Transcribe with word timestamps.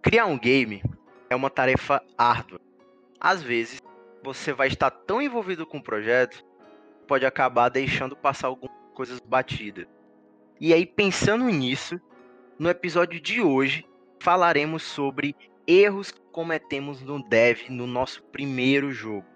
Criar 0.00 0.26
um 0.26 0.38
game 0.38 0.80
é 1.28 1.34
uma 1.34 1.50
tarefa 1.50 2.00
árdua. 2.16 2.60
Às 3.20 3.42
vezes, 3.42 3.82
você 4.22 4.52
vai 4.52 4.68
estar 4.68 4.90
tão 4.90 5.20
envolvido 5.20 5.66
com 5.66 5.78
o 5.78 5.82
projeto, 5.82 6.44
pode 7.06 7.26
acabar 7.26 7.68
deixando 7.68 8.16
passar 8.16 8.46
algumas 8.46 8.76
coisas 8.94 9.18
batidas. 9.18 9.86
E 10.60 10.72
aí, 10.72 10.86
pensando 10.86 11.44
nisso, 11.46 12.00
no 12.58 12.70
episódio 12.70 13.20
de 13.20 13.40
hoje, 13.40 13.84
falaremos 14.20 14.84
sobre 14.84 15.34
erros 15.66 16.12
que 16.12 16.20
cometemos 16.32 17.02
no 17.02 17.22
dev 17.28 17.68
no 17.68 17.86
nosso 17.86 18.22
primeiro 18.22 18.92
jogo. 18.92 19.26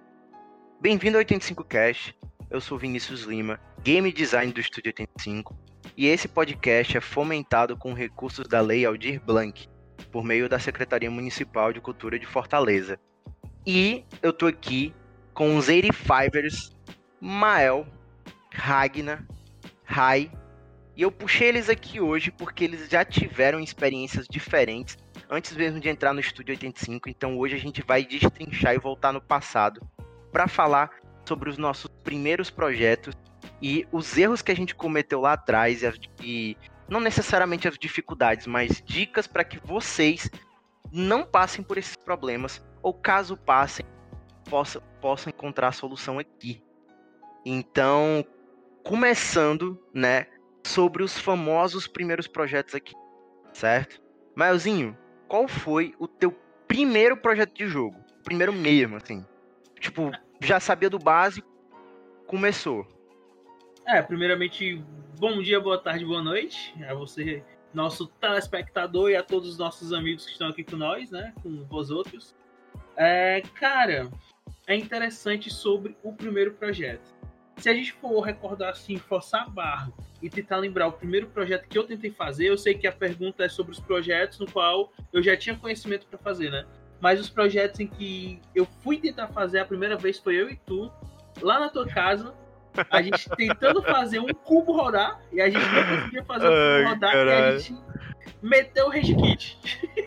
Bem-vindo 0.80 1.18
ao 1.18 1.24
85cast. 1.24 2.14
Eu 2.48 2.60
sou 2.60 2.78
Vinícius 2.78 3.22
Lima, 3.22 3.58
game 3.82 4.12
design 4.12 4.52
do 4.52 4.60
Estúdio 4.60 4.90
85, 4.90 5.58
e 5.96 6.06
esse 6.06 6.28
podcast 6.28 6.96
é 6.96 7.00
fomentado 7.00 7.76
com 7.76 7.92
recursos 7.92 8.46
da 8.46 8.60
Lei 8.60 8.84
Aldir 8.84 9.20
Blanc, 9.24 9.68
por 10.06 10.24
meio 10.24 10.48
da 10.48 10.58
Secretaria 10.58 11.10
Municipal 11.10 11.72
de 11.72 11.80
Cultura 11.80 12.18
de 12.18 12.26
Fortaleza. 12.26 12.98
E 13.66 14.04
eu 14.22 14.32
tô 14.32 14.46
aqui 14.46 14.94
com 15.32 15.56
os 15.56 15.68
85ers, 15.68 16.72
Mael, 17.20 17.86
Ragna, 18.52 19.26
Rai, 19.84 20.30
e 20.96 21.02
eu 21.02 21.10
puxei 21.10 21.48
eles 21.48 21.68
aqui 21.68 22.00
hoje 22.00 22.30
porque 22.30 22.64
eles 22.64 22.88
já 22.88 23.04
tiveram 23.04 23.60
experiências 23.60 24.26
diferentes 24.28 24.98
antes 25.32 25.56
mesmo 25.56 25.80
de 25.80 25.88
entrar 25.88 26.12
no 26.12 26.20
Estúdio 26.20 26.52
85, 26.52 27.08
então 27.08 27.38
hoje 27.38 27.54
a 27.54 27.58
gente 27.58 27.82
vai 27.82 28.04
destrinchar 28.04 28.74
e 28.74 28.78
voltar 28.78 29.12
no 29.12 29.20
passado 29.20 29.80
para 30.30 30.46
falar 30.46 30.90
sobre 31.26 31.48
os 31.48 31.56
nossos 31.56 31.88
primeiros 32.04 32.50
projetos 32.50 33.14
e 33.60 33.86
os 33.90 34.18
erros 34.18 34.42
que 34.42 34.52
a 34.52 34.56
gente 34.56 34.74
cometeu 34.74 35.22
lá 35.22 35.32
atrás 35.32 35.82
e, 36.22 36.56
não 36.92 37.00
necessariamente 37.00 37.66
as 37.66 37.78
dificuldades, 37.78 38.46
mas 38.46 38.82
dicas 38.84 39.26
para 39.26 39.42
que 39.42 39.58
vocês 39.66 40.30
não 40.92 41.24
passem 41.24 41.64
por 41.64 41.78
esses 41.78 41.96
problemas 41.96 42.62
ou 42.82 42.92
caso 42.92 43.34
passem, 43.34 43.86
possam, 44.44 44.82
possam 45.00 45.30
encontrar 45.30 45.68
a 45.68 45.72
solução 45.72 46.18
aqui. 46.18 46.62
Então, 47.46 48.22
começando, 48.84 49.82
né, 49.94 50.26
sobre 50.66 51.02
os 51.02 51.16
famosos 51.16 51.88
primeiros 51.88 52.26
projetos 52.26 52.74
aqui, 52.74 52.92
certo? 53.54 54.02
Maelzinho, 54.36 54.94
qual 55.26 55.48
foi 55.48 55.94
o 55.98 56.06
teu 56.06 56.30
primeiro 56.68 57.16
projeto 57.16 57.54
de 57.54 57.66
jogo? 57.66 57.98
Primeiro 58.22 58.52
mesmo, 58.52 58.96
assim. 58.96 59.24
Tipo, 59.80 60.10
já 60.42 60.60
sabia 60.60 60.90
do 60.90 60.98
básico, 60.98 61.48
começou. 62.26 62.86
É, 63.84 64.00
primeiramente, 64.00 64.80
bom 65.18 65.42
dia, 65.42 65.58
boa 65.58 65.76
tarde, 65.76 66.04
boa 66.04 66.22
noite 66.22 66.72
a 66.88 66.94
você, 66.94 67.42
nosso 67.74 68.06
telespectador 68.06 69.10
e 69.10 69.16
a 69.16 69.24
todos 69.24 69.48
os 69.50 69.58
nossos 69.58 69.92
amigos 69.92 70.24
que 70.24 70.30
estão 70.30 70.48
aqui 70.48 70.62
com 70.62 70.76
nós, 70.76 71.10
né, 71.10 71.34
com 71.42 71.64
vós 71.64 71.90
outros. 71.90 72.32
É, 72.96 73.42
cara, 73.54 74.08
é 74.68 74.76
interessante 74.76 75.50
sobre 75.50 75.96
o 76.00 76.12
primeiro 76.12 76.52
projeto. 76.52 77.12
Se 77.56 77.68
a 77.68 77.74
gente 77.74 77.92
for 77.94 78.20
recordar 78.20 78.70
assim, 78.70 78.96
forçar 78.98 79.42
a 79.42 79.48
barra 79.48 79.92
e 80.22 80.30
tentar 80.30 80.58
lembrar 80.58 80.86
o 80.86 80.92
primeiro 80.92 81.26
projeto 81.26 81.68
que 81.68 81.76
eu 81.76 81.84
tentei 81.84 82.12
fazer, 82.12 82.46
eu 82.46 82.56
sei 82.56 82.74
que 82.74 82.86
a 82.86 82.92
pergunta 82.92 83.44
é 83.44 83.48
sobre 83.48 83.72
os 83.72 83.80
projetos 83.80 84.38
no 84.38 84.50
qual 84.50 84.92
eu 85.12 85.20
já 85.20 85.36
tinha 85.36 85.56
conhecimento 85.56 86.06
para 86.06 86.18
fazer, 86.20 86.50
né? 86.50 86.64
Mas 87.00 87.20
os 87.20 87.28
projetos 87.28 87.80
em 87.80 87.88
que 87.88 88.40
eu 88.54 88.64
fui 88.80 88.98
tentar 88.98 89.26
fazer 89.28 89.58
a 89.58 89.64
primeira 89.64 89.96
vez 89.96 90.18
foi 90.18 90.36
eu 90.36 90.48
e 90.48 90.56
tu, 90.56 90.90
lá 91.40 91.58
na 91.58 91.68
tua 91.68 91.86
casa, 91.86 92.32
a 92.90 93.02
gente 93.02 93.28
tentando 93.30 93.82
fazer 93.82 94.18
um 94.18 94.28
cubo 94.28 94.72
rodar 94.72 95.20
e 95.32 95.40
a 95.40 95.50
gente 95.50 95.64
não 95.64 95.96
conseguia 95.96 96.24
fazer 96.24 96.46
o 96.46 96.50
cubo 96.50 96.88
rodar 96.90 97.12
caralho. 97.12 97.30
e 97.30 97.56
a 97.56 97.58
gente 97.58 97.82
meteu 98.42 98.86
o 98.86 98.90
rage 98.90 99.14
kit. 99.14 99.58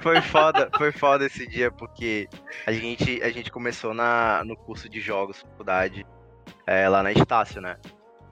Foi 0.01 0.21
foda, 0.21 0.69
foi 0.77 0.91
foda 0.91 1.25
esse 1.25 1.47
dia 1.47 1.71
porque 1.71 2.27
a 2.65 2.71
gente, 2.71 3.21
a 3.23 3.29
gente 3.29 3.51
começou 3.51 3.93
na, 3.93 4.43
no 4.43 4.55
curso 4.55 4.89
de 4.89 4.99
jogos, 4.99 5.41
faculdade, 5.41 6.05
é, 6.67 6.87
lá 6.87 7.01
na 7.01 7.11
Estácio, 7.11 7.61
né? 7.61 7.77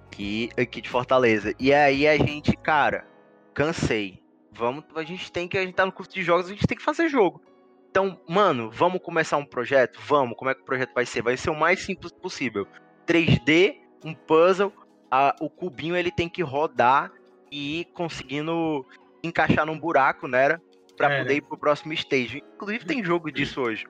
Aqui, 0.08 0.50
aqui 0.58 0.81
de 0.81 0.90
Fortaleza. 0.90 1.53
E 1.59 1.74
aí 1.74 2.08
a 2.08 2.18
gente, 2.18 2.56
cara, 2.56 3.08
cansei. 3.53 4.22
Vamos, 4.52 4.84
a 4.96 5.03
gente 5.03 5.31
tem 5.31 5.47
que, 5.47 5.58
a 5.58 5.62
gente 5.62 5.74
tá 5.74 5.85
no 5.85 5.91
curso 5.91 6.13
de 6.13 6.22
jogos, 6.22 6.46
a 6.46 6.50
gente 6.50 6.68
tem 6.68 6.78
que 6.78 6.84
fazer 6.84 7.09
jogo. 7.09 7.41
Então, 7.90 8.19
mano, 8.28 8.72
vamos 8.72 9.00
começar 9.02 9.38
um 9.38 9.46
projeto? 9.46 10.00
Vamos. 10.08 10.35
Como 10.35 10.50
é 10.50 10.56
que 10.56 10.62
o 10.62 10.66
projeto 10.66 10.94
vai 10.94 11.06
ser? 11.06 11.22
Vai 11.22 11.38
ser 11.38 11.52
o 11.52 11.56
mais 11.56 11.79
simples 11.79 12.12
possível. 12.12 12.68
3D, 13.06 13.83
um 14.03 14.14
puzzle, 14.14 14.74
a, 15.09 15.36
o 15.40 15.50
cubinho 15.50 15.96
ele 15.96 16.12
tem 16.12 16.28
que 16.28 16.41
rodar 16.41 17.12
e 17.52 17.81
ir 17.81 17.86
conseguindo 17.86 18.86
encaixar 19.24 19.66
num 19.66 19.80
buraco, 19.80 20.28
né? 20.28 20.59
Pra 20.97 21.12
é, 21.12 21.19
poder 21.19 21.30
né? 21.30 21.36
ir 21.38 21.41
pro 21.41 21.58
próximo 21.58 21.94
stage. 21.94 22.44
Inclusive 22.56 22.86
tem 22.86 23.03
jogo 23.03 23.31
disso 23.31 23.62
hoje. 23.62 23.86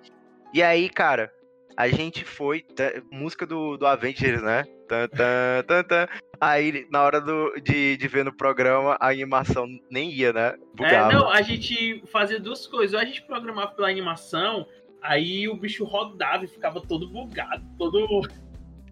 E 0.53 0.61
aí, 0.61 0.89
cara, 0.89 1.31
a 1.75 1.87
gente 1.87 2.23
foi. 2.23 2.65
Música 3.11 3.45
do, 3.45 3.77
do 3.77 3.85
Avengers, 3.85 4.41
né? 4.41 4.63
Tan, 4.87 5.07
tan, 5.07 5.63
tan, 5.65 5.83
tan. 5.83 6.07
Aí, 6.39 6.85
na 6.91 7.01
hora 7.01 7.21
do, 7.21 7.53
de, 7.61 7.97
de 7.97 8.07
ver 8.07 8.25
no 8.25 8.33
programa, 8.33 8.97
a 8.99 9.09
animação 9.09 9.65
nem 9.89 10.11
ia, 10.11 10.33
né? 10.33 10.55
Bugava. 10.75 11.11
É, 11.11 11.15
não, 11.15 11.29
a 11.29 11.41
gente 11.41 12.03
fazia 12.11 12.39
duas 12.39 12.67
coisas. 12.67 12.93
Ou 12.93 12.99
a 12.99 13.05
gente 13.05 13.21
programava 13.23 13.71
pela 13.71 13.89
animação, 13.89 14.67
aí 15.01 15.47
o 15.47 15.55
bicho 15.55 15.83
rodava 15.83 16.45
e 16.45 16.47
ficava 16.47 16.81
todo 16.81 17.09
bugado, 17.09 17.63
todo. 17.77 18.27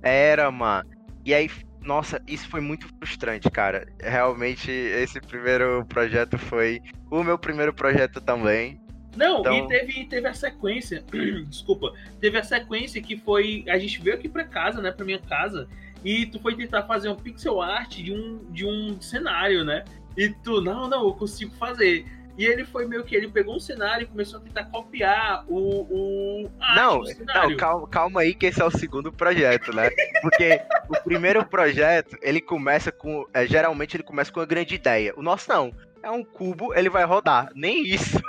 Era, 0.02 0.50
mano. 0.50 0.90
E 1.26 1.34
aí, 1.34 1.50
nossa, 1.82 2.22
isso 2.28 2.48
foi 2.48 2.62
muito 2.62 2.88
frustrante, 2.98 3.50
cara. 3.50 3.88
Realmente, 4.00 4.72
esse 4.72 5.20
primeiro 5.20 5.86
projeto 5.86 6.38
foi 6.38 6.82
o 7.10 7.24
meu 7.24 7.38
primeiro 7.38 7.74
projeto 7.74 8.22
também. 8.22 8.80
Não, 9.16 9.40
então... 9.40 9.54
e 9.54 9.68
teve, 9.68 10.06
teve 10.06 10.28
a 10.28 10.34
sequência, 10.34 11.04
desculpa, 11.48 11.94
teve 12.20 12.38
a 12.38 12.44
sequência 12.44 13.02
que 13.02 13.18
foi, 13.18 13.66
a 13.68 13.78
gente 13.78 14.02
veio 14.02 14.16
aqui 14.16 14.30
pra 14.30 14.46
casa, 14.46 14.82
né, 14.82 14.90
pra 14.90 15.06
minha 15.06 15.20
casa, 15.20 15.68
e 16.04 16.26
tu 16.26 16.40
foi 16.40 16.56
tentar 16.56 16.84
fazer 16.84 17.10
um 17.10 17.16
pixel 17.16 17.62
art 17.62 17.98
de 17.98 18.14
um, 18.14 18.40
de 18.52 18.66
um 18.66 19.02
cenário, 19.02 19.66
né, 19.66 19.84
e 20.16 20.30
tu, 20.30 20.62
não, 20.62 20.88
não, 20.88 21.06
eu 21.08 21.14
consigo 21.14 21.52
fazer. 21.56 22.06
E 22.38 22.46
ele 22.46 22.64
foi 22.66 22.86
meio 22.86 23.04
que 23.04 23.16
ele 23.16 23.28
pegou 23.28 23.56
um 23.56 23.60
cenário 23.60 24.04
e 24.04 24.08
começou 24.08 24.40
a 24.40 24.44
tentar 24.44 24.66
copiar 24.66 25.46
o. 25.48 25.88
o 25.90 26.52
não, 26.76 27.02
não 27.04 27.58
calma, 27.58 27.88
calma 27.88 28.22
aí, 28.22 28.34
que 28.34 28.46
esse 28.46 28.62
é 28.62 28.66
o 28.66 28.72
segundo 28.72 29.12
projeto, 29.12 29.74
né? 29.76 29.90
Porque 30.22 30.62
o 30.90 31.04
primeiro 31.04 31.46
projeto, 31.46 32.18
ele 32.22 32.42
começa 32.42 32.92
com. 32.92 33.28
É, 33.34 33.46
geralmente 33.46 33.96
ele 33.96 34.04
começa 34.04 34.32
com 34.32 34.40
uma 34.40 34.46
grande 34.46 34.76
ideia. 34.76 35.14
O 35.16 35.22
nosso 35.22 35.50
não. 35.50 35.74
É 36.04 36.10
um 36.10 36.24
cubo, 36.24 36.74
ele 36.74 36.90
vai 36.90 37.04
rodar. 37.06 37.52
Nem 37.54 37.84
isso. 37.84 38.20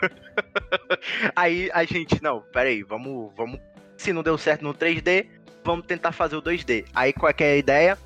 aí 1.34 1.70
a 1.72 1.84
gente, 1.84 2.22
não, 2.22 2.40
peraí, 2.52 2.82
vamos, 2.82 3.32
vamos. 3.34 3.58
Se 3.96 4.12
não 4.12 4.22
deu 4.22 4.36
certo 4.36 4.62
no 4.62 4.74
3D, 4.74 5.26
vamos 5.64 5.86
tentar 5.86 6.12
fazer 6.12 6.36
o 6.36 6.42
2D. 6.42 6.84
Aí 6.94 7.12
qual 7.12 7.30
é, 7.30 7.34
é 7.38 7.52
a 7.52 7.56
ideia? 7.56 7.98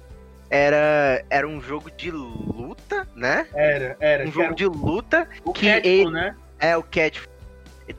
Era, 0.51 1.25
era 1.29 1.47
um 1.47 1.61
jogo 1.61 1.91
de 1.91 2.11
luta, 2.11 3.07
né? 3.15 3.47
Era, 3.55 3.97
era. 4.01 4.25
Um 4.25 4.33
jogo 4.33 4.47
era 4.47 4.55
de 4.55 4.67
luta 4.67 5.29
o 5.45 5.53
que 5.53 5.67
Catful, 5.67 5.91
ele, 5.91 6.11
né? 6.11 6.37
É, 6.59 6.77
o 6.77 6.83
Cat. 6.83 7.23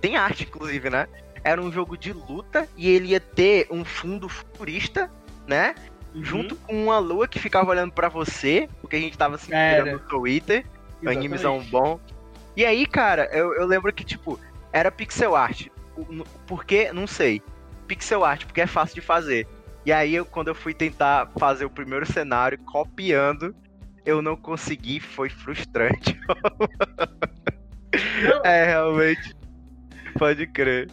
Tem 0.02 0.18
arte, 0.18 0.44
inclusive, 0.44 0.90
né? 0.90 1.08
Era 1.44 1.62
um 1.62 1.72
jogo 1.72 1.98
de 1.98 2.12
luta 2.12 2.68
e 2.76 2.90
ele 2.90 3.10
ia 3.10 3.20
ter 3.20 3.68
um 3.70 3.86
fundo 3.86 4.28
futurista, 4.28 5.10
né? 5.48 5.76
Uhum. 6.14 6.24
Junto 6.24 6.56
com 6.56 6.84
uma 6.84 7.00
lua 7.00 7.28
que 7.28 7.40
ficava 7.40 7.70
olhando 7.70 7.92
para 7.92 8.10
você, 8.10 8.68
porque 8.82 8.96
a 8.96 9.00
gente 9.00 9.18
tava 9.18 9.38
se 9.38 9.46
inspirando 9.46 9.92
no 9.92 10.00
Twitter. 10.00 10.66
Animezão 11.06 11.62
bom. 11.70 12.00
E 12.56 12.66
aí, 12.66 12.86
cara, 12.86 13.30
eu, 13.32 13.54
eu 13.54 13.68
lembro 13.68 13.94
que, 13.94 14.04
tipo, 14.04 14.40
era 14.74 14.92
pixel 14.92 15.36
art. 15.36 15.68
Porque, 16.48 16.92
não 16.92 17.06
sei. 17.06 17.42
Pixel 17.88 18.26
art, 18.26 18.46
porque 18.46 18.62
é 18.62 18.68
fácil 18.68 18.96
de 18.96 19.02
fazer. 19.02 19.48
E 19.88 19.94
aí, 19.94 20.16
eu, 20.16 20.26
quando 20.26 20.50
eu 20.50 20.54
fui 20.54 20.74
tentar 20.74 21.32
fazer 21.40 21.64
o 21.64 21.70
primeiro 21.70 22.06
cenário 22.06 22.58
copiando, 22.58 23.56
eu 24.06 24.22
não 24.22 24.36
consegui, 24.36 25.00
foi 25.00 25.30
frustrante. 25.30 26.20
é, 28.44 28.66
realmente. 28.66 29.34
Pode 30.20 30.46
crer. 30.48 30.90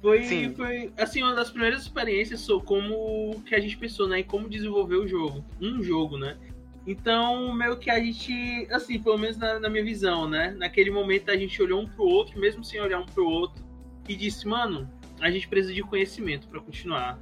Foi, 0.00 0.22
Sim. 0.24 0.54
foi, 0.54 0.90
assim, 0.96 1.22
uma 1.22 1.34
das 1.34 1.50
primeiras 1.50 1.82
experiências 1.82 2.40
sobre 2.40 2.66
como 2.66 3.42
que 3.42 3.54
a 3.54 3.60
gente 3.60 3.76
pensou, 3.76 4.08
né, 4.08 4.20
em 4.20 4.24
como 4.24 4.48
desenvolver 4.48 4.96
o 4.96 5.06
jogo. 5.06 5.44
Um 5.60 5.82
jogo, 5.82 6.16
né? 6.16 6.38
Então, 6.86 7.52
meio 7.52 7.76
que 7.76 7.90
a 7.90 8.00
gente, 8.00 8.66
assim, 8.70 8.98
pelo 8.98 9.18
menos 9.18 9.36
na, 9.36 9.60
na, 9.60 9.68
minha 9.68 9.84
visão, 9.84 10.26
né? 10.26 10.56
Naquele 10.56 10.90
momento 10.90 11.30
a 11.30 11.36
gente 11.36 11.62
olhou 11.62 11.82
um 11.82 11.86
pro 11.86 12.04
outro, 12.04 12.40
mesmo 12.40 12.64
sem 12.64 12.80
olhar 12.80 13.00
um 13.00 13.06
pro 13.06 13.28
outro, 13.28 13.62
e 14.08 14.16
disse, 14.16 14.48
mano, 14.48 14.90
a 15.20 15.30
gente 15.30 15.46
precisa 15.46 15.74
de 15.74 15.82
conhecimento 15.82 16.48
para 16.48 16.58
continuar 16.58 17.18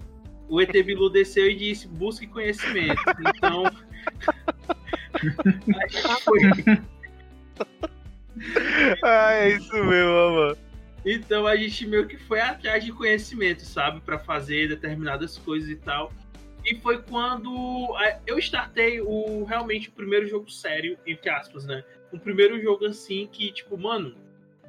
o 0.49 0.61
ET 0.61 0.73
Bilu 0.73 1.11
desceu 1.11 1.50
e 1.50 1.55
disse: 1.55 1.89
busque 1.89 2.27
conhecimento. 2.27 3.00
Então. 3.37 3.65
foi. 6.25 6.41
ah, 9.03 9.33
é 9.35 9.50
isso 9.50 9.73
mesmo, 9.73 10.31
mano. 10.31 10.56
Então 11.05 11.47
a 11.47 11.56
gente 11.56 11.87
meio 11.87 12.06
que 12.06 12.17
foi 12.17 12.41
atrás 12.41 12.85
de 12.85 12.93
conhecimento, 12.93 13.62
sabe? 13.62 14.00
para 14.00 14.19
fazer 14.19 14.69
determinadas 14.69 15.39
coisas 15.39 15.69
e 15.69 15.77
tal. 15.77 16.12
E 16.65 16.75
foi 16.77 17.01
quando 17.03 17.97
eu 18.27 18.39
startei 18.39 19.01
o 19.01 19.44
realmente 19.44 19.89
o 19.89 19.93
primeiro 19.93 20.27
jogo 20.27 20.51
sério, 20.51 20.99
entre 21.06 21.31
aspas, 21.31 21.65
né? 21.65 21.85
O 22.12 22.19
primeiro 22.19 22.61
jogo 22.61 22.85
assim 22.85 23.29
que, 23.31 23.53
tipo, 23.53 23.79
mano, 23.79 24.15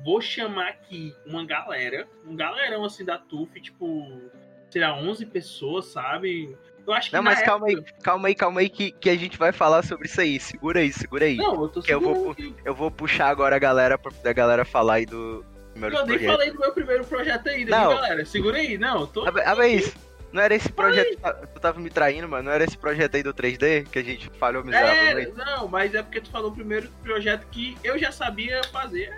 vou 0.03 0.21
chamar 0.21 0.69
aqui 0.69 1.13
uma 1.25 1.45
galera, 1.45 2.07
um 2.25 2.35
galerão 2.35 2.85
assim 2.85 3.03
da 3.03 3.17
TUF, 3.17 3.59
tipo, 3.59 4.21
sei 4.69 4.81
lá, 4.81 4.93
11 4.95 5.25
pessoas, 5.25 5.85
sabe? 5.85 6.55
Eu 6.87 6.93
acho 6.93 7.09
que 7.09 7.15
Não, 7.15 7.21
mas 7.23 7.39
na 7.39 7.45
calma 7.45 7.67
aí, 7.67 7.73
época- 7.73 7.93
calma 8.01 8.27
aí, 8.29 8.35
calma 8.35 8.59
aí, 8.61 8.69
que, 8.69 8.91
que 8.91 9.09
a 9.09 9.15
gente 9.15 9.37
vai 9.37 9.51
falar 9.51 9.83
sobre 9.83 10.07
isso 10.07 10.19
aí. 10.21 10.39
Segura 10.39 10.79
aí, 10.79 10.91
segura 10.91 11.25
aí. 11.25 11.35
Não, 11.37 11.61
eu 11.61 11.67
tô 11.69 11.81
Que 11.81 11.93
eu 11.93 11.99
vou 12.01 12.31
aqui. 12.31 12.55
Eu 12.65 12.73
vou 12.73 12.89
puxar 12.89 13.27
agora 13.29 13.55
a 13.55 13.59
galera 13.59 13.97
pra 13.97 14.11
da 14.23 14.33
galera 14.33 14.65
falar 14.65 14.95
aí 14.95 15.05
do 15.05 15.45
primeiro 15.71 15.95
Eu 15.95 15.99
nem 16.05 16.17
projeto. 16.17 16.31
falei 16.31 16.51
do 16.51 16.59
meu 16.59 16.71
primeiro 16.73 17.05
projeto 17.05 17.47
ainda, 17.49 17.71
Não. 17.77 17.89
viu, 17.89 17.97
galera? 17.97 18.25
Segura 18.25 18.57
aí, 18.57 18.77
não, 18.77 19.01
eu 19.01 19.07
tô. 19.07 19.25
Mas 19.31 19.73
isso. 19.83 20.09
Não 20.31 20.41
era 20.43 20.53
esse 20.53 20.71
projeto. 20.71 21.09
que 21.17 21.47
Tu 21.53 21.59
tava 21.59 21.79
me 21.79 21.89
traindo, 21.89 22.27
mano. 22.29 22.43
Não 22.43 22.51
era 22.51 22.63
esse 22.63 22.77
projeto 22.77 23.15
aí 23.15 23.23
do 23.23 23.33
3D 23.33 23.87
que 23.91 23.97
a 23.97 24.03
gente 24.03 24.29
falhou 24.37 24.61
É, 24.61 24.65
miseravelmente. 24.65 25.31
não, 25.35 25.67
mas 25.67 25.93
é 25.95 26.03
porque 26.03 26.21
tu 26.21 26.29
falou 26.29 26.51
o 26.51 26.53
primeiro 26.55 26.87
projeto 27.03 27.47
que 27.51 27.75
eu 27.83 27.97
já 27.97 28.11
sabia 28.11 28.61
fazer. 28.71 29.11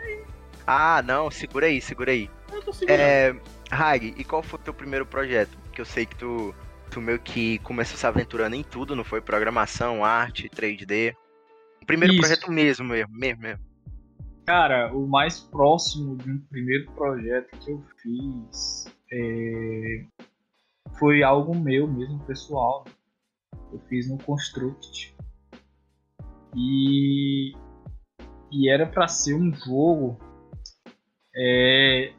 Ah, 0.66 1.02
não, 1.06 1.30
segura 1.30 1.66
aí, 1.68 1.82
segura 1.82 2.12
aí. 2.12 2.30
Eu 2.52 2.62
tô 2.62 2.72
segurando. 2.72 3.00
É. 3.02 3.36
Hag, 3.72 4.14
e 4.18 4.24
qual 4.26 4.44
foi 4.44 4.60
o 4.60 4.64
teu 4.64 4.74
primeiro 4.74 5.06
projeto? 5.06 5.58
Porque 5.64 5.80
eu 5.80 5.86
sei 5.86 6.06
que 6.06 6.16
tu, 6.18 6.54
tu 6.90 7.00
meio 7.00 7.18
que 7.18 7.58
começou 7.60 7.98
se 7.98 8.06
aventurando 8.06 8.56
em 8.56 8.64
tudo, 8.64 8.96
não 8.96 9.04
foi? 9.04 9.22
Programação, 9.22 10.04
arte, 10.04 10.50
3D. 10.50 11.16
O 11.82 11.86
primeiro 11.86 12.14
Isso. 12.14 12.22
projeto 12.22 12.52
mesmo, 12.52 12.86
mesmo, 12.86 13.14
mesmo, 13.14 13.42
mesmo. 13.42 13.66
Cara, 14.46 14.94
o 14.94 15.08
mais 15.08 15.40
próximo 15.40 16.18
de 16.18 16.30
um 16.30 16.38
primeiro 16.50 16.92
projeto 16.92 17.58
que 17.60 17.72
eu 17.72 17.82
fiz 18.02 18.86
é, 19.12 20.06
foi 21.00 21.24
algo 21.24 21.58
meu 21.58 21.88
mesmo, 21.88 22.20
pessoal. 22.26 22.86
Eu 23.72 23.80
fiz 23.88 24.10
no 24.10 24.18
Construct. 24.18 25.16
E, 26.56 27.54
e 28.52 28.70
era 28.70 28.86
para 28.86 29.08
ser 29.08 29.36
um 29.36 29.54
jogo 29.54 30.20
é, 31.34 32.14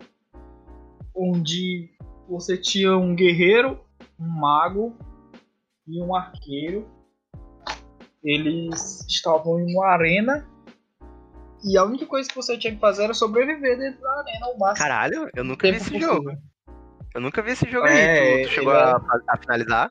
onde 1.14 1.91
você 2.29 2.56
tinha 2.56 2.97
um 2.97 3.14
guerreiro, 3.14 3.81
um 4.19 4.29
mago 4.29 4.97
e 5.87 6.03
um 6.03 6.14
arqueiro. 6.14 6.88
Eles 8.23 9.05
estavam 9.09 9.59
em 9.61 9.75
uma 9.75 9.87
arena 9.88 10.49
e 11.64 11.76
a 11.76 11.85
única 11.85 12.06
coisa 12.06 12.29
que 12.29 12.35
você 12.37 12.56
tinha 12.56 12.73
que 12.75 12.81
fazer 12.81 13.05
era 13.05 13.14
sobreviver 13.14 13.76
dentro 13.79 14.00
da 14.00 14.20
arena 14.20 14.47
ao 14.47 14.59
máximo. 14.59 14.87
Caralho, 14.88 15.29
eu 15.35 15.44
nunca 15.44 15.69
vi 15.70 15.76
esse 15.76 15.87
possível. 15.91 16.14
jogo. 16.14 16.31
Eu 17.14 17.20
nunca 17.20 17.43
vi 17.43 17.50
esse 17.50 17.69
jogo 17.70 17.87
É, 17.87 18.19
aí. 18.20 18.43
Tu, 18.43 18.49
tu 18.49 18.55
chegou 18.55 18.73
ele 18.73 18.82
a, 18.82 19.00
a 19.29 19.37
finalizar? 19.37 19.91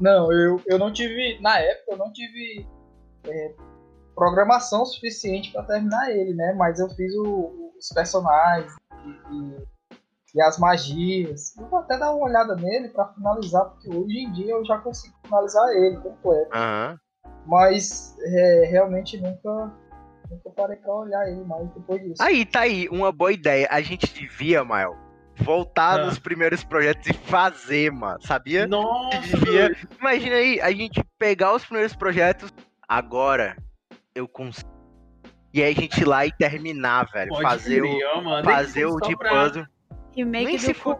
Não, 0.00 0.30
eu, 0.32 0.60
eu 0.66 0.78
não 0.78 0.92
tive. 0.92 1.40
Na 1.40 1.58
época 1.58 1.92
eu 1.92 1.96
não 1.96 2.12
tive 2.12 2.66
é, 3.26 3.54
programação 4.14 4.84
suficiente 4.84 5.52
pra 5.52 5.62
terminar 5.62 6.10
ele, 6.10 6.34
né? 6.34 6.52
Mas 6.58 6.78
eu 6.80 6.88
fiz 6.90 7.14
o- 7.16 7.72
os 7.78 7.88
personagens 7.94 8.72
e, 9.04 9.34
e- 9.36 9.75
e 10.36 10.42
as 10.42 10.58
magias. 10.58 11.56
Eu 11.56 11.66
vou 11.68 11.78
até 11.80 11.98
dar 11.98 12.12
uma 12.12 12.26
olhada 12.26 12.54
nele 12.56 12.88
pra 12.90 13.06
finalizar, 13.14 13.64
porque 13.70 13.88
hoje 13.88 14.18
em 14.18 14.32
dia 14.32 14.52
eu 14.52 14.64
já 14.66 14.78
consigo 14.78 15.14
finalizar 15.24 15.66
ele 15.70 15.96
completo. 15.96 16.50
Aham. 16.54 16.98
Mas 17.46 18.14
é, 18.20 18.66
realmente 18.70 19.16
nunca, 19.20 19.72
nunca 20.30 20.50
parei 20.56 20.76
pra 20.76 20.92
olhar 20.92 21.26
ele 21.28 21.42
mais 21.44 21.68
depois 21.70 22.02
disso. 22.02 22.22
Aí, 22.22 22.44
tá 22.44 22.60
aí, 22.60 22.88
uma 22.88 23.10
boa 23.12 23.32
ideia. 23.32 23.66
A 23.70 23.80
gente 23.80 24.12
devia, 24.12 24.64
Mael, 24.64 24.94
voltar 25.36 26.00
Ah. 26.00 26.06
nos 26.06 26.18
primeiros 26.18 26.64
projetos 26.64 27.06
e 27.08 27.14
fazer, 27.14 27.90
mano. 27.92 28.20
Sabia? 28.22 28.66
Nossa, 28.66 29.20
devia-. 29.20 29.74
Imagina 29.98 30.34
aí, 30.36 30.60
a 30.60 30.70
gente 30.72 31.02
pegar 31.18 31.54
os 31.54 31.64
primeiros 31.64 31.94
projetos, 31.96 32.52
agora 32.86 33.56
eu 34.14 34.26
consigo. 34.28 34.68
E 35.54 35.62
aí 35.62 35.72
a 35.72 35.80
gente 35.80 36.00
ir 36.00 36.04
lá 36.04 36.26
e 36.26 36.32
terminar, 36.32 37.06
velho. 37.10 37.30
Pode 37.30 37.42
fazer 37.42 37.82
o, 37.82 37.88
crer, 37.96 38.06
ó, 38.14 38.20
mano. 38.20 38.44
Fazer 38.44 38.84
o 38.86 39.00
de 39.00 39.16
pra- 39.16 39.30
puzzle. 39.44 39.66
Remake 40.16 40.44
Nem 40.46 40.58
se 40.58 40.72
for-. 40.74 40.98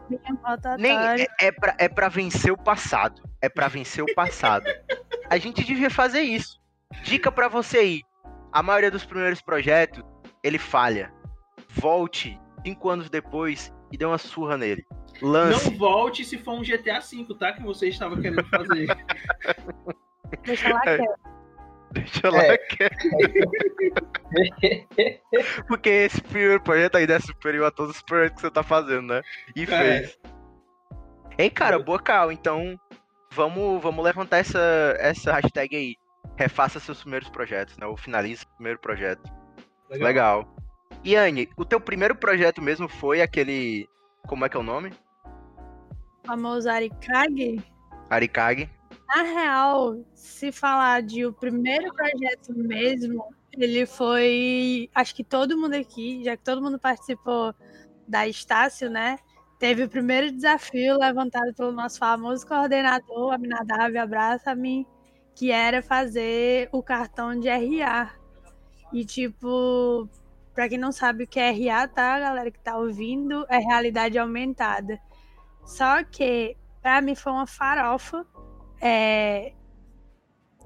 Nem, 0.78 0.96
é, 0.96 1.26
é, 1.40 1.52
pra, 1.52 1.74
é 1.78 1.88
pra 1.88 2.08
vencer 2.08 2.52
o 2.52 2.56
passado. 2.58 3.22
É 3.40 3.48
pra 3.48 3.68
vencer 3.68 4.04
o 4.04 4.14
passado. 4.14 4.66
A 5.30 5.38
gente 5.38 5.64
devia 5.64 5.90
fazer 5.90 6.20
isso. 6.20 6.60
Dica 7.02 7.32
pra 7.32 7.48
você 7.48 7.78
aí. 7.78 8.02
A 8.52 8.62
maioria 8.62 8.90
dos 8.90 9.04
primeiros 9.04 9.40
projetos, 9.42 10.02
ele 10.42 10.58
falha. 10.58 11.12
Volte 11.70 12.38
cinco 12.64 12.88
anos 12.88 13.10
depois 13.10 13.72
e 13.92 13.96
dê 13.96 14.04
uma 14.04 14.18
surra 14.18 14.56
nele. 14.56 14.84
Lance. 15.20 15.70
Não 15.70 15.78
volte 15.78 16.24
se 16.24 16.38
for 16.38 16.52
um 16.54 16.62
GTA 16.62 17.00
V, 17.00 17.26
tá? 17.38 17.52
Que 17.52 17.62
você 17.62 17.88
estava 17.88 18.20
querendo 18.20 18.44
fazer. 18.48 18.86
Deixa 20.44 20.72
lá 20.72 20.82
É. 20.86 20.98
que 20.98 21.04
Deixa 21.92 22.30
lá 22.30 22.42
É. 22.42 22.58
que- 22.58 22.90
Porque 25.68 25.88
esse 25.88 26.20
primeiro 26.22 26.60
projeto 26.62 26.96
ainda 26.96 27.14
é 27.14 27.20
superior 27.20 27.66
a 27.66 27.70
todos 27.70 27.96
os 27.96 28.02
projetos 28.02 28.36
que 28.36 28.40
você 28.42 28.50
tá 28.50 28.62
fazendo, 28.62 29.06
né? 29.14 29.22
E 29.54 29.62
É. 29.62 29.66
fez. 29.66 30.18
Ei, 31.38 31.50
cara, 31.50 31.78
boa 31.78 32.00
cal. 32.00 32.32
Então, 32.32 32.78
vamos, 33.32 33.82
vamos 33.82 34.04
levantar 34.04 34.38
essa, 34.38 34.58
essa 34.98 35.32
hashtag 35.32 35.76
aí. 35.76 35.94
Refaça 36.36 36.80
seus 36.80 37.00
primeiros 37.02 37.28
projetos, 37.30 37.76
né? 37.78 37.86
Ou 37.86 37.96
finalize 37.96 38.44
o 38.44 38.48
primeiro 38.56 38.78
projeto. 38.78 39.22
Legal. 39.90 40.54
E 41.04 41.14
Anne, 41.14 41.48
o 41.56 41.64
teu 41.64 41.80
primeiro 41.80 42.14
projeto 42.16 42.60
mesmo 42.60 42.88
foi 42.88 43.22
aquele. 43.22 43.88
Como 44.26 44.44
é 44.44 44.48
que 44.48 44.56
é 44.56 44.60
o 44.60 44.64
nome? 44.64 44.92
famoso 46.26 46.68
Arikage. 46.68 47.62
Arikage. 48.10 48.68
Na 49.08 49.22
real, 49.22 50.04
se 50.14 50.50
falar 50.50 51.00
de 51.02 51.24
o 51.24 51.32
primeiro 51.32 51.92
projeto 51.94 52.52
mesmo, 52.54 53.24
ele 53.52 53.86
foi. 53.86 54.90
Acho 54.94 55.14
que 55.14 55.24
todo 55.24 55.56
mundo 55.56 55.74
aqui, 55.74 56.22
já 56.24 56.36
que 56.36 56.42
todo 56.42 56.62
mundo 56.62 56.78
participou 56.78 57.54
da 58.06 58.26
Estácio, 58.26 58.90
né? 58.90 59.18
Teve 59.58 59.84
o 59.84 59.88
primeiro 59.88 60.30
desafio 60.30 60.98
levantado 60.98 61.54
pelo 61.54 61.72
nosso 61.72 61.98
famoso 61.98 62.46
coordenador, 62.46 63.32
Aminadav, 63.32 63.96
abraça-me, 63.96 64.86
que 65.34 65.50
era 65.50 65.82
fazer 65.82 66.68
o 66.72 66.82
cartão 66.82 67.38
de 67.38 67.48
RA. 67.48 68.12
E, 68.92 69.04
tipo, 69.04 70.08
pra 70.54 70.68
quem 70.68 70.78
não 70.78 70.92
sabe 70.92 71.24
o 71.24 71.26
que 71.28 71.40
é 71.40 71.50
RA, 71.50 71.88
tá, 71.88 72.18
galera 72.20 72.50
que 72.50 72.58
tá 72.60 72.76
ouvindo, 72.76 73.46
é 73.48 73.58
realidade 73.58 74.18
aumentada. 74.18 74.98
Só 75.64 76.04
que, 76.04 76.56
pra 76.82 77.00
mim, 77.00 77.14
foi 77.14 77.32
uma 77.32 77.46
farofa. 77.46 78.26
É, 78.80 79.52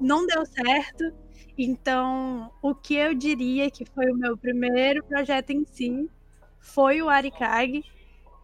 não 0.00 0.26
deu 0.26 0.44
certo. 0.46 1.12
Então, 1.56 2.50
o 2.62 2.74
que 2.74 2.94
eu 2.94 3.14
diria 3.14 3.70
que 3.70 3.84
foi 3.84 4.10
o 4.10 4.16
meu 4.16 4.36
primeiro 4.36 5.04
projeto 5.04 5.50
em 5.50 5.64
si 5.66 6.10
foi 6.58 7.02
o 7.02 7.08
Arikage, 7.08 7.84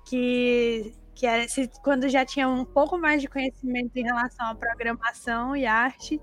que, 0.07 0.95
que 1.15 1.27
era 1.27 1.47
quando 1.83 2.09
já 2.09 2.25
tinha 2.25 2.49
um 2.49 2.65
pouco 2.65 2.99
mais 2.99 3.23
de 3.23 3.29
conhecimento 3.29 3.97
em 3.97 4.03
relação 4.03 4.47
à 4.47 4.55
programação 4.55 5.57
e 5.57 5.65
arte, 5.67 6.21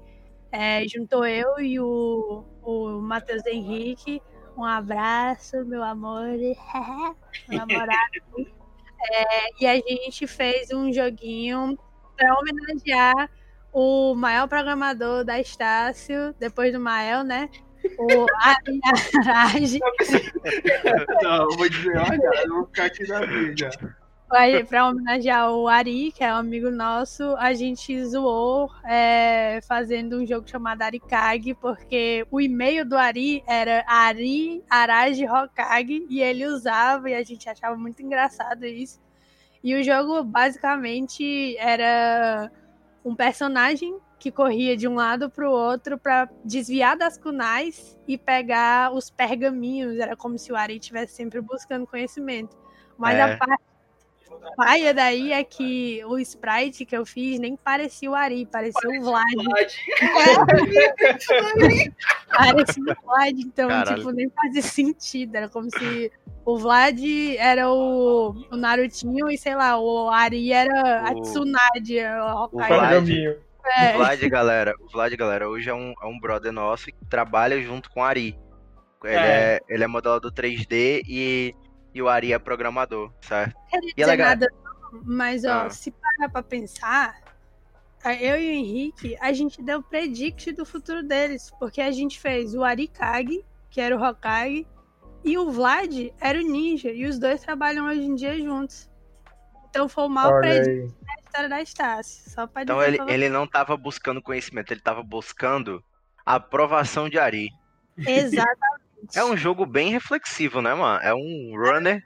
é, 0.52 0.88
juntou 0.88 1.26
eu 1.26 1.60
e 1.60 1.80
o, 1.80 2.46
o 2.62 3.02
Matheus 3.02 3.46
Henrique. 3.46 4.22
Um 4.56 4.64
abraço, 4.64 5.66
meu 5.66 5.84
amor, 5.84 6.28
namorado. 7.50 8.54
É, 9.02 9.64
e 9.64 9.66
a 9.66 9.76
gente 9.76 10.28
fez 10.28 10.72
um 10.72 10.94
joguinho 10.94 11.78
para 12.16 12.38
homenagear 12.38 13.30
o 13.74 14.14
maior 14.14 14.48
programador 14.48 15.26
da 15.26 15.40
Estácio, 15.40 16.34
depois 16.40 16.72
do 16.72 16.80
Mael, 16.80 17.24
né? 17.24 17.50
O 17.98 18.26
Ari 18.40 18.80
Arage, 19.28 19.80
Não, 21.22 21.52
eu 21.52 21.58
vou 21.58 21.68
dizer, 21.68 21.98
olha, 21.98 22.44
eu 22.46 22.56
vou 22.56 22.66
ficar 22.68 22.86
aqui 22.86 23.06
na 23.08 23.26
vida. 23.26 23.72
para 24.70 24.88
homenagear 24.88 25.52
o 25.52 25.68
Ari, 25.68 26.12
que 26.12 26.24
é 26.24 26.34
um 26.34 26.38
amigo 26.38 26.70
nosso, 26.70 27.36
a 27.36 27.54
gente 27.54 28.06
zoou 28.06 28.72
é, 28.86 29.60
fazendo 29.68 30.20
um 30.20 30.26
jogo 30.26 30.48
chamado 30.48 30.82
Arikage, 30.84 31.54
porque 31.56 32.26
o 32.32 32.40
e-mail 32.40 32.86
do 32.86 32.96
Ari 32.96 33.44
era 33.48 33.84
Ari 33.88 34.64
Arage 34.70 35.28
Hokage, 35.28 36.06
e 36.10 36.22
ele 36.22 36.46
usava, 36.46 37.10
e 37.10 37.16
a 37.16 37.24
gente 37.24 37.50
achava 37.50 37.76
muito 37.76 38.02
engraçado 38.02 38.66
isso. 38.66 39.02
E 39.64 39.76
o 39.76 39.84
jogo 39.84 40.24
basicamente 40.26 41.56
era 41.58 42.52
um 43.06 43.16
personagem 43.16 43.98
que 44.20 44.32
corria 44.32 44.76
de 44.76 44.88
um 44.88 44.96
lado 44.96 45.30
para 45.30 45.50
o 45.50 45.54
outro 45.54 45.98
para 45.98 46.30
desviar 46.44 46.98
das 46.98 47.18
kunais 47.18 47.98
e 48.08 48.18
pegar 48.18 48.94
os 48.94 49.10
pergaminhos. 49.10 49.98
Era 50.00 50.16
como 50.18 50.38
se 50.38 50.52
o 50.52 50.56
Ari 50.56 50.78
estivesse 50.78 51.16
sempre 51.16 51.42
buscando 51.42 51.88
conhecimento. 51.88 52.58
Mas 52.98 53.18
É. 53.20 53.22
a 53.22 53.38
parte 53.38 53.64
paia 54.58 54.94
daí 54.94 55.32
é 55.32 55.44
que 55.44 56.04
o 56.06 56.18
sprite 56.20 56.86
que 56.86 56.96
eu 56.96 57.06
fiz 57.06 57.40
nem 57.40 57.56
parecia 57.56 58.10
o 58.10 58.16
Ari, 58.16 58.46
parecia 58.46 58.90
o 58.90 59.02
Vlad. 59.04 59.24
Parecia 62.30 62.84
o 62.84 63.06
Vlad, 63.06 63.40
então, 63.40 63.70
Caralho. 63.70 63.98
tipo, 63.98 64.12
nem 64.12 64.30
fazia 64.30 64.62
sentido. 64.62 65.36
Era 65.36 65.50
como 65.50 65.70
se 65.70 66.12
o 66.46 66.58
Vlad 66.58 67.00
era 67.38 67.70
o, 67.72 68.32
o 68.52 68.58
Narutinho 68.58 69.30
e, 69.30 69.38
sei 69.38 69.56
lá, 69.56 69.78
o 69.80 70.10
Ari 70.10 70.52
era 70.52 71.08
a 71.08 71.12
O- 71.12 71.22
Tsunade, 71.22 71.98
o 72.00 72.26
o 72.26 72.44
Hokage. 72.44 72.74
Vlad. 72.74 73.10
É. 73.66 73.94
O 73.94 73.98
Vlad, 73.98 74.20
galera, 74.30 74.76
o 74.82 74.88
Vlad, 74.92 75.14
galera, 75.16 75.48
hoje 75.48 75.70
é 75.70 75.74
um, 75.74 75.94
é 76.02 76.06
um 76.06 76.20
brother 76.20 76.52
nosso 76.52 76.88
que 76.88 76.96
trabalha 77.10 77.62
junto 77.62 77.90
com 77.90 78.02
o 78.02 78.04
Ari. 78.04 78.38
Ele 79.04 79.16
é, 79.16 79.60
ele 79.70 79.84
é 79.84 79.88
modelador 79.88 80.32
3D 80.32 81.02
e, 81.08 81.54
e 81.94 82.02
o 82.02 82.10
Ari 82.10 82.34
é 82.34 82.40
programador, 82.40 83.12
certo? 83.22 83.56
queria 83.70 83.94
E 83.98 84.02
é 84.02 84.06
legal- 84.06 84.30
nada, 84.30 84.48
mas 85.04 85.44
ó, 85.46 85.66
Ah. 85.66 85.70
se 85.70 85.92
parar 85.92 86.30
pra 86.30 86.44
pensar, 86.44 87.22
eu 88.20 88.36
e 88.38 88.48
o 88.50 88.52
Henrique, 88.52 89.18
a 89.22 89.32
gente 89.34 89.62
deu 89.62 89.82
predict 89.82 90.52
do 90.52 90.66
futuro 90.66 91.04
deles, 91.04 91.52
porque 91.60 91.82
a 91.82 91.92
gente 91.92 92.20
fez 92.20 92.54
o 92.56 92.64
Arikage, 92.64 93.44
que 93.70 93.80
era 93.80 93.96
o 93.96 94.04
Hokage, 94.04 94.68
e 95.24 95.38
o 95.38 95.50
Vlad 95.52 96.12
era 96.20 96.38
o 96.38 96.42
Ninja, 96.42 96.92
e 96.92 97.06
os 97.06 97.18
dois 97.18 97.42
trabalham 97.42 97.88
hoje 97.88 98.02
em 98.02 98.16
dia 98.16 98.38
juntos. 98.42 98.90
Então 99.70 99.88
foi 99.90 100.04
o 100.04 100.14
Olha 100.14 100.40
predict 100.40 100.94
da 101.06 101.14
história 101.24 101.50
da 101.50 101.62
Estácio, 101.62 102.30
só 102.30 102.46
pra 102.46 102.62
Então 102.64 102.78
dizer 102.80 103.02
ele, 103.02 103.12
ele 103.12 103.30
não 103.30 103.48
tava 103.48 103.76
buscando 103.78 104.22
conhecimento, 104.22 104.72
ele 104.72 104.82
tava 104.82 105.02
buscando 105.02 105.84
a 106.26 106.36
aprovação 106.36 107.10
de 107.10 107.18
Ari. 107.18 107.50
Exatamente. 107.98 108.83
É 109.16 109.24
um 109.24 109.36
jogo 109.38 109.66
bem 109.66 109.90
reflexivo, 109.90 110.62
né, 110.62 110.74
mano? 110.74 111.00
É 111.04 111.14
um 111.14 111.54
runner. 111.58 112.02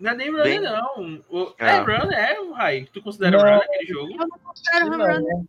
Não 0.00 0.10
é 0.10 0.14
nem 0.16 0.30
runner, 0.30 0.44
Bem- 0.44 0.60
não. 0.60 1.22
O- 1.30 1.54
Ah. 1.60 1.66
É 1.66 1.78
runner, 1.80 2.18
é 2.18 2.40
o 2.40 2.52
Rai. 2.52 2.86
Tu 2.92 3.02
considera 3.02 3.32
Não. 3.36 3.40
runner 3.40 3.62
aquele 3.62 3.86
jogo? 3.86 4.12
Eu 4.12 4.28
não 4.28 4.38
considero 4.38 4.90
Não, 4.90 5.00
home 5.04 5.12
run, 5.14 5.22
né? 5.22 5.44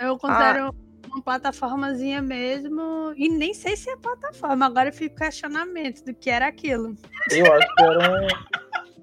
eu 0.00 0.18
considero 0.18 0.74
uma 1.06 1.22
plataformazinha 1.22 2.20
mesmo, 2.20 3.12
e 3.16 3.28
nem 3.28 3.54
sei 3.54 3.76
se 3.76 3.88
é 3.90 3.96
plataforma, 3.96 4.66
agora 4.66 4.90
fica 4.90 5.14
o 5.14 5.18
questionamento 5.18 6.04
do 6.04 6.12
que 6.14 6.28
era 6.28 6.46
aquilo. 6.48 6.94
Eu 7.30 7.52
acho 7.52 7.74
que 7.74 7.82
era 7.84 8.10
um. 8.10 8.26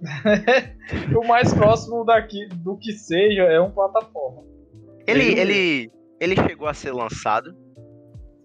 o 1.22 1.28
mais 1.28 1.54
próximo 1.54 2.04
daqui 2.04 2.48
do 2.48 2.76
que 2.78 2.92
seja 2.92 3.44
é 3.44 3.60
um 3.62 3.72
plataforma. 3.72 4.44
Ele, 5.08 5.24
Ele- 5.24 5.40
ele, 5.40 5.92
ele 6.20 6.36
chegou 6.48 6.68
a 6.68 6.74
ser 6.74 6.92
lançado. 6.92 7.56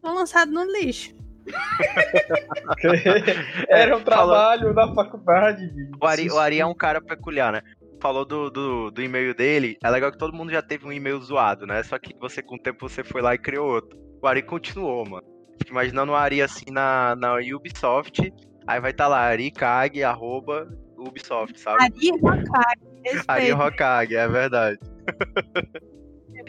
Foi 0.01 0.13
lançado 0.13 0.53
no 0.53 0.63
lixo. 0.65 1.16
era 3.69 3.97
um 3.97 4.01
falou- 4.01 4.05
trabalho 4.05 4.75
da 4.75 4.93
faculdade, 4.95 5.67
bicho. 5.69 5.91
O 6.01 6.07
Ari, 6.07 6.31
o 6.31 6.39
Ari 6.39 6.61
é 6.61 6.67
um 6.67 6.75
cara 6.75 7.01
peculiar, 7.01 7.53
né? 7.53 7.63
Falou 8.01 8.25
do, 8.25 8.51
do, 8.51 8.91
do 8.91 9.03
e-mail 9.03 9.35
dele. 9.35 9.79
É 9.83 9.91
legal 9.91 10.13
que 10.13 10.19
todo 10.19 10.35
mundo 10.35 10.53
já 10.53 10.63
teve 10.63 10.87
um 10.87 10.93
e-mail 10.93 11.21
zoado, 11.21 11.67
né? 11.67 11.83
Só 11.83 11.99
que 11.99 12.15
você, 12.19 12.43
com 12.43 12.57
o 12.57 12.59
tempo, 12.59 12.89
você 12.89 13.03
foi 13.03 13.23
lá 13.23 13.35
e 13.35 13.39
criou 13.39 13.69
outro. 13.69 13.99
O 14.23 14.27
Ari 14.27 14.43
continuou, 14.43 15.09
mano. 15.09 15.27
Fico 15.59 15.71
imaginando 15.71 16.13
o 16.13 16.17
Ari 16.17 16.43
assim 16.43 16.71
na, 16.71 17.17
na 17.17 17.35
Ubisoft. 17.35 18.33
Aí 18.67 18.81
vai 18.81 18.91
estar 18.91 19.09
lá, 19.09 19.21
arikag, 19.21 20.03
arroba, 20.03 20.69
Ubisoft, 20.99 21.59
sabe? 21.61 21.85
Ari 21.85 22.11
Hokage, 22.13 23.25
Ari. 23.29 23.53
Hokage, 23.53 24.17
é 24.17 24.29
verdade. 24.29 24.79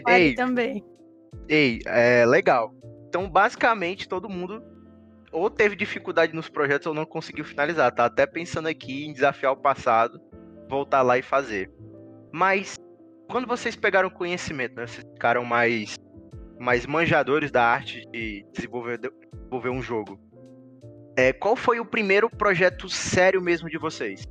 Ari 0.05 0.23
Ei. 0.23 0.35
também. 0.35 0.83
Ei, 1.47 1.79
é 1.85 2.25
legal. 2.25 2.73
Então, 3.07 3.29
basicamente, 3.29 4.09
todo 4.09 4.29
mundo 4.29 4.61
ou 5.37 5.49
teve 5.49 5.75
dificuldade 5.75 6.33
nos 6.33 6.49
projetos 6.49 6.87
ou 6.87 6.93
não 6.93 7.05
conseguiu 7.05 7.45
finalizar. 7.45 7.93
Tá 7.93 8.05
até 8.05 8.25
pensando 8.25 8.67
aqui 8.67 9.05
em 9.05 9.13
desafiar 9.13 9.51
o 9.51 9.57
passado, 9.57 10.19
voltar 10.69 11.01
lá 11.01 11.17
e 11.17 11.21
fazer. 11.21 11.71
Mas, 12.31 12.75
quando 13.29 13.47
vocês 13.47 13.75
pegaram 13.75 14.09
conhecimento, 14.09 14.75
né, 14.75 14.87
vocês 14.87 15.05
ficaram 15.13 15.45
mais, 15.45 15.95
mais 16.59 16.85
manjadores 16.85 17.51
da 17.51 17.63
arte 17.63 18.05
de 18.11 18.45
desenvolver, 18.53 18.99
desenvolver 18.99 19.69
um 19.69 19.81
jogo. 19.81 20.19
É, 21.15 21.33
qual 21.33 21.55
foi 21.55 21.79
o 21.79 21.85
primeiro 21.85 22.29
projeto 22.29 22.89
sério 22.89 23.41
mesmo 23.41 23.69
de 23.69 23.77
vocês? 23.77 24.23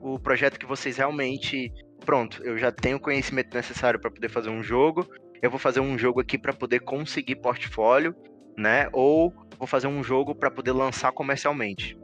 O 0.00 0.18
projeto 0.18 0.58
que 0.58 0.66
vocês 0.66 0.96
realmente. 0.96 1.72
Pronto, 2.04 2.42
eu 2.42 2.58
já 2.58 2.72
tenho 2.72 2.96
o 2.96 3.00
conhecimento 3.00 3.54
necessário 3.54 4.00
para 4.00 4.10
poder 4.10 4.28
fazer 4.28 4.50
um 4.50 4.60
jogo 4.60 5.08
eu 5.42 5.50
vou 5.50 5.58
fazer 5.58 5.80
um 5.80 5.98
jogo 5.98 6.20
aqui 6.20 6.38
para 6.38 6.52
poder 6.52 6.80
conseguir 6.80 7.34
portfólio, 7.34 8.14
né? 8.56 8.88
Ou 8.92 9.32
vou 9.58 9.66
fazer 9.66 9.86
um 9.86 10.02
jogo 10.02 10.34
para 10.34 10.50
poder 10.50 10.72
lançar 10.72 11.12
comercialmente. 11.12 11.98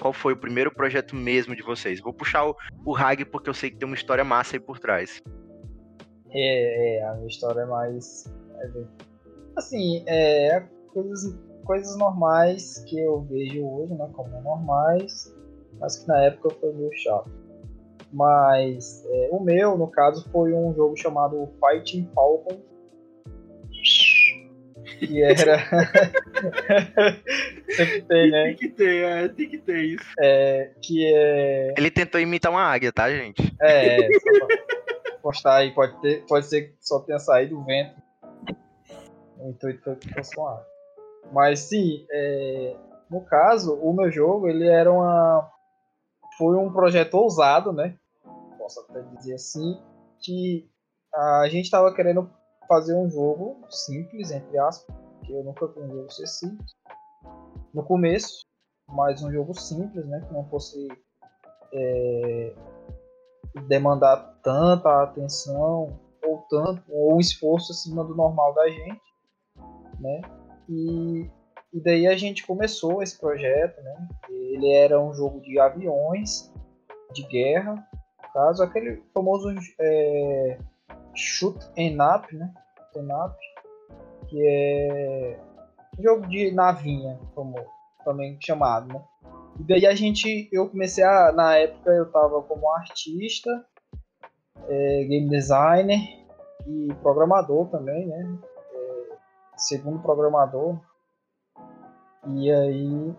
Qual 0.00 0.12
foi 0.12 0.32
o 0.32 0.36
primeiro 0.36 0.72
projeto 0.72 1.14
mesmo 1.14 1.54
de 1.54 1.62
vocês? 1.62 2.00
Vou 2.00 2.12
puxar 2.12 2.46
o, 2.46 2.56
o 2.86 2.96
Hag 2.96 3.24
porque 3.26 3.50
eu 3.50 3.54
sei 3.54 3.70
que 3.70 3.76
tem 3.76 3.86
uma 3.86 3.94
história 3.94 4.24
massa 4.24 4.56
aí 4.56 4.60
por 4.60 4.78
trás. 4.78 5.20
É, 6.32 6.98
é, 6.98 7.04
a 7.04 7.14
minha 7.14 7.26
história 7.26 7.60
é 7.60 7.66
mais. 7.66 8.24
é 8.60 8.84
assim, 9.56 10.02
é 10.06 10.64
coisas, 10.92 11.38
coisas 11.64 11.96
normais 11.96 12.82
que 12.84 12.98
eu 12.98 13.22
vejo 13.22 13.66
hoje, 13.66 13.94
né? 13.94 14.08
Como 14.12 14.40
normais, 14.40 15.34
mas 15.78 15.98
que 15.98 16.08
na 16.08 16.22
época 16.22 16.50
foi 16.60 16.72
meio 16.72 16.92
chato. 16.94 17.30
Mas 18.12 19.04
é, 19.06 19.28
o 19.32 19.40
meu, 19.40 19.76
no 19.78 19.88
caso, 19.88 20.28
foi 20.30 20.52
um 20.52 20.74
jogo 20.74 20.96
chamado 20.96 21.48
Fighting 21.60 22.08
Falcon. 22.14 22.58
Que 25.00 25.22
era. 25.22 25.56
Tem, 28.06 28.30
né? 28.30 28.44
Tem 28.44 28.56
que 28.56 28.68
ter, 28.68 29.04
é, 29.04 29.28
tem 29.28 29.48
que 29.48 29.58
ter 29.58 29.84
isso. 29.84 30.04
É, 30.18 30.72
que 30.82 31.06
é. 31.06 31.74
Ele 31.76 31.90
tentou 31.90 32.20
imitar 32.20 32.52
uma 32.52 32.62
águia, 32.62 32.92
tá, 32.92 33.10
gente? 33.10 33.54
É, 33.60 34.08
só 34.12 34.46
pra 34.46 34.56
postar 35.22 35.56
aí, 35.56 35.72
pode, 35.72 35.98
ter, 36.00 36.24
pode 36.26 36.46
ser 36.46 36.62
que 36.62 36.74
só 36.80 37.00
tenha 37.00 37.18
saído 37.18 37.58
o 37.58 37.64
vento. 37.64 37.94
O 39.38 39.48
intuito 39.48 39.82
foi 39.82 39.96
que 39.96 40.12
fosse 40.12 40.36
com 40.36 40.46
ar. 40.46 40.62
Mas 41.32 41.60
sim, 41.60 42.04
é, 42.10 42.76
no 43.10 43.22
caso, 43.22 43.74
o 43.74 43.94
meu 43.94 44.10
jogo, 44.10 44.48
ele 44.48 44.68
era 44.68 44.92
uma. 44.92 45.50
Foi 46.36 46.56
um 46.56 46.70
projeto 46.72 47.14
ousado, 47.14 47.72
né? 47.72 47.96
Posso 48.58 48.80
até 48.80 49.00
dizer 49.16 49.34
assim, 49.34 49.80
que 50.20 50.68
a 51.14 51.48
gente 51.48 51.64
estava 51.64 51.94
querendo 51.94 52.30
fazer 52.70 52.94
um 52.94 53.10
jogo 53.10 53.66
simples, 53.68 54.30
entre 54.30 54.56
aspas, 54.56 54.94
que 55.24 55.32
eu 55.32 55.42
nunca 55.42 55.66
vi 55.66 55.80
um 55.80 55.90
jogo 55.90 56.12
ser 56.12 56.28
simples. 56.28 56.72
No 57.74 57.82
começo, 57.82 58.46
mas 58.88 59.20
um 59.24 59.32
jogo 59.32 59.52
simples, 59.54 60.06
né? 60.06 60.20
Que 60.20 60.32
não 60.32 60.48
fosse 60.48 60.86
é, 61.74 62.54
demandar 63.66 64.18
tanta 64.44 65.02
atenção 65.02 65.98
ou 66.24 66.38
tanto 66.48 66.80
ou 66.88 67.18
esforço 67.18 67.72
acima 67.72 68.04
do 68.04 68.14
normal 68.14 68.54
da 68.54 68.68
gente, 68.68 69.02
né? 69.98 70.20
E, 70.68 71.28
e 71.72 71.80
daí 71.82 72.06
a 72.06 72.16
gente 72.16 72.46
começou 72.46 73.02
esse 73.02 73.18
projeto, 73.18 73.82
né? 73.82 74.08
Ele 74.28 74.70
era 74.72 75.00
um 75.00 75.12
jogo 75.12 75.40
de 75.40 75.58
aviões 75.58 76.52
de 77.12 77.26
guerra, 77.26 77.84
caso 78.32 78.62
aquele 78.62 79.02
famoso 79.12 79.48
é, 79.80 80.58
shoot 81.16 81.58
and 81.76 81.98
up, 82.00 82.32
né? 82.34 82.52
Up, 82.98 83.36
que 84.28 84.40
é 84.46 85.40
jogo 85.98 86.26
de 86.26 86.50
navinha, 86.52 87.18
como 87.34 87.54
também 88.04 88.38
chamado, 88.40 88.92
né? 88.92 89.02
E 89.58 89.64
daí 89.64 89.86
a 89.86 89.94
gente, 89.94 90.48
eu 90.52 90.68
comecei 90.68 91.04
a, 91.04 91.32
na 91.32 91.56
época 91.56 91.90
eu 91.90 92.10
tava 92.10 92.42
como 92.42 92.70
artista, 92.72 93.50
é, 94.68 95.04
game 95.04 95.28
designer 95.28 96.00
e 96.66 96.94
programador 97.02 97.68
também, 97.68 98.06
né? 98.06 98.38
É, 98.72 99.16
segundo 99.56 100.00
programador. 100.00 100.78
E 102.26 102.50
aí 102.50 103.14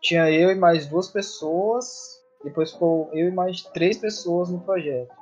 tinha 0.00 0.30
eu 0.30 0.50
e 0.50 0.54
mais 0.54 0.86
duas 0.86 1.08
pessoas, 1.08 2.22
depois 2.42 2.72
ficou 2.72 3.10
eu 3.12 3.28
e 3.28 3.32
mais 3.32 3.62
três 3.62 3.98
pessoas 3.98 4.48
no 4.48 4.60
projeto. 4.60 5.14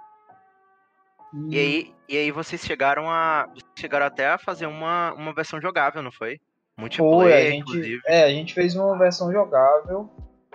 E 1.51 1.59
aí, 1.59 1.95
e 2.09 2.17
aí 2.17 2.31
vocês 2.31 2.61
chegaram 2.63 3.11
a. 3.11 3.49
Chegaram 3.79 4.07
até 4.07 4.29
a 4.29 4.39
fazer 4.39 4.67
uma, 4.67 5.13
uma 5.15 5.35
versão 5.35 5.61
jogável, 5.61 6.03
não 6.03 6.13
foi? 6.13 6.41
Multiplayer, 6.79 7.15
Foi, 7.21 7.33
a 7.33 7.51
gente, 7.51 7.61
inclusive. 7.61 8.01
é, 8.07 8.25
a 8.25 8.29
gente 8.29 8.53
fez 8.55 8.77
uma 8.77 8.99
versão 8.99 9.33
jogável, 9.33 10.11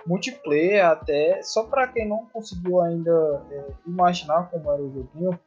multiplayer 0.06 0.84
até, 0.86 1.42
só 1.42 1.64
para 1.64 1.88
quem 1.88 2.08
não 2.08 2.26
conseguiu 2.26 2.80
ainda 2.80 3.44
é, 3.50 3.64
imaginar 3.86 4.48
como 4.50 4.70
era 4.70 4.80
o 4.82 4.92
joguinho, 4.92 5.38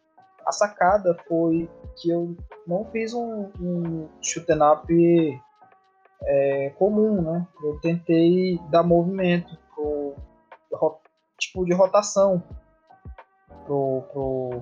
a 0.45 0.51
sacada 0.51 1.17
foi 1.27 1.69
que 1.97 2.09
eu 2.09 2.35
não 2.67 2.85
fiz 2.91 3.13
um, 3.13 3.49
um 3.59 4.09
shoot 4.21 4.45
'em 4.51 4.61
up 4.61 5.41
é, 6.23 6.69
comum, 6.77 7.21
né? 7.21 7.47
Eu 7.63 7.79
tentei 7.79 8.59
dar 8.69 8.83
movimento 8.83 9.57
pro 9.73 10.15
ro- 10.73 10.99
tipo 11.39 11.63
de 11.65 11.73
rotação 11.73 12.43
pro, 13.65 14.03
pro, 14.11 14.61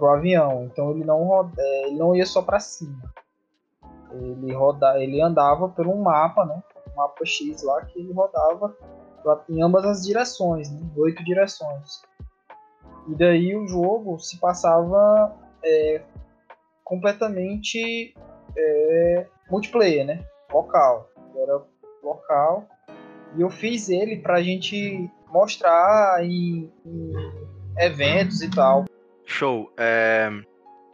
pro 0.00 0.08
avião, 0.08 0.64
então 0.64 0.90
ele 0.92 1.04
não 1.04 1.24
roda, 1.24 1.52
é, 1.58 1.86
ele 1.88 1.98
não 1.98 2.16
ia 2.16 2.24
só 2.24 2.40
para 2.40 2.58
cima. 2.58 3.12
Ele 4.10 4.52
roda, 4.54 4.98
ele 5.00 5.20
andava 5.20 5.72
um 5.78 6.02
mapa, 6.02 6.46
né? 6.46 6.62
Um 6.90 6.96
mapa 6.96 7.24
X 7.24 7.62
lá 7.62 7.84
que 7.84 8.00
ele 8.00 8.12
rodava 8.12 8.74
em 9.48 9.62
ambas 9.62 9.84
as 9.84 10.06
direções, 10.06 10.70
né? 10.70 10.80
Oito 10.96 11.22
direções. 11.22 12.02
E 13.08 13.14
daí 13.14 13.54
o 13.54 13.68
jogo 13.68 14.18
se 14.18 14.38
passava 14.38 15.36
é, 15.62 16.02
completamente 16.82 18.14
é, 18.56 19.26
multiplayer, 19.50 20.06
né? 20.06 20.24
Local. 20.50 21.08
Era 21.36 21.62
local. 22.02 22.64
E 23.36 23.42
eu 23.42 23.50
fiz 23.50 23.90
ele 23.90 24.16
pra 24.16 24.42
gente 24.42 25.10
mostrar 25.28 26.24
em, 26.24 26.72
em 26.84 27.12
eventos 27.78 28.40
e 28.40 28.50
tal. 28.50 28.86
Show. 29.30 29.72
É... 29.78 30.28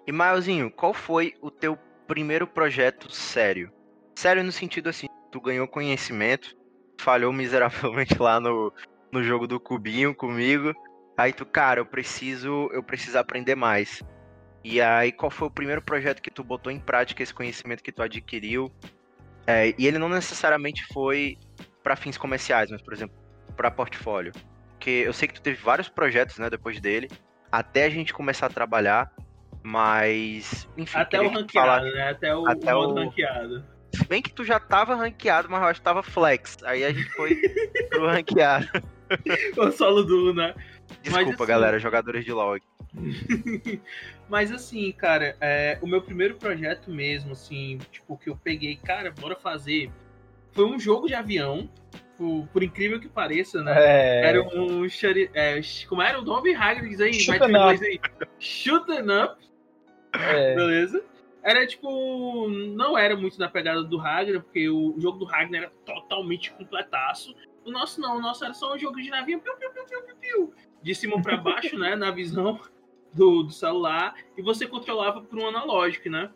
E 0.07 0.13
Maiozinho, 0.13 0.71
qual 0.71 0.93
foi 0.93 1.35
o 1.41 1.51
teu 1.51 1.77
primeiro 2.07 2.47
projeto 2.47 3.11
sério? 3.11 3.73
Sério 4.15 4.45
no 4.45 4.53
sentido 4.53 4.89
assim, 4.89 5.07
tu 5.33 5.41
ganhou 5.41 5.67
conhecimento, 5.67 6.55
falhou 7.01 7.33
miseravelmente 7.33 8.17
lá 8.21 8.39
no, 8.39 8.73
no 9.11 9.23
jogo 9.23 9.47
do 9.47 9.59
cubinho 9.59 10.15
comigo. 10.15 10.73
Aí 11.17 11.33
tu, 11.33 11.47
cara, 11.47 11.81
eu 11.81 11.87
preciso, 11.87 12.69
eu 12.73 12.83
preciso 12.83 13.19
aprender 13.19 13.55
mais. 13.55 14.03
E 14.63 14.83
aí, 14.83 15.13
qual 15.13 15.31
foi 15.31 15.49
o 15.49 15.51
primeiro 15.51 15.81
projeto 15.81 16.21
que 16.21 16.31
tu 16.31 16.45
botou 16.45 16.71
em 16.71 16.79
prática 16.79 17.23
esse 17.23 17.33
conhecimento 17.33 17.83
que 17.83 17.93
tu 17.93 18.03
adquiriu? 18.03 18.71
É, 19.47 19.75
e 19.79 19.87
ele 19.87 19.99
não 19.99 20.09
necessariamente 20.09 20.85
foi 20.93 21.39
para 21.83 21.97
fins 21.97 22.19
comerciais, 22.19 22.71
mas, 22.71 22.83
por 22.83 22.93
exemplo, 22.93 23.17
para 23.57 23.71
portfólio. 23.71 24.33
Porque 24.73 24.91
eu 25.07 25.13
sei 25.13 25.27
que 25.27 25.35
tu 25.35 25.43
teve 25.43 25.63
vários 25.63 25.89
projetos, 25.89 26.39
né, 26.39 26.51
depois 26.51 26.81
dele, 26.81 27.09
até 27.51 27.85
a 27.85 27.91
gente 27.91 28.13
começar 28.13 28.47
a 28.47 28.51
trabalhar, 28.51 29.13
mas, 29.63 30.69
enfim... 30.77 30.99
Até 30.99 31.21
o 31.21 31.29
ranqueado, 31.29 31.51
falar... 31.53 31.83
né? 31.83 32.11
Até 32.11 32.37
o, 32.37 32.47
até 32.47 32.75
o 32.75 32.95
ranqueado. 32.95 33.65
Se 33.95 34.05
bem 34.07 34.21
que 34.21 34.33
tu 34.33 34.45
já 34.45 34.61
tava 34.61 34.95
ranqueado, 34.95 35.49
mas 35.51 35.63
eu 35.63 35.69
acho 35.69 35.81
que 35.81 35.85
tava 35.85 36.03
flex. 36.03 36.59
Aí 36.65 36.85
a 36.85 36.93
gente 36.93 37.09
foi 37.11 37.35
pro 37.91 38.07
ranqueado. 38.07 38.67
o 39.57 39.71
solo 39.71 40.03
do, 40.03 40.35
né? 40.35 40.55
Desculpa, 41.03 41.31
assim... 41.31 41.47
galera, 41.47 41.79
jogadores 41.79 42.25
de 42.25 42.33
LoL. 42.33 42.59
Mas 44.29 44.51
assim, 44.51 44.91
cara, 44.93 45.37
é, 45.41 45.79
o 45.81 45.87
meu 45.87 46.03
primeiro 46.03 46.35
projeto 46.35 46.91
mesmo, 46.91 47.33
assim, 47.33 47.79
tipo, 47.93 48.17
que 48.17 48.29
eu 48.29 48.37
peguei, 48.37 48.77
cara, 48.77 49.11
bora 49.11 49.37
fazer, 49.37 49.91
foi 50.53 50.65
um 50.65 50.79
jogo 50.79 51.07
de 51.07 51.15
avião, 51.15 51.71
por, 52.17 52.47
por 52.49 52.63
incrível 52.63 53.01
que 53.01 53.09
pareça, 53.09 53.63
né? 53.63 53.75
É... 53.77 54.27
Era 54.27 54.43
um. 54.43 54.87
É, 55.35 55.61
como 55.89 56.03
era 56.03 56.19
o 56.19 56.23
nome? 56.23 56.55
Hagrid 56.55 57.03
aí? 57.03 57.15
Shooting 57.15 57.57
up. 57.57 58.01
Shooting 58.39 59.11
up. 59.11 59.37
É. 60.13 60.55
Beleza? 60.55 61.05
Era 61.43 61.67
tipo. 61.67 62.49
Não 62.49 62.97
era 62.97 63.17
muito 63.17 63.39
na 63.39 63.49
pegada 63.49 63.83
do 63.83 63.97
Ragnar, 63.97 64.43
porque 64.43 64.69
o 64.69 64.95
jogo 64.99 65.19
do 65.19 65.25
Ragnar 65.25 65.63
era 65.63 65.73
totalmente 65.85 66.53
completaço. 66.53 67.35
O 67.65 67.71
nosso 67.71 68.01
não, 68.01 68.17
o 68.17 68.21
nosso 68.21 68.45
era 68.45 68.55
só 68.55 68.75
um 68.75 68.79
jogo 68.79 69.01
de 69.01 69.11
navio, 69.11 69.41
piu, 69.41 69.53
piu, 69.57 69.71
piu, 69.71 70.15
piu, 70.21 70.55
de 70.83 70.95
cima 70.95 71.21
para 71.21 71.37
baixo, 71.37 71.79
né? 71.79 71.97
Na 71.97 72.11
visão 72.11 72.61
do, 73.13 73.43
do 73.43 73.53
celular 73.53 74.15
e 74.37 74.43
você 74.43 74.67
controlava 74.67 75.21
por 75.21 75.39
um 75.39 75.49
analógico, 75.49 76.09
né? 76.09 76.31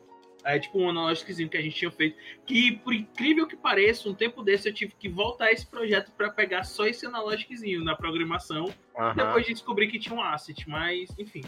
É 0.45 0.59
tipo 0.59 0.79
um 0.79 0.89
analógicozinho 0.89 1.49
que 1.49 1.57
a 1.57 1.63
gente 1.63 1.77
tinha 1.77 1.91
feito. 1.91 2.17
Que, 2.47 2.73
por 2.73 2.95
incrível 2.95 3.47
que 3.47 3.57
pareça, 3.57 4.09
um 4.09 4.15
tempo 4.15 4.43
desse 4.43 4.69
eu 4.69 4.75
tive 4.75 4.95
que 4.99 5.09
voltar 5.09 5.53
esse 5.53 5.67
projeto 5.67 6.13
para 6.13 6.31
pegar 6.31 6.65
só 6.65 6.87
esse 6.87 7.07
analógicozinho 7.07 7.85
na 7.85 7.95
programação. 7.95 8.67
Uhum. 8.97 9.15
Depois 9.15 9.47
de 9.47 9.53
descobrir 9.53 9.89
que 9.89 9.99
tinha 9.99 10.15
um 10.15 10.23
asset, 10.23 10.69
mas 10.69 11.11
enfim. 11.19 11.43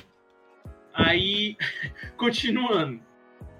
Aí, 0.92 1.56
continuando. 2.16 3.00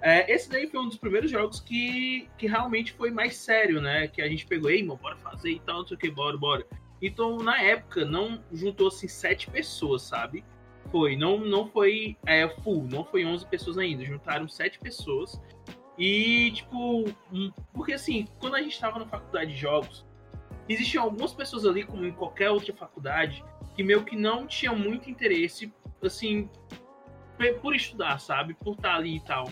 É, 0.01 0.29
esse 0.31 0.49
daí 0.49 0.67
foi 0.67 0.81
um 0.81 0.87
dos 0.87 0.97
primeiros 0.97 1.31
jogos 1.31 1.61
que, 1.61 2.29
que 2.37 2.45
realmente 2.45 2.91
foi 2.91 3.09
mais 3.09 3.37
sério, 3.37 3.81
né? 3.81 4.07
Que 4.07 4.21
a 4.21 4.27
gente 4.27 4.45
pegou, 4.45 4.69
ei, 4.69 4.83
mano, 4.83 4.99
bora 5.01 5.15
fazer 5.17 5.51
e 5.51 5.59
tal, 5.61 5.79
não 5.79 5.87
sei 5.87 5.95
o 5.95 5.99
que, 5.99 6.11
bora, 6.11 6.37
bora. 6.37 6.67
Então, 7.01 7.37
na 7.37 7.61
época, 7.61 8.05
não 8.05 8.43
juntou 8.51 8.87
assim 8.87 9.07
sete 9.07 9.49
pessoas, 9.49 10.03
sabe? 10.03 10.43
Foi, 10.93 11.15
não, 11.15 11.39
não 11.39 11.67
foi 11.67 12.15
é, 12.23 12.47
full, 12.47 12.87
não 12.87 13.03
foi 13.03 13.25
11 13.25 13.47
pessoas 13.47 13.79
ainda, 13.79 14.05
juntaram 14.05 14.47
7 14.47 14.77
pessoas. 14.77 15.41
E, 15.97 16.51
tipo, 16.51 17.05
porque 17.73 17.93
assim, 17.93 18.27
quando 18.39 18.57
a 18.57 18.61
gente 18.61 18.73
estava 18.73 18.99
na 18.99 19.07
faculdade 19.07 19.53
de 19.53 19.57
jogos, 19.57 20.05
existiam 20.69 21.03
algumas 21.03 21.33
pessoas 21.33 21.65
ali, 21.65 21.83
como 21.83 22.05
em 22.05 22.11
qualquer 22.11 22.51
outra 22.51 22.71
faculdade, 22.75 23.43
que 23.75 23.81
meio 23.81 24.03
que 24.03 24.15
não 24.15 24.45
tinham 24.45 24.77
muito 24.77 25.09
interesse, 25.09 25.73
assim, 25.99 26.47
por 27.59 27.75
estudar, 27.75 28.19
sabe? 28.19 28.53
Por 28.53 28.75
estar 28.75 28.93
ali 28.93 29.15
e 29.15 29.21
tal. 29.21 29.49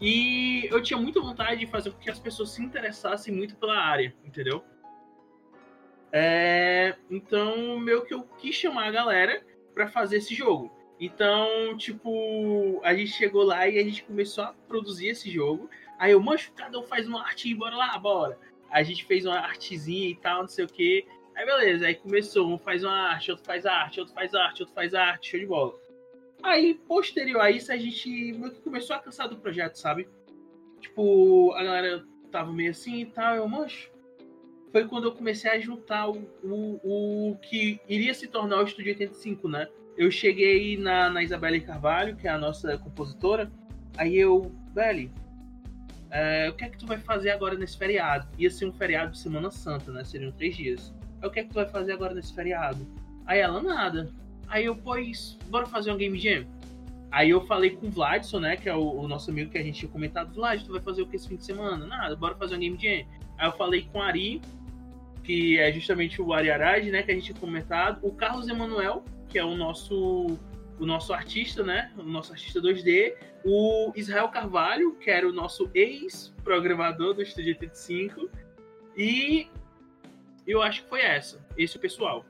E 0.00 0.68
eu 0.70 0.80
tinha 0.80 0.96
muita 0.96 1.20
vontade 1.20 1.58
de 1.58 1.66
fazer 1.66 1.90
com 1.90 1.98
que 1.98 2.08
as 2.08 2.20
pessoas 2.20 2.50
se 2.50 2.62
interessassem 2.62 3.34
muito 3.34 3.56
pela 3.56 3.76
área, 3.76 4.14
entendeu? 4.24 4.62
É, 6.12 6.94
então, 7.10 7.80
meio 7.80 8.04
que 8.04 8.14
eu 8.14 8.22
quis 8.38 8.54
chamar 8.54 8.86
a 8.86 8.92
galera 8.92 9.44
para 9.78 9.86
fazer 9.86 10.16
esse 10.16 10.34
jogo. 10.34 10.72
Então, 10.98 11.76
tipo, 11.76 12.80
a 12.82 12.92
gente 12.92 13.12
chegou 13.12 13.44
lá 13.44 13.68
e 13.68 13.78
a 13.78 13.84
gente 13.84 14.02
começou 14.02 14.42
a 14.42 14.52
produzir 14.66 15.06
esse 15.06 15.30
jogo. 15.30 15.70
Aí 15.96 16.10
eu, 16.10 16.20
mancho, 16.20 16.52
cada 16.52 16.80
um 16.80 16.82
faz 16.82 17.06
uma 17.06 17.22
arte, 17.22 17.54
bora 17.54 17.76
lá, 17.76 17.96
bora. 17.96 18.36
A 18.72 18.82
gente 18.82 19.04
fez 19.04 19.24
uma 19.24 19.38
artezinha 19.38 20.08
e 20.08 20.16
tal, 20.16 20.40
não 20.40 20.48
sei 20.48 20.64
o 20.64 20.68
que. 20.68 21.06
Aí 21.36 21.46
beleza, 21.46 21.86
aí 21.86 21.94
começou, 21.94 22.52
um 22.52 22.58
faz 22.58 22.82
uma 22.82 22.92
arte, 22.92 23.30
outro 23.30 23.46
faz 23.46 23.64
arte, 23.64 24.00
outro 24.00 24.12
faz 24.12 24.34
arte, 24.34 24.62
outro 24.62 24.74
faz 24.74 24.94
arte, 24.94 25.30
show 25.30 25.38
de 25.38 25.46
bola. 25.46 25.78
Aí, 26.42 26.74
posterior 26.74 27.40
a 27.40 27.48
isso, 27.48 27.70
a 27.70 27.76
gente 27.76 28.32
meio 28.32 28.52
que 28.52 28.60
começou 28.60 28.96
a 28.96 28.98
cansar 28.98 29.28
do 29.28 29.38
projeto, 29.38 29.76
sabe? 29.76 30.08
Tipo, 30.80 31.52
a 31.52 31.62
galera 31.62 32.04
tava 32.32 32.52
meio 32.52 32.72
assim 32.72 33.02
e 33.02 33.06
tal, 33.06 33.36
eu, 33.36 33.48
mancho, 33.48 33.92
foi 34.72 34.86
quando 34.86 35.04
eu 35.04 35.12
comecei 35.12 35.50
a 35.50 35.58
juntar 35.58 36.08
o, 36.08 36.18
o, 36.42 37.30
o 37.30 37.36
que 37.36 37.80
iria 37.88 38.12
se 38.14 38.26
tornar 38.28 38.60
o 38.60 38.64
Estúdio 38.64 38.92
85, 38.92 39.48
né? 39.48 39.68
Eu 39.96 40.10
cheguei 40.10 40.76
na, 40.76 41.10
na 41.10 41.22
Isabelle 41.22 41.60
Carvalho, 41.60 42.16
que 42.16 42.28
é 42.28 42.30
a 42.30 42.38
nossa 42.38 42.78
compositora, 42.78 43.50
aí 43.96 44.16
eu, 44.16 44.52
Beli, 44.72 45.10
é, 46.10 46.48
o 46.48 46.54
que 46.54 46.64
é 46.64 46.68
que 46.68 46.78
tu 46.78 46.86
vai 46.86 46.98
fazer 46.98 47.30
agora 47.30 47.56
nesse 47.56 47.76
feriado? 47.76 48.26
Ia 48.38 48.50
ser 48.50 48.66
um 48.66 48.72
feriado 48.72 49.12
de 49.12 49.18
Semana 49.18 49.50
Santa, 49.50 49.90
né? 49.92 50.04
Seriam 50.04 50.32
três 50.32 50.56
dias. 50.56 50.94
Aí, 51.20 51.28
o 51.28 51.30
que 51.30 51.40
é 51.40 51.42
que 51.42 51.50
tu 51.50 51.54
vai 51.54 51.68
fazer 51.68 51.92
agora 51.92 52.14
nesse 52.14 52.32
feriado? 52.34 52.86
Aí 53.26 53.40
ela, 53.40 53.62
nada. 53.62 54.10
Aí 54.46 54.64
eu, 54.64 54.76
pois, 54.76 55.36
bora 55.48 55.66
fazer 55.66 55.92
um 55.92 55.96
game 55.96 56.18
jam? 56.18 56.46
Aí 57.10 57.30
eu 57.30 57.44
falei 57.46 57.70
com 57.70 57.86
o 57.86 57.90
Vladson, 57.90 58.40
né? 58.40 58.56
Que 58.56 58.68
é 58.68 58.74
o, 58.74 59.00
o, 59.00 59.08
nosso 59.08 59.30
amigo 59.30 59.50
que 59.50 59.58
a 59.58 59.62
gente 59.62 59.80
tinha 59.80 59.90
comentado. 59.90 60.32
Vlad, 60.32 60.62
tu 60.62 60.72
vai 60.72 60.80
fazer 60.80 61.02
o 61.02 61.06
que 61.06 61.16
esse 61.16 61.28
fim 61.28 61.36
de 61.36 61.44
semana? 61.44 61.86
Nada, 61.86 62.14
bora 62.16 62.34
fazer 62.34 62.56
um 62.56 62.60
game 62.60 62.78
jam. 62.78 63.06
Aí 63.36 63.48
eu 63.48 63.52
falei 63.52 63.82
com 63.82 63.98
o 63.98 64.02
Ari, 64.02 64.40
que 65.28 65.58
é 65.58 65.70
justamente 65.70 66.22
o 66.22 66.32
Ari 66.32 66.50
Arad, 66.50 66.86
né? 66.86 67.02
Que 67.02 67.10
a 67.10 67.14
gente 67.14 67.26
tinha 67.26 67.38
comentado. 67.38 67.98
O 68.00 68.14
Carlos 68.14 68.48
Emanuel, 68.48 69.04
que 69.28 69.38
é 69.38 69.44
o 69.44 69.54
nosso 69.54 70.38
o 70.80 70.86
nosso 70.86 71.12
artista, 71.12 71.62
né? 71.62 71.92
O 71.98 72.02
nosso 72.02 72.32
artista 72.32 72.62
2D, 72.62 73.14
o 73.44 73.92
Israel 73.94 74.28
Carvalho, 74.28 74.94
que 74.94 75.10
era 75.10 75.28
o 75.28 75.32
nosso 75.32 75.70
ex-programador 75.74 77.12
do 77.12 77.20
Estúdio 77.20 77.50
85, 77.50 78.30
e 78.96 79.48
eu 80.46 80.62
acho 80.62 80.84
que 80.84 80.88
foi 80.88 81.02
essa, 81.02 81.44
esse 81.58 81.78
pessoal. 81.78 82.24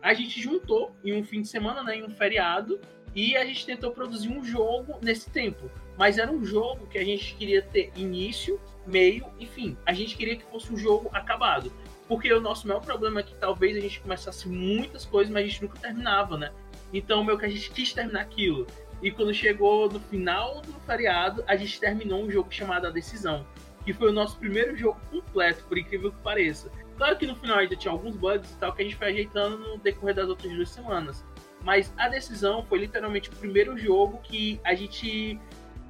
A 0.00 0.14
gente 0.14 0.40
juntou 0.40 0.94
em 1.02 1.18
um 1.18 1.24
fim 1.24 1.40
de 1.40 1.48
semana, 1.48 1.82
né, 1.82 1.96
em 1.96 2.04
um 2.04 2.10
feriado, 2.10 2.78
e 3.12 3.36
a 3.36 3.44
gente 3.44 3.66
tentou 3.66 3.90
produzir 3.90 4.28
um 4.28 4.44
jogo 4.44 5.00
nesse 5.02 5.30
tempo. 5.30 5.68
Mas 5.98 6.18
era 6.18 6.30
um 6.30 6.44
jogo 6.44 6.86
que 6.86 6.98
a 6.98 7.04
gente 7.04 7.34
queria 7.34 7.62
ter 7.62 7.90
início, 7.96 8.60
meio 8.86 9.26
e 9.40 9.46
fim. 9.46 9.76
A 9.84 9.92
gente 9.92 10.16
queria 10.16 10.36
que 10.36 10.44
fosse 10.44 10.72
um 10.72 10.76
jogo 10.76 11.08
acabado. 11.12 11.72
Porque 12.08 12.32
o 12.32 12.40
nosso 12.40 12.68
maior 12.68 12.80
problema 12.80 13.20
é 13.20 13.22
que 13.22 13.34
talvez 13.34 13.76
a 13.76 13.80
gente 13.80 14.00
começasse 14.00 14.48
muitas 14.48 15.04
coisas, 15.04 15.32
mas 15.32 15.44
a 15.44 15.48
gente 15.48 15.62
nunca 15.62 15.78
terminava, 15.78 16.36
né? 16.36 16.52
Então, 16.92 17.24
meio 17.24 17.38
que 17.38 17.46
a 17.46 17.48
gente 17.48 17.70
quis 17.70 17.92
terminar 17.92 18.20
aquilo. 18.20 18.66
E 19.02 19.10
quando 19.10 19.34
chegou 19.34 19.90
no 19.90 20.00
final 20.00 20.60
do 20.62 20.72
feriado, 20.86 21.44
a 21.46 21.56
gente 21.56 21.78
terminou 21.78 22.22
um 22.22 22.30
jogo 22.30 22.50
chamado 22.50 22.86
A 22.86 22.90
Decisão, 22.90 23.46
que 23.84 23.92
foi 23.92 24.10
o 24.10 24.12
nosso 24.12 24.38
primeiro 24.38 24.76
jogo 24.76 24.98
completo, 25.10 25.64
por 25.64 25.76
incrível 25.76 26.12
que 26.12 26.18
pareça. 26.18 26.70
Claro 26.96 27.16
que 27.16 27.26
no 27.26 27.36
final 27.36 27.58
ainda 27.58 27.76
tinha 27.76 27.92
alguns 27.92 28.16
bugs 28.16 28.50
e 28.50 28.56
tal 28.56 28.72
que 28.72 28.82
a 28.82 28.84
gente 28.84 28.96
foi 28.96 29.08
ajeitando 29.08 29.58
no 29.58 29.78
decorrer 29.78 30.14
das 30.14 30.28
outras 30.28 30.52
duas 30.52 30.70
semanas. 30.70 31.24
Mas 31.62 31.92
a 31.96 32.08
decisão 32.08 32.64
foi 32.64 32.78
literalmente 32.78 33.28
o 33.28 33.32
primeiro 33.32 33.76
jogo 33.76 34.18
que 34.22 34.60
a 34.64 34.74
gente 34.74 35.38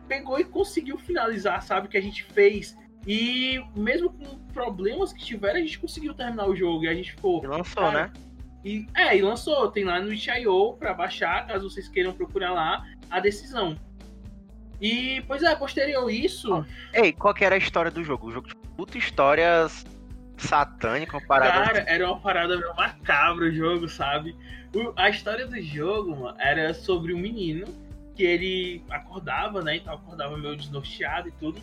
pegou 0.09 0.41
e 0.41 0.45
conseguiu 0.45 0.99
finalizar, 0.99 1.63
sabe? 1.63 1.89
Que 1.89 1.99
a 1.99 2.03
gente 2.03 2.25
fez 2.25 2.77
e 3.07 3.63
mesmo 3.77 4.11
com 4.11 4.39
problemas 4.53 5.13
que 5.13 5.25
tiveram, 5.25 5.59
a 5.59 5.63
gente 5.63 5.79
conseguiu 5.79 6.13
terminar 6.13 6.49
o 6.49 6.57
jogo. 6.57 6.85
E 6.85 6.89
a 6.89 6.95
gente 6.95 7.13
ficou. 7.13 7.43
E 7.45 7.47
lançou, 7.47 7.83
cara, 7.83 8.05
né? 8.07 8.13
E, 8.65 8.87
é, 8.97 9.17
e 9.17 9.23
lançou. 9.23 9.71
Tem 9.71 9.85
lá 9.85 10.01
no 10.01 10.13
itch.io 10.13 10.73
pra 10.75 10.93
baixar, 10.93 11.47
caso 11.47 11.71
vocês 11.71 11.89
queiram 11.89 12.13
procurar 12.13 12.53
lá, 12.53 12.85
a 13.09 13.21
decisão. 13.21 13.79
E, 14.81 15.23
pois 15.29 15.43
é, 15.43 15.55
posterior 15.55 16.11
isso. 16.11 16.67
Ei, 16.93 17.13
qual 17.13 17.33
que 17.33 17.45
era 17.45 17.55
a 17.55 17.59
história 17.59 17.91
do 17.91 18.03
jogo? 18.03 18.27
O 18.27 18.33
jogo 18.33 18.49
de 18.49 18.55
puta 18.77 18.99
histórias 18.99 19.87
satânica, 20.37 21.17
uma 21.17 21.27
parada. 21.27 21.65
Cara, 21.65 21.85
era 21.89 22.07
uma 22.07 22.21
parada 22.21 22.59
macabra 22.77 23.47
o 23.47 23.53
jogo, 23.53 23.89
sabe? 23.89 24.37
O, 24.75 24.93
a 24.97 25.09
história 25.09 25.47
do 25.47 25.61
jogo, 25.63 26.15
mano, 26.17 26.37
era 26.39 26.75
sobre 26.75 27.15
um 27.15 27.19
menino 27.19 27.67
que 28.15 28.25
ele 28.25 28.83
acordava, 28.91 29.63
né? 29.63 29.77
Então 29.77 29.95
acordava 29.95 30.37
meio 30.37 30.57
desnorteado 30.57 31.29
e 31.29 31.33
tudo. 31.33 31.61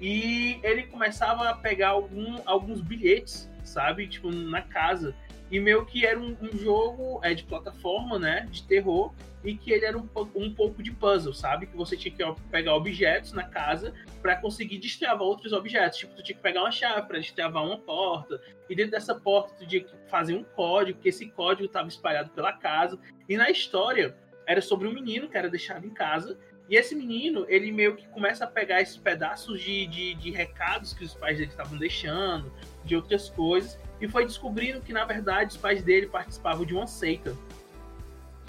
E 0.00 0.58
ele 0.62 0.84
começava 0.84 1.48
a 1.48 1.54
pegar 1.54 1.90
algum, 1.90 2.38
alguns 2.44 2.80
bilhetes, 2.80 3.50
sabe? 3.62 4.06
Tipo, 4.06 4.30
na 4.30 4.62
casa. 4.62 5.14
E 5.50 5.60
meio 5.60 5.84
que 5.84 6.04
era 6.04 6.18
um, 6.18 6.36
um 6.40 6.58
jogo 6.58 7.20
é, 7.22 7.34
de 7.34 7.44
plataforma, 7.44 8.18
né? 8.18 8.48
De 8.50 8.62
terror. 8.64 9.12
E 9.44 9.54
que 9.54 9.70
ele 9.70 9.84
era 9.84 9.96
um, 9.96 10.08
um 10.34 10.54
pouco 10.54 10.82
de 10.82 10.90
puzzle, 10.90 11.34
sabe? 11.34 11.66
Que 11.66 11.76
você 11.76 11.96
tinha 11.96 12.14
que 12.14 12.40
pegar 12.50 12.74
objetos 12.74 13.32
na 13.32 13.44
casa 13.44 13.92
para 14.22 14.36
conseguir 14.36 14.78
destravar 14.78 15.22
outros 15.22 15.52
objetos. 15.52 15.98
Tipo, 15.98 16.14
tu 16.14 16.22
tinha 16.22 16.34
que 16.34 16.42
pegar 16.42 16.62
uma 16.62 16.72
chave 16.72 17.06
para 17.06 17.18
destravar 17.18 17.64
uma 17.64 17.78
porta. 17.78 18.40
E 18.68 18.74
dentro 18.74 18.92
dessa 18.92 19.14
porta 19.14 19.54
tu 19.58 19.66
tinha 19.66 19.82
que 19.82 19.94
fazer 20.08 20.34
um 20.34 20.42
código, 20.42 20.98
que 20.98 21.10
esse 21.10 21.26
código 21.28 21.66
estava 21.66 21.88
espalhado 21.88 22.30
pela 22.30 22.54
casa. 22.54 22.98
E 23.28 23.36
na 23.36 23.50
história 23.50 24.16
era 24.46 24.62
sobre 24.62 24.88
um 24.88 24.92
menino 24.92 25.28
que 25.28 25.36
era 25.36 25.48
deixado 25.48 25.86
em 25.86 25.90
casa 25.90 26.38
E 26.68 26.76
esse 26.76 26.94
menino, 26.94 27.44
ele 27.48 27.70
meio 27.70 27.94
que 27.94 28.08
começa 28.08 28.44
a 28.44 28.46
pegar 28.46 28.80
esses 28.80 28.96
pedaços 28.96 29.60
de, 29.60 29.86
de, 29.86 30.14
de 30.14 30.30
recados 30.30 30.94
que 30.94 31.04
os 31.04 31.14
pais 31.14 31.36
dele 31.36 31.50
estavam 31.50 31.76
deixando, 31.76 32.50
de 32.84 32.96
outras 32.96 33.28
coisas, 33.28 33.78
e 34.00 34.08
foi 34.08 34.24
descobrindo 34.24 34.80
que, 34.80 34.92
na 34.92 35.04
verdade, 35.04 35.52
os 35.52 35.56
pais 35.56 35.82
dele 35.82 36.06
participavam 36.06 36.64
de 36.64 36.74
uma 36.74 36.86
seita. 36.86 37.36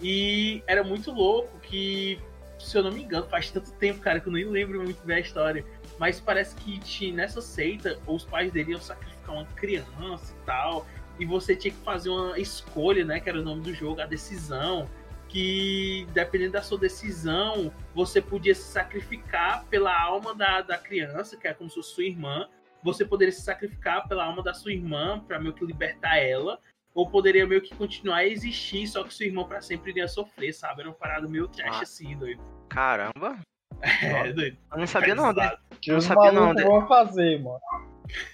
E 0.02 0.64
era 0.66 0.84
muito 0.84 1.12
louco 1.12 1.60
que, 1.60 2.20
se 2.58 2.78
eu 2.78 2.84
não 2.84 2.92
me 2.92 3.04
engano, 3.04 3.28
faz 3.28 3.52
tanto 3.52 3.72
tempo, 3.74 4.00
cara, 4.00 4.20
que 4.20 4.28
eu 4.28 4.34
nem 4.34 4.46
lembro 4.46 4.82
muito 4.82 5.06
bem 5.06 5.18
a 5.18 5.20
história. 5.20 5.66
Mas 6.00 6.20
parece 6.20 6.56
que 6.56 6.80
tinha, 6.80 7.14
nessa 7.14 7.42
seita, 7.42 8.00
os 8.08 8.24
pais 8.26 8.52
dele 8.52 8.72
iam 8.72 8.82
sacrificar 8.82 9.36
uma 9.36 9.46
criança 9.46 10.34
e 10.34 10.46
tal. 10.46 10.86
E 11.18 11.26
você 11.26 11.56
tinha 11.56 11.74
que 11.74 11.80
fazer 11.82 12.10
uma 12.10 12.38
escolha, 12.38 13.06
né? 13.06 13.20
Que 13.20 13.30
era 13.30 13.40
o 13.40 13.44
nome 13.44 13.62
do 13.62 13.74
jogo, 13.74 14.02
a 14.02 14.06
decisão 14.06 14.90
que 15.36 16.08
dependendo 16.14 16.54
da 16.54 16.62
sua 16.62 16.78
decisão, 16.78 17.70
você 17.94 18.22
podia 18.22 18.56
se 18.56 18.72
sacrificar 18.72 19.66
pela 19.66 19.94
alma 19.94 20.34
da, 20.34 20.62
da 20.62 20.78
criança, 20.78 21.36
que 21.36 21.46
é 21.46 21.54
como 21.54 21.70
se 21.70 21.76
fosse 21.76 21.94
sua 21.94 22.06
irmã. 22.06 22.48
Você 22.82 23.04
poderia 23.04 23.34
se 23.34 23.42
sacrificar 23.42 24.08
pela 24.08 24.24
alma 24.24 24.42
da 24.42 24.54
sua 24.54 24.72
irmã 24.72 25.20
para 25.20 25.38
meio 25.38 25.54
que 25.54 25.66
libertar 25.66 26.20
ela, 26.20 26.58
ou 26.94 27.10
poderia 27.10 27.46
meio 27.46 27.62
que 27.62 27.76
continuar 27.76 28.20
a 28.20 28.26
existir, 28.26 28.88
só 28.88 29.04
que 29.04 29.14
sua 29.14 29.26
irmã 29.26 29.44
para 29.44 29.62
sempre 29.62 29.92
iria 29.92 30.08
sofrer, 30.08 30.54
sabe? 30.54 30.80
Era 30.80 30.90
uma 30.90 30.96
parada 30.96 31.28
meio 31.28 31.50
trash 31.50 31.80
ah. 31.80 31.84
assim, 31.84 32.16
doido. 32.16 32.42
Caramba! 32.70 33.38
É, 33.82 34.32
doido. 34.32 34.58
Eu 34.72 34.78
não 34.78 34.88
sabia 34.88 35.16
não. 35.16 35.34
Né? 35.34 35.58
Que 35.82 35.92
eu 35.92 35.96
não 35.96 36.02
sabia 36.02 36.32
não. 36.32 36.54
vão 36.54 36.88
fazer, 36.88 37.44
mano. 37.44 37.60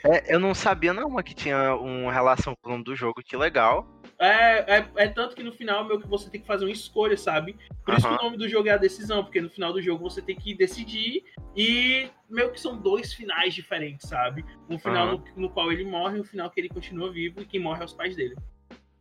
É, 0.05 0.35
eu 0.35 0.39
não 0.39 0.53
sabia 0.53 0.93
não, 0.93 1.09
mas 1.09 1.25
que 1.25 1.33
tinha 1.33 1.73
uma 1.73 2.13
relação 2.13 2.53
com 2.61 2.69
o 2.69 2.71
nome 2.73 2.83
do 2.83 2.95
jogo, 2.95 3.23
que 3.25 3.35
legal. 3.35 3.87
É, 4.21 4.77
é, 4.77 4.87
é, 4.97 5.07
tanto 5.07 5.35
que 5.35 5.41
no 5.41 5.51
final, 5.51 5.83
meio 5.83 5.99
que 5.99 6.07
você 6.07 6.29
tem 6.29 6.39
que 6.39 6.45
fazer 6.45 6.63
uma 6.63 6.71
escolha, 6.71 7.17
sabe? 7.17 7.57
Por 7.83 7.95
isso 7.95 8.07
que 8.07 8.13
o 8.13 8.23
nome 8.23 8.37
do 8.37 8.47
jogo 8.47 8.67
é 8.67 8.71
a 8.71 8.77
decisão, 8.77 9.23
porque 9.23 9.41
no 9.41 9.49
final 9.49 9.73
do 9.73 9.81
jogo 9.81 10.07
você 10.07 10.21
tem 10.21 10.35
que 10.35 10.53
decidir 10.53 11.23
e 11.57 12.07
meio 12.29 12.51
que 12.51 12.61
são 12.61 12.77
dois 12.77 13.11
finais 13.13 13.51
diferentes, 13.51 14.07
sabe? 14.07 14.45
Um 14.69 14.77
final 14.77 15.17
no, 15.17 15.23
no, 15.35 15.49
qual 15.49 15.71
ele 15.71 15.83
morre 15.83 16.19
e 16.19 16.21
um 16.21 16.23
final 16.23 16.51
que 16.51 16.61
ele 16.61 16.69
continua 16.69 17.11
vivo 17.11 17.41
e 17.41 17.45
quem 17.45 17.59
morre 17.59 17.81
é 17.81 17.85
os 17.85 17.93
pais 17.93 18.15
dele. 18.15 18.35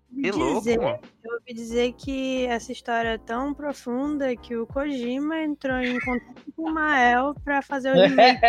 Que 0.08 0.30
louco, 0.30 0.60
dizer, 0.60 0.78
mano. 0.78 0.98
Eu 1.22 1.34
ouvi 1.34 1.52
dizer 1.52 1.92
que 1.92 2.46
essa 2.46 2.72
história 2.72 3.10
é 3.10 3.18
tão 3.18 3.52
profunda 3.52 4.34
que 4.34 4.56
o 4.56 4.66
Kojima 4.66 5.42
entrou 5.42 5.76
em 5.80 6.00
contato 6.00 6.50
com 6.56 6.62
o 6.62 6.72
Mael 6.72 7.34
pra 7.44 7.60
fazer 7.60 7.90
o 7.90 7.94
remake. 8.08 8.40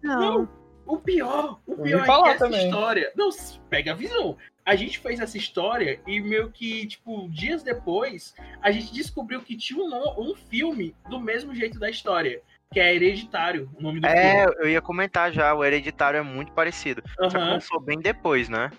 Não. 0.00 0.20
Não. 0.20 0.62
O 0.84 0.98
pior, 0.98 1.60
o 1.66 1.76
pior 1.76 2.02
é 2.02 2.04
que 2.04 2.28
essa 2.30 2.38
também. 2.44 2.66
história. 2.66 3.12
Não, 3.16 3.30
pega 3.70 3.92
a 3.92 3.94
visão 3.94 4.36
a 4.64 4.76
gente 4.76 4.98
fez 4.98 5.20
essa 5.20 5.36
história 5.36 6.00
e 6.06 6.20
meio 6.20 6.50
que, 6.50 6.86
tipo, 6.86 7.28
dias 7.28 7.62
depois, 7.62 8.34
a 8.60 8.70
gente 8.70 8.92
descobriu 8.92 9.40
que 9.42 9.56
tinha 9.56 9.82
um, 9.82 10.30
um 10.30 10.34
filme 10.34 10.94
do 11.08 11.20
mesmo 11.20 11.54
jeito 11.54 11.78
da 11.78 11.90
história. 11.90 12.40
Que 12.72 12.80
é 12.80 12.94
Hereditário, 12.94 13.70
o 13.78 13.82
nome 13.82 14.00
do 14.00 14.06
é, 14.06 14.10
filme. 14.10 14.54
É, 14.58 14.64
eu 14.64 14.70
ia 14.70 14.80
comentar 14.80 15.30
já, 15.30 15.52
o 15.52 15.62
Hereditário 15.62 16.16
é 16.16 16.22
muito 16.22 16.52
parecido. 16.52 17.02
Uhum. 17.20 17.30
Só 17.30 17.38
que 17.38 17.44
lançou 17.44 17.80
bem 17.80 18.00
depois, 18.00 18.48
né? 18.48 18.70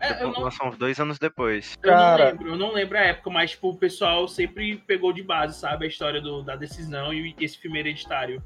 É, 0.00 0.22
eu 0.22 0.32
não... 0.32 0.40
Lançou 0.40 0.66
uns 0.66 0.76
dois 0.76 0.98
anos 0.98 1.18
depois. 1.18 1.76
Eu 1.82 1.90
Cara... 1.90 2.24
não 2.24 2.30
lembro, 2.30 2.48
eu 2.48 2.56
não 2.56 2.72
lembro 2.72 2.98
a 2.98 3.02
época, 3.02 3.30
mas 3.30 3.52
tipo, 3.52 3.68
o 3.70 3.76
pessoal 3.76 4.26
sempre 4.26 4.78
pegou 4.86 5.12
de 5.12 5.22
base, 5.22 5.58
sabe, 5.58 5.84
a 5.84 5.88
história 5.88 6.20
do, 6.20 6.42
da 6.42 6.56
decisão 6.56 7.12
e 7.12 7.34
esse 7.40 7.58
filme 7.58 7.78
hereditário. 7.78 8.42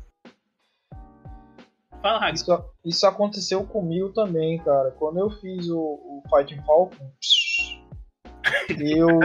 Fala, 2.03 2.19
Hag. 2.19 2.35
Isso, 2.35 2.65
isso 2.85 3.07
aconteceu 3.07 3.65
comigo 3.65 4.13
também, 4.13 4.59
cara. 4.59 4.91
Quando 4.99 5.19
eu 5.19 5.31
fiz 5.31 5.69
o, 5.69 5.79
o 5.79 6.23
Fighting 6.29 6.61
Falcon, 6.63 7.11
eu, 8.81 9.21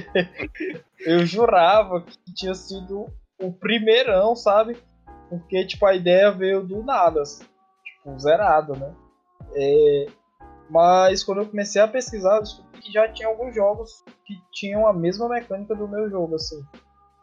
eu 1.04 1.26
jurava 1.26 2.00
que 2.00 2.34
tinha 2.34 2.54
sido 2.54 3.06
o 3.40 3.52
primeirão, 3.52 4.34
sabe? 4.34 4.76
Porque, 5.28 5.66
tipo, 5.66 5.84
a 5.84 5.94
ideia 5.94 6.30
veio 6.30 6.62
do 6.62 6.82
nada, 6.82 7.22
assim, 7.22 7.44
tipo, 7.84 8.18
zerado, 8.18 8.74
né? 8.76 8.94
É, 9.54 10.06
mas 10.70 11.22
quando 11.22 11.42
eu 11.42 11.46
comecei 11.46 11.80
a 11.82 11.88
pesquisar, 11.88 12.36
eu 12.36 12.42
descobri 12.42 12.80
que 12.80 12.92
já 12.92 13.08
tinha 13.08 13.28
alguns 13.28 13.54
jogos 13.54 14.02
que 14.26 14.34
tinham 14.52 14.86
a 14.86 14.92
mesma 14.92 15.28
mecânica 15.28 15.74
do 15.74 15.88
meu 15.88 16.08
jogo, 16.08 16.34
assim. 16.36 16.62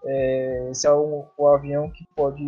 É, 0.03 0.69
esse 0.71 0.87
é 0.87 0.91
o, 0.91 1.25
o 1.37 1.47
avião 1.47 1.89
que 1.91 2.07
pode 2.15 2.43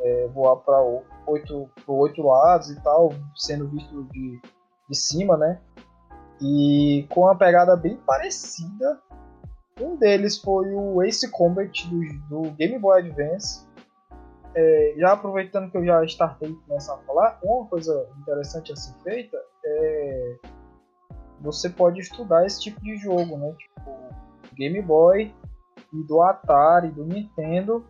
é, 0.00 0.28
voar 0.28 0.56
para 0.56 0.80
oito, 1.26 1.68
oito 1.86 2.22
lados 2.22 2.70
e 2.70 2.80
tal, 2.82 3.10
sendo 3.34 3.68
visto 3.68 4.04
de, 4.12 4.40
de 4.88 4.96
cima, 4.96 5.36
né? 5.36 5.60
E 6.40 7.06
com 7.10 7.22
uma 7.22 7.36
pegada 7.36 7.76
bem 7.76 7.96
parecida. 7.96 9.00
Um 9.80 9.96
deles 9.96 10.38
foi 10.38 10.72
o 10.72 11.02
Ace 11.02 11.28
Combat 11.30 11.88
do, 11.88 12.00
do 12.28 12.50
Game 12.52 12.78
Boy 12.78 13.00
Advance. 13.00 13.66
É, 14.54 14.94
já 14.96 15.12
aproveitando 15.12 15.68
que 15.68 15.76
eu 15.76 15.84
já 15.84 16.04
startei 16.04 16.54
começar 16.68 16.94
a 16.94 16.98
falar, 16.98 17.40
uma 17.42 17.66
coisa 17.66 18.08
interessante 18.20 18.72
a 18.72 18.76
ser 18.76 18.94
feita 19.02 19.36
é 19.64 20.36
você 21.40 21.68
pode 21.68 22.00
estudar 22.00 22.46
esse 22.46 22.60
tipo 22.62 22.80
de 22.80 22.96
jogo, 22.96 23.36
né? 23.36 23.54
Tipo, 23.58 23.90
Game 24.54 24.80
Boy 24.80 25.34
e 25.94 26.02
do 26.02 26.20
Atari, 26.20 26.90
do 26.90 27.04
Nintendo, 27.04 27.86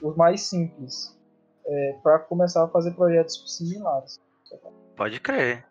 os 0.00 0.16
mais 0.16 0.42
simples, 0.42 1.16
é, 1.66 1.98
para 2.02 2.18
começar 2.18 2.64
a 2.64 2.68
fazer 2.68 2.92
projetos 2.92 3.42
similares. 3.46 4.18
Pode 4.96 5.20
crer. 5.20 5.66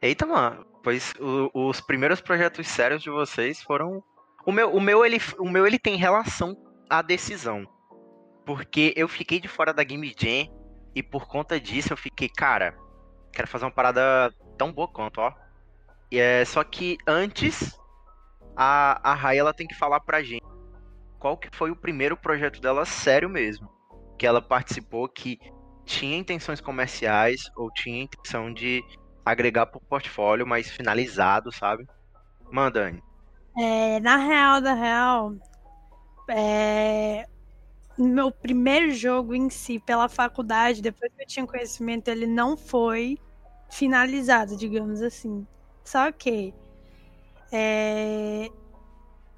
Eita, 0.00 0.26
mano, 0.26 0.66
pois 0.82 1.12
o, 1.20 1.68
os 1.68 1.80
primeiros 1.80 2.20
projetos 2.20 2.66
sérios 2.66 3.02
de 3.02 3.10
vocês 3.10 3.62
foram. 3.62 4.02
O 4.44 4.50
meu, 4.50 4.74
o 4.74 4.80
meu, 4.80 5.04
ele, 5.04 5.18
o 5.38 5.48
meu 5.48 5.66
ele 5.66 5.78
tem 5.78 5.96
relação 5.96 6.56
à 6.90 7.00
decisão. 7.00 7.66
Porque 8.44 8.92
eu 8.96 9.06
fiquei 9.06 9.38
de 9.38 9.46
fora 9.46 9.72
da 9.72 9.84
Game 9.84 10.12
Jam 10.18 10.52
e 10.94 11.02
por 11.02 11.28
conta 11.28 11.60
disso 11.60 11.92
eu 11.92 11.96
fiquei, 11.96 12.28
cara, 12.28 12.76
quero 13.32 13.46
fazer 13.46 13.64
uma 13.64 13.70
parada 13.70 14.34
tão 14.58 14.72
boa 14.72 14.88
quanto, 14.88 15.20
ó. 15.20 15.32
E 16.10 16.18
é, 16.18 16.44
só 16.44 16.64
que 16.64 16.98
antes 17.06 17.78
a, 18.56 19.10
a 19.10 19.14
Rai 19.14 19.38
ela 19.38 19.54
tem 19.54 19.66
que 19.66 19.74
falar 19.74 20.00
pra 20.00 20.22
gente 20.22 20.41
qual 21.22 21.36
que 21.36 21.48
foi 21.56 21.70
o 21.70 21.76
primeiro 21.76 22.16
projeto 22.16 22.60
dela 22.60 22.84
sério 22.84 23.30
mesmo. 23.30 23.70
Que 24.18 24.26
ela 24.26 24.42
participou 24.42 25.08
que 25.08 25.38
tinha 25.84 26.18
intenções 26.18 26.60
comerciais 26.60 27.48
ou 27.56 27.70
tinha 27.70 28.02
intenção 28.02 28.52
de 28.52 28.82
agregar 29.24 29.66
pro 29.66 29.80
portfólio, 29.80 30.44
mas 30.44 30.68
finalizado, 30.68 31.52
sabe? 31.52 31.86
Manda, 32.50 32.92
É, 33.56 34.00
na 34.00 34.16
real, 34.16 34.60
da 34.60 34.74
real, 34.74 35.34
é, 36.28 37.24
meu 37.96 38.32
primeiro 38.32 38.90
jogo 38.90 39.32
em 39.32 39.48
si, 39.48 39.78
pela 39.78 40.08
faculdade, 40.08 40.82
depois 40.82 41.12
que 41.14 41.22
eu 41.22 41.26
tinha 41.26 41.46
conhecimento, 41.46 42.08
ele 42.08 42.26
não 42.26 42.56
foi 42.56 43.16
finalizado, 43.70 44.56
digamos 44.56 45.00
assim. 45.00 45.46
Só 45.84 46.10
que 46.10 46.52
é, 47.52 48.48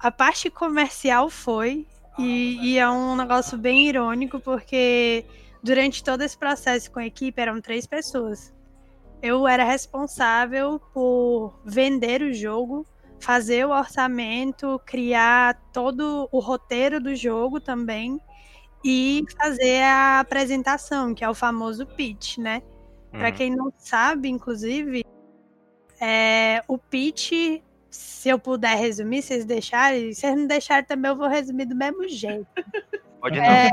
a 0.05 0.11
parte 0.11 0.51
comercial 0.51 1.31
foi, 1.31 1.87
e, 2.19 2.59
e, 2.61 2.77
é 2.77 2.87
um 2.87 3.15
negócio 3.15 3.57
bem 3.57 3.87
irônico, 3.87 4.39
porque 4.39 5.25
durante 5.63 6.03
todo 6.03 6.21
esse 6.21 6.37
processo 6.37 6.91
com 6.91 6.99
a 6.99 7.07
equipe 7.07 7.41
eram 7.41 7.59
três 7.59 7.87
pessoas. 7.87 8.53
Eu 9.19 9.47
era 9.47 9.63
responsável 9.63 10.79
por 10.93 11.59
vender 11.65 12.21
o 12.21 12.31
jogo, 12.31 12.85
fazer 13.19 13.65
o 13.65 13.71
orçamento, 13.71 14.79
criar 14.85 15.59
todo 15.73 16.29
o 16.31 16.39
roteiro 16.39 17.01
do 17.01 17.15
jogo 17.15 17.59
também 17.59 18.21
e 18.83 19.23
fazer 19.41 19.81
a 19.81 20.19
apresentação, 20.19 21.15
que 21.15 21.23
é 21.23 21.29
o 21.29 21.33
famoso 21.33 21.83
pitch, 21.83 22.37
né? 22.37 22.61
Uhum. 23.11 23.21
Para 23.21 23.31
quem 23.31 23.55
não 23.55 23.73
sabe, 23.75 24.29
inclusive, 24.29 25.03
é, 25.99 26.63
o 26.67 26.77
pitch 26.77 27.63
se 27.95 28.29
eu 28.29 28.37
puder 28.37 28.77
resumir, 28.77 29.21
vocês 29.21 29.45
deixarem. 29.45 30.13
Se 30.13 30.21
vocês 30.21 30.35
não 30.35 30.47
deixarem 30.47 30.83
também, 30.83 31.09
eu 31.09 31.17
vou 31.17 31.27
resumir 31.27 31.65
do 31.65 31.75
mesmo 31.75 32.07
jeito. 32.07 32.47
Pode 33.19 33.37
não. 33.37 33.45
É, 33.45 33.71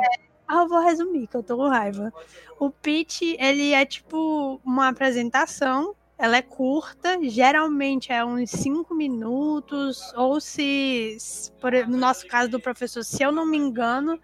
eu 0.51 0.69
vou 0.69 0.81
resumir, 0.81 1.27
que 1.27 1.37
eu 1.37 1.43
tô 1.43 1.57
com 1.57 1.69
raiva. 1.69 2.13
O 2.59 2.71
pitch, 2.71 3.23
ele 3.39 3.73
é 3.73 3.85
tipo 3.85 4.61
uma 4.65 4.89
apresentação. 4.89 5.95
Ela 6.19 6.37
é 6.37 6.43
curta, 6.43 7.19
geralmente 7.23 8.13
é 8.13 8.25
uns 8.25 8.51
5 8.51 8.95
minutos, 8.95 10.13
ou 10.15 10.41
se, 10.41 11.17
por, 11.61 11.73
no 11.89 11.97
nosso 11.97 12.29
caso 12.29 12.49
do 12.49 12.61
professor, 12.61 13.03
se 13.03 13.25
eu 13.25 13.33
não 13.33 13.45
me 13.45 13.57
engano, 13.57 14.21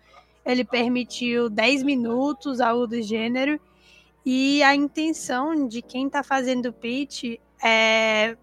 ele 0.46 0.64
permitiu 0.64 1.50
10 1.50 1.82
minutos, 1.82 2.60
algo 2.60 2.86
do 2.86 3.02
gênero. 3.02 3.60
E 4.24 4.62
a 4.62 4.74
intenção 4.76 5.66
de 5.66 5.82
quem 5.82 6.06
está 6.06 6.22
fazendo 6.22 6.66
o 6.66 6.72
pitch 6.72 7.38
é 7.64 8.36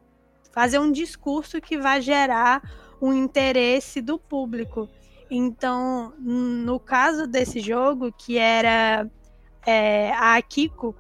fazer 0.56 0.80
um 0.80 0.90
discurso 0.90 1.60
que 1.60 1.78
vai 1.78 2.02
gerar 2.02 2.64
um 3.02 3.14
interesse 3.14 4.02
do 4.02 4.18
público. 4.18 4.88
Então, 5.30 6.14
no 6.18 6.80
caso 6.80 7.28
desse 7.28 7.60
jogo, 7.60 8.10
que 8.14 8.38
era 8.38 9.06
é, 9.66 10.14
a 10.14 10.38
Akiko, 10.38 10.96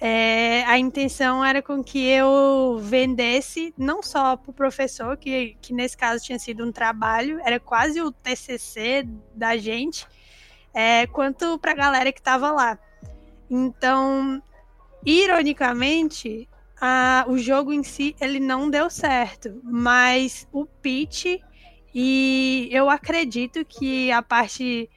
é, 0.00 0.62
a 0.66 0.78
intenção 0.78 1.44
era 1.44 1.60
com 1.60 1.82
que 1.82 2.06
eu 2.06 2.78
vendesse 2.80 3.74
não 3.76 4.00
só 4.00 4.36
para 4.36 4.50
o 4.50 4.54
professor, 4.54 5.16
que, 5.16 5.56
que 5.60 5.72
nesse 5.72 5.96
caso 5.96 6.24
tinha 6.24 6.38
sido 6.38 6.64
um 6.64 6.70
trabalho, 6.70 7.40
era 7.44 7.58
quase 7.58 8.00
o 8.00 8.12
TCC 8.12 9.08
da 9.34 9.56
gente, 9.56 10.06
é, 10.72 11.06
quanto 11.08 11.58
pra 11.58 11.74
galera 11.74 12.12
que 12.12 12.22
tava 12.22 12.52
lá. 12.52 12.78
Então, 13.50 14.40
ironicamente, 15.04 16.48
a, 16.86 17.24
o 17.26 17.38
jogo 17.38 17.72
em 17.72 17.82
si 17.82 18.14
ele 18.20 18.38
não 18.38 18.68
deu 18.68 18.90
certo, 18.90 19.58
mas 19.62 20.46
o 20.52 20.66
pitch 20.66 21.40
e 21.94 22.68
eu 22.70 22.90
acredito 22.90 23.64
que 23.64 24.12
a 24.12 24.20
parte 24.20 24.90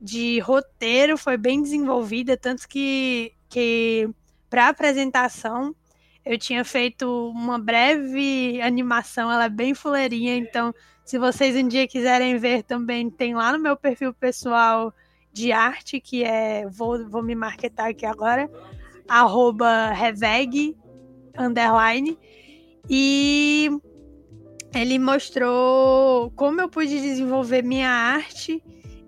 de 0.00 0.38
roteiro 0.38 1.18
foi 1.18 1.36
bem 1.36 1.60
desenvolvida, 1.60 2.36
tanto 2.36 2.68
que, 2.68 3.32
que 3.48 4.08
para 4.48 4.68
apresentação 4.68 5.74
eu 6.24 6.38
tinha 6.38 6.64
feito 6.64 7.30
uma 7.30 7.58
breve 7.58 8.60
animação, 8.62 9.28
ela 9.28 9.46
é 9.46 9.48
bem 9.48 9.74
fuleirinha, 9.74 10.36
então 10.36 10.72
se 11.04 11.18
vocês 11.18 11.56
um 11.56 11.66
dia 11.66 11.88
quiserem 11.88 12.38
ver 12.38 12.62
também, 12.62 13.10
tem 13.10 13.34
lá 13.34 13.50
no 13.50 13.58
meu 13.58 13.76
perfil 13.76 14.14
pessoal 14.14 14.94
de 15.32 15.50
arte, 15.50 15.98
que 15.98 16.22
é, 16.22 16.64
vou, 16.68 17.08
vou 17.08 17.24
me 17.24 17.34
marketar 17.34 17.88
aqui 17.88 18.06
agora, 18.06 18.48
arroba 19.08 19.90
reveg, 19.90 20.76
underline, 21.38 22.18
e 22.88 23.70
ele 24.74 24.98
mostrou 24.98 26.30
como 26.32 26.60
eu 26.60 26.68
pude 26.68 27.00
desenvolver 27.00 27.62
minha 27.62 27.88
arte 27.88 28.62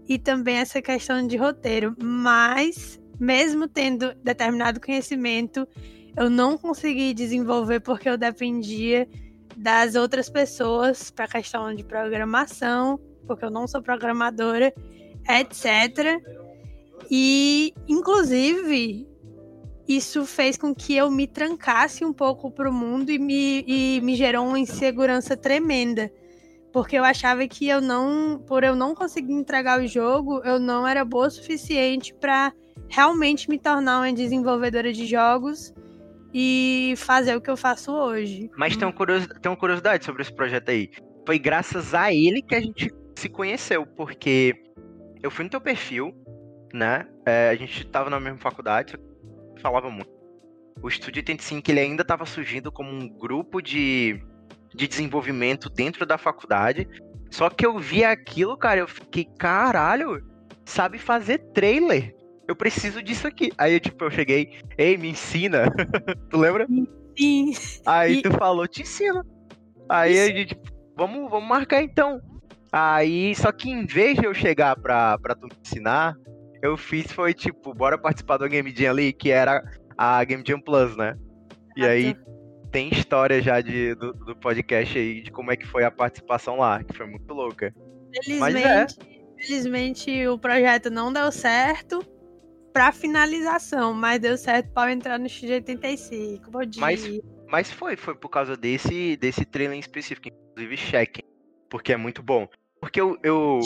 e 0.08 0.18
também 0.18 0.56
essa 0.56 0.80
questão 0.80 1.26
de 1.26 1.36
roteiro, 1.36 1.94
mas 2.00 3.00
mesmo 3.18 3.66
tendo 3.66 4.14
determinado 4.22 4.80
conhecimento, 4.80 5.66
eu 6.16 6.30
não 6.30 6.56
consegui 6.56 7.12
desenvolver 7.12 7.80
porque 7.80 8.08
eu 8.08 8.16
dependia 8.16 9.08
das 9.56 9.94
outras 9.94 10.28
pessoas 10.28 11.10
para 11.10 11.24
a 11.24 11.28
questão 11.28 11.74
de 11.74 11.82
programação, 11.82 13.00
porque 13.26 13.44
eu 13.44 13.50
não 13.50 13.66
sou 13.66 13.82
programadora, 13.82 14.72
etc. 15.28 16.22
E, 17.10 17.74
inclusive, 17.88 19.08
isso 19.88 20.26
fez 20.26 20.56
com 20.56 20.74
que 20.74 20.96
eu 20.96 21.10
me 21.10 21.26
trancasse 21.26 22.04
um 22.04 22.12
pouco 22.12 22.50
para 22.50 22.68
o 22.68 22.72
mundo 22.72 23.10
e 23.10 23.18
me, 23.18 23.64
e 23.66 24.00
me 24.02 24.14
gerou 24.16 24.46
uma 24.46 24.58
insegurança 24.58 25.36
tremenda. 25.36 26.10
Porque 26.72 26.96
eu 26.96 27.04
achava 27.04 27.46
que 27.46 27.68
eu 27.68 27.80
não, 27.80 28.42
por 28.46 28.64
eu 28.64 28.74
não 28.74 28.94
conseguir 28.94 29.32
entregar 29.32 29.80
o 29.80 29.86
jogo, 29.86 30.40
eu 30.44 30.58
não 30.58 30.86
era 30.86 31.04
boa 31.04 31.28
o 31.28 31.30
suficiente 31.30 32.12
para 32.12 32.52
realmente 32.88 33.48
me 33.48 33.58
tornar 33.58 34.00
uma 34.00 34.12
desenvolvedora 34.12 34.92
de 34.92 35.06
jogos 35.06 35.72
e 36.34 36.94
fazer 36.98 37.34
o 37.36 37.40
que 37.40 37.50
eu 37.50 37.56
faço 37.56 37.92
hoje. 37.92 38.50
Mas 38.56 38.76
tem 38.76 38.86
uma, 38.86 38.92
curios... 38.92 39.26
tem 39.40 39.50
uma 39.50 39.56
curiosidade 39.56 40.04
sobre 40.04 40.22
esse 40.22 40.32
projeto 40.32 40.68
aí. 40.68 40.90
Foi 41.24 41.38
graças 41.38 41.94
a 41.94 42.12
ele 42.12 42.42
que 42.42 42.54
a 42.54 42.60
gente 42.60 42.92
se 43.16 43.28
conheceu, 43.28 43.86
porque 43.86 44.54
eu 45.22 45.30
fui 45.30 45.44
no 45.44 45.50
teu 45.50 45.60
perfil, 45.60 46.14
né? 46.74 47.06
É, 47.24 47.48
a 47.48 47.54
gente 47.54 47.86
tava 47.86 48.10
na 48.10 48.20
mesma 48.20 48.38
faculdade, 48.38 48.98
falava 49.66 49.90
muito. 49.90 50.10
O 50.82 50.88
Estúdio 50.88 51.20
85 51.20 51.70
ele 51.70 51.80
ainda 51.80 52.02
estava 52.02 52.24
surgindo 52.26 52.70
como 52.70 52.90
um 52.90 53.08
grupo 53.08 53.60
de, 53.60 54.22
de 54.74 54.86
desenvolvimento 54.86 55.68
dentro 55.68 56.04
da 56.06 56.18
faculdade. 56.18 56.88
Só 57.30 57.50
que 57.50 57.66
eu 57.66 57.78
vi 57.78 58.04
aquilo, 58.04 58.56
cara, 58.56 58.80
eu 58.80 58.88
fiquei, 58.88 59.24
caralho, 59.24 60.22
sabe 60.64 60.98
fazer 60.98 61.38
trailer 61.52 62.16
eu 62.48 62.54
preciso 62.54 63.02
disso 63.02 63.26
aqui. 63.26 63.50
Aí, 63.58 63.80
tipo, 63.80 64.04
eu 64.04 64.10
cheguei, 64.10 64.60
ei, 64.78 64.96
me 64.96 65.10
ensina. 65.10 65.64
tu 66.30 66.38
lembra? 66.38 66.66
Sim. 67.18 67.52
Aí 67.84 68.18
e... 68.18 68.22
tu 68.22 68.30
falou, 68.32 68.66
te 68.68 68.82
ensino. 68.82 69.24
Aí 69.88 70.12
Isso. 70.12 70.22
a 70.22 70.36
gente, 70.36 70.58
vamos, 70.96 71.30
vamos 71.30 71.48
marcar 71.48 71.82
então. 71.82 72.20
Aí, 72.70 73.34
só 73.34 73.50
que 73.50 73.70
em 73.70 73.86
vez 73.86 74.18
de 74.18 74.26
eu 74.26 74.34
chegar 74.34 74.76
pra, 74.76 75.18
pra 75.18 75.34
tu 75.34 75.46
me 75.46 75.52
ensinar, 75.60 76.14
eu 76.66 76.76
fiz 76.76 77.10
foi 77.12 77.32
tipo, 77.32 77.74
bora 77.74 77.98
participar 77.98 78.36
do 78.36 78.48
Game 78.48 78.74
Jam 78.74 78.90
ali, 78.90 79.12
que 79.12 79.30
era 79.30 79.62
a 79.96 80.22
Game 80.24 80.44
Jam 80.46 80.60
Plus, 80.60 80.96
né? 80.96 81.16
E 81.76 81.84
ah, 81.84 81.90
aí 81.90 82.16
tem 82.70 82.92
história 82.92 83.40
já 83.40 83.60
de, 83.60 83.94
do, 83.94 84.12
do, 84.12 84.36
podcast 84.36 84.98
aí 84.98 85.22
de 85.22 85.30
como 85.30 85.50
é 85.50 85.56
que 85.56 85.66
foi 85.66 85.84
a 85.84 85.90
participação 85.90 86.58
lá, 86.58 86.82
que 86.82 86.94
foi 86.94 87.06
muito 87.06 87.32
louca. 87.32 87.74
Felizmente, 88.14 88.40
Mas 88.40 88.54
é. 88.56 88.86
felizmente 89.38 90.26
o 90.28 90.38
projeto 90.38 90.90
não 90.90 91.12
deu 91.12 91.30
certo 91.32 92.04
pra 92.72 92.92
finalização, 92.92 93.94
mas 93.94 94.20
deu 94.20 94.36
certo 94.36 94.70
para 94.72 94.92
entrar 94.92 95.18
no 95.18 95.26
X85. 95.26 96.40
Mas, 96.78 97.20
mas 97.48 97.72
foi, 97.72 97.96
foi 97.96 98.14
por 98.14 98.28
causa 98.28 98.56
desse, 98.56 99.16
desse 99.16 99.44
trailer 99.46 99.76
em 99.76 99.80
específico, 99.80 100.28
inclusive 100.28 100.76
cheque, 100.76 101.22
porque 101.70 101.92
é 101.92 101.96
muito 101.96 102.22
bom. 102.22 102.46
Porque 102.78 103.00
eu. 103.00 103.18
eu, 103.22 103.60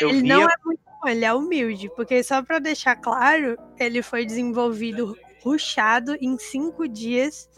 eu 0.00 0.10
ele 0.10 0.22
via... 0.22 0.34
não 0.34 0.42
é 0.44 0.54
muito 0.64 0.89
ele 1.04 1.24
é 1.24 1.32
humilde, 1.32 1.90
porque 1.96 2.22
só 2.22 2.42
para 2.42 2.58
deixar 2.58 2.96
claro, 2.96 3.56
ele 3.78 4.02
foi 4.02 4.24
desenvolvido 4.26 5.16
ruxado 5.42 6.16
em 6.20 6.38
cinco 6.38 6.86
dias. 6.86 7.48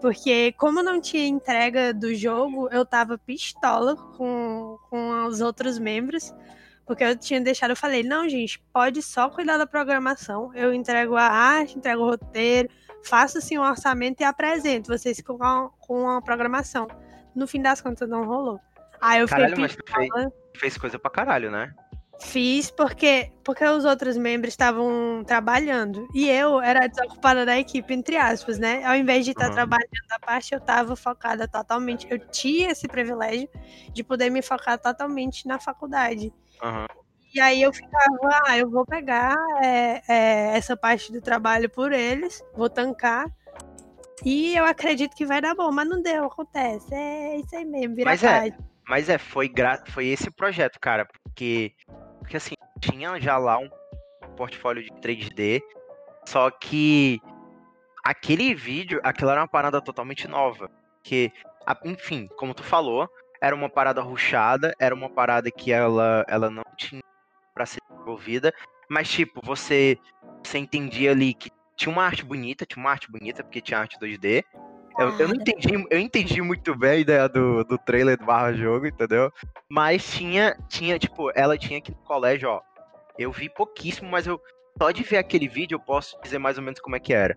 Porque 0.00 0.52
como 0.52 0.82
não 0.82 1.00
tinha 1.00 1.26
entrega 1.26 1.92
do 1.92 2.14
jogo, 2.14 2.68
eu 2.70 2.86
tava 2.86 3.18
pistola 3.18 3.96
com, 3.96 4.78
com 4.88 5.26
os 5.26 5.40
outros 5.40 5.78
membros. 5.78 6.32
Porque 6.86 7.04
eu 7.04 7.16
tinha 7.16 7.40
deixado, 7.40 7.70
eu 7.70 7.76
falei, 7.76 8.02
não, 8.02 8.28
gente, 8.28 8.58
pode 8.72 9.02
só 9.02 9.28
cuidar 9.28 9.58
da 9.58 9.66
programação. 9.66 10.54
Eu 10.54 10.72
entrego 10.72 11.16
a 11.16 11.24
arte, 11.24 11.76
entrego 11.76 12.02
o 12.02 12.10
roteiro, 12.10 12.68
faço 13.04 13.38
assim 13.38 13.58
um 13.58 13.62
orçamento 13.62 14.20
e 14.20 14.24
apresento. 14.24 14.88
Vocês 14.88 15.20
com 15.20 15.42
a, 15.42 15.68
com 15.80 16.08
a 16.08 16.22
programação. 16.22 16.88
No 17.34 17.46
fim 17.46 17.60
das 17.60 17.80
contas, 17.80 18.08
não 18.08 18.24
rolou. 18.24 18.58
Aí 19.00 19.20
eu 19.20 19.28
caralho, 19.28 19.60
mas 19.60 19.76
tu 19.76 19.82
fez, 19.86 20.08
fez 20.56 20.78
coisa 20.78 20.98
pra 20.98 21.10
caralho, 21.10 21.50
né? 21.50 21.72
Fiz 22.20 22.70
porque, 22.70 23.30
porque 23.44 23.64
os 23.64 23.84
outros 23.84 24.16
membros 24.16 24.52
estavam 24.52 25.22
trabalhando. 25.24 26.08
E 26.12 26.28
eu 26.28 26.60
era 26.60 26.88
desocupada 26.88 27.46
da 27.46 27.58
equipe, 27.58 27.94
entre 27.94 28.16
aspas, 28.16 28.58
né? 28.58 28.84
Ao 28.84 28.96
invés 28.96 29.24
de 29.24 29.30
estar 29.30 29.48
uhum. 29.48 29.54
trabalhando 29.54 30.12
a 30.12 30.18
parte, 30.18 30.52
eu 30.52 30.58
estava 30.58 30.96
focada 30.96 31.46
totalmente. 31.46 32.06
Eu 32.10 32.18
tinha 32.18 32.72
esse 32.72 32.88
privilégio 32.88 33.48
de 33.92 34.02
poder 34.02 34.30
me 34.30 34.42
focar 34.42 34.78
totalmente 34.78 35.46
na 35.46 35.60
faculdade. 35.60 36.32
Uhum. 36.62 36.86
E 37.32 37.40
aí 37.40 37.62
eu 37.62 37.72
ficava, 37.72 38.40
ah, 38.46 38.58
eu 38.58 38.68
vou 38.68 38.84
pegar 38.84 39.36
é, 39.62 40.02
é, 40.08 40.56
essa 40.56 40.76
parte 40.76 41.12
do 41.12 41.20
trabalho 41.20 41.70
por 41.70 41.92
eles, 41.92 42.42
vou 42.54 42.68
tancar. 42.68 43.26
E 44.24 44.56
eu 44.56 44.64
acredito 44.64 45.14
que 45.14 45.24
vai 45.24 45.40
dar 45.40 45.54
bom, 45.54 45.70
mas 45.70 45.88
não 45.88 46.02
deu, 46.02 46.24
acontece. 46.24 46.92
É 46.92 47.36
isso 47.36 47.54
aí 47.54 47.64
mesmo, 47.64 47.94
vira 47.94 48.10
mas 48.10 48.24
é, 48.24 48.52
mas 48.88 49.08
é, 49.10 49.18
foi, 49.18 49.48
gra... 49.48 49.82
foi 49.88 50.06
esse 50.06 50.30
projeto, 50.30 50.80
cara, 50.80 51.06
porque, 51.22 51.74
porque 52.28 52.36
assim, 52.36 52.54
tinha 52.78 53.18
já 53.18 53.38
lá 53.38 53.56
um 53.58 53.70
portfólio 54.36 54.82
de 54.82 54.90
3D, 55.00 55.62
só 56.26 56.50
que 56.50 57.22
aquele 58.04 58.54
vídeo, 58.54 59.00
aquilo 59.02 59.30
era 59.30 59.40
uma 59.40 59.48
parada 59.48 59.80
totalmente 59.80 60.28
nova. 60.28 60.70
Que, 61.02 61.32
enfim, 61.86 62.28
como 62.36 62.52
tu 62.52 62.62
falou, 62.62 63.08
era 63.40 63.56
uma 63.56 63.70
parada 63.70 64.02
ruchada, 64.02 64.74
era 64.78 64.94
uma 64.94 65.08
parada 65.08 65.50
que 65.50 65.72
ela, 65.72 66.22
ela 66.28 66.50
não 66.50 66.64
tinha 66.76 67.02
para 67.54 67.64
ser 67.64 67.80
desenvolvida, 67.88 68.52
mas 68.90 69.08
tipo, 69.08 69.40
você 69.42 69.96
você 70.44 70.58
entendia 70.58 71.12
ali 71.12 71.32
que 71.32 71.50
tinha 71.76 71.90
uma 71.90 72.04
arte 72.04 72.26
bonita, 72.26 72.66
tinha 72.66 72.82
uma 72.82 72.90
arte 72.90 73.10
bonita 73.10 73.42
porque 73.42 73.62
tinha 73.62 73.80
arte 73.80 73.98
2D. 73.98 74.44
Eu, 74.98 75.16
eu 75.16 75.28
não 75.28 75.36
entendi, 75.36 75.86
eu 75.90 75.98
entendi 75.98 76.42
muito 76.42 76.74
bem 76.74 76.90
a 76.90 76.96
ideia 76.96 77.28
do, 77.28 77.62
do 77.62 77.78
trailer 77.78 78.18
do 78.18 78.26
barra 78.26 78.52
jogo, 78.52 78.86
entendeu? 78.86 79.32
Mas 79.70 80.10
tinha, 80.12 80.56
tinha, 80.68 80.98
tipo, 80.98 81.30
ela 81.36 81.56
tinha 81.56 81.78
aqui 81.78 81.92
no 81.92 81.98
colégio, 81.98 82.48
ó. 82.48 82.60
Eu 83.16 83.30
vi 83.30 83.48
pouquíssimo, 83.48 84.10
mas 84.10 84.26
eu 84.26 84.40
só 84.80 84.90
de 84.90 85.02
ver 85.04 85.18
aquele 85.18 85.48
vídeo 85.48 85.76
eu 85.76 85.80
posso 85.80 86.20
dizer 86.20 86.38
mais 86.38 86.58
ou 86.58 86.64
menos 86.64 86.80
como 86.80 86.96
é 86.96 87.00
que 87.00 87.12
era. 87.12 87.36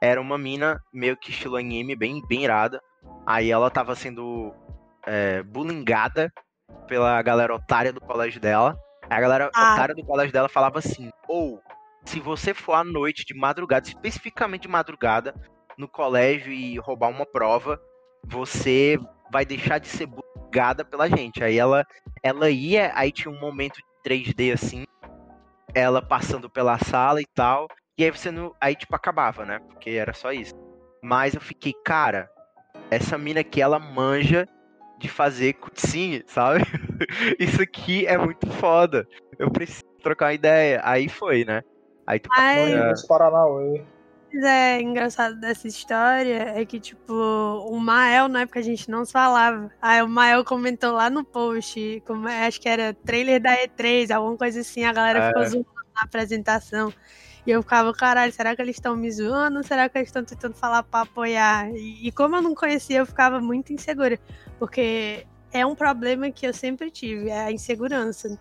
Era 0.00 0.20
uma 0.20 0.38
mina 0.38 0.82
meio 0.92 1.16
que 1.16 1.30
estilo 1.30 1.56
anime, 1.56 1.94
bem, 1.94 2.22
bem 2.26 2.44
irada. 2.44 2.82
Aí 3.26 3.50
ela 3.50 3.70
tava 3.70 3.94
sendo 3.94 4.54
é, 5.06 5.42
bullyingada 5.42 6.32
pela 6.86 7.20
galera 7.22 7.54
otária 7.54 7.92
do 7.92 8.00
colégio 8.00 8.40
dela. 8.40 8.76
A 9.08 9.20
galera 9.20 9.50
ah. 9.54 9.74
otária 9.74 9.94
do 9.94 10.04
colégio 10.04 10.32
dela 10.32 10.48
falava 10.48 10.78
assim: 10.78 11.10
ou 11.28 11.62
se 12.04 12.20
você 12.20 12.52
for 12.54 12.72
à 12.72 12.84
noite 12.84 13.24
de 13.24 13.34
madrugada, 13.34 13.86
especificamente 13.86 14.62
de 14.62 14.68
madrugada, 14.68 15.34
no 15.76 15.88
colégio 15.88 16.52
e 16.52 16.78
roubar 16.78 17.10
uma 17.10 17.26
prova, 17.26 17.80
você 18.24 18.98
vai 19.30 19.44
deixar 19.44 19.78
de 19.78 19.88
ser 19.88 20.06
bullyingada 20.06 20.84
pela 20.84 21.08
gente. 21.08 21.42
Aí 21.42 21.58
ela, 21.58 21.86
ela 22.22 22.50
ia, 22.50 22.92
aí 22.94 23.10
tinha 23.10 23.32
um 23.32 23.40
momento 23.40 23.76
de 23.76 24.10
3D 24.10 24.52
assim, 24.52 24.84
ela 25.74 26.02
passando 26.02 26.50
pela 26.50 26.78
sala 26.78 27.20
e 27.20 27.26
tal. 27.34 27.66
E 27.98 28.04
aí 28.04 28.10
você 28.10 28.30
não. 28.30 28.54
Aí 28.60 28.74
tipo 28.74 28.94
acabava, 28.94 29.44
né? 29.44 29.58
Porque 29.58 29.90
era 29.90 30.12
só 30.12 30.32
isso. 30.32 30.52
Mas 31.02 31.34
eu 31.34 31.40
fiquei, 31.40 31.72
cara, 31.84 32.30
essa 32.90 33.18
mina 33.18 33.40
aqui, 33.40 33.60
ela 33.60 33.78
manja 33.78 34.46
de 34.98 35.08
fazer 35.08 35.54
cutscene, 35.54 36.22
sabe? 36.28 36.64
Isso 37.38 37.60
aqui 37.60 38.06
é 38.06 38.16
muito 38.16 38.46
foda. 38.46 39.06
Eu 39.38 39.50
preciso 39.50 39.84
trocar 40.02 40.26
uma 40.26 40.34
ideia. 40.34 40.80
Aí 40.84 41.08
foi, 41.08 41.44
né? 41.44 41.62
Aí 42.06 42.18
tu 42.18 42.28
Ai. 42.32 42.92
Paranauê. 43.08 43.82
É 44.34 44.80
engraçado 44.80 45.36
dessa 45.36 45.68
história 45.68 46.54
é 46.56 46.64
que, 46.64 46.80
tipo, 46.80 47.12
o 47.12 47.78
Mael, 47.78 48.28
na 48.28 48.42
época 48.42 48.60
a 48.60 48.62
gente 48.62 48.90
não 48.90 49.04
se 49.04 49.12
falava. 49.12 49.70
Aí 49.80 50.02
o 50.02 50.08
Mael 50.08 50.44
comentou 50.44 50.92
lá 50.92 51.10
no 51.10 51.22
post, 51.22 52.02
como, 52.06 52.26
acho 52.26 52.60
que 52.60 52.68
era 52.68 52.94
trailer 52.94 53.40
da 53.40 53.54
E3, 53.56 54.10
alguma 54.10 54.36
coisa 54.36 54.60
assim, 54.60 54.84
a 54.84 54.92
galera 54.92 55.18
é. 55.18 55.28
ficou 55.28 55.44
zoando 55.44 55.66
na 55.94 56.02
apresentação. 56.02 56.92
E 57.46 57.50
eu 57.50 57.60
ficava, 57.60 57.92
caralho, 57.92 58.32
será 58.32 58.54
que 58.56 58.62
eles 58.62 58.76
estão 58.76 58.96
me 58.96 59.10
zoando? 59.10 59.62
Será 59.64 59.88
que 59.88 59.98
eles 59.98 60.08
estão 60.08 60.24
tentando 60.24 60.54
falar 60.54 60.82
pra 60.84 61.02
apoiar? 61.02 61.70
E, 61.74 62.08
e, 62.08 62.12
como 62.12 62.36
eu 62.36 62.42
não 62.42 62.54
conhecia, 62.54 62.98
eu 62.98 63.06
ficava 63.06 63.40
muito 63.40 63.72
insegura. 63.72 64.18
Porque 64.58 65.26
é 65.52 65.66
um 65.66 65.74
problema 65.74 66.30
que 66.30 66.46
eu 66.46 66.54
sempre 66.54 66.90
tive, 66.90 67.28
é 67.28 67.40
a 67.44 67.52
insegurança. 67.52 68.38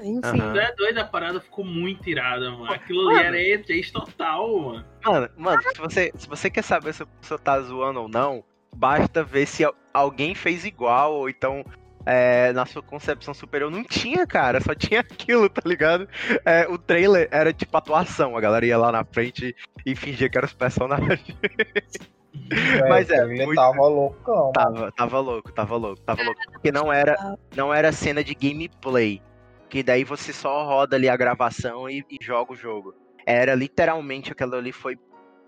Enfim. 0.00 0.40
Uhum. 0.40 0.56
é 0.56 0.74
doido, 0.74 0.98
a 0.98 1.04
parada 1.04 1.40
ficou 1.40 1.64
muito 1.64 2.08
irada, 2.08 2.50
mano. 2.50 2.72
Aquilo 2.72 3.08
ali 3.08 3.24
era 3.24 3.36
E3 3.36 3.90
total, 3.92 4.58
mano. 4.58 4.84
Mano, 5.04 5.28
mano, 5.36 5.62
se 5.62 5.80
você, 5.80 6.12
se 6.16 6.28
você 6.28 6.50
quer 6.50 6.62
saber 6.62 6.92
se 6.94 7.02
a 7.02 7.06
pessoa 7.06 7.38
tá 7.38 7.60
zoando 7.60 8.02
ou 8.02 8.08
não, 8.08 8.44
basta 8.74 9.22
ver 9.22 9.46
se 9.46 9.64
alguém 9.92 10.34
fez 10.34 10.64
igual, 10.64 11.14
ou 11.14 11.28
então 11.28 11.64
é, 12.06 12.52
na 12.52 12.64
sua 12.64 12.82
concepção 12.82 13.34
superior 13.34 13.70
não 13.70 13.82
tinha, 13.82 14.24
cara, 14.26 14.60
só 14.60 14.74
tinha 14.74 15.00
aquilo, 15.10 15.48
tá 15.48 15.62
ligado? 15.64 16.08
É, 16.44 16.66
o 16.68 16.78
trailer 16.78 17.28
era 17.32 17.52
tipo 17.52 17.76
atuação, 17.76 18.36
a 18.36 18.40
galera 18.40 18.64
ia 18.64 18.78
lá 18.78 18.92
na 18.92 19.04
frente 19.04 19.54
e 19.84 19.96
fingia 19.96 20.28
que 20.28 20.38
eram 20.38 20.46
os 20.46 20.54
personagens. 20.54 21.20
É, 22.50 22.88
Mas 22.88 23.08
é, 23.08 23.24
muito... 23.24 23.54
tava 23.54 23.88
loucão. 23.88 24.52
Tava, 24.52 24.92
tava 24.92 25.20
louco, 25.20 25.52
tava 25.52 25.76
louco, 25.76 26.00
tava 26.02 26.22
louco. 26.22 26.40
Porque 26.52 26.70
não 26.70 26.92
era, 26.92 27.16
não 27.56 27.72
era 27.72 27.90
cena 27.92 28.22
de 28.22 28.34
gameplay. 28.34 29.22
Que 29.68 29.82
daí 29.82 30.04
você 30.04 30.32
só 30.32 30.64
roda 30.64 30.96
ali 30.96 31.08
a 31.08 31.16
gravação 31.16 31.88
e, 31.88 32.04
e 32.10 32.18
joga 32.20 32.52
o 32.52 32.56
jogo. 32.56 32.94
Era 33.24 33.54
literalmente 33.54 34.32
aquilo 34.32 34.54
ali 34.54 34.72
foi 34.72 34.96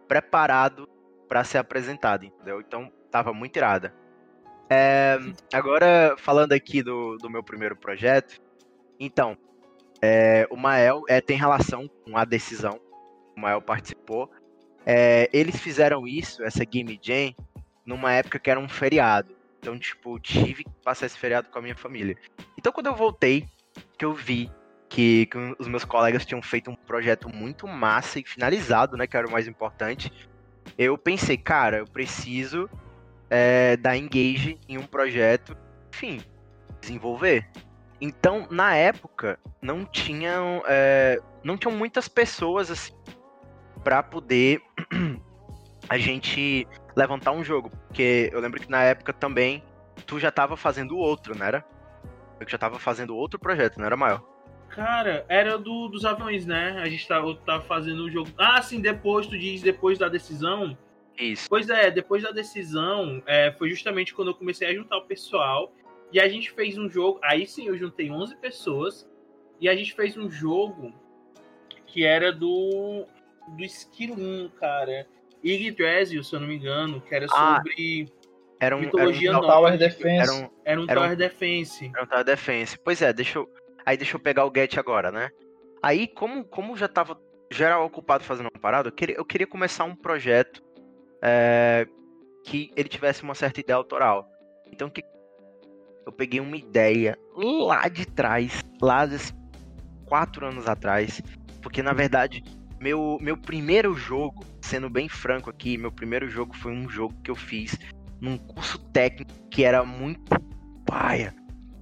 preparado 0.08 0.88
para 1.28 1.44
ser 1.44 1.58
apresentado, 1.58 2.24
entendeu? 2.24 2.60
Então 2.60 2.90
tava 3.10 3.32
muito 3.32 3.56
irada. 3.56 3.94
É, 4.70 5.18
agora, 5.52 6.14
falando 6.18 6.52
aqui 6.52 6.82
do, 6.82 7.16
do 7.16 7.30
meu 7.30 7.42
primeiro 7.42 7.76
projeto, 7.76 8.40
então, 9.00 9.36
é, 10.02 10.46
o 10.50 10.56
Mael 10.56 11.04
é, 11.08 11.20
tem 11.20 11.36
relação 11.36 11.88
com 12.04 12.16
a 12.16 12.24
decisão, 12.24 12.80
o 13.36 13.40
Mael 13.40 13.62
participou. 13.62 14.30
É, 14.84 15.28
eles 15.32 15.58
fizeram 15.60 16.06
isso, 16.06 16.42
essa 16.42 16.64
Game 16.64 16.98
Jam, 17.00 17.34
numa 17.84 18.12
época 18.12 18.38
que 18.38 18.50
era 18.50 18.60
um 18.60 18.68
feriado. 18.68 19.34
Então, 19.58 19.78
tipo, 19.78 20.18
tive 20.20 20.64
que 20.64 20.70
passar 20.84 21.06
esse 21.06 21.18
feriado 21.18 21.48
com 21.48 21.58
a 21.58 21.62
minha 21.62 21.76
família. 21.76 22.16
Então, 22.56 22.72
quando 22.72 22.86
eu 22.86 22.94
voltei, 22.94 23.46
que 23.98 24.04
eu 24.04 24.14
vi 24.14 24.50
que, 24.88 25.26
que 25.26 25.36
os 25.58 25.68
meus 25.68 25.84
colegas 25.84 26.24
tinham 26.24 26.40
feito 26.40 26.70
um 26.70 26.74
projeto 26.74 27.28
muito 27.28 27.66
massa 27.66 28.18
e 28.18 28.24
finalizado, 28.24 28.96
né, 28.96 29.06
que 29.06 29.16
era 29.16 29.26
o 29.26 29.30
mais 29.30 29.46
importante, 29.46 30.12
eu 30.78 30.96
pensei, 30.96 31.36
cara, 31.36 31.78
eu 31.78 31.86
preciso 31.86 32.70
é, 33.28 33.76
dar 33.76 33.96
engage 33.96 34.58
em 34.68 34.78
um 34.78 34.86
projeto, 34.86 35.56
enfim, 35.92 36.20
desenvolver. 36.80 37.48
Então, 38.00 38.46
na 38.50 38.74
época, 38.74 39.38
não 39.60 39.84
tinham, 39.84 40.62
é, 40.66 41.20
não 41.42 41.56
tinham 41.56 41.76
muitas 41.76 42.08
pessoas 42.08 42.70
assim 42.70 42.92
para 43.82 44.02
poder 44.02 44.62
a 45.88 45.98
gente 45.98 46.66
levantar 46.96 47.32
um 47.32 47.42
jogo, 47.42 47.70
porque 47.70 48.30
eu 48.32 48.40
lembro 48.40 48.60
que 48.60 48.70
na 48.70 48.82
época 48.82 49.12
também 49.12 49.62
tu 50.06 50.18
já 50.18 50.30
tava 50.30 50.56
fazendo 50.56 50.96
outro, 50.96 51.36
não 51.36 51.44
era? 51.44 51.64
Eu 52.40 52.48
já 52.48 52.58
tava 52.58 52.78
fazendo 52.78 53.16
outro 53.16 53.38
projeto, 53.38 53.78
não 53.78 53.86
era 53.86 53.96
maior. 53.96 54.22
Cara, 54.68 55.24
era 55.28 55.58
do, 55.58 55.88
dos 55.88 56.04
aviões, 56.04 56.46
né? 56.46 56.78
A 56.80 56.88
gente 56.88 57.06
tava, 57.08 57.34
tava 57.36 57.64
fazendo 57.64 58.04
o 58.04 58.10
jogo. 58.10 58.30
Ah, 58.36 58.60
sim, 58.62 58.80
depois, 58.80 59.26
tu 59.26 59.36
diz, 59.36 59.62
depois 59.62 59.98
da 59.98 60.08
decisão. 60.08 60.76
Isso. 61.18 61.46
Pois 61.48 61.68
é, 61.68 61.90
depois 61.90 62.22
da 62.22 62.30
decisão, 62.30 63.22
é, 63.26 63.50
foi 63.52 63.70
justamente 63.70 64.14
quando 64.14 64.28
eu 64.28 64.34
comecei 64.34 64.68
a 64.68 64.74
juntar 64.74 64.98
o 64.98 65.06
pessoal. 65.06 65.72
E 66.12 66.20
a 66.20 66.28
gente 66.28 66.50
fez 66.52 66.78
um 66.78 66.88
jogo. 66.88 67.18
Aí 67.22 67.46
sim, 67.46 67.66
eu 67.66 67.76
juntei 67.76 68.10
11 68.10 68.36
pessoas. 68.36 69.08
E 69.60 69.68
a 69.68 69.74
gente 69.74 69.94
fez 69.94 70.16
um 70.16 70.30
jogo 70.30 70.94
que 71.86 72.04
era 72.04 72.32
do. 72.32 73.06
Do 73.48 73.64
Skillin, 73.64 74.50
cara. 74.60 75.06
Iggy 75.42 75.70
Dressel, 75.70 76.22
se 76.22 76.34
eu 76.34 76.40
não 76.40 76.46
me 76.46 76.56
engano, 76.56 77.00
que 77.00 77.14
era 77.14 77.26
ah, 77.32 77.56
sobre. 77.56 78.12
Era 78.60 78.76
um, 78.76 78.80
mitologia 78.80 79.30
era 79.30 79.38
um 79.38 79.40
Tower 79.42 79.78
Defense. 79.78 80.08
Era 80.08 80.32
um, 80.32 80.50
era 80.64 80.80
um 80.80 80.84
era 80.84 80.94
Tower 80.94 81.12
um, 81.12 81.16
Defense. 81.16 81.90
Era 81.94 82.04
um 82.04 82.06
Tower 82.06 82.24
Defense. 82.24 82.78
Pois 82.78 83.02
é, 83.02 83.12
deixa 83.12 83.38
eu. 83.38 83.48
Aí 83.86 83.96
deixa 83.96 84.16
eu 84.16 84.20
pegar 84.20 84.44
o 84.44 84.52
Get 84.54 84.76
agora, 84.76 85.10
né? 85.10 85.30
Aí, 85.82 86.08
como, 86.08 86.44
como 86.44 86.76
já 86.76 86.88
tava 86.88 87.18
geral 87.50 87.84
ocupado 87.84 88.24
fazendo 88.24 88.46
uma 88.46 88.60
parada, 88.60 88.88
eu 88.88 88.92
queria, 88.92 89.16
eu 89.16 89.24
queria 89.24 89.46
começar 89.46 89.84
um 89.84 89.94
projeto 89.94 90.62
é, 91.22 91.86
que 92.44 92.70
ele 92.76 92.88
tivesse 92.88 93.22
uma 93.22 93.34
certa 93.34 93.60
ideia 93.60 93.76
autoral. 93.76 94.28
Então 94.70 94.90
que 94.90 95.02
eu 96.04 96.12
peguei 96.12 96.40
uma 96.40 96.56
ideia 96.56 97.16
lá 97.34 97.88
de 97.88 98.06
trás, 98.06 98.62
lá 98.80 99.06
de 99.06 99.16
quatro 100.04 100.46
anos 100.46 100.66
atrás, 100.66 101.22
porque 101.62 101.82
na 101.82 101.92
verdade 101.92 102.42
meu, 102.80 103.18
meu 103.20 103.36
primeiro 103.36 103.94
jogo, 103.94 104.44
sendo 104.60 104.88
bem 104.88 105.08
franco 105.08 105.50
aqui, 105.50 105.76
meu 105.76 105.92
primeiro 105.92 106.28
jogo 106.28 106.56
foi 106.56 106.72
um 106.72 106.88
jogo 106.88 107.14
que 107.22 107.30
eu 107.30 107.36
fiz 107.36 107.78
num 108.20 108.36
curso 108.36 108.78
técnico 108.90 109.32
que 109.50 109.64
era 109.64 109.84
muito 109.84 110.40
paia. 110.84 111.34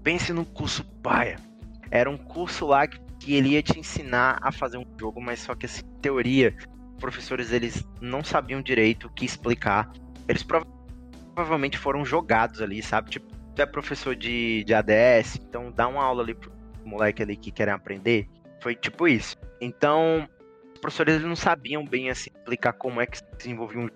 Pense 0.03 0.33
num 0.33 0.44
curso 0.44 0.85
paia. 1.03 1.37
Era 1.90 2.11
um 2.11 2.16
curso 2.16 2.66
lá 2.66 2.87
que, 2.87 3.01
que 3.20 3.35
ele 3.35 3.51
ia 3.51 3.62
te 3.62 3.79
ensinar 3.79 4.38
a 4.42 4.53
fazer 4.53 4.79
um 4.79 4.85
jogo, 4.99 5.20
mas 5.20 5.40
só 5.40 5.55
que 5.55 5.66
assim, 5.66 5.83
teoria 6.01 6.57
professores 6.99 7.53
eles 7.53 7.87
não 8.01 8.25
sabiam 8.25 8.61
direito 8.61 9.07
o 9.07 9.11
que 9.11 9.25
explicar. 9.25 9.90
Eles 10.29 10.42
provavelmente 10.42 11.79
foram 11.79 12.05
jogados 12.05 12.61
ali, 12.61 12.83
sabe? 12.83 13.11
Tipo, 13.11 13.27
tu 13.55 13.62
é 13.62 13.66
professor 13.66 14.14
de, 14.14 14.64
de 14.64 14.75
ADS, 14.75 15.37
então 15.37 15.70
dá 15.70 15.87
uma 15.88 16.03
aula 16.03 16.22
ali 16.22 16.35
pro 16.35 16.53
moleque 16.85 17.22
ali 17.22 17.37
que 17.37 17.51
querem 17.51 17.75
aprender. 17.75 18.29
Foi 18.61 18.75
tipo 18.75 19.07
isso. 19.07 19.37
Então, 19.61 20.29
os 20.75 20.81
professores 20.81 21.14
eles 21.14 21.27
não 21.27 21.37
sabiam 21.37 21.85
bem 21.85 22.11
assim 22.11 22.31
explicar 22.31 22.72
como 22.72 23.01
é 23.01 23.07
que 23.07 23.18
se 23.18 23.25
desenvolvia 23.37 23.81
um 23.81 23.88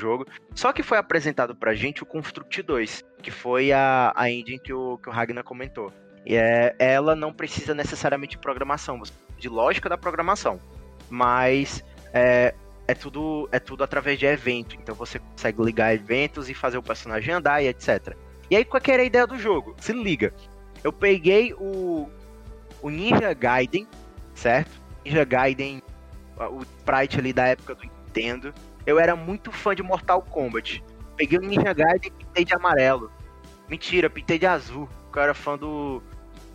jogo. 0.00 0.26
Só 0.54 0.72
que 0.72 0.82
foi 0.82 0.98
apresentado 0.98 1.54
pra 1.54 1.74
gente 1.74 2.02
o 2.02 2.06
Construct 2.06 2.62
2, 2.62 3.04
que 3.22 3.30
foi 3.30 3.72
a, 3.72 4.12
a 4.14 4.30
engine 4.30 4.58
que 4.58 4.72
o, 4.72 4.98
que 4.98 5.08
o 5.08 5.12
Ragnar 5.12 5.44
comentou. 5.44 5.92
E 6.26 6.36
é, 6.36 6.74
ela 6.78 7.14
não 7.14 7.32
precisa 7.32 7.74
necessariamente 7.74 8.32
de 8.32 8.38
programação, 8.38 9.00
de 9.38 9.48
lógica 9.48 9.88
da 9.88 9.98
programação. 9.98 10.58
Mas 11.10 11.84
é, 12.12 12.54
é 12.88 12.94
tudo 12.94 13.48
é 13.52 13.58
tudo 13.58 13.84
através 13.84 14.18
de 14.18 14.26
evento. 14.26 14.76
Então 14.76 14.94
você 14.94 15.18
consegue 15.18 15.62
ligar 15.62 15.94
eventos 15.94 16.48
e 16.48 16.54
fazer 16.54 16.78
o 16.78 16.82
personagem 16.82 17.34
andar 17.34 17.62
e 17.62 17.68
etc. 17.68 18.16
E 18.50 18.56
aí, 18.56 18.64
qual 18.64 18.80
que 18.80 18.92
era 18.92 19.02
a 19.02 19.06
ideia 19.06 19.26
do 19.26 19.38
jogo? 19.38 19.74
Se 19.78 19.92
liga. 19.92 20.32
Eu 20.82 20.92
peguei 20.92 21.54
o, 21.54 22.08
o 22.82 22.90
Ninja 22.90 23.32
Gaiden, 23.32 23.88
certo? 24.34 24.70
Ninja 25.04 25.24
Gaiden, 25.24 25.82
o 26.38 26.62
sprite 26.62 27.18
ali 27.18 27.32
da 27.32 27.46
época 27.46 27.74
do 27.74 27.82
Nintendo. 27.82 28.52
Eu 28.86 28.98
era 28.98 29.16
muito 29.16 29.50
fã 29.50 29.74
de 29.74 29.82
Mortal 29.82 30.22
Kombat. 30.22 30.82
Peguei 31.16 31.38
o 31.38 31.42
Ninja 31.42 31.72
Gaiden 31.72 32.10
e 32.10 32.24
pintei 32.24 32.44
de 32.44 32.54
amarelo. 32.54 33.10
Mentira, 33.68 34.10
pintei 34.10 34.38
de 34.38 34.46
azul. 34.46 34.88
Eu 35.14 35.22
era 35.22 35.34
fã 35.34 35.56
do. 35.56 36.02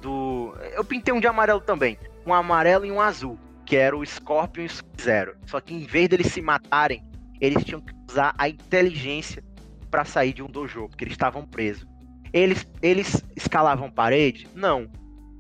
do. 0.02 0.54
Eu 0.74 0.84
pintei 0.84 1.14
um 1.14 1.20
de 1.20 1.28
amarelo 1.28 1.62
também. 1.62 1.98
Um 2.26 2.34
amarelo 2.34 2.86
e 2.86 2.92
um 2.92 3.02
azul 3.02 3.40
que 3.70 3.76
era 3.76 3.96
o 3.96 4.04
Scorpion 4.04 4.64
e 4.64 4.66
o 4.66 4.70
Sub-Zero. 4.70 5.38
Só 5.46 5.62
que 5.62 5.76
em 5.76 5.86
vez 5.86 6.10
deles 6.10 6.34
se 6.34 6.42
matarem, 6.42 7.04
eles 7.40 7.64
tinham 7.64 7.80
que 7.80 7.94
usar 8.10 8.34
a 8.36 8.50
inteligência 8.50 9.44
para 9.92 10.04
sair 10.04 10.34
de 10.34 10.42
um 10.42 10.48
dojo, 10.48 10.90
porque 10.90 11.04
eles 11.04 11.14
estavam 11.14 11.46
presos. 11.46 11.86
Eles, 12.34 12.66
eles 12.82 13.24
escalavam 13.36 13.92
parede? 13.92 14.48
Não. 14.56 14.90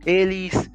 Eles 0.06 0.70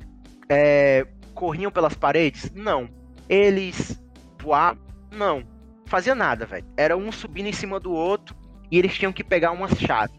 é, 0.48 1.06
corriam 1.32 1.70
pelas 1.70 1.94
paredes? 1.94 2.50
Não. 2.52 2.88
Eles 3.28 4.02
voavam? 4.42 4.82
Não. 5.12 5.44
Fazia 5.86 6.14
nada, 6.14 6.46
velho. 6.46 6.66
Era 6.76 6.96
um 6.96 7.12
subindo 7.12 7.46
em 7.46 7.52
cima 7.52 7.78
do 7.78 7.92
outro 7.92 8.34
e 8.70 8.78
eles 8.78 8.96
tinham 8.96 9.12
que 9.12 9.22
pegar 9.22 9.52
uma 9.52 9.68
chave. 9.68 10.14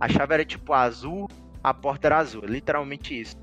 A 0.00 0.08
chave 0.08 0.34
era 0.34 0.44
tipo 0.44 0.72
azul, 0.72 1.28
a 1.62 1.74
porta 1.74 2.08
era 2.08 2.18
azul, 2.18 2.44
literalmente 2.44 3.18
isso. 3.18 3.36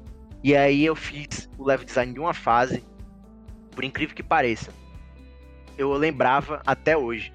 E 0.43 0.55
aí 0.55 0.85
eu 0.85 0.95
fiz 0.95 1.49
o 1.57 1.65
level 1.65 1.85
design 1.85 2.13
de 2.13 2.19
uma 2.19 2.33
fase, 2.33 2.83
por 3.71 3.83
incrível 3.83 4.15
que 4.15 4.23
pareça. 4.23 4.71
Eu 5.77 5.91
lembrava 5.93 6.61
até 6.65 6.95
hoje. 6.95 7.33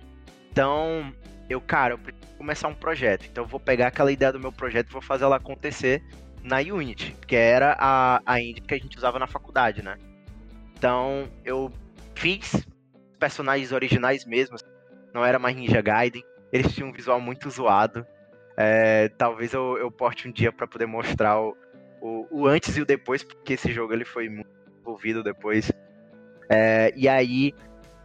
Então, 0.51 1.13
eu, 1.49 1.61
cara, 1.61 1.95
eu 1.95 1.99
preciso 1.99 2.27
começar 2.39 2.69
um 2.69 2.75
projeto. 2.75 3.27
Então, 3.31 3.45
eu 3.45 3.49
vou 3.49 3.61
pegar 3.61 3.89
aquela 3.89 4.11
ideia 4.11 4.33
do 4.33 4.41
meu 4.41 4.53
projeto 4.53 4.89
e 4.89 4.93
vou 4.93 5.03
fazer 5.03 5.25
ela 5.25 5.37
acontecer 5.37 6.03
na 6.43 6.59
Unity, 6.59 7.15
que 7.27 7.37
era 7.37 7.77
a, 7.79 8.23
a 8.25 8.41
engine 8.41 8.61
que 8.63 8.75
a 8.75 8.79
gente 8.79 8.97
usava 8.97 9.19
na 9.19 9.27
faculdade, 9.27 9.83
né? 9.83 9.99
Então, 10.77 11.29
eu 11.45 11.71
fiz 12.15 12.67
personagens 13.21 13.71
originais 13.71 14.25
mesmo. 14.25 14.57
Não 15.15 15.25
era 15.25 15.39
mais 15.39 15.55
Ninja 15.55 15.81
Gaiden. 15.81 16.25
Eles 16.53 16.75
tinham 16.75 16.89
um 16.89 16.93
visual 16.93 17.21
muito 17.21 17.49
zoado. 17.51 18.05
É, 18.57 19.09
talvez 19.11 19.53
eu, 19.53 19.79
eu 19.79 19.91
porte 19.91 20.27
um 20.27 20.33
dia 20.33 20.51
para 20.51 20.67
poder 20.67 20.87
mostrar 20.87 21.41
o, 21.41 21.57
o, 22.01 22.27
o, 22.31 22.47
antes 22.47 22.77
e 22.77 22.81
o 22.81 22.87
depois, 22.87 23.23
porque 23.23 23.53
esse 23.53 23.73
jogo 23.73 23.93
ele 23.93 24.05
foi 24.05 24.29
muito 24.29 24.51
envolvido 24.81 25.23
depois. 25.23 25.71
É, 26.49 26.93
e 26.97 27.09
aí 27.09 27.55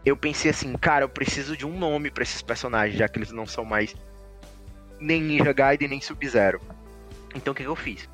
eu 0.05 0.15
pensei 0.15 0.51
assim, 0.51 0.71
cara, 0.77 1.03
eu 1.05 1.09
preciso 1.09 1.57
de 1.57 1.65
um 1.65 1.77
nome 1.77 2.11
para 2.11 2.23
esses 2.23 2.41
personagens, 2.41 2.97
já 2.97 3.07
que 3.07 3.17
eles 3.17 3.31
não 3.31 3.45
são 3.45 3.65
mais 3.65 3.95
nem 4.99 5.21
Ninja 5.21 5.51
Gaiden 5.51 5.87
nem 5.87 6.01
Sub-Zero. 6.01 6.61
Então 7.33 7.51
o 7.51 7.55
que, 7.55 7.63
que 7.63 7.69
eu 7.69 7.75
fiz? 7.75 8.07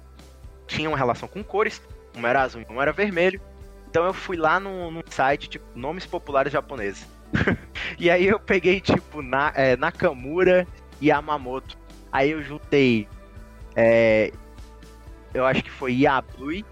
Tinha 0.67 0.89
uma 0.89 0.97
relação 0.97 1.27
com 1.27 1.43
cores, 1.43 1.81
um 2.15 2.25
era 2.25 2.41
azul 2.41 2.61
e 2.61 2.73
um 2.73 2.81
era 2.81 2.93
vermelho. 2.93 3.41
Então 3.91 4.05
eu 4.05 4.13
fui 4.13 4.37
lá 4.37 4.57
num, 4.57 4.89
num 4.89 5.01
site, 5.05 5.49
tipo, 5.49 5.65
nomes 5.75 6.05
populares 6.05 6.53
japoneses. 6.53 7.05
e 7.99 8.09
aí 8.09 8.25
eu 8.25 8.39
peguei, 8.39 8.79
tipo, 8.79 9.21
na, 9.21 9.51
é, 9.53 9.75
Nakamura 9.75 10.65
e 11.01 11.07
Yamamoto. 11.07 11.77
Aí 12.09 12.31
eu 12.31 12.41
juntei. 12.41 13.05
É, 13.75 14.31
eu 15.33 15.45
acho 15.45 15.61
que 15.61 15.69
foi 15.69 15.93
Yabui, 15.93 16.65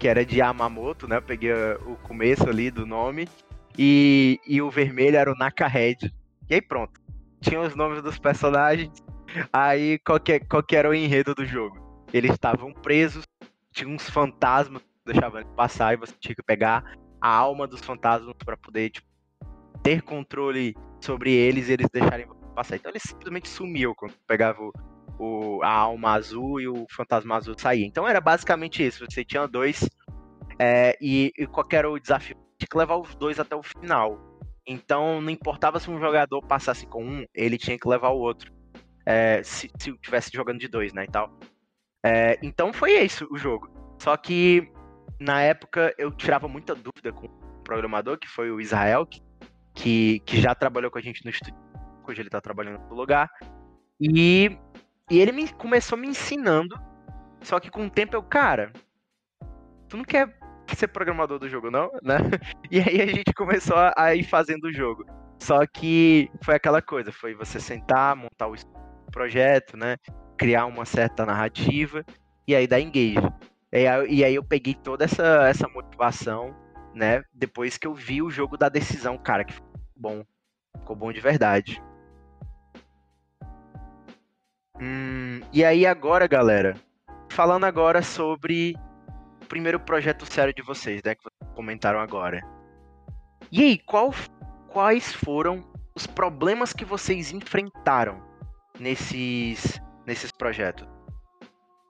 que 0.00 0.08
era 0.08 0.26
de 0.26 0.38
Yamamoto, 0.38 1.06
né? 1.06 1.18
Eu 1.18 1.22
peguei 1.22 1.52
o 1.52 1.94
começo 2.02 2.48
ali 2.48 2.72
do 2.72 2.84
nome. 2.84 3.28
E, 3.78 4.40
e 4.44 4.60
o 4.60 4.68
vermelho 4.68 5.16
era 5.16 5.30
o 5.32 5.36
Nakahead. 5.36 6.12
E 6.50 6.54
aí 6.54 6.60
pronto. 6.60 7.00
Tinha 7.40 7.60
os 7.60 7.76
nomes 7.76 8.02
dos 8.02 8.18
personagens. 8.18 8.90
Aí 9.52 10.00
qual 10.00 10.18
que, 10.18 10.40
qual 10.40 10.62
que 10.62 10.74
era 10.74 10.90
o 10.90 10.94
enredo 10.94 11.36
do 11.36 11.46
jogo? 11.46 12.04
Eles 12.12 12.32
estavam 12.32 12.72
presos, 12.72 13.24
tinha 13.72 13.88
uns 13.88 14.10
fantasmas 14.10 14.82
que 15.04 15.12
deixavam 15.12 15.40
eles 15.40 15.52
passar 15.54 15.92
e 15.92 15.96
você 15.96 16.14
tinha 16.18 16.34
que 16.34 16.42
pegar 16.42 16.96
a 17.20 17.28
alma 17.28 17.66
dos 17.66 17.80
fantasmas 17.80 18.34
para 18.44 18.56
poder 18.56 18.90
tipo, 18.90 19.06
ter 19.82 20.02
controle 20.02 20.74
sobre 21.00 21.32
eles 21.32 21.68
e 21.68 21.72
eles 21.74 21.86
deixarem 21.92 22.26
passar. 22.54 22.76
Então 22.76 22.90
eles 22.90 23.02
simplesmente 23.02 23.48
sumiu 23.48 23.94
quando 23.94 24.14
pegava 24.26 24.60
o, 24.62 24.72
o, 25.18 25.62
a 25.62 25.70
alma 25.70 26.12
azul 26.12 26.60
e 26.60 26.66
o 26.66 26.86
fantasma 26.90 27.36
azul 27.36 27.54
saía. 27.58 27.86
Então 27.86 28.08
era 28.08 28.20
basicamente 28.20 28.84
isso. 28.84 29.04
Você 29.08 29.24
tinha 29.24 29.46
dois 29.46 29.88
é, 30.58 30.96
e, 31.00 31.32
e 31.36 31.46
qual 31.46 31.66
era 31.70 31.90
o 31.90 31.98
desafio? 31.98 32.36
Tinha 32.58 32.68
que 32.70 32.78
levar 32.78 32.96
os 32.96 33.14
dois 33.14 33.38
até 33.38 33.54
o 33.54 33.62
final. 33.62 34.18
Então 34.66 35.20
não 35.20 35.30
importava 35.30 35.78
se 35.78 35.90
um 35.90 36.00
jogador 36.00 36.40
passasse 36.42 36.86
com 36.86 37.04
um, 37.04 37.26
ele 37.34 37.58
tinha 37.58 37.78
que 37.78 37.88
levar 37.88 38.08
o 38.08 38.18
outro. 38.18 38.52
É, 39.06 39.42
se, 39.42 39.70
se 39.78 39.92
tivesse 39.98 40.30
jogando 40.32 40.58
de 40.58 40.68
dois, 40.68 40.94
né, 40.94 41.04
e 41.04 41.08
tal. 41.08 41.38
É, 42.02 42.38
então 42.42 42.72
foi 42.72 42.92
isso 43.02 43.26
o 43.30 43.36
jogo. 43.36 43.68
Só 43.98 44.16
que 44.16 44.70
na 45.18 45.42
época 45.42 45.94
eu 45.98 46.10
tirava 46.10 46.48
muita 46.48 46.74
dúvida 46.74 47.12
com 47.12 47.26
o 47.26 47.62
programador, 47.62 48.18
que 48.18 48.28
foi 48.28 48.50
o 48.50 48.60
Israel, 48.60 49.06
que, 49.74 50.20
que 50.20 50.40
já 50.40 50.54
trabalhou 50.54 50.90
com 50.90 50.98
a 50.98 51.02
gente 51.02 51.24
no 51.24 51.30
estúdio, 51.30 51.58
hoje 52.06 52.22
ele 52.22 52.30
tá 52.30 52.40
trabalhando 52.40 52.80
no 52.88 52.94
lugar. 52.94 53.28
E, 54.00 54.56
e 55.10 55.18
ele 55.18 55.32
me, 55.32 55.48
começou 55.52 55.96
me 55.96 56.08
ensinando, 56.08 56.78
só 57.42 57.60
que 57.60 57.70
com 57.70 57.86
o 57.86 57.90
tempo 57.90 58.16
eu, 58.16 58.22
cara, 58.22 58.72
tu 59.88 59.96
não 59.96 60.04
quer 60.04 60.36
ser 60.74 60.88
programador 60.88 61.38
do 61.38 61.48
jogo, 61.48 61.70
não? 61.70 61.90
Né? 62.02 62.16
E 62.70 62.80
aí 62.80 63.00
a 63.00 63.06
gente 63.06 63.32
começou 63.34 63.76
a 63.96 64.14
ir 64.14 64.24
fazendo 64.24 64.64
o 64.64 64.72
jogo. 64.72 65.04
Só 65.38 65.64
que 65.66 66.30
foi 66.42 66.54
aquela 66.54 66.80
coisa, 66.80 67.12
foi 67.12 67.34
você 67.34 67.60
sentar, 67.60 68.16
montar 68.16 68.48
o 68.48 68.54
projeto, 69.12 69.76
né? 69.76 69.96
Criar 70.36 70.66
uma 70.66 70.84
certa 70.84 71.26
narrativa 71.26 72.04
e 72.48 72.54
aí 72.54 72.66
dar 72.66 72.80
engage. 72.80 73.20
E 73.74 73.88
aí, 73.88 74.14
e 74.14 74.24
aí 74.24 74.34
eu 74.36 74.44
peguei 74.44 74.72
toda 74.72 75.04
essa, 75.04 75.48
essa 75.48 75.68
motivação, 75.68 76.54
né? 76.94 77.24
Depois 77.32 77.76
que 77.76 77.88
eu 77.88 77.92
vi 77.92 78.22
o 78.22 78.30
jogo 78.30 78.56
da 78.56 78.68
decisão, 78.68 79.18
cara, 79.18 79.44
que 79.44 79.52
ficou 79.52 79.72
bom. 79.96 80.24
Ficou 80.78 80.94
bom 80.94 81.12
de 81.12 81.20
verdade. 81.20 81.82
Hum, 84.80 85.40
e 85.52 85.64
aí 85.64 85.84
agora, 85.84 86.28
galera, 86.28 86.76
falando 87.28 87.64
agora 87.64 88.00
sobre 88.00 88.76
o 89.42 89.46
primeiro 89.46 89.80
projeto 89.80 90.24
sério 90.24 90.54
de 90.54 90.62
vocês, 90.62 91.02
né? 91.04 91.16
Que 91.16 91.24
vocês 91.24 91.52
comentaram 91.56 91.98
agora. 91.98 92.42
E 93.50 93.60
aí, 93.60 93.78
qual, 93.78 94.14
quais 94.68 95.12
foram 95.12 95.64
os 95.96 96.06
problemas 96.06 96.72
que 96.72 96.84
vocês 96.84 97.32
enfrentaram 97.32 98.22
nesses, 98.78 99.80
nesses 100.06 100.30
projetos? 100.30 100.86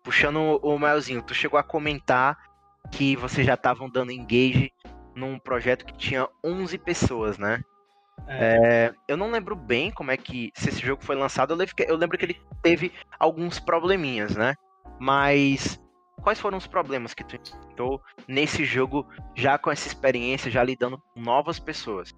Puxando 0.05 0.61
o 0.62 0.78
Maelzinho, 0.78 1.22
tu 1.22 1.34
chegou 1.34 1.59
a 1.59 1.62
comentar 1.62 2.38
que 2.92 3.16
vocês 3.16 3.46
já 3.46 3.55
estavam 3.55 3.88
dando 3.88 4.12
engage 4.12 4.70
num 5.14 5.38
projeto 5.38 5.86
que 5.86 5.96
tinha 5.96 6.28
11 6.44 6.76
pessoas, 6.78 7.38
né? 7.38 7.62
É. 8.26 8.57
É, 8.57 8.94
eu 9.09 9.16
não 9.16 9.30
lembro 9.30 9.57
bem 9.57 9.90
como 9.90 10.11
é 10.11 10.16
que. 10.16 10.52
Se 10.55 10.68
esse 10.68 10.80
jogo 10.80 11.05
foi 11.05 11.16
lançado, 11.16 11.52
eu 11.52 11.57
lembro, 11.57 11.74
que, 11.74 11.82
eu 11.82 11.96
lembro 11.96 12.18
que 12.18 12.24
ele 12.24 12.40
teve 12.62 12.92
alguns 13.18 13.59
probleminhas, 13.59 14.36
né? 14.36 14.55
Mas 14.98 15.80
quais 16.22 16.40
foram 16.40 16.59
os 16.59 16.66
problemas 16.66 17.12
que 17.12 17.24
tu 17.24 17.36
enfrentou 17.36 18.02
nesse 18.28 18.64
jogo, 18.64 19.07
já 19.34 19.59
com 19.59 19.70
essa 19.70 19.88
experiência, 19.88 20.50
já 20.50 20.62
lidando 20.62 20.98
com 20.98 21.20
novas 21.20 21.59
pessoas? 21.59 22.14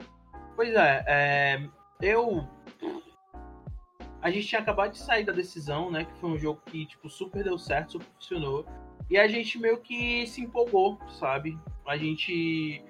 Pois 0.55 0.75
é, 0.75 1.05
é 1.07 1.69
eu. 2.01 2.49
A 4.21 4.31
gente 4.31 4.47
tinha 4.47 4.61
acabado 4.61 4.93
de 4.93 4.99
sair 4.99 5.25
da 5.25 5.33
decisão, 5.33 5.91
né? 5.91 6.05
Que 6.05 6.19
foi 6.19 6.31
um 6.31 6.39
jogo 6.39 6.61
que, 6.67 6.87
tipo, 6.87 7.09
super 7.09 7.45
deu 7.45 7.59
certo, 7.59 7.93
super 7.93 8.07
funcionou. 8.15 8.67
E 9.09 9.17
a 9.17 9.29
gente 9.29 9.59
meio 9.59 9.79
que 9.79 10.27
se 10.27 10.41
empolgou, 10.41 10.99
sabe? 11.09 11.59
A 11.87 11.97
gente 11.97 12.83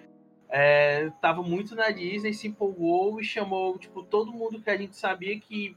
é, 0.48 1.10
tava 1.20 1.42
muito 1.42 1.74
na 1.74 1.90
Disney, 1.90 2.32
se 2.32 2.48
empolgou 2.48 3.20
e 3.20 3.24
chamou, 3.24 3.78
tipo, 3.78 4.02
todo 4.02 4.32
mundo 4.32 4.62
que 4.62 4.70
a 4.70 4.76
gente 4.76 4.96
sabia 4.96 5.38
que, 5.38 5.76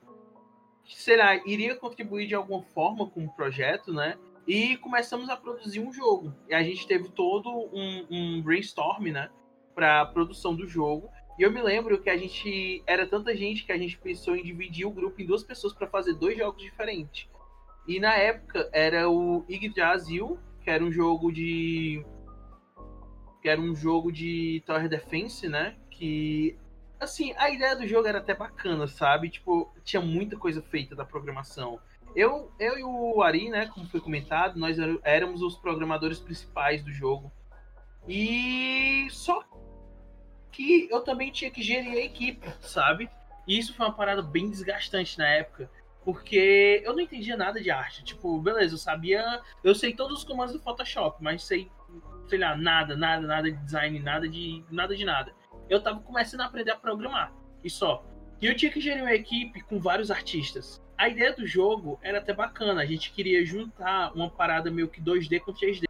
sei 0.86 1.18
lá, 1.18 1.36
iria 1.46 1.76
contribuir 1.76 2.28
de 2.28 2.36
alguma 2.36 2.62
forma 2.62 3.10
com 3.10 3.26
o 3.26 3.32
projeto, 3.34 3.94
né? 3.94 4.18
E 4.48 4.78
começamos 4.78 5.30
a 5.30 5.36
produzir 5.36 5.80
um 5.80 5.92
jogo. 5.92 6.34
E 6.48 6.54
a 6.54 6.64
gente 6.64 6.88
teve 6.88 7.10
todo 7.10 7.50
um, 7.50 8.08
um 8.10 8.42
brainstorm, 8.42 9.12
né? 9.12 9.30
Pra 9.76 10.06
produção 10.06 10.56
do 10.56 10.68
jogo. 10.68 11.10
E 11.40 11.44
eu 11.44 11.50
me 11.54 11.62
lembro 11.62 12.02
que 12.02 12.10
a 12.10 12.18
gente 12.18 12.84
era 12.86 13.08
tanta 13.08 13.34
gente 13.34 13.66
que 13.66 13.72
a 13.72 13.78
gente 13.78 13.98
pensou 13.98 14.36
em 14.36 14.44
dividir 14.44 14.86
o 14.86 14.92
grupo 14.92 15.22
em 15.22 15.26
duas 15.26 15.42
pessoas 15.42 15.72
para 15.72 15.88
fazer 15.88 16.14
dois 16.14 16.38
jogos 16.38 16.62
diferentes. 16.62 17.30
E 17.88 17.98
na 17.98 18.14
época 18.14 18.70
era 18.74 19.10
o 19.10 19.46
Yggdrasil, 19.50 20.38
que 20.62 20.70
era 20.70 20.84
um 20.84 20.92
jogo 20.92 21.32
de 21.32 22.06
que 23.42 23.48
era 23.48 23.62
um 23.62 23.74
jogo 23.74 24.12
de 24.12 24.62
Tower 24.66 24.90
Defense, 24.90 25.48
né? 25.48 25.78
Que 25.90 26.58
assim, 27.00 27.34
a 27.38 27.50
ideia 27.50 27.74
do 27.74 27.88
jogo 27.88 28.06
era 28.06 28.18
até 28.18 28.36
bacana, 28.36 28.86
sabe? 28.86 29.30
Tipo, 29.30 29.74
tinha 29.82 30.02
muita 30.02 30.36
coisa 30.36 30.62
feita 30.62 30.94
da 30.94 31.06
programação. 31.06 31.80
Eu, 32.14 32.52
eu 32.60 32.78
e 32.78 32.84
o 32.84 33.22
Ari, 33.24 33.48
né, 33.48 33.68
como 33.68 33.88
foi 33.88 34.02
comentado, 34.02 34.60
nós 34.60 34.78
éramos 35.06 35.42
os 35.42 35.56
programadores 35.56 36.20
principais 36.20 36.84
do 36.84 36.92
jogo. 36.92 37.32
E 38.06 39.08
só 39.10 39.42
que 40.52 40.88
eu 40.90 41.02
também 41.02 41.32
tinha 41.32 41.52
que 41.52 41.62
gerir 41.62 41.94
a 41.94 42.06
equipe, 42.06 42.48
sabe? 42.62 43.10
E 43.48 43.58
isso 43.58 43.74
foi 43.74 43.86
uma 43.86 43.94
parada 43.94 44.22
bem 44.22 44.50
desgastante 44.50 45.18
na 45.18 45.28
época. 45.28 45.70
Porque 46.04 46.82
eu 46.86 46.94
não 46.94 47.02
entendia 47.02 47.36
nada 47.36 47.62
de 47.62 47.70
arte. 47.70 48.04
Tipo, 48.04 48.40
beleza, 48.40 48.76
eu 48.76 48.78
sabia. 48.78 49.42
Eu 49.64 49.76
sei 49.76 49.94
todos 49.94 50.20
os 50.20 50.24
comandos 50.24 50.54
do 50.54 50.62
Photoshop, 50.62 51.22
mas 51.22 51.44
sei, 51.44 51.70
sei 52.28 52.40
lá, 52.40 52.56
nada, 52.56 52.96
nada, 52.96 53.28
nada 53.28 53.52
de 53.52 53.58
design, 53.58 54.00
nada 54.00 54.28
de. 54.28 54.64
nada 54.72 54.96
de 54.96 55.06
nada. 55.06 55.34
Eu 55.70 55.82
tava 55.82 56.00
começando 56.00 56.42
a 56.42 56.46
aprender 56.46 56.72
a 56.72 56.76
programar. 56.78 57.34
E 57.64 57.70
só. 57.70 58.04
E 58.42 58.46
eu 58.46 58.56
tinha 58.56 58.72
que 58.72 58.80
gerir 58.80 59.04
uma 59.04 59.14
equipe 59.14 59.62
com 59.62 59.80
vários 59.80 60.10
artistas. 60.10 60.82
A 60.98 61.10
ideia 61.10 61.34
do 61.34 61.46
jogo 61.46 62.00
era 62.02 62.20
até 62.20 62.34
bacana. 62.34 62.82
A 62.82 62.86
gente 62.86 63.12
queria 63.12 63.46
juntar 63.46 64.14
uma 64.14 64.30
parada 64.30 64.72
meio 64.72 64.88
que 64.88 65.02
2D 65.02 65.40
com 65.42 65.54
3D. 65.54 65.84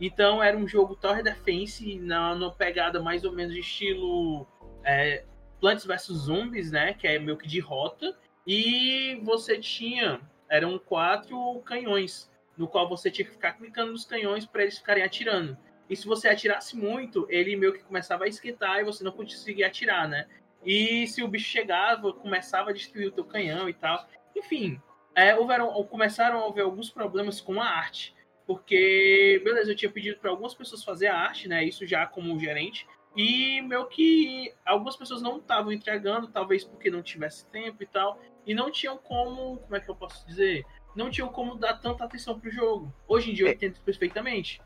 Então 0.00 0.42
era 0.42 0.56
um 0.56 0.66
jogo 0.66 0.94
Tower 0.94 1.22
Defense 1.22 1.98
na, 1.98 2.34
na 2.34 2.50
pegada 2.50 3.02
mais 3.02 3.24
ou 3.24 3.32
menos 3.32 3.54
de 3.54 3.60
estilo 3.60 4.46
é, 4.84 5.24
Plants 5.60 5.84
vs 5.84 6.06
Zombies, 6.06 6.70
né? 6.70 6.94
Que 6.94 7.08
é 7.08 7.18
meio 7.18 7.36
que 7.36 7.48
de 7.48 7.60
rota. 7.60 8.16
E 8.46 9.20
você 9.24 9.58
tinha, 9.58 10.20
eram 10.48 10.78
quatro 10.78 11.60
canhões, 11.64 12.30
no 12.56 12.68
qual 12.68 12.88
você 12.88 13.10
tinha 13.10 13.26
que 13.26 13.32
ficar 13.32 13.52
clicando 13.54 13.92
nos 13.92 14.04
canhões 14.04 14.46
para 14.46 14.62
eles 14.62 14.78
ficarem 14.78 15.02
atirando. 15.02 15.56
E 15.88 15.96
se 15.96 16.06
você 16.06 16.28
atirasse 16.28 16.76
muito, 16.76 17.26
ele 17.28 17.56
meio 17.56 17.72
que 17.72 17.82
começava 17.82 18.24
a 18.24 18.28
esquentar 18.28 18.78
e 18.80 18.84
você 18.84 19.02
não 19.02 19.12
conseguia 19.12 19.66
atirar, 19.66 20.08
né? 20.08 20.26
E 20.64 21.06
se 21.06 21.22
o 21.22 21.28
bicho 21.28 21.48
chegava, 21.48 22.12
começava 22.12 22.70
a 22.70 22.72
destruir 22.72 23.08
o 23.08 23.12
teu 23.12 23.24
canhão 23.24 23.68
e 23.68 23.74
tal. 23.74 24.06
Enfim, 24.36 24.80
é, 25.14 25.34
houveram, 25.34 25.72
começaram 25.84 26.44
a 26.44 26.48
haver 26.48 26.62
alguns 26.62 26.90
problemas 26.90 27.40
com 27.40 27.60
a 27.60 27.66
arte. 27.66 28.14
Porque, 28.48 29.42
beleza, 29.44 29.72
eu 29.72 29.76
tinha 29.76 29.92
pedido 29.92 30.18
para 30.18 30.30
algumas 30.30 30.54
pessoas 30.54 30.82
fazer 30.82 31.08
a 31.08 31.18
arte, 31.18 31.46
né? 31.46 31.62
Isso 31.62 31.86
já 31.86 32.06
como 32.06 32.40
gerente. 32.40 32.86
E 33.14 33.60
meio 33.60 33.84
que 33.86 34.54
algumas 34.64 34.96
pessoas 34.96 35.20
não 35.20 35.36
estavam 35.36 35.70
entregando, 35.70 36.28
talvez 36.28 36.64
porque 36.64 36.90
não 36.90 37.02
tivesse 37.02 37.44
tempo 37.50 37.82
e 37.82 37.86
tal 37.86 38.18
e 38.46 38.54
não 38.54 38.70
tinham 38.70 38.96
como, 38.96 39.58
como 39.58 39.76
é 39.76 39.80
que 39.80 39.90
eu 39.90 39.94
posso 39.94 40.26
dizer? 40.26 40.64
Não 40.96 41.10
tinham 41.10 41.28
como 41.28 41.56
dar 41.56 41.74
tanta 41.74 42.04
atenção 42.04 42.40
pro 42.40 42.50
jogo. 42.50 42.90
Hoje 43.06 43.30
em 43.30 43.34
dia 43.34 43.44
eu 43.44 43.50
é. 43.50 43.52
entendo 43.52 43.78
perfeitamente. 43.80 44.62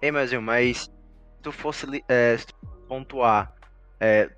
Ei, 0.00 0.10
Mazinho, 0.10 0.40
mas 0.40 0.84
se 0.84 0.90
tu 1.42 1.52
fosse 1.52 1.86
é, 2.08 2.38
pontuar 2.88 3.54
é, 4.00 4.30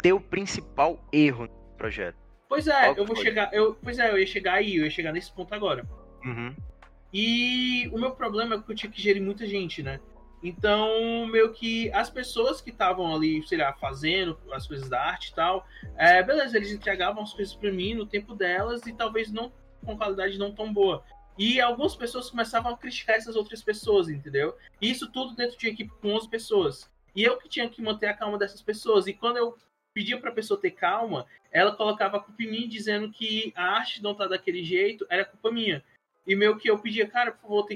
teu 0.00 0.18
principal 0.18 1.06
erro 1.12 1.44
no 1.44 1.76
projeto. 1.76 2.16
Pois 2.48 2.66
é, 2.66 2.88
eu 2.88 3.04
vou 3.04 3.14
foi? 3.14 3.26
chegar. 3.26 3.52
Eu, 3.52 3.74
pois 3.74 3.98
é, 3.98 4.10
eu 4.10 4.18
ia 4.18 4.26
chegar 4.26 4.54
aí, 4.54 4.76
eu 4.76 4.84
ia 4.84 4.90
chegar 4.90 5.12
nesse 5.12 5.30
ponto 5.30 5.54
agora. 5.54 5.86
Uhum. 6.24 6.56
E 7.12 7.88
o 7.92 7.98
meu 7.98 8.12
problema 8.12 8.54
é 8.54 8.60
que 8.60 8.70
eu 8.70 8.76
tinha 8.76 8.90
que 8.90 9.00
gerir 9.00 9.22
muita 9.22 9.46
gente, 9.46 9.82
né? 9.82 10.00
Então, 10.42 11.26
meio 11.26 11.52
que 11.52 11.92
as 11.92 12.08
pessoas 12.08 12.60
que 12.60 12.70
estavam 12.70 13.14
ali, 13.14 13.46
sei 13.46 13.58
lá, 13.58 13.72
fazendo 13.74 14.38
as 14.52 14.66
coisas 14.66 14.88
da 14.88 15.02
arte 15.02 15.28
e 15.28 15.34
tal, 15.34 15.66
é, 15.96 16.22
beleza, 16.22 16.56
eles 16.56 16.72
entregavam 16.72 17.22
as 17.22 17.34
coisas 17.34 17.54
para 17.54 17.70
mim 17.70 17.94
no 17.94 18.06
tempo 18.06 18.34
delas 18.34 18.86
e 18.86 18.92
talvez 18.92 19.30
não 19.30 19.52
com 19.84 19.96
qualidade 19.96 20.38
não 20.38 20.52
tão 20.52 20.72
boa. 20.72 21.04
E 21.38 21.60
algumas 21.60 21.94
pessoas 21.94 22.30
começavam 22.30 22.72
a 22.72 22.76
criticar 22.76 23.16
essas 23.16 23.36
outras 23.36 23.62
pessoas, 23.62 24.08
entendeu? 24.08 24.56
E 24.80 24.90
isso 24.90 25.10
tudo 25.10 25.34
dentro 25.34 25.58
de 25.58 25.66
uma 25.66 25.72
equipe 25.72 25.92
com 26.00 26.12
11 26.12 26.28
pessoas. 26.28 26.90
E 27.14 27.22
eu 27.22 27.38
que 27.38 27.48
tinha 27.48 27.68
que 27.68 27.82
manter 27.82 28.06
a 28.06 28.14
calma 28.14 28.38
dessas 28.38 28.62
pessoas. 28.62 29.06
E 29.06 29.12
quando 29.12 29.36
eu 29.36 29.56
pedia 29.92 30.18
para 30.18 30.30
a 30.30 30.34
pessoa 30.34 30.60
ter 30.60 30.70
calma, 30.70 31.26
ela 31.50 31.74
colocava 31.74 32.18
a 32.18 32.20
culpa 32.20 32.42
em 32.42 32.50
mim, 32.50 32.68
dizendo 32.68 33.10
que 33.10 33.52
a 33.56 33.64
arte 33.76 34.02
não 34.02 34.14
tá 34.14 34.26
daquele 34.26 34.62
jeito 34.62 35.06
era 35.08 35.24
culpa 35.24 35.50
minha. 35.50 35.82
E 36.26 36.36
meio 36.36 36.56
que 36.56 36.70
eu 36.70 36.78
pedia, 36.78 37.06
cara, 37.06 37.32
por 37.32 37.42
favor, 37.42 37.66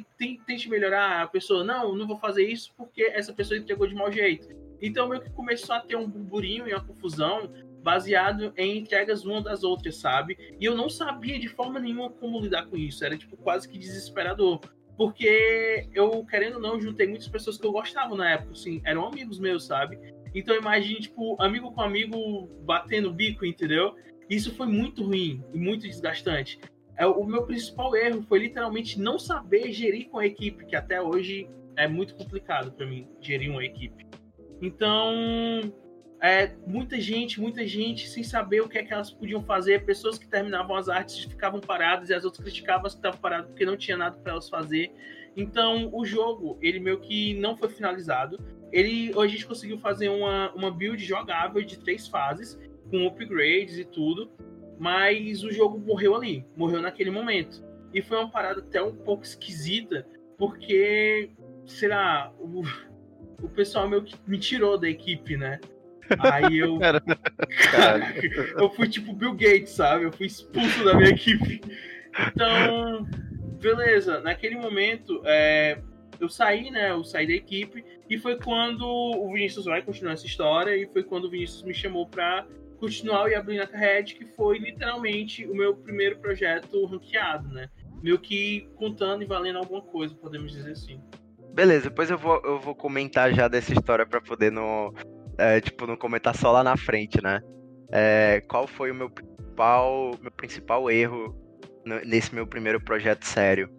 tente, 0.46 0.68
melhorar. 0.68 1.22
A 1.22 1.26
pessoa, 1.26 1.64
não, 1.64 1.94
não 1.94 2.06
vou 2.06 2.16
fazer 2.16 2.46
isso 2.46 2.72
porque 2.76 3.02
essa 3.02 3.32
pessoa 3.32 3.58
entregou 3.58 3.86
de 3.86 3.94
mau 3.94 4.12
jeito. 4.12 4.48
Então 4.80 5.08
meio 5.08 5.22
que 5.22 5.30
começou 5.30 5.74
a 5.74 5.80
ter 5.80 5.96
um 5.96 6.08
burburinho 6.08 6.68
e 6.68 6.72
uma 6.74 6.84
confusão 6.84 7.50
baseado 7.82 8.52
em 8.56 8.78
entregas 8.78 9.24
uma 9.24 9.42
das 9.42 9.62
outras, 9.62 9.96
sabe? 9.96 10.56
E 10.60 10.64
eu 10.64 10.74
não 10.74 10.88
sabia 10.88 11.38
de 11.38 11.48
forma 11.48 11.78
nenhuma 11.78 12.10
como 12.10 12.40
lidar 12.40 12.66
com 12.66 12.76
isso. 12.76 13.04
Era 13.04 13.16
tipo 13.16 13.36
quase 13.36 13.68
que 13.68 13.78
desesperador. 13.78 14.60
Porque 14.96 15.88
eu, 15.92 16.24
querendo 16.24 16.54
ou 16.54 16.60
não, 16.60 16.80
juntei 16.80 17.06
muitas 17.06 17.28
pessoas 17.28 17.58
que 17.58 17.66
eu 17.66 17.72
gostava 17.72 18.14
na 18.14 18.30
época, 18.30 18.52
assim, 18.52 18.80
eram 18.84 19.06
amigos 19.06 19.40
meus, 19.40 19.66
sabe? 19.66 19.98
Então 20.34 20.54
imagine, 20.56 21.00
tipo, 21.00 21.40
amigo 21.42 21.72
com 21.72 21.80
amigo 21.80 22.46
batendo 22.64 23.12
bico, 23.12 23.44
entendeu? 23.44 23.94
Isso 24.28 24.54
foi 24.54 24.66
muito 24.66 25.04
ruim 25.04 25.44
e 25.52 25.58
muito 25.58 25.82
desgastante. 25.82 26.58
É, 26.96 27.06
o 27.06 27.24
meu 27.24 27.44
principal 27.44 27.94
erro 27.96 28.22
foi 28.22 28.38
literalmente 28.38 29.00
não 29.00 29.18
saber 29.18 29.72
gerir 29.72 30.08
com 30.08 30.18
a 30.18 30.26
equipe, 30.26 30.64
que 30.64 30.76
até 30.76 31.00
hoje 31.00 31.48
é 31.76 31.88
muito 31.88 32.14
complicado 32.14 32.72
para 32.72 32.86
mim 32.86 33.08
gerir 33.20 33.50
uma 33.50 33.64
equipe. 33.64 34.06
Então, 34.62 35.12
é, 36.22 36.54
muita 36.66 37.00
gente, 37.00 37.40
muita 37.40 37.66
gente 37.66 38.08
sem 38.08 38.22
saber 38.22 38.62
o 38.62 38.68
que 38.68 38.78
é 38.78 38.84
que 38.84 38.92
elas 38.92 39.10
podiam 39.10 39.42
fazer, 39.42 39.84
pessoas 39.84 40.16
que 40.16 40.26
terminavam 40.26 40.76
as 40.76 40.88
artes 40.88 41.24
ficavam 41.24 41.60
paradas 41.60 42.10
e 42.10 42.14
as 42.14 42.24
outras 42.24 42.44
criticavam 42.44 42.86
as 42.86 42.94
que 42.94 42.98
estavam 42.98 43.20
paradas 43.20 43.46
porque 43.46 43.66
não 43.66 43.76
tinha 43.76 43.96
nada 43.96 44.16
para 44.16 44.32
elas 44.32 44.48
fazer. 44.48 44.92
Então, 45.36 45.90
o 45.92 46.04
jogo, 46.04 46.56
ele 46.62 46.78
meio 46.78 47.00
que 47.00 47.34
não 47.34 47.56
foi 47.56 47.68
finalizado. 47.68 48.38
Ele, 48.70 49.12
a 49.20 49.26
gente 49.26 49.46
conseguiu 49.46 49.78
fazer 49.78 50.08
uma, 50.08 50.52
uma 50.52 50.70
build 50.70 51.04
jogável 51.04 51.62
de 51.64 51.78
três 51.78 52.06
fases, 52.06 52.58
com 52.88 53.06
upgrades 53.06 53.78
e 53.78 53.84
tudo 53.84 54.30
mas 54.78 55.42
o 55.44 55.52
jogo 55.52 55.78
morreu 55.78 56.14
ali, 56.14 56.44
morreu 56.56 56.80
naquele 56.80 57.10
momento. 57.10 57.62
E 57.92 58.02
foi 58.02 58.18
uma 58.18 58.28
parada 58.28 58.60
até 58.60 58.82
um 58.82 58.94
pouco 58.94 59.22
esquisita, 59.22 60.06
porque, 60.36 61.30
sei 61.64 61.88
lá, 61.88 62.32
o, 62.38 62.62
o 63.42 63.48
pessoal 63.48 63.88
meio 63.88 64.02
que 64.02 64.16
me 64.26 64.38
tirou 64.38 64.76
da 64.76 64.88
equipe, 64.88 65.36
né? 65.36 65.60
Aí 66.18 66.58
eu. 66.58 66.78
Cara, 67.70 68.14
eu 68.58 68.70
fui 68.70 68.88
tipo 68.88 69.12
Bill 69.12 69.32
Gates, 69.32 69.70
sabe? 69.70 70.04
Eu 70.04 70.12
fui 70.12 70.26
expulso 70.26 70.84
da 70.84 70.94
minha 70.94 71.10
equipe. 71.10 71.60
Então, 72.28 73.06
beleza. 73.60 74.20
Naquele 74.20 74.56
momento, 74.56 75.22
é, 75.24 75.80
eu 76.20 76.28
saí, 76.28 76.70
né? 76.70 76.90
Eu 76.90 77.04
saí 77.04 77.26
da 77.26 77.32
equipe. 77.32 77.84
E 78.08 78.18
foi 78.18 78.36
quando 78.36 78.84
o 78.86 79.32
Vinícius 79.32 79.64
vai 79.64 79.82
continuar 79.82 80.12
essa 80.12 80.26
história. 80.26 80.76
E 80.76 80.86
foi 80.86 81.02
quando 81.02 81.24
o 81.24 81.30
Vinícius 81.30 81.62
me 81.62 81.74
chamou 81.74 82.06
pra 82.06 82.46
continuar 82.84 83.24
o 83.24 83.28
Yablina 83.28 83.68
Red, 83.72 84.04
que 84.04 84.26
foi 84.36 84.58
literalmente 84.58 85.46
o 85.46 85.54
meu 85.54 85.74
primeiro 85.74 86.18
projeto 86.18 86.84
ranqueado, 86.84 87.48
né? 87.48 87.68
Meio 88.02 88.18
que 88.18 88.68
contando 88.76 89.22
e 89.22 89.26
valendo 89.26 89.58
alguma 89.58 89.80
coisa, 89.80 90.14
podemos 90.14 90.52
dizer 90.52 90.72
assim. 90.72 91.00
Beleza, 91.54 91.88
depois 91.88 92.10
eu 92.10 92.18
vou, 92.18 92.42
eu 92.44 92.58
vou 92.58 92.74
comentar 92.74 93.32
já 93.32 93.48
dessa 93.48 93.72
história 93.72 94.04
para 94.04 94.20
poder 94.20 94.52
não, 94.52 94.92
é, 95.38 95.60
tipo, 95.60 95.86
não 95.86 95.96
comentar 95.96 96.36
só 96.36 96.52
lá 96.52 96.62
na 96.62 96.76
frente, 96.76 97.22
né? 97.22 97.40
É, 97.90 98.42
qual 98.48 98.66
foi 98.66 98.90
o 98.90 98.94
meu 98.94 99.08
principal, 99.08 100.10
meu 100.20 100.32
principal 100.32 100.90
erro 100.90 101.34
nesse 102.04 102.34
meu 102.34 102.46
primeiro 102.46 102.80
projeto 102.80 103.24
sério? 103.24 103.70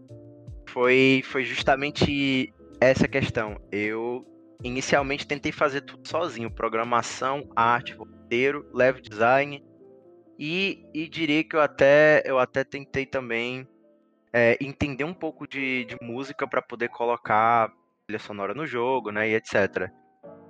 Foi, 0.70 1.22
foi 1.26 1.44
justamente 1.44 2.52
essa 2.82 3.08
questão. 3.08 3.60
Eu 3.72 4.26
inicialmente 4.64 5.28
tentei 5.28 5.52
fazer 5.52 5.82
tudo 5.82 6.08
sozinho, 6.08 6.50
programação, 6.50 7.48
arte, 7.56 7.96
roteiro, 8.26 8.70
level 8.74 9.02
design 9.02 9.64
e, 10.38 10.86
e 10.94 11.08
diria 11.08 11.44
que 11.44 11.56
eu 11.56 11.62
até 11.62 12.24
eu 12.26 12.40
até 12.40 12.64
tentei 12.64 13.06
também 13.06 13.68
é, 14.34 14.58
entender 14.60 15.04
um 15.04 15.14
pouco 15.14 15.48
de, 15.48 15.86
de 15.86 15.96
música 16.02 16.48
para 16.48 16.62
poder 16.62 16.90
colocar 16.90 17.72
trilha 18.06 18.20
sonora 18.20 18.54
no 18.54 18.66
jogo, 18.68 19.12
né, 19.12 19.30
e 19.30 19.36
etc. 19.36 19.90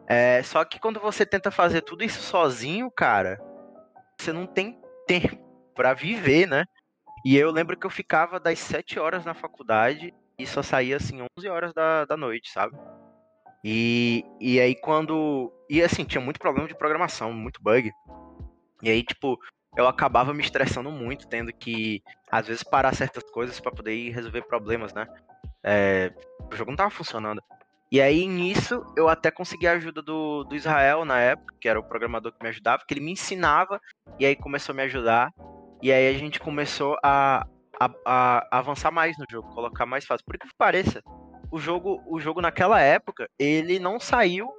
É, 0.08 0.42
só 0.44 0.66
que 0.66 0.80
quando 0.80 1.00
você 1.00 1.26
tenta 1.26 1.52
fazer 1.52 1.82
tudo 1.82 2.04
isso 2.04 2.22
sozinho, 2.22 2.90
cara, 2.92 3.40
você 4.20 4.34
não 4.34 4.46
tem 4.48 4.80
tempo 5.08 5.38
para 5.76 5.94
viver, 5.94 6.48
né? 6.48 6.66
E 7.24 7.38
eu 7.38 7.52
lembro 7.52 7.78
que 7.78 7.86
eu 7.86 7.90
ficava 7.90 8.40
das 8.40 8.60
7 8.60 9.00
horas 9.00 9.26
na 9.26 9.34
faculdade 9.34 10.14
e 10.38 10.46
só 10.46 10.62
saía 10.62 10.98
assim 10.98 11.26
11 11.38 11.50
horas 11.50 11.74
da, 11.74 12.06
da 12.06 12.18
noite, 12.18 12.52
sabe? 12.52 12.76
E, 13.68 14.24
e 14.40 14.60
aí 14.60 14.76
quando. 14.76 15.52
E 15.68 15.82
assim, 15.82 16.06
tinha 16.06 16.22
muito 16.22 16.40
problema 16.40 16.68
de 16.68 16.78
programação, 16.78 17.34
muito 17.34 17.60
bug. 17.64 17.92
E 18.84 18.90
aí, 18.92 19.02
tipo, 19.02 19.40
eu 19.76 19.88
acabava 19.88 20.36
me 20.36 20.44
estressando 20.44 20.92
muito, 20.92 21.28
tendo 21.28 21.52
que, 21.52 22.04
às 22.30 22.46
vezes, 22.46 22.62
parar 22.62 22.94
certas 22.94 23.24
coisas 23.32 23.60
para 23.60 23.72
poder 23.72 23.96
ir 23.96 24.12
resolver 24.12 24.44
problemas, 24.44 24.94
né? 24.94 25.08
É, 25.64 26.14
o 26.52 26.56
jogo 26.56 26.70
não 26.70 26.76
tava 26.76 26.92
funcionando. 26.92 27.42
E 27.92 28.00
aí, 28.00 28.28
nisso, 28.28 28.86
eu 28.96 29.10
até 29.10 29.32
consegui 29.32 29.66
a 29.66 29.72
ajuda 29.72 30.00
do, 30.00 30.44
do 30.44 30.56
Israel 30.56 31.04
na 31.04 31.20
época, 31.20 31.56
que 31.60 31.68
era 31.68 31.80
o 31.80 31.84
programador 31.84 32.34
que 32.34 32.44
me 32.44 32.50
ajudava, 32.50 32.84
que 32.88 32.94
ele 32.94 33.02
me 33.02 33.14
ensinava, 33.14 33.82
e 34.20 34.28
aí 34.28 34.36
começou 34.36 34.74
a 34.74 34.76
me 34.76 34.84
ajudar. 34.84 35.34
E 35.82 35.92
aí 35.92 36.16
a 36.16 36.20
gente 36.20 36.40
começou 36.40 37.00
a, 37.04 37.48
a, 37.80 37.90
a 38.06 38.60
avançar 38.60 38.92
mais 38.92 39.18
no 39.18 39.26
jogo, 39.28 39.50
colocar 39.56 39.88
mais 39.88 40.06
fácil. 40.06 40.24
Por 40.24 40.38
que 40.38 40.48
pareça, 40.56 41.02
o 41.52 41.60
jogo, 41.60 42.04
o 42.08 42.20
jogo 42.20 42.42
naquela 42.42 42.82
época, 42.82 43.30
ele 43.40 43.80
não 43.80 44.00
saiu 44.00 44.52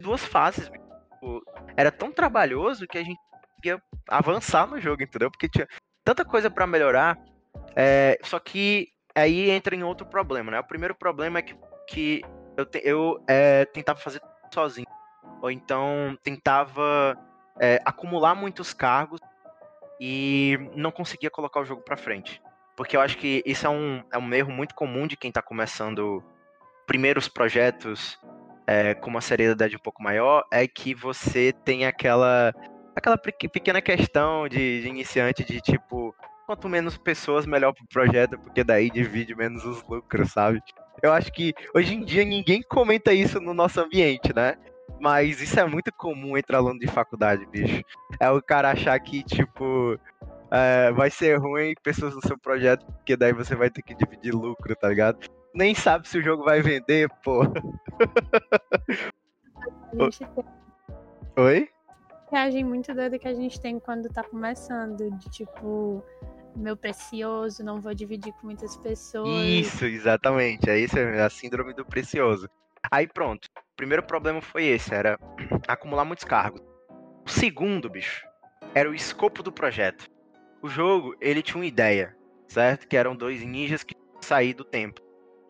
duas 0.00 0.24
fases. 0.24 0.68
Tipo, 0.68 1.42
era 1.76 1.90
tão 1.90 2.12
trabalhoso 2.12 2.86
que 2.86 2.98
a 2.98 3.02
gente 3.02 3.18
conseguia 3.30 3.82
avançar 4.08 4.66
no 4.66 4.80
jogo, 4.80 5.02
entendeu? 5.02 5.30
Porque 5.30 5.48
tinha 5.48 5.68
tanta 6.04 6.24
coisa 6.24 6.50
para 6.50 6.66
melhorar. 6.66 7.18
É, 7.74 8.18
só 8.22 8.38
que 8.38 8.88
aí 9.14 9.50
entra 9.50 9.74
em 9.74 9.82
outro 9.82 10.06
problema, 10.06 10.50
né? 10.50 10.60
O 10.60 10.64
primeiro 10.64 10.94
problema 10.94 11.38
é 11.38 11.42
que, 11.42 11.56
que 11.88 12.22
eu, 12.56 12.66
te, 12.66 12.80
eu 12.84 13.22
é, 13.26 13.64
tentava 13.64 13.98
fazer 13.98 14.20
sozinho. 14.52 14.86
Ou 15.40 15.50
então 15.50 16.16
tentava 16.22 17.18
é, 17.60 17.80
acumular 17.84 18.34
muitos 18.34 18.72
cargos 18.72 19.20
e 20.00 20.58
não 20.74 20.90
conseguia 20.90 21.30
colocar 21.30 21.60
o 21.60 21.64
jogo 21.64 21.82
para 21.82 21.96
frente. 21.96 22.42
Porque 22.76 22.96
eu 22.96 23.00
acho 23.00 23.16
que 23.18 23.42
isso 23.46 23.66
é 23.66 23.70
um, 23.70 24.02
é 24.12 24.18
um 24.18 24.32
erro 24.34 24.50
muito 24.50 24.74
comum 24.74 25.06
de 25.06 25.16
quem 25.16 25.28
está 25.28 25.40
começando 25.40 26.22
primeiros 26.86 27.28
projetos 27.28 28.18
é, 28.66 28.94
com 28.94 29.10
uma 29.10 29.20
seriedade 29.20 29.76
um 29.76 29.80
pouco 29.80 30.02
maior, 30.02 30.44
é 30.50 30.66
que 30.66 30.94
você 30.94 31.52
tem 31.64 31.86
aquela, 31.86 32.52
aquela 32.96 33.16
pequena 33.16 33.80
questão 33.80 34.48
de, 34.48 34.82
de 34.82 34.88
iniciante 34.88 35.44
de 35.44 35.60
tipo, 35.60 36.14
quanto 36.46 36.68
menos 36.68 36.96
pessoas, 36.96 37.46
melhor 37.46 37.72
pro 37.72 37.86
projeto, 37.86 38.38
porque 38.38 38.64
daí 38.64 38.90
divide 38.90 39.34
menos 39.34 39.64
os 39.64 39.82
lucros, 39.86 40.32
sabe? 40.32 40.60
Eu 41.02 41.12
acho 41.12 41.32
que 41.32 41.52
hoje 41.74 41.94
em 41.94 42.04
dia 42.04 42.24
ninguém 42.24 42.62
comenta 42.62 43.12
isso 43.12 43.40
no 43.40 43.52
nosso 43.52 43.80
ambiente, 43.80 44.34
né? 44.34 44.56
Mas 45.00 45.40
isso 45.40 45.58
é 45.58 45.66
muito 45.66 45.92
comum 45.92 46.36
entre 46.38 46.54
aluno 46.54 46.78
de 46.78 46.86
faculdade, 46.86 47.44
bicho. 47.46 47.82
É 48.20 48.30
o 48.30 48.40
cara 48.40 48.70
achar 48.70 48.98
que, 49.00 49.22
tipo, 49.24 49.98
é, 50.54 50.92
vai 50.92 51.10
ser 51.10 51.36
ruim 51.36 51.74
pessoas 51.82 52.14
no 52.14 52.20
seu 52.22 52.38
projeto, 52.38 52.86
porque 52.86 53.16
daí 53.16 53.32
você 53.32 53.56
vai 53.56 53.68
ter 53.68 53.82
que 53.82 53.92
dividir 53.92 54.32
lucro, 54.32 54.76
tá 54.76 54.88
ligado? 54.88 55.18
Nem 55.52 55.74
sabe 55.74 56.08
se 56.08 56.16
o 56.18 56.22
jogo 56.22 56.44
vai 56.44 56.62
vender, 56.62 57.08
pô. 57.24 57.40
Oi? 61.36 61.68
Reagem 62.30 62.62
muito 62.62 62.94
doida 62.94 63.18
que 63.18 63.26
a 63.26 63.34
gente 63.34 63.60
tem 63.60 63.80
quando 63.80 64.08
tá 64.08 64.22
começando, 64.22 65.10
de 65.18 65.28
tipo, 65.30 66.04
meu 66.54 66.76
precioso, 66.76 67.64
não 67.64 67.80
vou 67.80 67.92
dividir 67.92 68.32
com 68.34 68.46
muitas 68.46 68.76
pessoas. 68.76 69.44
Isso, 69.44 69.84
exatamente. 69.84 70.70
É 70.70 70.78
isso, 70.78 70.96
é 70.96 71.20
a 71.20 71.30
síndrome 71.30 71.74
do 71.74 71.84
precioso. 71.84 72.48
Aí 72.92 73.08
pronto. 73.08 73.46
O 73.46 73.76
primeiro 73.76 74.04
problema 74.04 74.40
foi 74.40 74.66
esse, 74.66 74.94
era 74.94 75.18
acumular 75.66 76.04
muitos 76.04 76.24
cargos. 76.24 76.60
O 77.26 77.30
segundo, 77.30 77.90
bicho, 77.90 78.24
era 78.72 78.88
o 78.88 78.94
escopo 78.94 79.42
do 79.42 79.50
projeto. 79.50 80.13
O 80.64 80.68
jogo, 80.70 81.14
ele 81.20 81.42
tinha 81.42 81.58
uma 81.58 81.66
ideia, 81.66 82.16
certo? 82.48 82.88
Que 82.88 82.96
eram 82.96 83.14
dois 83.14 83.44
ninjas 83.44 83.84
que 83.84 83.94
sair 84.22 84.54
do 84.54 84.64
tempo. 84.64 84.98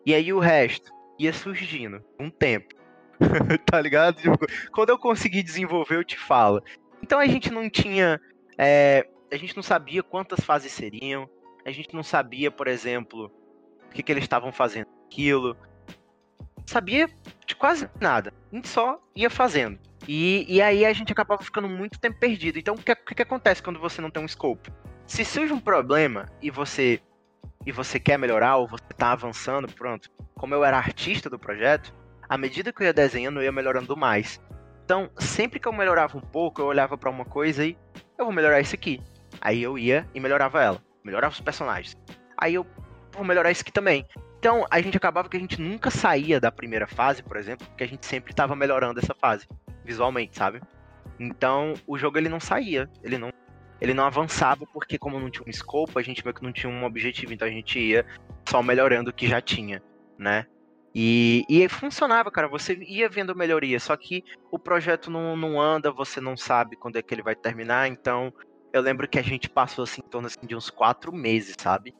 E 0.05 0.13
aí 0.13 0.33
o 0.33 0.39
resto 0.39 0.91
ia 1.17 1.31
surgindo 1.31 2.03
um 2.19 2.29
tempo. 2.29 2.75
tá 3.65 3.79
ligado? 3.79 4.17
Tipo, 4.17 4.45
quando 4.73 4.89
eu 4.89 4.99
consegui 4.99 5.41
desenvolver, 5.41 5.95
eu 5.95 6.03
te 6.03 6.17
falo. 6.17 6.61
Então 7.01 7.17
a 7.17 7.25
gente 7.27 7.49
não 7.49 7.69
tinha. 7.69 8.19
É, 8.57 9.07
a 9.31 9.37
gente 9.37 9.55
não 9.55 9.63
sabia 9.63 10.03
quantas 10.03 10.43
fases 10.43 10.73
seriam. 10.73 11.29
A 11.65 11.71
gente 11.71 11.95
não 11.95 12.03
sabia, 12.03 12.51
por 12.51 12.67
exemplo, 12.67 13.31
o 13.87 13.93
que, 13.93 14.03
que 14.03 14.11
eles 14.11 14.25
estavam 14.25 14.51
fazendo 14.51 14.87
aquilo. 15.05 15.55
Sabia 16.65 17.09
de 17.47 17.55
quase 17.55 17.89
nada. 18.01 18.33
A 18.51 18.55
gente 18.57 18.67
só 18.67 19.01
ia 19.15 19.29
fazendo. 19.29 19.79
E, 20.09 20.45
e 20.49 20.61
aí 20.61 20.85
a 20.85 20.91
gente 20.91 21.13
acabava 21.13 21.41
ficando 21.41 21.69
muito 21.69 22.01
tempo 22.01 22.19
perdido. 22.19 22.59
Então 22.59 22.75
o 22.75 22.77
que, 22.77 22.93
que 22.93 23.21
acontece 23.21 23.63
quando 23.63 23.79
você 23.79 24.01
não 24.01 24.11
tem 24.11 24.21
um 24.21 24.27
scope? 24.27 24.69
Se 25.07 25.23
surge 25.23 25.53
um 25.53 25.59
problema 25.59 26.25
e 26.41 26.49
você 26.49 26.99
e 27.65 27.71
você 27.71 27.99
quer 27.99 28.17
melhorar 28.17 28.57
ou 28.57 28.67
você 28.67 28.83
tá 28.95 29.11
avançando, 29.11 29.67
pronto. 29.71 30.09
Como 30.35 30.53
eu 30.53 30.63
era 30.63 30.77
artista 30.77 31.29
do 31.29 31.39
projeto, 31.39 31.93
à 32.27 32.37
medida 32.37 32.71
que 32.71 32.81
eu 32.81 32.87
ia 32.87 32.93
desenhando, 32.93 33.39
eu 33.39 33.43
ia 33.43 33.51
melhorando 33.51 33.97
mais. 33.97 34.39
Então, 34.83 35.09
sempre 35.17 35.59
que 35.59 35.67
eu 35.67 35.73
melhorava 35.73 36.17
um 36.17 36.21
pouco, 36.21 36.61
eu 36.61 36.67
olhava 36.67 36.97
para 36.97 37.09
uma 37.09 37.25
coisa 37.25 37.65
e 37.65 37.75
eu 38.17 38.25
vou 38.25 38.33
melhorar 38.33 38.59
isso 38.61 38.75
aqui. 38.75 39.01
Aí 39.41 39.61
eu 39.63 39.77
ia 39.77 40.07
e 40.13 40.19
melhorava 40.19 40.61
ela, 40.61 40.81
melhorava 41.03 41.33
os 41.33 41.41
personagens. 41.41 41.97
Aí 42.37 42.53
eu 42.53 42.65
vou 43.11 43.23
melhorar 43.23 43.51
isso 43.51 43.61
aqui 43.61 43.71
também. 43.71 44.05
Então, 44.37 44.65
a 44.69 44.79
gente 44.79 44.97
acabava 44.97 45.27
que 45.27 45.37
a 45.37 45.39
gente 45.39 45.59
nunca 45.59 45.89
saía 45.89 46.39
da 46.39 46.51
primeira 46.51 46.85
fase, 46.85 47.23
por 47.23 47.37
exemplo, 47.37 47.65
porque 47.67 47.83
a 47.83 47.87
gente 47.87 48.05
sempre 48.05 48.31
estava 48.31 48.55
melhorando 48.55 48.99
essa 48.99 49.15
fase, 49.15 49.47
visualmente, 49.83 50.37
sabe? 50.37 50.61
Então, 51.19 51.73
o 51.87 51.97
jogo 51.97 52.17
ele 52.17 52.29
não 52.29 52.39
saía, 52.39 52.87
ele 53.03 53.17
não 53.17 53.31
ele 53.79 53.93
não 53.93 54.05
avançava 54.05 54.65
porque 54.65 54.97
como 54.97 55.19
não 55.19 55.29
tinha 55.29 55.45
um 55.45 55.49
escopo, 55.49 55.99
a 55.99 56.01
gente 56.01 56.23
meio 56.23 56.33
que 56.33 56.43
não 56.43 56.51
tinha 56.51 56.71
um 56.71 56.85
objetivo, 56.85 57.33
então 57.33 57.47
a 57.47 57.51
gente 57.51 57.79
ia 57.79 58.05
só 58.47 58.61
melhorando 58.61 59.09
o 59.09 59.13
que 59.13 59.27
já 59.27 59.41
tinha, 59.41 59.81
né? 60.17 60.45
E, 60.97 61.43
e 61.49 61.67
funcionava, 61.67 62.31
cara, 62.31 62.47
você 62.47 62.73
ia 62.75 63.09
vendo 63.09 63.35
melhoria, 63.35 63.79
só 63.81 63.97
que 63.97 64.23
o 64.49 64.57
projeto 64.57 65.11
não, 65.11 65.35
não 65.35 65.59
anda, 65.59 65.91
você 65.91 66.21
não 66.21 66.37
sabe 66.37 66.77
quando 66.77 66.95
é 66.95 67.01
que 67.01 67.13
ele 67.13 67.21
vai 67.21 67.35
terminar, 67.35 67.89
então 67.89 68.33
eu 68.71 68.81
lembro 68.81 69.07
que 69.07 69.19
a 69.19 69.21
gente 69.21 69.49
passou 69.49 69.83
assim 69.83 70.01
em 70.05 70.09
torno 70.09 70.27
assim, 70.27 70.45
de 70.45 70.55
uns 70.55 70.69
quatro 70.69 71.11
meses, 71.13 71.55
sabe? 71.59 71.93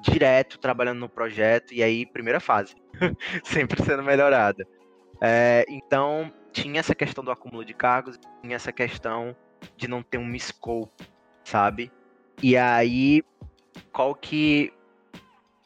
Direto 0.00 0.58
trabalhando 0.58 0.98
no 0.98 1.08
projeto, 1.10 1.74
e 1.74 1.82
aí, 1.82 2.06
primeira 2.06 2.40
fase, 2.40 2.74
sempre 3.44 3.82
sendo 3.82 4.02
melhorada. 4.02 4.66
É, 5.20 5.66
então, 5.68 6.32
tinha 6.50 6.80
essa 6.80 6.94
questão 6.94 7.22
do 7.22 7.30
acúmulo 7.30 7.64
de 7.64 7.74
cargos, 7.74 8.18
tinha 8.40 8.56
essa 8.56 8.72
questão 8.72 9.36
de 9.76 9.88
não 9.88 10.02
ter 10.02 10.18
um 10.18 10.38
scope, 10.38 11.06
sabe? 11.48 11.90
E 12.42 12.56
aí, 12.56 13.22
qual 13.92 14.14
que. 14.14 14.72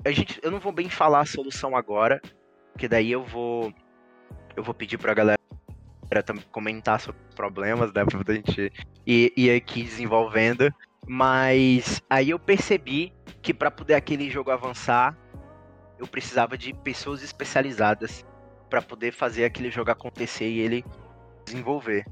A 0.04 0.10
gente, 0.10 0.40
eu 0.42 0.50
não 0.50 0.58
vou 0.58 0.72
bem 0.72 0.88
falar 0.88 1.20
a 1.20 1.26
solução 1.26 1.76
agora, 1.76 2.20
porque 2.72 2.88
daí 2.88 3.10
eu 3.10 3.24
vou. 3.24 3.72
Eu 4.56 4.62
vou 4.62 4.74
pedir 4.74 4.98
pra 4.98 5.14
galera 5.14 5.38
comentar 6.50 7.00
sobre 7.00 7.20
problemas, 7.34 7.92
né? 7.92 8.04
Pra 8.04 8.34
gente 8.34 8.72
ir, 9.06 9.32
ir 9.36 9.50
aqui 9.50 9.82
desenvolvendo. 9.82 10.72
Mas 11.06 12.00
aí 12.08 12.30
eu 12.30 12.38
percebi 12.38 13.12
que 13.40 13.52
para 13.52 13.70
poder 13.70 13.94
aquele 13.94 14.30
jogo 14.30 14.50
avançar, 14.50 15.16
eu 15.98 16.06
precisava 16.06 16.56
de 16.56 16.72
pessoas 16.72 17.22
especializadas 17.22 18.24
para 18.70 18.80
poder 18.80 19.12
fazer 19.12 19.44
aquele 19.44 19.70
jogo 19.70 19.90
acontecer 19.90 20.48
e 20.48 20.60
ele 20.60 20.84
desenvolver. 21.44 22.04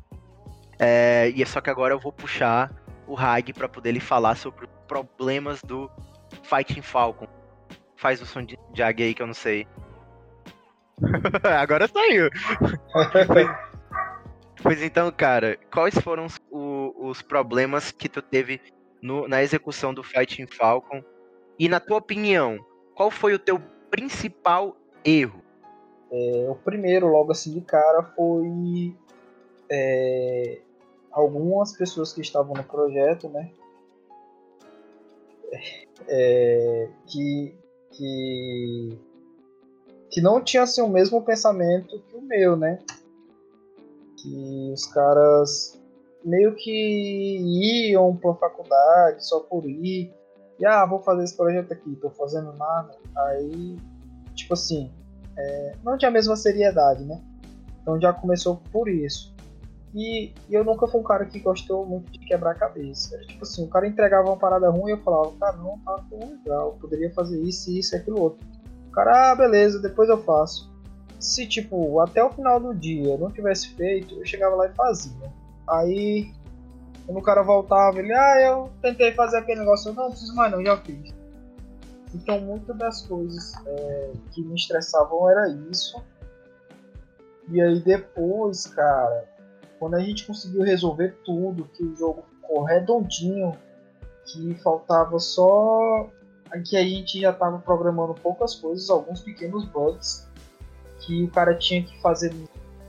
É, 0.78 1.30
e 1.34 1.42
é 1.42 1.46
só 1.46 1.60
que 1.60 1.70
agora 1.70 1.94
eu 1.94 2.00
vou 2.00 2.12
puxar 2.12 2.72
o 3.10 3.18
Hag 3.18 3.52
para 3.52 3.68
poder 3.68 3.90
ele 3.90 4.00
falar 4.00 4.36
sobre 4.36 4.66
os 4.66 4.70
problemas 4.86 5.60
do 5.62 5.90
Fighting 6.44 6.82
Falcon. 6.82 7.26
Faz 7.96 8.22
o 8.22 8.26
som 8.26 8.42
de 8.42 8.56
Jag 8.72 9.02
aí 9.02 9.12
que 9.12 9.20
eu 9.20 9.26
não 9.26 9.34
sei. 9.34 9.66
agora 11.58 11.88
saiu. 11.88 12.30
pois, 13.26 13.48
pois, 14.62 14.82
então, 14.82 15.10
cara, 15.10 15.58
quais 15.72 15.98
foram 15.98 16.26
os, 16.26 16.40
os 16.50 17.20
problemas 17.20 17.90
que 17.90 18.08
tu 18.08 18.22
teve 18.22 18.60
no, 19.02 19.26
na 19.26 19.42
execução 19.42 19.92
do 19.92 20.02
Fighting 20.02 20.46
Falcon? 20.46 21.02
E 21.58 21.68
na 21.68 21.80
tua 21.80 21.98
opinião, 21.98 22.58
qual 22.94 23.10
foi 23.10 23.34
o 23.34 23.38
teu 23.38 23.60
principal 23.90 24.76
erro? 25.04 25.42
É, 26.12 26.46
o 26.48 26.54
primeiro, 26.54 27.08
logo 27.08 27.32
assim 27.32 27.52
de 27.52 27.60
cara, 27.60 28.02
foi 28.02 28.94
é, 29.70 30.60
algumas 31.12 31.76
pessoas 31.76 32.12
que 32.12 32.20
estavam 32.20 32.54
no 32.54 32.64
projeto, 32.64 33.28
né? 33.28 33.50
É, 36.08 36.88
que, 37.06 37.54
que, 37.90 38.98
que 40.10 40.20
não 40.20 40.42
tinha 40.42 40.62
assim, 40.62 40.80
o 40.80 40.88
mesmo 40.88 41.22
pensamento 41.22 42.00
que 42.08 42.16
o 42.16 42.22
meu, 42.22 42.56
né? 42.56 42.78
Que 44.16 44.70
os 44.72 44.86
caras 44.86 45.80
meio 46.24 46.54
que 46.54 47.90
iam 47.90 48.16
pra 48.16 48.34
faculdade 48.34 49.26
só 49.26 49.40
por 49.40 49.64
ir. 49.68 50.12
E 50.58 50.66
ah, 50.66 50.84
vou 50.84 51.00
fazer 51.00 51.24
esse 51.24 51.36
projeto 51.36 51.72
aqui, 51.72 51.96
tô 51.96 52.10
fazendo 52.10 52.52
nada. 52.52 52.94
Aí, 53.16 53.78
tipo 54.34 54.54
assim, 54.54 54.92
é, 55.36 55.74
não 55.82 55.96
tinha 55.96 56.10
a 56.10 56.12
mesma 56.12 56.36
seriedade, 56.36 57.04
né? 57.04 57.20
Então 57.80 58.00
já 58.00 58.12
começou 58.12 58.60
por 58.70 58.88
isso. 58.88 59.29
E, 59.94 60.32
e, 60.48 60.54
eu 60.54 60.64
nunca 60.64 60.86
fui 60.86 61.00
um 61.00 61.04
cara 61.04 61.24
que 61.24 61.40
gostou 61.40 61.84
muito 61.84 62.10
de 62.12 62.18
quebrar 62.20 62.54
cabeça. 62.54 63.18
Tipo 63.26 63.42
assim, 63.42 63.64
o 63.64 63.68
cara 63.68 63.88
entregava 63.88 64.28
uma 64.28 64.36
parada 64.36 64.70
ruim 64.70 64.90
e 64.90 64.94
eu 64.94 65.02
falava, 65.02 65.32
cara, 65.38 65.56
não 65.56 65.78
tá 65.80 66.00
tão 66.08 66.18
legal, 66.30 66.78
poderia 66.80 67.12
fazer 67.12 67.40
isso, 67.42 67.70
isso 67.70 67.94
e 67.94 67.98
aquilo 67.98 68.20
outro. 68.20 68.46
O 68.88 68.92
cara, 68.92 69.32
ah, 69.32 69.34
beleza, 69.34 69.80
depois 69.80 70.08
eu 70.08 70.22
faço. 70.22 70.70
Se, 71.18 71.46
tipo, 71.46 72.00
até 72.00 72.22
o 72.22 72.30
final 72.30 72.60
do 72.60 72.74
dia 72.74 73.12
eu 73.12 73.18
não 73.18 73.30
tivesse 73.30 73.74
feito, 73.74 74.14
eu 74.14 74.24
chegava 74.24 74.54
lá 74.54 74.66
e 74.66 74.74
fazia. 74.74 75.32
Aí, 75.68 76.32
quando 77.04 77.18
o 77.18 77.22
cara 77.22 77.42
voltava, 77.42 77.98
ele, 77.98 78.12
ah, 78.12 78.40
eu 78.40 78.70
tentei 78.80 79.12
fazer 79.12 79.38
aquele 79.38 79.60
negócio, 79.60 79.90
eu 79.90 79.94
não, 79.94 80.04
não 80.04 80.10
preciso 80.10 80.34
mais 80.34 80.52
não, 80.52 80.64
já 80.64 80.76
fiz. 80.78 81.12
Então, 82.14 82.40
muitas 82.40 82.76
das 82.76 83.02
coisas 83.02 83.52
é, 83.66 84.12
que 84.32 84.42
me 84.42 84.54
estressavam 84.54 85.30
era 85.30 85.48
isso. 85.70 86.02
E 87.48 87.60
aí 87.60 87.80
depois, 87.80 88.66
cara, 88.68 89.28
quando 89.80 89.94
a 89.94 90.00
gente 90.00 90.26
conseguiu 90.26 90.62
resolver 90.62 91.16
tudo, 91.24 91.64
que 91.64 91.82
o 91.82 91.96
jogo 91.96 92.22
ficou 92.34 92.62
redondinho, 92.64 93.56
que 94.26 94.54
faltava 94.56 95.18
só 95.18 96.06
que 96.68 96.76
a 96.76 96.82
gente 96.82 97.20
já 97.20 97.30
estava 97.30 97.58
programando 97.60 98.12
poucas 98.14 98.54
coisas, 98.54 98.90
alguns 98.90 99.20
pequenos 99.20 99.64
bugs, 99.64 100.28
que 100.98 101.22
o 101.22 101.30
cara 101.30 101.54
tinha 101.54 101.82
que 101.82 101.98
fazer 102.02 102.34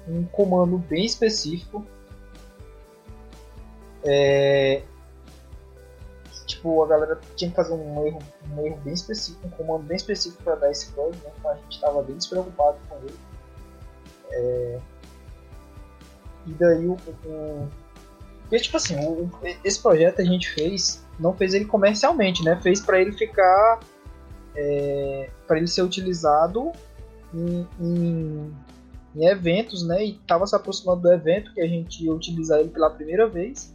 um 0.08 0.26
comando 0.26 0.78
bem 0.78 1.06
específico. 1.06 1.86
É... 4.04 4.84
Tipo, 6.46 6.84
a 6.84 6.88
galera 6.88 7.20
tinha 7.36 7.50
que 7.50 7.56
fazer 7.56 7.74
um 7.74 8.06
erro, 8.06 8.20
um 8.52 8.66
erro 8.66 8.78
bem 8.84 8.94
específico, 8.94 9.48
um 9.48 9.52
comando 9.52 9.84
bem 9.84 9.96
específico 9.96 10.44
para 10.44 10.56
dar 10.56 10.72
esse 10.72 10.92
bug, 10.92 11.16
né? 11.18 11.32
Então 11.38 11.52
a 11.52 11.56
gente 11.56 11.76
estava 11.76 12.02
bem 12.02 12.18
despreocupado 12.18 12.78
com 12.90 12.98
ele. 12.98 13.18
É... 14.32 14.82
E 16.46 16.52
daí 16.54 16.88
o. 16.88 16.98
o... 17.26 17.68
Porque, 18.42 18.60
tipo 18.60 18.78
assim, 18.78 18.96
o, 19.06 19.30
esse 19.64 19.82
projeto 19.82 20.22
a 20.22 20.26
gente 20.26 20.50
fez, 20.54 21.06
não 21.20 21.34
fez 21.34 21.54
ele 21.54 21.66
comercialmente, 21.66 22.44
né? 22.44 22.60
Fez 22.62 22.82
para 22.82 23.00
ele 23.02 23.12
ficar. 23.14 23.80
É, 24.56 25.30
para 25.48 25.58
ele 25.58 25.68
ser 25.68 25.82
utilizado 25.82 26.74
em, 27.34 27.66
em, 27.80 28.54
em, 29.16 29.26
eventos, 29.26 29.88
né? 29.88 30.06
E 30.06 30.14
tava 30.28 30.46
se 30.46 30.56
aproximando 30.56 31.02
do 31.02 31.12
evento 31.12 31.54
que 31.54 31.62
a 31.62 31.68
gente 31.68 32.04
ia 32.04 32.14
utilizar 32.14 32.60
ele 32.60 32.70
pela 32.70 32.90
primeira 32.90 33.28
vez, 33.30 33.74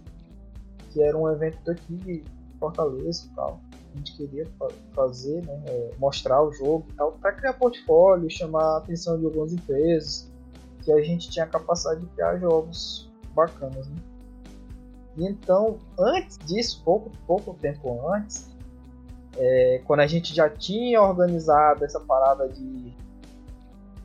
que 0.92 1.02
era 1.02 1.16
um 1.16 1.30
evento 1.30 1.58
daqui 1.64 1.94
de 1.94 2.22
Fortaleza 2.58 3.26
e 3.26 3.34
tal. 3.34 3.60
A 3.94 3.98
gente 3.98 4.14
queria 4.14 4.46
fazer, 4.94 5.42
né? 5.46 5.62
É, 5.66 5.90
mostrar 5.98 6.42
o 6.42 6.52
jogo 6.52 6.86
e 6.90 6.92
tal, 6.92 7.12
para 7.12 7.32
criar 7.32 7.54
portfólio, 7.54 8.28
chamar 8.28 8.74
a 8.74 8.76
atenção 8.78 9.18
de 9.18 9.24
algumas 9.24 9.54
empresas 9.54 10.30
que 10.86 10.92
a 10.92 11.02
gente 11.02 11.28
tinha 11.28 11.44
a 11.44 11.48
capacidade 11.48 12.00
de 12.00 12.06
criar 12.06 12.38
jogos 12.38 13.10
bacanas, 13.34 13.88
né? 13.88 13.96
E 15.16 15.24
então, 15.26 15.78
antes 15.98 16.38
disso, 16.38 16.80
pouco, 16.84 17.10
pouco 17.26 17.54
tempo 17.54 18.08
antes, 18.08 18.48
é, 19.36 19.82
quando 19.84 20.00
a 20.00 20.06
gente 20.06 20.32
já 20.32 20.48
tinha 20.48 21.02
organizado 21.02 21.84
essa 21.84 21.98
parada 21.98 22.48
de, 22.48 22.94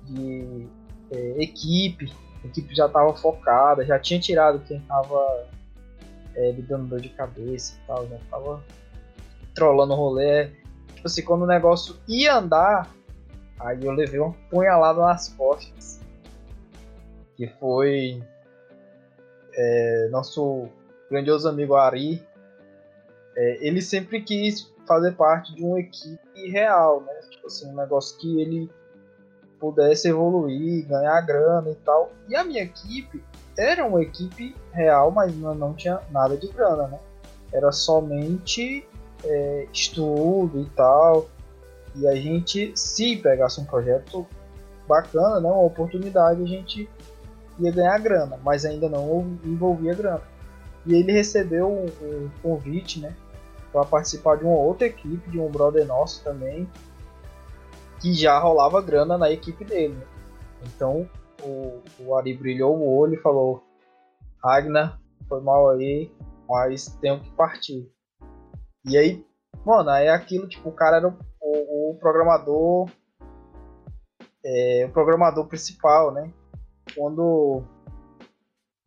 de 0.06 0.68
é, 1.12 1.44
equipe, 1.44 2.12
a 2.44 2.48
equipe 2.48 2.74
já 2.74 2.88
estava 2.88 3.16
focada, 3.16 3.86
já 3.86 4.00
tinha 4.00 4.20
tirado 4.20 4.60
quem 4.62 4.78
estava 4.78 5.48
é, 6.34 6.52
me 6.52 6.64
dando 6.64 6.88
dor 6.88 7.00
de 7.00 7.10
cabeça 7.10 7.76
e 7.76 7.88
tal, 7.88 8.08
já 8.08 8.16
estava 8.16 8.64
trolando 9.54 9.94
o 9.94 9.98
rolê. 9.98 10.48
Tipo 10.96 11.06
assim, 11.06 11.22
quando 11.24 11.44
o 11.44 11.48
negócio 11.48 11.96
ia 12.08 12.38
andar, 12.38 12.90
aí 13.60 13.86
eu 13.86 13.92
levei 13.92 14.20
uma 14.20 14.34
punhalada 14.50 15.02
nas 15.02 15.30
costas 15.30 16.01
que 17.42 17.48
foi 17.60 18.22
é, 19.56 20.10
nosso 20.12 20.68
grandioso 21.10 21.50
amigo 21.50 21.74
Ari. 21.74 22.24
É, 23.36 23.58
ele 23.66 23.82
sempre 23.82 24.22
quis 24.22 24.72
fazer 24.88 25.14
parte 25.14 25.56
de 25.56 25.64
uma 25.64 25.80
equipe 25.80 26.52
real, 26.52 27.02
né? 27.02 27.14
Tipo 27.32 27.48
assim, 27.48 27.68
um 27.68 27.76
negócio 27.76 28.16
que 28.20 28.40
ele 28.40 28.70
pudesse 29.60 30.08
evoluir, 30.08 30.88
ganhar 30.88 31.20
grana 31.22 31.72
e 31.72 31.76
tal. 31.78 32.12
E 32.30 32.36
a 32.36 32.44
minha 32.44 32.62
equipe 32.62 33.24
era 33.58 33.88
uma 33.88 34.04
equipe 34.04 34.56
real, 34.72 35.10
mas 35.10 35.36
não 35.36 35.74
tinha 35.74 36.00
nada 36.12 36.38
de 36.38 36.48
grana, 36.50 36.90
né? 36.90 37.00
Era 37.52 37.72
somente 37.72 38.88
é, 39.24 39.68
estudo 39.74 40.62
e 40.62 40.70
tal. 40.76 41.28
E 41.96 42.08
a 42.08 42.14
gente, 42.14 42.72
se 42.76 43.16
pegasse 43.18 43.60
um 43.60 43.66
projeto 43.66 44.28
bacana, 44.88 45.40
né, 45.40 45.50
uma 45.50 45.64
oportunidade, 45.64 46.44
a 46.44 46.46
gente 46.46 46.88
ia 47.60 47.72
ganhar 47.72 47.98
grana, 48.00 48.40
mas 48.44 48.66
ainda 48.66 48.90
não 48.90 49.38
envolvia 49.44 49.94
grana. 49.94 50.22
E 50.86 50.94
ele 50.94 51.12
recebeu 51.12 51.70
um, 51.70 51.86
um 52.02 52.30
convite, 52.42 53.00
né, 53.00 53.16
para 53.72 53.86
participar 53.86 54.38
de 54.38 54.44
uma 54.44 54.58
outra 54.58 54.88
equipe, 54.88 55.30
de 55.30 55.40
um 55.40 55.50
brother 55.50 55.86
nosso 55.86 56.24
também, 56.24 56.68
que 58.00 58.14
já 58.14 58.38
rolava 58.40 58.82
grana 58.82 59.18
na 59.18 59.32
equipe 59.32 59.64
dele. 59.64 59.98
Então 60.64 61.08
o, 61.44 61.82
o 62.00 62.16
Ari 62.16 62.34
brilhou 62.34 62.78
o 62.78 62.98
olho 62.98 63.14
e 63.14 63.22
falou: 63.22 63.64
Ragnar, 64.44 65.00
foi 65.28 65.42
mal 65.42 65.70
aí, 65.70 66.12
mas 66.50 66.88
tenho 67.00 67.20
que 67.20 67.32
partir. 67.32 67.90
E 68.86 68.98
aí, 68.98 69.26
mano, 69.66 69.90
é 69.92 70.10
aquilo, 70.10 70.48
tipo, 70.48 70.70
o 70.70 70.74
cara 70.74 70.98
era 70.98 71.08
o, 71.08 71.18
o, 71.40 71.92
o 71.92 71.96
programador. 72.00 72.90
É, 74.44 74.88
o 74.90 74.92
programador 74.92 75.46
principal, 75.48 76.12
né? 76.12 76.32
Quando 76.96 77.64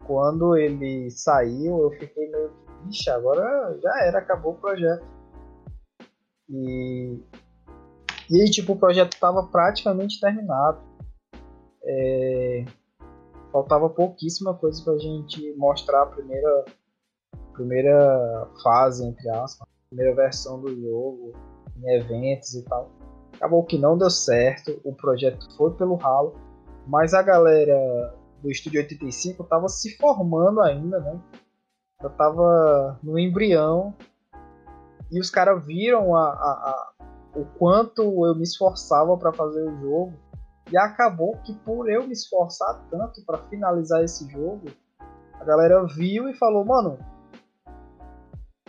quando 0.06 0.56
ele 0.56 1.10
saiu, 1.10 1.84
eu 1.84 1.90
fiquei 1.98 2.30
meio 2.30 2.64
Ixi, 2.88 3.10
agora 3.10 3.78
já 3.82 4.04
era, 4.04 4.18
acabou 4.18 4.52
o 4.52 4.58
projeto. 4.58 5.06
E, 6.48 7.18
e 8.30 8.40
aí, 8.40 8.50
tipo, 8.50 8.74
o 8.74 8.78
projeto 8.78 9.14
estava 9.14 9.46
praticamente 9.46 10.20
terminado. 10.20 10.80
É, 11.82 12.64
faltava 13.50 13.88
pouquíssima 13.88 14.54
coisa 14.54 14.82
pra 14.82 14.98
gente 14.98 15.54
mostrar 15.56 16.02
a 16.02 16.06
primeira, 16.06 16.64
primeira 17.52 18.48
fase, 18.62 19.06
entre 19.06 19.28
aspas, 19.30 19.66
a 19.66 19.88
primeira 19.88 20.14
versão 20.14 20.60
do 20.60 20.74
jogo, 20.78 21.32
em 21.76 21.94
eventos 21.94 22.54
e 22.54 22.62
tal. 22.64 22.90
Acabou 23.34 23.64
que 23.64 23.78
não 23.78 23.96
deu 23.96 24.10
certo, 24.10 24.80
o 24.84 24.94
projeto 24.94 25.50
foi 25.56 25.72
pelo 25.74 25.96
ralo, 25.96 26.34
mas 26.86 27.14
a 27.14 27.22
galera 27.22 28.14
do 28.42 28.50
Estúdio 28.50 28.80
85 28.80 29.42
estava 29.42 29.68
se 29.68 29.96
formando 29.96 30.60
ainda, 30.60 31.00
né? 31.00 31.20
Eu 32.02 32.10
tava 32.10 32.98
no 33.02 33.18
embrião 33.18 33.94
e 35.10 35.18
os 35.18 35.30
caras 35.30 35.64
viram 35.64 36.14
a, 36.14 36.28
a, 36.28 36.30
a, 36.30 36.94
o 37.36 37.44
quanto 37.58 38.02
eu 38.26 38.34
me 38.34 38.42
esforçava 38.42 39.16
para 39.16 39.32
fazer 39.32 39.62
o 39.62 39.80
jogo 39.80 40.14
e 40.70 40.76
acabou 40.76 41.36
que 41.44 41.54
por 41.54 41.90
eu 41.90 42.06
me 42.06 42.12
esforçar 42.12 42.84
tanto 42.90 43.24
para 43.24 43.38
finalizar 43.48 44.02
esse 44.02 44.30
jogo, 44.30 44.66
a 45.34 45.44
galera 45.44 45.84
viu 45.86 46.28
e 46.28 46.34
falou, 46.34 46.64
mano, 46.64 46.98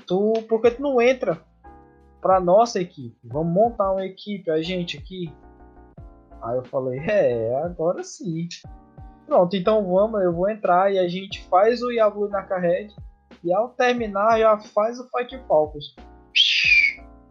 tu, 0.05 0.33
por 0.47 0.61
que 0.61 0.71
tu 0.71 0.81
não 0.81 1.01
entra 1.01 1.39
pra 2.21 2.39
nossa 2.39 2.79
equipe? 2.79 3.17
Vamos 3.23 3.53
montar 3.53 3.91
uma 3.91 4.05
equipe, 4.05 4.49
a 4.51 4.61
gente 4.61 4.97
aqui. 4.97 5.33
Aí 6.45 6.57
eu 6.57 6.63
falei, 6.65 6.99
é, 6.99 7.55
agora 7.63 8.03
sim. 8.03 8.47
Pronto, 9.25 9.55
então 9.55 9.83
vamos, 9.83 10.21
eu 10.21 10.31
vou 10.31 10.49
entrar 10.49 10.93
e 10.93 10.99
a 10.99 11.07
gente 11.07 11.43
faz 11.49 11.81
o 11.81 11.89
Diablo 11.89 12.29
na 12.29 12.43
carrete 12.43 12.95
e 13.43 13.51
ao 13.51 13.69
terminar 13.69 14.39
já 14.39 14.57
faz 14.57 14.99
o 14.99 15.09
Fight 15.09 15.37
Falcons. 15.47 15.95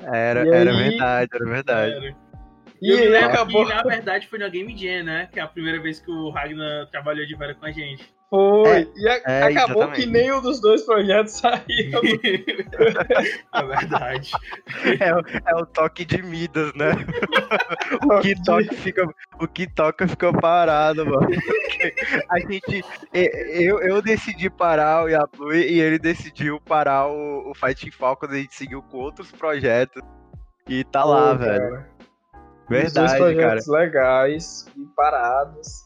Era, 0.01 0.43
aí... 0.43 0.49
era 0.49 0.73
verdade, 0.73 1.31
era 1.33 1.45
verdade. 1.45 1.93
Era. 1.93 2.17
E, 2.83 2.91
e 2.91 2.93
ele 2.93 3.17
acabou. 3.17 3.65
Que, 3.65 3.73
na 3.73 3.83
verdade 3.83 4.29
foi 4.29 4.39
na 4.39 4.49
Game 4.49 4.77
Jam, 4.77 5.05
né? 5.05 5.29
Que 5.33 5.41
é 5.41 5.43
a 5.43 5.49
primeira 5.49 5.81
vez 5.81 6.01
que 6.01 6.11
o 6.11 6.31
Ragnar 6.31 6.89
trabalhou 6.91 7.27
de 7.27 7.37
vera 7.37 7.55
com 7.55 7.65
a 7.65 7.71
gente. 7.71 8.14
Foi. 8.31 8.69
É, 8.69 8.89
e 8.97 9.09
a, 9.09 9.21
é, 9.27 9.43
acabou 9.45 9.83
exatamente. 9.83 10.01
que 10.01 10.07
nenhum 10.07 10.41
dos 10.41 10.61
dois 10.61 10.83
projetos 10.83 11.35
saiu. 11.35 11.63
é 13.55 13.63
verdade. 13.63 14.33
É, 15.01 15.51
é, 15.51 15.55
o 15.55 15.67
toque 15.67 16.05
de 16.05 16.23
Midas, 16.23 16.73
né? 16.75 16.93
o, 18.03 18.21
que 18.21 18.35
toca 18.43 18.75
fica, 18.75 19.15
o 19.41 19.47
que 19.47 19.73
toca 19.73 20.09
fica 20.09 20.33
parado, 20.33 21.07
mano. 21.07 21.29
A 22.29 22.41
gente. 22.41 22.85
Eu, 23.13 23.81
eu 23.81 24.03
decidi 24.03 24.51
parar 24.51 25.05
o 25.05 25.09
Yablui 25.09 25.61
e 25.61 25.81
ele 25.81 25.99
decidiu 25.99 26.61
parar 26.61 27.07
o, 27.07 27.51
o 27.51 27.55
Fighting 27.55 27.91
Falcons. 27.91 28.33
A 28.33 28.37
gente 28.37 28.55
seguiu 28.55 28.83
com 28.83 28.99
outros 28.99 29.31
projetos. 29.31 30.03
E 30.69 30.83
tá 30.83 31.05
lá, 31.05 31.35
velho. 31.35 31.85
Verdade, 32.69 32.87
Os 32.87 32.95
dois 32.95 33.13
projetos 33.13 33.67
cara. 33.67 33.79
legais 33.79 34.67
e 34.77 34.87
parados. 34.97 35.85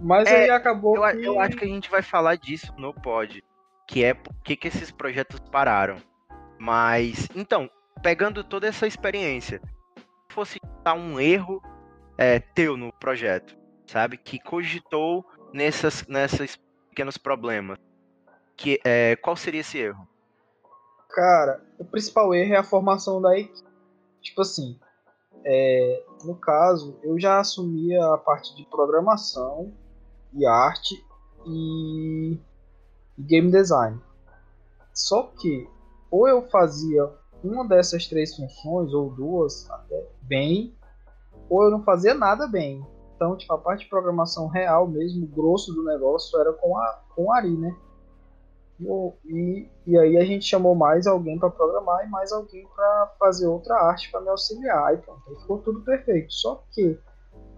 Mas 0.00 0.28
é, 0.28 0.44
aí 0.44 0.50
acabou. 0.50 0.96
Eu, 0.96 1.18
que... 1.18 1.26
eu 1.26 1.40
acho 1.40 1.56
que 1.56 1.64
a 1.64 1.68
gente 1.68 1.90
vai 1.90 2.02
falar 2.02 2.36
disso 2.36 2.72
no 2.76 2.92
pod. 2.92 3.42
Que 3.86 4.04
é 4.04 4.14
por 4.14 4.34
que 4.42 4.58
esses 4.66 4.90
projetos 4.90 5.40
pararam. 5.50 5.96
Mas, 6.58 7.28
então, 7.34 7.68
pegando 8.02 8.42
toda 8.42 8.66
essa 8.66 8.86
experiência, 8.86 9.60
se 9.96 10.34
fosse 10.34 10.60
dar 10.82 10.94
um 10.94 11.20
erro 11.20 11.62
é, 12.16 12.40
teu 12.40 12.76
no 12.76 12.92
projeto, 12.92 13.56
sabe? 13.86 14.16
Que 14.16 14.38
cogitou 14.38 15.24
nessas, 15.52 16.06
nessas 16.06 16.58
pequenos 16.88 17.18
problemas. 17.18 17.78
Que, 18.56 18.80
é, 18.84 19.16
qual 19.16 19.36
seria 19.36 19.60
esse 19.60 19.78
erro? 19.78 20.08
Cara, 21.10 21.62
o 21.78 21.84
principal 21.84 22.34
erro 22.34 22.54
é 22.54 22.56
a 22.56 22.64
formação 22.64 23.20
da 23.20 23.38
equipe. 23.38 23.68
Tipo 24.20 24.40
assim, 24.40 24.78
é, 25.44 26.02
no 26.24 26.34
caso, 26.36 26.98
eu 27.02 27.20
já 27.20 27.38
assumia 27.38 28.04
a 28.06 28.16
parte 28.16 28.56
de 28.56 28.64
programação 28.66 29.72
e 30.34 30.46
arte 30.46 30.94
e, 31.46 32.38
game 33.18 33.50
design. 33.50 34.00
Só 34.92 35.24
que 35.38 35.68
ou 36.10 36.28
eu 36.28 36.42
fazia 36.48 37.10
uma 37.42 37.66
dessas 37.66 38.06
três 38.06 38.34
funções 38.34 38.92
ou 38.92 39.10
duas 39.10 39.68
até 39.70 40.08
bem, 40.22 40.74
ou 41.48 41.64
eu 41.64 41.70
não 41.70 41.82
fazia 41.82 42.14
nada 42.14 42.46
bem. 42.46 42.84
Então, 43.14 43.36
tipo, 43.36 43.52
a 43.52 43.58
parte 43.58 43.84
de 43.84 43.90
programação 43.90 44.48
real 44.48 44.86
mesmo, 44.88 45.26
grosso 45.26 45.72
do 45.72 45.84
negócio 45.84 46.38
era 46.40 46.52
com 46.52 46.76
a 46.78 47.02
com 47.14 47.32
a 47.32 47.36
Ari, 47.36 47.56
né? 47.56 47.76
E, 49.24 49.68
e 49.86 49.98
aí 49.98 50.16
a 50.16 50.24
gente 50.24 50.44
chamou 50.44 50.74
mais 50.74 51.06
alguém 51.06 51.38
para 51.38 51.50
programar 51.50 52.04
e 52.04 52.10
mais 52.10 52.32
alguém 52.32 52.66
para 52.74 53.14
fazer 53.18 53.46
outra 53.46 53.76
arte 53.76 54.10
para 54.10 54.20
me 54.20 54.28
auxiliar. 54.28 54.94
E 54.94 54.98
pronto, 54.98 55.22
aí 55.28 55.36
ficou 55.36 55.58
tudo 55.58 55.80
perfeito. 55.82 56.32
Só 56.32 56.64
que 56.72 56.98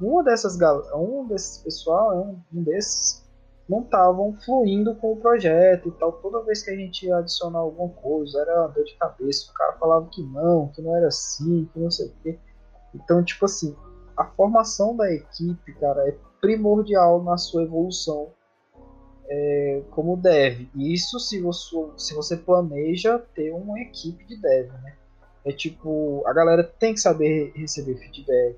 uma 0.00 0.22
dessas 0.22 0.58
um 0.94 1.26
desses 1.26 1.58
pessoal, 1.58 2.16
um, 2.16 2.58
um 2.58 2.62
desses, 2.62 3.24
não 3.68 3.80
estavam 3.80 4.36
fluindo 4.44 4.94
com 4.96 5.12
o 5.12 5.16
projeto 5.16 5.88
e 5.88 5.92
tal. 5.92 6.12
Toda 6.12 6.42
vez 6.44 6.62
que 6.62 6.70
a 6.70 6.76
gente 6.76 7.06
ia 7.06 7.16
adicionar 7.16 7.58
alguma 7.58 7.88
coisa, 7.88 8.40
era 8.40 8.68
dor 8.68 8.84
de 8.84 8.94
cabeça. 8.96 9.50
O 9.50 9.54
cara 9.54 9.72
falava 9.74 10.08
que 10.10 10.22
não, 10.22 10.68
que 10.68 10.80
não 10.80 10.96
era 10.96 11.08
assim, 11.08 11.68
que 11.72 11.78
não 11.80 11.90
sei 11.90 12.06
o 12.06 12.12
quê. 12.22 12.38
Então, 12.94 13.22
tipo 13.24 13.44
assim, 13.44 13.74
a 14.16 14.24
formação 14.24 14.96
da 14.96 15.12
equipe, 15.12 15.74
cara, 15.74 16.08
é 16.08 16.16
primordial 16.40 17.22
na 17.22 17.36
sua 17.36 17.64
evolução 17.64 18.30
é, 19.28 19.82
como 19.90 20.16
dev. 20.16 20.68
Isso 20.74 21.18
se 21.18 21.40
você, 21.40 21.76
se 21.96 22.14
você 22.14 22.36
planeja 22.36 23.18
ter 23.34 23.52
uma 23.52 23.80
equipe 23.80 24.24
de 24.24 24.40
dev, 24.40 24.72
né? 24.82 24.94
É 25.44 25.52
tipo, 25.52 26.22
a 26.26 26.32
galera 26.32 26.64
tem 26.64 26.94
que 26.94 27.00
saber 27.00 27.52
receber 27.54 27.96
feedback, 27.96 28.56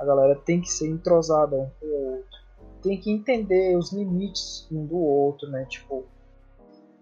a 0.00 0.04
galera 0.04 0.34
tem 0.34 0.62
que 0.62 0.72
ser 0.72 0.88
entrosada 0.88 1.54
um 1.54 1.70
com 1.78 1.86
o 1.86 2.16
outro, 2.16 2.40
tem 2.82 2.98
que 2.98 3.10
entender 3.10 3.76
os 3.76 3.92
limites 3.92 4.66
um 4.72 4.86
do 4.86 4.96
outro, 4.96 5.48
né? 5.50 5.66
Tipo, 5.66 6.06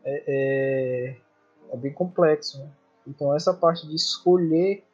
é, 0.04 0.24
é, 0.26 1.16
é 1.72 1.76
bem 1.76 1.92
complexo, 1.92 2.58
né? 2.58 2.68
Então 3.06 3.34
essa 3.34 3.54
parte 3.54 3.86
de 3.86 3.94
escolher 3.94 4.84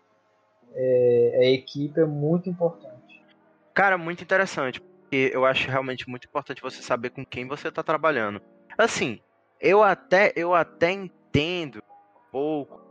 é, 0.75 1.39
a 1.41 1.45
equipe 1.47 1.99
é 1.99 2.05
muito 2.05 2.51
importante. 2.51 3.25
Cara, 3.73 3.97
muito 3.97 4.23
interessante, 4.23 4.81
porque 4.81 5.31
eu 5.33 5.47
acho 5.47 5.71
realmente 5.71 6.09
muito 6.09 6.27
importante 6.27 6.61
você 6.61 6.83
saber 6.83 7.11
com 7.11 7.25
quem 7.25 7.49
você 7.49 7.69
está 7.69 7.83
trabalhando. 7.83 8.41
Assim, 8.77 9.19
eu 9.59 9.83
até 9.83 10.31
eu 10.37 10.53
até 10.53 10.93
entendo 10.93 11.79
um 11.79 12.31
pouco 12.31 12.83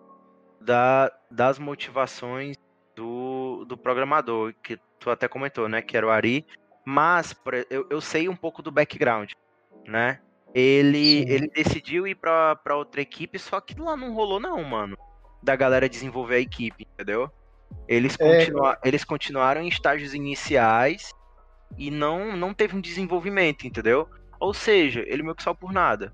da, 0.59 1.11
das 1.29 1.59
motivações 1.59 2.57
do, 2.95 3.65
do 3.65 3.77
programador, 3.77 4.53
que 4.63 4.79
tu 5.03 5.09
até 5.09 5.27
comentou, 5.27 5.67
né? 5.67 5.81
Que 5.81 5.97
era 5.97 6.07
o 6.07 6.09
Ari. 6.09 6.45
Mas 6.85 7.35
eu, 7.69 7.85
eu 7.89 8.01
sei 8.01 8.27
um 8.27 8.35
pouco 8.35 8.61
do 8.61 8.71
background, 8.71 9.31
né? 9.85 10.19
Ele, 10.53 11.25
ele 11.27 11.47
decidiu 11.47 12.05
ir 12.05 12.15
pra, 12.15 12.55
pra 12.55 12.75
outra 12.75 13.01
equipe, 13.01 13.39
só 13.39 13.59
que 13.59 13.79
lá 13.79 13.97
não 13.97 14.13
rolou, 14.13 14.39
não, 14.39 14.63
mano. 14.63 14.97
Da 15.41 15.55
galera 15.55 15.89
desenvolver 15.89 16.35
a 16.35 16.39
equipe, 16.39 16.87
entendeu? 16.93 17.29
Eles, 17.87 18.15
é, 18.19 18.45
continua, 18.45 18.77
é. 18.83 18.87
eles 18.87 19.03
continuaram 19.03 19.61
em 19.61 19.67
estágios 19.67 20.13
iniciais 20.13 21.11
e 21.77 21.89
não, 21.89 22.37
não 22.37 22.53
teve 22.53 22.75
um 22.75 22.81
desenvolvimento, 22.81 23.65
entendeu? 23.65 24.07
Ou 24.39 24.53
seja, 24.53 25.03
ele 25.07 25.23
meio 25.23 25.35
que 25.35 25.43
só 25.43 25.53
por 25.53 25.71
nada. 25.71 26.13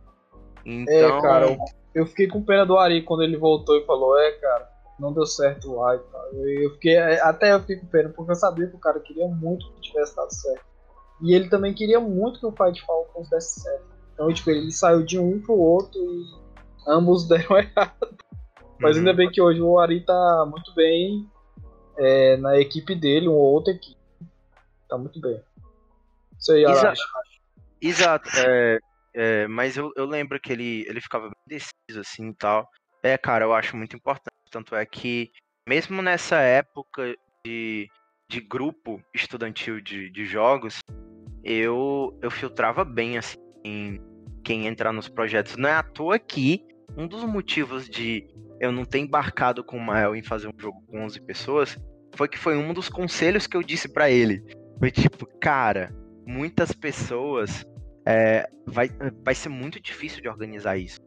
Então... 0.65 1.17
É, 1.17 1.21
cara, 1.21 1.57
eu 1.93 2.05
fiquei 2.05 2.27
com 2.27 2.43
pena 2.43 2.65
do 2.65 2.77
Ari 2.77 3.03
quando 3.03 3.23
ele 3.23 3.37
voltou 3.37 3.77
e 3.77 3.85
falou, 3.85 4.17
é, 4.17 4.31
cara, 4.33 4.69
não 5.00 5.14
deu 5.14 5.26
certo 5.26 5.74
lá 5.76 5.95
e 5.95 6.00
tal. 6.00 6.34
Eu 6.34 6.72
fiquei, 6.72 6.95
é, 6.95 7.22
até 7.22 7.54
eu 7.54 7.60
fiquei 7.62 7.78
com 7.78 7.88
pena, 7.88 8.10
porque 8.10 8.32
eu 8.32 8.36
sabia 8.36 8.68
que 8.68 8.76
o 8.76 8.80
cara 8.80 9.00
queria 9.00 9.28
muito 9.28 9.72
que 9.74 9.82
tivesse 9.82 10.16
dado 10.16 10.34
certo. 10.34 10.66
E 11.22 11.34
ele 11.34 11.50
também 11.50 11.74
queria 11.74 12.00
muito 12.00 12.39
que 12.39 12.45
o 12.45 12.52
Fight 12.52 12.86
Falcons 12.86 13.30
desse 13.30 13.62
certo. 13.62 13.86
Então, 14.14 14.34
tipo, 14.34 14.50
ele 14.50 14.72
saiu 14.72 15.06
de 15.06 15.20
um 15.20 15.41
pro 15.41 15.54
outro 15.54 16.00
e 16.00 16.26
ambos 16.88 17.28
deram 17.30 17.58
errado. 17.58 18.18
Mas 18.80 18.95
uhum. 18.95 19.00
ainda 19.00 19.14
bem 19.14 19.30
que 19.30 19.41
hoje 19.41 19.62
o 19.62 19.78
Ari 19.78 20.06
tá 20.06 20.45
muito 20.50 20.74
bem 20.74 21.30
é, 21.97 22.38
na 22.38 22.58
equipe 22.58 22.95
dele, 22.95 23.28
uma 23.28 23.38
outra 23.38 23.74
equipe. 23.74 24.00
Tá 24.88 24.97
muito 24.97 25.20
bem. 25.20 25.41
Isso 26.38 26.52
aí, 26.54 26.64
Exa 26.64 26.93
Exato. 27.82 28.30
É, 28.38 28.80
é, 29.14 29.47
mas 29.47 29.78
eu, 29.78 29.91
eu 29.95 30.06
lembro 30.06 30.39
que 30.39 30.52
ele, 30.52 30.86
ele 30.88 31.02
ficava 31.02 31.26
bem 31.26 31.60
deciso 31.60 32.00
assim 32.00 32.30
e 32.30 32.36
tal. 32.36 32.68
É, 33.04 33.18
cara, 33.18 33.45
eu 33.45 33.54
acho 33.54 33.78
muito 33.78 33.95
importante. 33.95 34.38
Tanto 34.50 34.76
é 34.76 34.86
que, 34.86 35.32
mesmo 35.68 36.02
nessa 36.02 36.38
época 36.38 37.16
de, 37.45 37.89
de 38.30 38.41
grupo 38.41 39.02
estudantil 39.14 39.80
de, 39.80 40.10
de 40.10 40.26
jogos, 40.26 40.80
eu, 41.43 42.18
eu 42.22 42.32
filtrava 42.32 42.84
bem, 42.84 43.18
assim, 43.18 44.00
quem 44.43 44.68
entrar 44.68 44.91
nos 44.91 45.08
projetos. 45.08 45.56
Não 45.56 45.70
é 45.70 45.74
à 45.74 45.84
toa 45.84 46.18
que 46.18 46.66
um 46.97 47.08
dos 47.08 47.24
motivos 47.24 47.88
de 47.88 48.28
eu 48.60 48.72
não 48.72 48.84
ter 48.84 49.00
embarcado 49.00 49.64
com 49.64 49.78
o 49.78 49.82
Mael 49.82 50.16
em 50.16 50.24
fazer 50.24 50.47
um 50.47 50.60
jogo 50.60 50.82
com 50.88 51.04
11 51.04 51.22
pessoas 51.22 51.78
foi 52.16 52.28
que 52.28 52.38
foi 52.38 52.58
um 52.58 52.74
dos 52.74 52.89
conselhos 52.89 53.47
que 53.47 53.56
eu 53.56 53.64
disse 53.64 53.88
para 53.88 54.10
ele. 54.10 54.43
Foi 54.80 54.91
tipo, 54.91 55.26
cara, 55.39 55.93
muitas 56.26 56.72
pessoas 56.72 57.64
é, 58.06 58.50
vai, 58.66 58.89
vai 59.24 59.36
ser 59.36 59.50
muito 59.50 59.80
difícil 59.80 60.22
de 60.22 60.28
organizar 60.28 60.78
isso. 60.78 61.00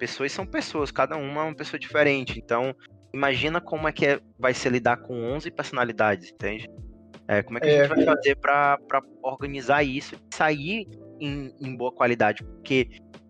Pessoas 0.00 0.32
são 0.32 0.46
pessoas, 0.46 0.90
cada 0.90 1.14
uma 1.18 1.42
é 1.42 1.44
uma 1.44 1.54
pessoa 1.54 1.78
diferente. 1.78 2.40
Então, 2.42 2.74
imagina 3.12 3.60
como 3.60 3.86
é 3.86 3.92
que 3.92 4.06
é, 4.06 4.18
vai 4.38 4.54
ser 4.54 4.72
lidar 4.72 4.96
com 4.96 5.14
11 5.34 5.50
personalidades, 5.50 6.32
entende? 6.32 6.66
É, 7.28 7.42
como 7.42 7.58
é 7.58 7.60
que 7.60 7.68
é, 7.68 7.80
a 7.80 7.84
gente 7.84 7.94
vai 7.94 8.16
fazer 8.16 8.36
para 8.36 8.78
organizar 9.22 9.82
isso 9.82 10.14
e 10.14 10.34
sair 10.34 10.88
em, 11.20 11.54
em 11.60 11.76
boa 11.76 11.92
qualidade? 11.92 12.42
Porque 12.42 12.88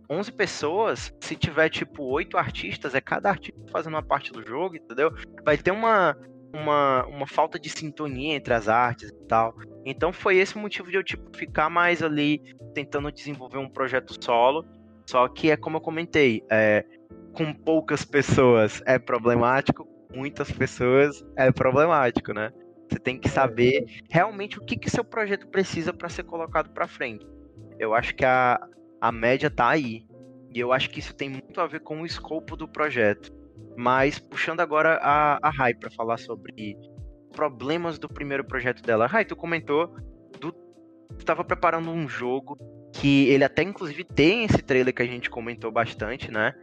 11 0.09 0.31
pessoas, 0.31 1.13
se 1.21 1.35
tiver 1.35 1.69
tipo 1.71 2.05
8 2.05 2.39
artistas, 2.39 2.95
é 2.95 3.01
cada 3.01 3.31
artista 3.31 3.61
fazendo 3.73 3.95
uma 3.95 4.03
parte 4.03 4.31
do 4.31 4.47
jogo, 4.47 4.77
entendeu? 4.77 5.13
Vai 5.45 5.59
ter 5.59 5.73
uma, 5.73 6.17
uma, 6.55 7.05
uma 7.07 7.27
falta 7.27 7.59
de 7.59 7.69
sintonia 7.69 8.37
entre 8.37 8.55
as 8.55 8.69
artes 8.69 9.09
e 9.11 9.27
tal. 9.27 9.55
Então 9.85 10.13
foi 10.13 10.37
esse 10.37 10.55
o 10.55 10.61
motivo 10.61 10.89
de 10.89 10.97
eu 10.97 11.05
tipo 11.05 11.37
ficar 11.37 11.69
mais 11.69 12.01
ali 12.01 12.41
tentando 12.75 13.11
desenvolver 13.11 13.59
um 13.59 13.69
projeto 13.69 14.15
solo. 14.23 14.65
Só 15.11 15.27
que 15.27 15.51
é 15.51 15.57
como 15.57 15.79
eu 15.79 15.81
comentei, 15.81 16.41
é, 16.49 16.85
com 17.33 17.53
poucas 17.53 18.05
pessoas 18.05 18.81
é 18.87 18.97
problemático, 18.97 19.85
muitas 20.15 20.53
pessoas 20.53 21.27
é 21.37 21.51
problemático, 21.51 22.33
né? 22.33 22.53
Você 22.89 23.01
tem 23.01 23.19
que 23.19 23.29
saber 23.29 23.87
realmente 24.09 24.57
o 24.57 24.65
que 24.65 24.77
que 24.77 24.89
seu 24.89 25.03
projeto 25.03 25.49
precisa 25.49 25.93
para 25.93 26.09
ser 26.09 26.23
colocado 26.23 26.71
para 26.71 26.87
frente. 26.87 27.27
Eu 27.77 27.93
acho 27.93 28.15
que 28.15 28.25
a, 28.25 28.57
a 29.01 29.11
média 29.11 29.51
tá 29.51 29.71
aí. 29.71 30.07
E 30.55 30.61
eu 30.61 30.73
acho 30.73 30.89
que 30.89 31.01
isso 31.01 31.13
tem 31.13 31.29
muito 31.29 31.61
a 31.61 31.67
ver 31.67 31.81
com 31.81 32.03
o 32.03 32.07
escopo 32.07 32.55
do 32.55 32.69
projeto. 32.69 33.33
Mas 33.77 34.17
puxando 34.21 34.61
agora 34.61 35.01
a, 35.03 35.41
a 35.43 35.51
Rai 35.51 35.75
para 35.75 35.91
falar 35.91 36.19
sobre 36.19 36.77
problemas 37.33 37.99
do 37.99 38.09
primeiro 38.09 38.45
projeto 38.45 38.81
dela. 38.81 39.09
Rai, 39.09 39.25
tu 39.25 39.35
comentou 39.35 39.93
do 40.39 40.55
estava 41.19 41.43
preparando 41.43 41.91
um 41.91 42.09
jogo 42.09 42.57
que 42.93 43.29
ele 43.29 43.45
até 43.45 43.63
inclusive 43.63 44.05
tem 44.05 44.45
esse 44.45 44.59
trailer 44.63 44.95
que 44.95 45.03
a 45.03 45.07
gente 45.07 45.31
comentou 45.31 45.71
bastante, 45.71 46.31
né? 46.31 46.55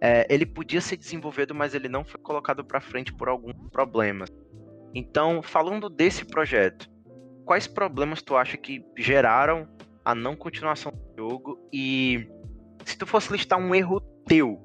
É, 0.00 0.26
ele 0.28 0.44
podia 0.44 0.80
ser 0.80 0.96
desenvolvido, 0.96 1.54
mas 1.54 1.74
ele 1.74 1.88
não 1.88 2.04
foi 2.04 2.20
colocado 2.20 2.64
para 2.64 2.80
frente 2.80 3.12
por 3.12 3.28
alguns 3.28 3.56
problemas. 3.70 4.28
Então, 4.94 5.42
falando 5.42 5.88
desse 5.88 6.24
projeto, 6.24 6.88
quais 7.44 7.66
problemas 7.66 8.22
tu 8.22 8.36
acha 8.36 8.56
que 8.56 8.84
geraram 8.96 9.68
a 10.04 10.14
não 10.14 10.36
continuação 10.36 10.92
do 10.92 11.16
jogo 11.16 11.68
e 11.72 12.28
se 12.84 12.96
tu 12.96 13.06
fosse 13.06 13.32
listar 13.32 13.58
um 13.58 13.74
erro 13.74 14.00
teu 14.26 14.60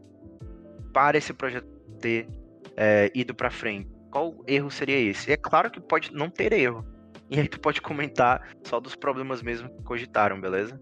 para 0.93 1.17
esse 1.17 1.33
projeto 1.33 1.67
ter 1.99 2.27
é, 2.75 3.11
ido 3.15 3.33
para 3.33 3.49
frente, 3.49 3.89
qual 4.11 4.43
erro 4.45 4.69
seria 4.69 4.97
esse? 4.97 5.31
é 5.31 5.37
claro 5.37 5.71
que 5.71 5.79
pode 5.79 6.13
não 6.13 6.29
ter 6.29 6.53
erro. 6.53 6.85
E 7.29 7.39
aí 7.39 7.47
tu 7.47 7.59
pode 7.59 7.81
comentar 7.81 8.55
só 8.63 8.79
dos 8.79 8.95
problemas 8.95 9.41
mesmo 9.41 9.69
que 9.69 9.83
cogitaram, 9.83 10.39
beleza? 10.39 10.79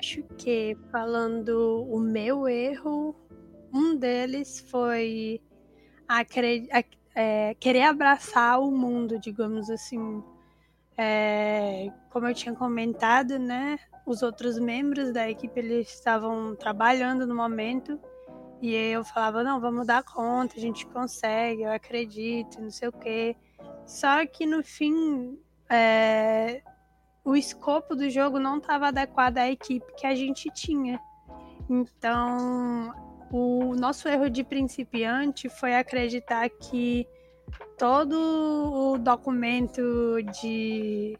Acho 0.00 0.22
que 0.38 0.74
falando 0.90 1.86
o 1.86 2.00
meu 2.00 2.48
erro, 2.48 3.14
um 3.70 3.94
deles 3.94 4.58
foi 4.70 5.42
a, 6.08 6.24
é, 7.14 7.54
querer 7.60 7.82
abraçar 7.82 8.62
o 8.62 8.70
mundo, 8.70 9.20
digamos 9.20 9.68
assim. 9.68 10.24
É, 10.96 11.92
como 12.08 12.26
eu 12.26 12.34
tinha 12.34 12.54
comentado, 12.54 13.38
né? 13.38 13.78
Os 14.06 14.22
outros 14.22 14.58
membros 14.58 15.12
da 15.12 15.28
equipe 15.28 15.60
eles 15.60 15.92
estavam 15.92 16.56
trabalhando 16.56 17.26
no 17.26 17.34
momento 17.34 18.00
e 18.62 18.74
eu 18.74 19.04
falava, 19.04 19.44
não, 19.44 19.60
vamos 19.60 19.86
dar 19.86 20.02
conta, 20.02 20.56
a 20.56 20.60
gente 20.60 20.86
consegue, 20.86 21.60
eu 21.60 21.72
acredito, 21.72 22.58
não 22.58 22.70
sei 22.70 22.88
o 22.88 22.92
quê. 22.92 23.36
Só 23.84 24.24
que 24.26 24.46
no 24.46 24.64
fim, 24.64 25.38
é, 25.68 26.62
o 27.30 27.36
escopo 27.36 27.94
do 27.94 28.10
jogo 28.10 28.40
não 28.40 28.58
estava 28.58 28.88
adequado 28.88 29.38
à 29.38 29.48
equipe 29.48 29.86
que 29.96 30.04
a 30.04 30.16
gente 30.16 30.50
tinha. 30.52 31.00
Então, 31.68 32.92
o 33.30 33.76
nosso 33.76 34.08
erro 34.08 34.28
de 34.28 34.42
principiante 34.42 35.48
foi 35.48 35.76
acreditar 35.76 36.48
que 36.50 37.06
todo 37.78 38.14
o 38.14 38.98
documento 38.98 39.80
de 40.40 41.16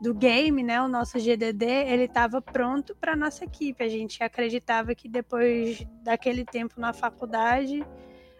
do 0.00 0.14
game, 0.14 0.62
né, 0.62 0.80
o 0.80 0.88
nosso 0.88 1.18
GDD, 1.18 1.66
ele 1.66 2.04
estava 2.04 2.40
pronto 2.40 2.96
para 2.96 3.14
nossa 3.14 3.44
equipe. 3.44 3.84
A 3.84 3.88
gente 3.88 4.22
acreditava 4.22 4.94
que 4.94 5.08
depois 5.08 5.84
daquele 6.02 6.42
tempo 6.44 6.80
na 6.80 6.94
faculdade 6.94 7.84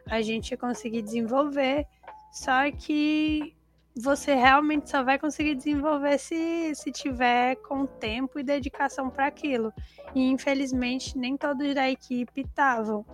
a 0.06 0.22
gente 0.22 0.52
ia 0.52 0.56
conseguir 0.56 1.02
desenvolver, 1.02 1.86
só 2.32 2.70
que 2.70 3.54
você 3.96 4.34
realmente 4.34 4.88
só 4.88 5.02
vai 5.02 5.18
conseguir 5.18 5.54
desenvolver 5.54 6.18
se, 6.18 6.74
se 6.74 6.92
tiver 6.92 7.56
com 7.56 7.86
tempo 7.86 8.38
e 8.38 8.42
dedicação 8.42 9.10
para 9.10 9.26
aquilo. 9.26 9.72
E 10.14 10.30
infelizmente 10.30 11.18
nem 11.18 11.36
todos 11.36 11.74
da 11.74 11.90
equipe 11.90 12.42
estavam. 12.42 13.04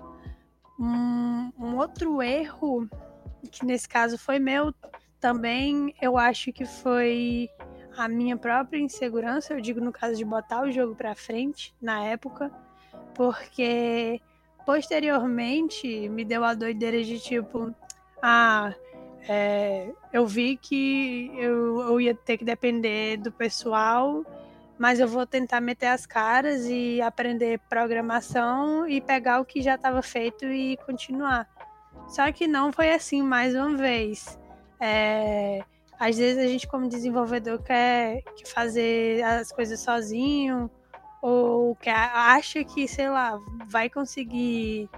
Um, 0.79 1.51
um 1.59 1.77
outro 1.77 2.23
erro, 2.23 2.89
que 3.51 3.65
nesse 3.65 3.89
caso 3.89 4.19
foi 4.19 4.39
meu, 4.39 4.75
também 5.19 5.95
eu 6.01 6.19
acho 6.19 6.53
que 6.53 6.65
foi 6.65 7.49
a 7.97 8.07
minha 8.09 8.37
própria 8.37 8.79
insegurança, 8.79 9.55
eu 9.55 9.61
digo 9.61 9.81
no 9.81 9.91
caso 9.91 10.17
de 10.17 10.25
botar 10.25 10.63
o 10.63 10.71
jogo 10.71 10.95
para 10.95 11.15
frente 11.15 11.75
na 11.81 12.05
época, 12.05 12.51
porque 13.15 14.21
posteriormente 14.67 16.09
me 16.11 16.25
deu 16.25 16.45
a 16.45 16.53
doideira 16.53 17.03
de 17.03 17.19
tipo, 17.19 17.75
ah, 18.21 18.75
é, 19.29 19.93
eu 20.13 20.27
vi 20.27 20.57
que 20.57 21.31
eu, 21.35 21.81
eu 21.81 22.01
ia 22.01 22.15
ter 22.15 22.39
que 22.39 22.45
depender 22.45 23.17
do 23.17 23.33
pessoal, 23.33 24.25
mas 24.79 25.01
eu 25.01 25.09
vou 25.09 25.27
tentar 25.27 25.61
meter 25.61 25.87
as 25.87 26.07
caras 26.07 26.67
e 26.67 27.01
aprender 27.01 27.59
programação 27.69 28.89
e 28.89 29.01
pegar 29.01 29.41
o 29.41 29.45
que 29.45 29.63
já 29.63 29.75
estava 29.75 30.03
feito 30.03 30.45
e 30.45 30.77
continuar. 30.79 31.49
Só 32.09 32.31
que 32.31 32.47
não 32.47 32.73
foi 32.73 32.93
assim 32.93 33.23
mais 33.23 33.55
uma 33.55 33.77
vez. 33.77 34.39
É, 34.81 35.65
às 35.99 36.19
vezes 36.19 36.39
a 36.39 36.47
gente, 36.47 36.69
como 36.69 36.89
desenvolvedor, 36.89 37.63
quer, 37.63 38.23
quer 38.37 38.47
fazer 38.47 39.23
as 39.23 39.51
coisas 39.51 39.81
sozinho, 39.81 40.71
ou 41.21 41.75
quer, 41.77 41.95
acha 41.95 42.63
que, 42.63 42.87
sei 42.87 43.09
lá, 43.09 43.41
vai 43.67 43.89
conseguir 43.89 44.89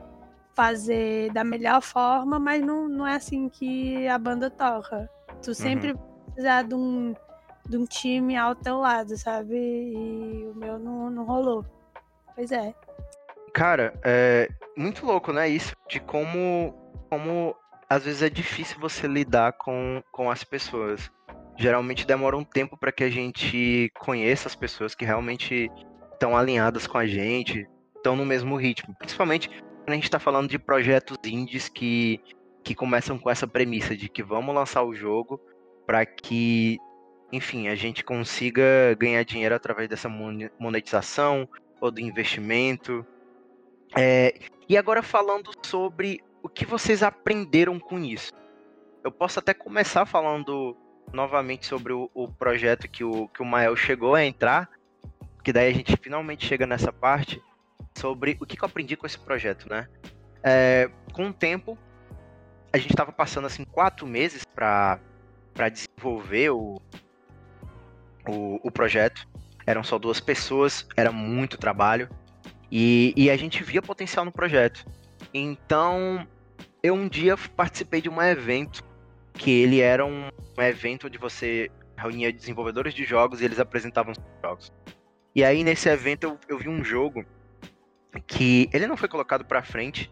fazer 0.58 1.30
da 1.30 1.44
melhor 1.44 1.80
forma, 1.80 2.36
mas 2.36 2.60
não, 2.60 2.88
não 2.88 3.06
é 3.06 3.14
assim 3.14 3.48
que 3.48 4.08
a 4.08 4.18
banda 4.18 4.50
toca. 4.50 5.08
Tu 5.40 5.54
sempre 5.54 5.92
uhum. 5.92 5.98
precisar 6.24 6.62
de 6.62 6.74
um, 6.74 7.14
de 7.68 7.76
um 7.76 7.84
time 7.84 8.36
ao 8.36 8.56
teu 8.56 8.78
lado, 8.78 9.16
sabe? 9.16 9.54
E 9.54 10.48
o 10.48 10.54
meu 10.56 10.76
não, 10.76 11.10
não 11.10 11.24
rolou. 11.24 11.64
Pois 12.34 12.50
é. 12.50 12.74
Cara, 13.54 13.94
é 14.02 14.48
muito 14.76 15.06
louco, 15.06 15.32
né? 15.32 15.48
Isso 15.48 15.76
de 15.88 16.00
como, 16.00 16.74
como 17.08 17.54
às 17.88 18.04
vezes 18.04 18.22
é 18.22 18.28
difícil 18.28 18.80
você 18.80 19.06
lidar 19.06 19.52
com, 19.52 20.02
com 20.10 20.28
as 20.28 20.42
pessoas. 20.42 21.08
Geralmente 21.56 22.04
demora 22.04 22.36
um 22.36 22.42
tempo 22.42 22.76
para 22.76 22.90
que 22.90 23.04
a 23.04 23.10
gente 23.10 23.92
conheça 23.96 24.48
as 24.48 24.56
pessoas 24.56 24.92
que 24.92 25.04
realmente 25.04 25.70
estão 26.14 26.36
alinhadas 26.36 26.84
com 26.84 26.98
a 26.98 27.06
gente, 27.06 27.64
estão 27.94 28.16
no 28.16 28.26
mesmo 28.26 28.56
ritmo. 28.56 28.92
Principalmente 28.98 29.48
quando 29.88 29.94
a 29.94 29.96
gente 29.96 30.04
está 30.04 30.18
falando 30.18 30.50
de 30.50 30.58
projetos 30.58 31.16
indies 31.24 31.66
que, 31.66 32.20
que 32.62 32.74
começam 32.74 33.18
com 33.18 33.30
essa 33.30 33.46
premissa 33.46 33.96
de 33.96 34.06
que 34.06 34.22
vamos 34.22 34.54
lançar 34.54 34.82
o 34.82 34.94
jogo 34.94 35.40
para 35.86 36.04
que, 36.04 36.78
enfim, 37.32 37.68
a 37.68 37.74
gente 37.74 38.04
consiga 38.04 38.62
ganhar 38.98 39.22
dinheiro 39.24 39.54
através 39.54 39.88
dessa 39.88 40.06
monetização 40.06 41.48
ou 41.80 41.90
do 41.90 42.02
investimento. 42.02 43.02
É, 43.96 44.38
e 44.68 44.76
agora 44.76 45.02
falando 45.02 45.52
sobre 45.64 46.20
o 46.42 46.50
que 46.50 46.66
vocês 46.66 47.02
aprenderam 47.02 47.80
com 47.80 47.98
isso? 47.98 48.30
Eu 49.02 49.10
posso 49.10 49.38
até 49.38 49.54
começar 49.54 50.04
falando 50.04 50.76
novamente 51.14 51.64
sobre 51.64 51.94
o, 51.94 52.10
o 52.12 52.28
projeto 52.28 52.86
que 52.90 53.04
o, 53.04 53.26
que 53.28 53.40
o 53.40 53.46
Mael 53.46 53.74
chegou 53.74 54.14
a 54.14 54.22
entrar, 54.22 54.68
que 55.42 55.50
daí 55.50 55.70
a 55.70 55.74
gente 55.74 55.96
finalmente 55.96 56.44
chega 56.44 56.66
nessa 56.66 56.92
parte 56.92 57.42
sobre 57.96 58.36
o 58.40 58.46
que, 58.46 58.60
eu 58.60 58.66
aprendi 58.66 58.96
com 58.96 59.06
esse 59.06 59.18
projeto, 59.18 59.68
né? 59.68 59.88
É, 60.42 60.90
com 61.12 61.28
o 61.28 61.32
tempo, 61.32 61.76
a 62.72 62.78
gente 62.78 62.90
estava 62.90 63.12
passando 63.12 63.46
assim 63.46 63.64
quatro 63.64 64.06
meses 64.06 64.44
para 64.44 65.00
desenvolver 65.72 66.50
o, 66.50 66.80
o, 68.28 68.60
o, 68.62 68.70
projeto. 68.70 69.26
Eram 69.66 69.82
só 69.82 69.98
duas 69.98 70.20
pessoas, 70.20 70.86
era 70.96 71.10
muito 71.12 71.58
trabalho 71.58 72.08
e, 72.70 73.12
e 73.16 73.30
a 73.30 73.36
gente 73.36 73.62
via 73.62 73.82
potencial 73.82 74.24
no 74.24 74.32
projeto. 74.32 74.86
Então, 75.34 76.26
eu 76.82 76.94
um 76.94 77.08
dia 77.08 77.36
participei 77.36 78.00
de 78.00 78.08
um 78.08 78.22
evento 78.22 78.82
que 79.34 79.50
ele 79.50 79.80
era 79.80 80.04
um, 80.04 80.28
um 80.56 80.62
evento 80.62 81.06
onde 81.06 81.18
você 81.18 81.70
reunia 81.96 82.32
desenvolvedores 82.32 82.94
de 82.94 83.04
jogos 83.04 83.40
e 83.40 83.44
eles 83.44 83.58
apresentavam 83.58 84.14
jogos. 84.42 84.72
E 85.34 85.44
aí 85.44 85.62
nesse 85.62 85.88
evento 85.88 86.24
eu, 86.24 86.38
eu 86.48 86.58
vi 86.58 86.68
um 86.68 86.84
jogo 86.84 87.24
que 88.26 88.68
ele 88.72 88.86
não 88.86 88.96
foi 88.96 89.08
colocado 89.08 89.44
pra 89.44 89.62
frente, 89.62 90.10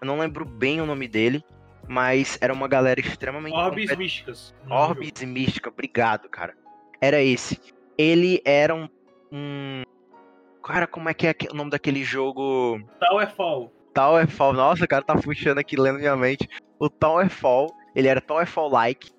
eu 0.00 0.06
não 0.06 0.18
lembro 0.18 0.44
bem 0.44 0.80
o 0.80 0.86
nome 0.86 1.08
dele, 1.08 1.44
mas 1.88 2.38
era 2.40 2.52
uma 2.52 2.68
galera 2.68 3.00
extremamente. 3.00 3.54
Orbes 3.54 3.84
compet... 3.84 3.98
Místicas. 3.98 4.54
Orbes 4.68 5.22
Mística, 5.22 5.68
obrigado, 5.68 6.28
cara. 6.28 6.56
Era 7.00 7.22
esse. 7.22 7.60
Ele 7.96 8.42
era 8.44 8.74
um, 8.74 8.88
um. 9.32 9.82
Cara, 10.62 10.86
como 10.86 11.08
é 11.08 11.14
que 11.14 11.26
é 11.26 11.34
o 11.50 11.54
nome 11.54 11.70
daquele 11.70 12.02
jogo? 12.02 12.80
Towerfall. 12.98 13.72
Towerfall. 13.94 14.52
Nossa, 14.52 14.84
o 14.84 14.88
cara 14.88 15.04
tá 15.04 15.14
puxando 15.14 15.58
aqui 15.58 15.78
lendo 15.78 15.98
minha 15.98 16.16
mente. 16.16 16.48
O 16.78 16.90
Towerfall, 16.90 17.72
ele 17.94 18.08
era 18.08 18.20
Towerfall-like. 18.20 19.10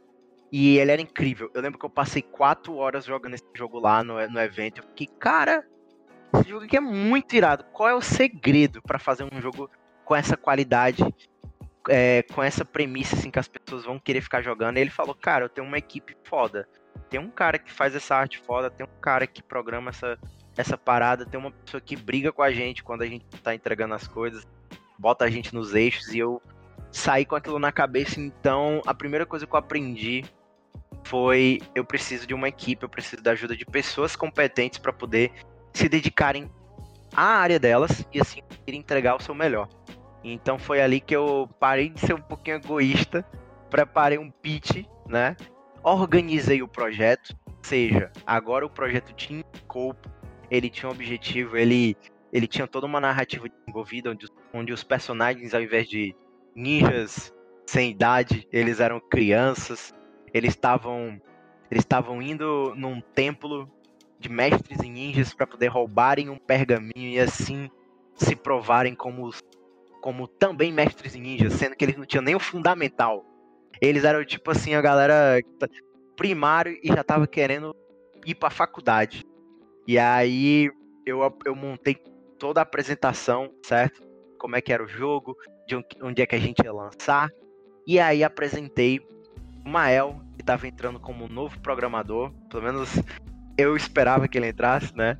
E 0.52 0.78
ele 0.78 0.92
era 0.92 1.02
incrível. 1.02 1.52
Eu 1.54 1.62
lembro 1.62 1.78
que 1.78 1.86
eu 1.86 1.90
passei 1.90 2.22
quatro 2.22 2.76
horas 2.76 3.06
jogando 3.06 3.34
esse 3.34 3.46
jogo 3.54 3.80
lá 3.80 4.04
no, 4.04 4.16
no 4.30 4.40
evento. 4.40 4.80
Eu 4.80 4.88
fiquei, 4.88 5.08
cara, 5.20 5.66
esse 6.34 6.50
jogo 6.50 6.66
aqui 6.66 6.78
é 6.78 6.82
muito 6.82 7.36
irado. 7.36 7.64
Qual 7.72 7.88
é 7.88 7.94
o 7.94 8.02
segredo 8.02 8.82
para 8.82 9.00
fazer 9.00 9.24
um 9.24 9.42
jogo 9.42 9.70
com 10.04 10.16
essa 10.16 10.38
qualidade, 10.38 11.04
é, 11.90 12.24
com 12.34 12.44
essa 12.44 12.66
premissa, 12.66 13.16
assim, 13.16 13.32
que 13.32 13.40
as 13.40 13.48
pessoas 13.48 13.86
vão 13.86 14.00
querer 14.00 14.22
ficar 14.22 14.42
jogando? 14.42 14.78
E 14.78 14.82
ele 14.82 14.90
falou, 14.90 15.16
cara, 15.16 15.46
eu 15.46 15.50
tenho 15.50 15.68
uma 15.68 15.78
equipe 15.78 16.16
foda. 16.24 16.68
Tem 17.10 17.20
um 17.20 17.30
cara 17.30 17.58
que 17.58 17.72
faz 17.72 17.96
essa 17.96 18.16
arte 18.16 18.38
foda, 18.40 18.70
tem 18.70 18.86
um 18.86 19.00
cara 19.02 19.26
que 19.26 19.42
programa 19.42 19.90
essa, 19.90 20.18
essa 20.58 20.78
parada, 20.78 21.26
tem 21.26 21.40
uma 21.40 21.52
pessoa 21.52 21.80
que 21.80 21.96
briga 21.96 22.32
com 22.32 22.42
a 22.42 22.52
gente 22.52 22.84
quando 22.84 23.04
a 23.04 23.06
gente 23.06 23.26
tá 23.42 23.54
entregando 23.56 23.94
as 23.94 24.08
coisas, 24.08 24.46
bota 24.98 25.26
a 25.26 25.30
gente 25.30 25.54
nos 25.54 25.74
eixos 25.74 26.14
e 26.14 26.20
eu 26.20 26.42
saí 26.92 27.26
com 27.26 27.36
aquilo 27.36 27.60
na 27.60 27.72
cabeça. 27.72 28.20
Então, 28.20 28.82
a 28.86 28.94
primeira 28.94 29.26
coisa 29.26 29.46
que 29.46 29.54
eu 29.54 29.60
aprendi 29.60 30.26
foi 31.04 31.62
eu 31.74 31.86
preciso 31.86 32.28
de 32.28 32.34
uma 32.34 32.50
equipe, 32.50 32.84
eu 32.84 32.90
preciso 32.90 33.22
da 33.22 33.32
ajuda 33.32 33.56
de 33.56 33.66
pessoas 33.66 34.16
competentes 34.16 34.80
para 34.80 34.92
poder 34.92 35.32
se 35.74 35.88
dedicarem 35.88 36.49
à 37.15 37.24
área 37.24 37.59
delas 37.59 38.05
e 38.13 38.20
assim 38.20 38.41
entregar 38.68 39.15
o 39.15 39.22
seu 39.22 39.34
melhor. 39.34 39.68
Então 40.24 40.59
foi 40.59 40.82
ali 40.82 40.99
que 40.99 41.15
eu 41.15 41.49
parei 41.59 41.89
de 41.89 41.99
ser 41.99 42.13
um 42.13 42.22
pouquinho 42.22 42.57
egoísta, 42.57 43.26
preparei 43.70 44.18
um 44.18 44.30
pitch, 44.30 44.86
né? 45.07 45.36
Organizei 45.84 46.61
o 46.61 46.68
projeto, 46.68 47.36
ou 47.47 47.53
seja, 47.63 48.11
agora 48.26 48.65
o 48.65 48.70
projeto 48.70 49.13
tinha 49.13 49.43
corpo, 49.68 50.09
ele 50.49 50.70
tinha 50.70 50.89
um 50.89 50.91
objetivo, 50.91 51.55
ele 51.57 51.95
ele 52.34 52.45
tinha 52.45 52.68
toda 52.68 52.86
uma 52.86 52.99
narrativa 52.99 53.47
envolvida 53.65 54.11
onde, 54.11 54.28
onde 54.53 54.74
os 54.74 54.84
personagens 54.84 55.53
ao 55.53 55.61
invés 55.61 55.88
de 55.88 56.13
ninjas 56.53 57.34
sem 57.65 57.91
idade, 57.91 58.47
eles 58.51 58.82
eram 58.82 58.99
crianças, 58.99 59.93
eles 60.34 60.51
estavam 60.51 61.22
eles 61.72 61.84
estavam 61.84 62.22
indo 62.22 62.74
num 62.76 63.01
templo 63.01 63.70
de 64.20 64.30
mestres 64.30 64.80
e 64.80 64.89
ninjas 64.89 65.34
para 65.34 65.47
poder 65.47 65.68
roubarem 65.68 66.30
um 66.30 66.38
pergaminho 66.38 67.09
e 67.09 67.20
assim 67.20 67.70
se 68.15 68.36
provarem 68.36 68.95
como 68.95 69.30
como 70.01 70.28
também 70.28 70.72
mestres 70.72 71.15
e 71.15 71.20
ninjas, 71.20 71.53
sendo 71.53 71.76
que 71.76 71.84
eles 71.84 71.97
não 71.97 72.05
tinham 72.05 72.24
nem 72.24 72.36
o 72.36 72.39
fundamental. 72.39 73.26
Eles 73.82 74.03
eram 74.03 74.24
tipo 74.24 74.51
assim 74.51 74.74
a 74.74 74.82
galera 74.82 75.39
primário 76.15 76.78
e 76.82 76.88
já 76.88 77.03
tava 77.03 77.28
querendo 77.28 77.76
ir 78.26 78.36
para 78.36 78.49
faculdade. 78.49 79.24
E 79.88 79.97
aí 79.97 80.72
eu, 81.05 81.20
eu 81.45 81.55
montei 81.55 81.95
toda 82.38 82.61
a 82.61 82.63
apresentação, 82.63 83.51
certo? 83.63 84.01
Como 84.38 84.55
é 84.55 84.61
que 84.61 84.72
era 84.72 84.84
o 84.84 84.88
jogo, 84.88 85.36
de 85.68 85.76
onde 86.01 86.22
é 86.22 86.26
que 86.26 86.36
a 86.36 86.39
gente 86.39 86.63
ia 86.63 86.72
lançar. 86.72 87.30
E 87.86 87.99
aí 87.99 88.24
apresentei 88.24 88.99
o 89.65 89.70
Mael, 89.70 90.22
que 90.36 90.41
estava 90.41 90.68
entrando 90.68 90.99
como 90.99 91.28
novo 91.28 91.59
programador, 91.59 92.32
pelo 92.49 92.63
menos 92.63 92.89
eu 93.58 93.76
esperava 93.76 94.28
que 94.28 94.38
ele 94.38 94.49
entrasse, 94.49 94.95
né? 94.95 95.18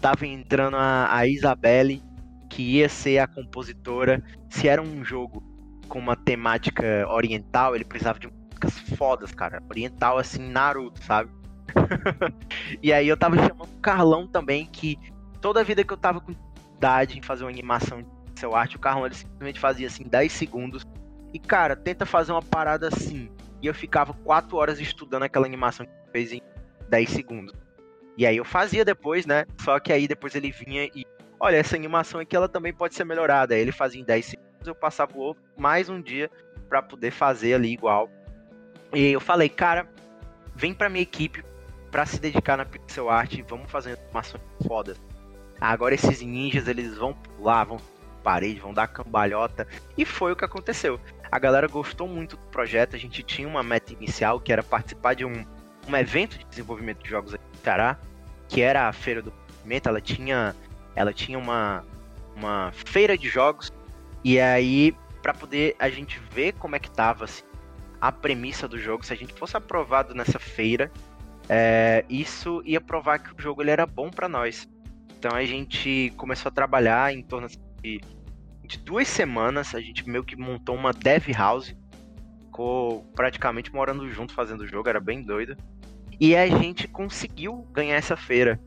Tava 0.00 0.26
entrando 0.26 0.76
a, 0.76 1.14
a 1.14 1.26
Isabelle, 1.26 2.02
que 2.48 2.62
ia 2.62 2.88
ser 2.88 3.18
a 3.18 3.26
compositora. 3.26 4.22
Se 4.48 4.68
era 4.68 4.80
um 4.80 5.04
jogo 5.04 5.42
com 5.88 5.98
uma 5.98 6.16
temática 6.16 7.06
oriental, 7.08 7.74
ele 7.74 7.84
precisava 7.84 8.18
de 8.18 8.28
músicas 8.28 8.78
fodas, 8.96 9.32
cara. 9.32 9.62
Oriental, 9.68 10.18
assim, 10.18 10.48
Naruto, 10.50 11.02
sabe? 11.04 11.30
e 12.82 12.92
aí 12.92 13.08
eu 13.08 13.16
tava 13.16 13.36
chamando 13.36 13.64
o 13.64 13.80
Carlão 13.80 14.26
também, 14.26 14.66
que 14.66 14.98
toda 15.40 15.60
a 15.60 15.64
vida 15.64 15.84
que 15.84 15.92
eu 15.92 15.96
tava 15.96 16.20
com 16.20 16.34
idade 16.76 17.18
em 17.18 17.22
fazer 17.22 17.44
uma 17.44 17.50
animação 17.50 18.02
de 18.02 18.40
seu 18.40 18.54
arte, 18.54 18.76
o 18.76 18.80
Carlão 18.80 19.06
ele 19.06 19.14
simplesmente 19.14 19.60
fazia 19.60 19.86
assim 19.86 20.04
10 20.04 20.32
segundos. 20.32 20.86
E 21.32 21.38
cara, 21.38 21.74
tenta 21.74 22.06
fazer 22.06 22.32
uma 22.32 22.42
parada 22.42 22.88
assim 22.88 23.30
e 23.60 23.66
eu 23.66 23.74
ficava 23.74 24.12
quatro 24.12 24.56
horas 24.56 24.78
estudando 24.78 25.22
aquela 25.24 25.46
animação 25.46 25.86
que 25.86 25.92
fez 26.12 26.32
em 26.32 26.40
10 26.88 27.10
segundos. 27.10 27.63
E 28.16 28.26
aí 28.26 28.36
eu 28.36 28.44
fazia 28.44 28.84
depois, 28.84 29.26
né? 29.26 29.44
Só 29.60 29.78
que 29.80 29.92
aí 29.92 30.06
depois 30.06 30.34
ele 30.34 30.50
vinha 30.50 30.84
e. 30.94 31.04
Olha, 31.38 31.56
essa 31.56 31.76
animação 31.76 32.20
aqui 32.20 32.34
ela 32.36 32.48
também 32.48 32.72
pode 32.72 32.94
ser 32.94 33.04
melhorada. 33.04 33.54
Aí 33.54 33.60
ele 33.60 33.72
fazia 33.72 34.00
em 34.00 34.04
10 34.04 34.24
segundos, 34.24 34.66
eu 34.66 34.74
passava 34.74 35.12
o 35.16 35.20
outro 35.20 35.42
mais 35.56 35.88
um 35.88 36.00
dia 36.00 36.30
para 36.68 36.80
poder 36.80 37.10
fazer 37.10 37.54
ali 37.54 37.72
igual. 37.72 38.08
E 38.92 39.08
eu 39.08 39.20
falei, 39.20 39.48
cara, 39.48 39.88
vem 40.54 40.72
pra 40.72 40.88
minha 40.88 41.02
equipe 41.02 41.44
para 41.90 42.06
se 42.06 42.20
dedicar 42.20 42.56
na 42.56 42.64
pixel 42.64 43.10
art 43.10 43.34
e 43.34 43.42
vamos 43.42 43.70
fazer 43.70 43.98
animações 43.98 44.42
fodas. 44.66 45.00
Agora 45.60 45.94
esses 45.94 46.20
ninjas 46.22 46.68
eles 46.68 46.96
vão 46.96 47.14
pular, 47.14 47.64
vão 47.64 47.78
parede, 48.22 48.60
vão 48.60 48.72
dar 48.72 48.86
cambalhota. 48.86 49.66
E 49.98 50.04
foi 50.04 50.32
o 50.32 50.36
que 50.36 50.44
aconteceu. 50.44 50.98
A 51.30 51.38
galera 51.38 51.68
gostou 51.68 52.08
muito 52.08 52.36
do 52.36 52.46
projeto. 52.46 52.96
A 52.96 52.98
gente 52.98 53.22
tinha 53.22 53.46
uma 53.46 53.62
meta 53.62 53.92
inicial 53.92 54.40
que 54.40 54.52
era 54.52 54.62
participar 54.62 55.14
de 55.14 55.24
um, 55.24 55.44
um 55.88 55.96
evento 55.96 56.38
de 56.38 56.44
desenvolvimento 56.46 57.02
de 57.02 57.10
jogos 57.10 57.34
aqui 57.34 57.53
Ceará, 57.64 57.98
que 58.48 58.60
era 58.60 58.88
a 58.88 58.92
Feira 58.92 59.22
do 59.22 59.32
Movimento. 59.58 59.88
Ela 59.88 60.00
tinha, 60.00 60.54
ela 60.94 61.12
tinha 61.12 61.38
uma, 61.38 61.84
uma 62.36 62.70
feira 62.72 63.18
de 63.18 63.28
jogos. 63.28 63.72
E 64.22 64.38
aí, 64.38 64.94
para 65.22 65.34
poder 65.34 65.74
a 65.78 65.88
gente 65.88 66.20
ver 66.30 66.52
como 66.52 66.76
é 66.76 66.78
que 66.78 66.90
tava 66.90 67.24
assim, 67.24 67.42
a 68.00 68.12
premissa 68.12 68.68
do 68.68 68.78
jogo, 68.78 69.04
se 69.04 69.12
a 69.12 69.16
gente 69.16 69.32
fosse 69.32 69.56
aprovado 69.56 70.14
nessa 70.14 70.38
feira, 70.38 70.92
é, 71.48 72.04
isso 72.08 72.62
ia 72.64 72.80
provar 72.80 73.18
que 73.18 73.34
o 73.34 73.42
jogo 73.42 73.62
ele 73.62 73.70
era 73.70 73.86
bom 73.86 74.10
para 74.10 74.28
nós. 74.28 74.68
Então 75.18 75.34
a 75.34 75.44
gente 75.44 76.12
começou 76.16 76.50
a 76.50 76.52
trabalhar 76.52 77.12
em 77.12 77.22
torno 77.22 77.48
de 77.82 78.00
de 78.66 78.78
duas 78.78 79.06
semanas, 79.06 79.74
a 79.74 79.80
gente 79.80 80.08
meio 80.08 80.24
que 80.24 80.36
montou 80.36 80.74
uma 80.74 80.92
dev 80.92 81.28
house. 81.36 81.74
Ficou 82.46 83.04
praticamente 83.14 83.72
morando 83.72 84.08
junto 84.10 84.32
fazendo 84.32 84.62
o 84.62 84.66
jogo, 84.66 84.88
era 84.88 85.00
bem 85.00 85.22
doido. 85.22 85.56
E 86.20 86.36
a 86.36 86.46
gente 86.46 86.86
conseguiu 86.88 87.66
ganhar 87.72 87.96
essa 87.96 88.16
feira. 88.16 88.60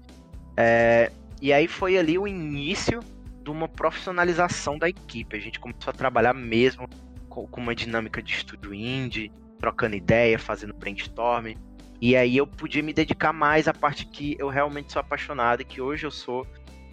É, 0.56 1.12
e 1.42 1.54
aí 1.54 1.68
foi 1.68 1.98
ali 1.98 2.18
o 2.18 2.28
início 2.28 3.00
de 3.44 3.50
uma 3.50 3.68
profissionalização 3.68 4.78
da 4.78 4.90
equipe. 4.90 5.36
A 5.36 5.40
gente 5.40 5.60
começou 5.60 5.92
a 5.92 5.94
trabalhar 5.94 6.34
mesmo 6.34 6.88
com, 7.30 7.48
com 7.48 7.62
uma 7.62 7.76
dinâmica 7.76 8.22
de 8.22 8.34
estúdio 8.34 8.74
indie, 8.74 9.32
trocando 9.60 9.96
ideia, 9.96 10.38
fazendo 10.38 10.74
brainstorm. 10.74 11.54
E 12.00 12.16
aí 12.16 12.38
eu 12.38 12.46
podia 12.46 12.84
me 12.84 12.94
dedicar 12.94 13.34
mais 13.34 13.68
à 13.68 13.74
parte 13.74 14.06
que 14.06 14.36
eu 14.38 14.50
realmente 14.50 14.94
sou 14.94 15.00
apaixonado, 15.00 15.66
que 15.66 15.82
hoje 15.82 16.06
eu 16.06 16.12
sou 16.12 16.46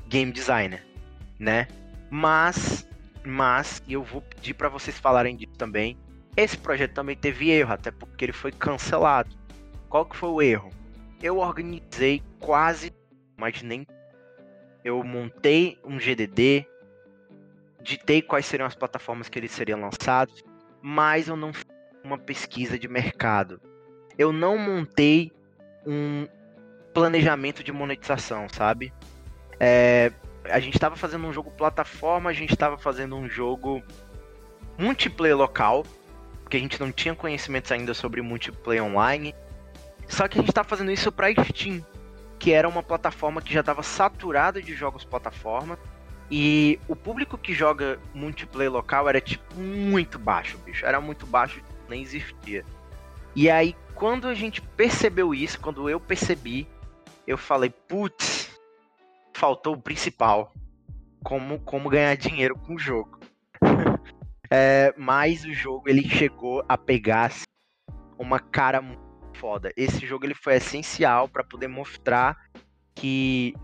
game 0.09 0.33
designer, 0.33 0.87
né? 1.39 1.67
Mas 2.11 2.87
mas, 3.25 3.83
e 3.89 3.95
eu 3.95 4.03
vou 4.03 4.21
pedir 4.21 4.55
para 4.55 4.69
vocês 4.69 4.99
falarem 4.99 5.35
disso 5.35 5.55
também, 5.57 5.97
esse 6.37 6.59
projeto 6.59 6.93
também 6.93 7.17
teve 7.17 7.51
erro, 7.51 7.73
até 7.73 7.91
porque 7.91 8.25
ele 8.25 8.33
foi 8.33 8.53
cancelado. 8.53 9.35
Qual 9.95 10.05
que 10.05 10.17
foi 10.17 10.29
o 10.29 10.43
erro? 10.43 10.71
Eu 11.23 11.39
organizei 11.39 12.21
quase, 12.41 12.93
mas 13.37 13.63
nem 13.63 13.87
eu 14.85 15.05
montei 15.05 15.79
um 15.85 16.01
GDD, 16.01 16.67
ditei 17.81 18.21
quais 18.21 18.45
seriam 18.45 18.67
as 18.67 18.75
plataformas 18.75 19.29
que 19.29 19.39
eles 19.39 19.53
seriam 19.53 19.81
lançados, 19.81 20.43
mas 20.83 21.29
eu 21.29 21.37
não 21.37 21.53
fiz 21.53 21.65
uma 22.03 22.19
pesquisa 22.19 22.77
de 22.77 22.89
mercado. 22.89 23.61
Eu 24.19 24.33
não 24.33 24.59
montei 24.59 25.31
um 25.87 26.27
planejamento 26.93 27.63
de 27.63 27.71
monetização, 27.71 28.49
sabe? 28.49 28.93
É, 29.61 30.11
a 30.47 30.59
gente 30.59 30.75
estava 30.75 30.97
fazendo 30.97 31.25
um 31.25 31.33
jogo 31.33 31.53
plataforma, 31.53 32.31
a 32.31 32.35
gente 32.35 32.53
estava 32.53 32.77
fazendo 32.77 33.15
um 33.15 33.29
jogo 33.29 33.81
multiplayer 34.77 35.37
local, 35.37 35.87
porque 36.43 36.57
a 36.57 36.61
gente 36.61 36.81
não 36.81 36.91
tinha 36.91 37.15
conhecimentos 37.15 37.71
ainda 37.71 37.95
sobre 37.95 38.21
multiplayer 38.23 38.83
online. 38.83 39.33
Só 40.09 40.29
que 40.29 40.39
a 40.39 40.41
gente 40.41 40.51
estava 40.51 40.69
fazendo 40.69 40.91
isso 40.91 41.11
para 41.11 41.31
Steam, 41.45 41.85
que 42.39 42.53
era 42.53 42.69
uma 42.69 42.83
plataforma 42.83 43.41
que 43.41 43.53
já 43.53 43.61
estava 43.61 43.83
saturada 43.83 44.61
de 44.61 44.75
jogos 44.75 45.05
plataforma. 45.05 45.79
E 46.31 46.79
o 46.89 46.97
público 46.97 47.37
que 47.37 47.53
joga 47.53 47.99
multiplayer 48.15 48.73
local 48.73 49.09
era 49.09 49.21
tipo 49.21 49.55
muito 49.59 50.19
baixo, 50.19 50.59
bicho. 50.59 50.85
Era 50.85 51.01
muito 51.01 51.27
baixo, 51.27 51.63
nem 51.89 52.03
existia. 52.03 52.65
E 53.37 53.51
aí, 53.51 53.77
quando 53.95 54.29
a 54.29 54.35
gente 54.35 54.61
percebeu 54.61 55.35
isso, 55.35 55.61
quando 55.61 55.89
eu 55.89 56.01
percebi, 56.01 56.67
eu 57.27 57.37
falei, 57.37 57.71
putz, 57.71 58.59
faltou 59.35 59.75
o 59.75 59.81
principal. 59.81 60.53
Como, 61.23 61.59
como 61.61 61.89
ganhar 61.89 62.17
dinheiro 62.17 62.57
com 62.57 62.75
o 62.75 62.79
jogo. 62.79 63.19
É, 64.51 64.95
mas 64.97 65.45
o 65.45 65.53
jogo 65.53 65.89
ele 65.89 66.09
chegou 66.09 66.63
a 66.69 66.79
pegar 66.79 67.25
assim, 67.25 67.45
uma 68.17 68.39
cara 68.39 68.81
muito 68.81 69.04
foda. 69.35 69.73
Esse 69.77 70.07
jogo 70.07 70.25
ele 70.25 70.35
foi 70.35 70.55
essencial 70.55 71.29
para 71.29 71.45
poder 71.45 71.69
mostrar 71.69 72.37
que 72.95 73.55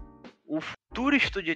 o 0.47 0.61
futuro 0.61 1.15
estúdio 1.15 1.55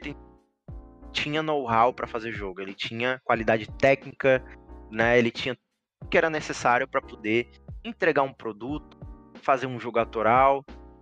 tinha 1.13 1.43
know-how 1.43 1.93
para 1.93 2.07
fazer 2.07 2.33
jogo, 2.33 2.61
ele 2.61 2.75
tinha 2.75 3.21
qualidade 3.25 3.67
técnica, 3.79 4.45
né? 4.91 5.19
Ele 5.19 5.31
tinha 5.31 5.55
tudo 5.55 6.11
que 6.11 6.19
era 6.19 6.29
necessário 6.31 6.89
para 6.89 7.01
poder 7.01 7.49
entregar 7.85 8.23
um 8.23 8.33
produto, 8.33 8.99
fazer 9.43 9.67
um 9.67 9.79
jogo 9.79 9.99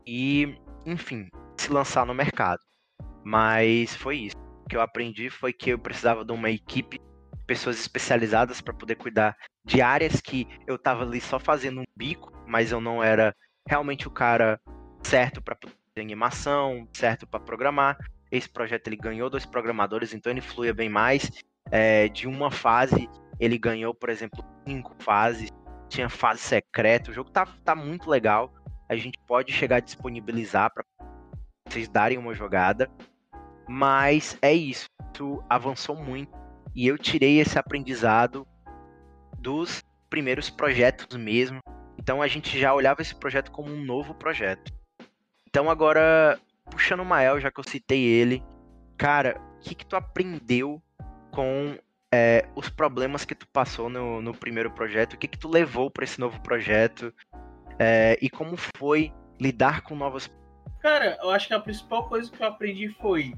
e, 0.06 0.56
enfim, 0.84 1.28
se 1.56 1.72
lançar 1.72 2.04
no 2.06 2.14
mercado. 2.14 2.60
Mas 3.24 3.94
foi 3.94 4.18
isso. 4.18 4.36
O 4.64 4.68
que 4.68 4.76
eu 4.76 4.80
aprendi 4.80 5.30
foi 5.30 5.52
que 5.52 5.70
eu 5.70 5.78
precisava 5.78 6.24
de 6.24 6.32
uma 6.32 6.50
equipe 6.50 7.00
pessoas 7.46 7.78
especializadas 7.78 8.60
para 8.60 8.74
poder 8.74 8.96
cuidar 8.96 9.36
de 9.64 9.80
áreas 9.80 10.20
que 10.20 10.46
eu 10.66 10.78
tava 10.78 11.02
ali 11.02 11.20
só 11.20 11.38
fazendo 11.38 11.80
um 11.80 11.84
bico, 11.96 12.32
mas 12.46 12.72
eu 12.72 12.80
não 12.80 13.02
era 13.02 13.34
realmente 13.68 14.08
o 14.08 14.10
cara 14.10 14.60
certo 15.02 15.42
para 15.42 15.56
animação, 15.96 16.88
certo 16.92 17.26
para 17.26 17.40
programar. 17.40 17.96
Esse 18.30 18.48
projeto 18.48 18.86
ele 18.88 18.96
ganhou 18.96 19.28
dois 19.28 19.44
programadores, 19.44 20.14
então 20.14 20.32
ele 20.32 20.40
fluía 20.40 20.72
bem 20.72 20.88
mais. 20.88 21.30
É, 21.70 22.08
de 22.08 22.26
uma 22.26 22.50
fase, 22.50 23.08
ele 23.38 23.58
ganhou, 23.58 23.94
por 23.94 24.08
exemplo, 24.08 24.44
cinco 24.66 24.94
fases. 24.98 25.50
Tinha 25.88 26.08
fase 26.08 26.40
secreta. 26.40 27.10
O 27.10 27.14
jogo 27.14 27.30
tá, 27.30 27.46
tá 27.64 27.74
muito 27.74 28.08
legal. 28.08 28.52
A 28.88 28.96
gente 28.96 29.18
pode 29.26 29.52
chegar 29.52 29.76
a 29.76 29.80
disponibilizar 29.80 30.72
para 30.72 30.84
vocês 31.68 31.88
darem 31.88 32.16
uma 32.16 32.34
jogada. 32.34 32.90
Mas 33.68 34.38
é 34.40 34.52
isso. 34.52 34.86
Isso 35.14 35.44
avançou 35.48 35.94
muito 35.94 36.41
e 36.74 36.86
eu 36.86 36.98
tirei 36.98 37.40
esse 37.40 37.58
aprendizado 37.58 38.46
dos 39.38 39.82
primeiros 40.08 40.50
projetos 40.50 41.16
mesmo. 41.16 41.60
Então 41.98 42.22
a 42.22 42.28
gente 42.28 42.58
já 42.58 42.74
olhava 42.74 43.02
esse 43.02 43.14
projeto 43.14 43.50
como 43.50 43.70
um 43.70 43.84
novo 43.84 44.14
projeto. 44.14 44.72
Então 45.48 45.70
agora, 45.70 46.38
puxando 46.70 47.00
o 47.00 47.04
Mael, 47.04 47.40
já 47.40 47.50
que 47.50 47.60
eu 47.60 47.64
citei 47.64 48.02
ele, 48.02 48.42
cara, 48.96 49.40
o 49.56 49.60
que, 49.60 49.74
que 49.74 49.86
tu 49.86 49.96
aprendeu 49.96 50.82
com 51.30 51.76
é, 52.12 52.46
os 52.54 52.68
problemas 52.68 53.24
que 53.24 53.34
tu 53.34 53.46
passou 53.48 53.88
no, 53.88 54.20
no 54.20 54.34
primeiro 54.34 54.70
projeto? 54.70 55.14
O 55.14 55.18
que, 55.18 55.28
que 55.28 55.38
tu 55.38 55.48
levou 55.48 55.90
para 55.90 56.04
esse 56.04 56.18
novo 56.18 56.40
projeto? 56.40 57.12
É, 57.78 58.18
e 58.20 58.30
como 58.30 58.56
foi 58.76 59.12
lidar 59.40 59.82
com 59.82 59.94
novas. 59.94 60.30
Cara, 60.80 61.18
eu 61.22 61.30
acho 61.30 61.48
que 61.48 61.54
a 61.54 61.60
principal 61.60 62.08
coisa 62.08 62.30
que 62.30 62.42
eu 62.42 62.46
aprendi 62.46 62.88
foi 62.88 63.34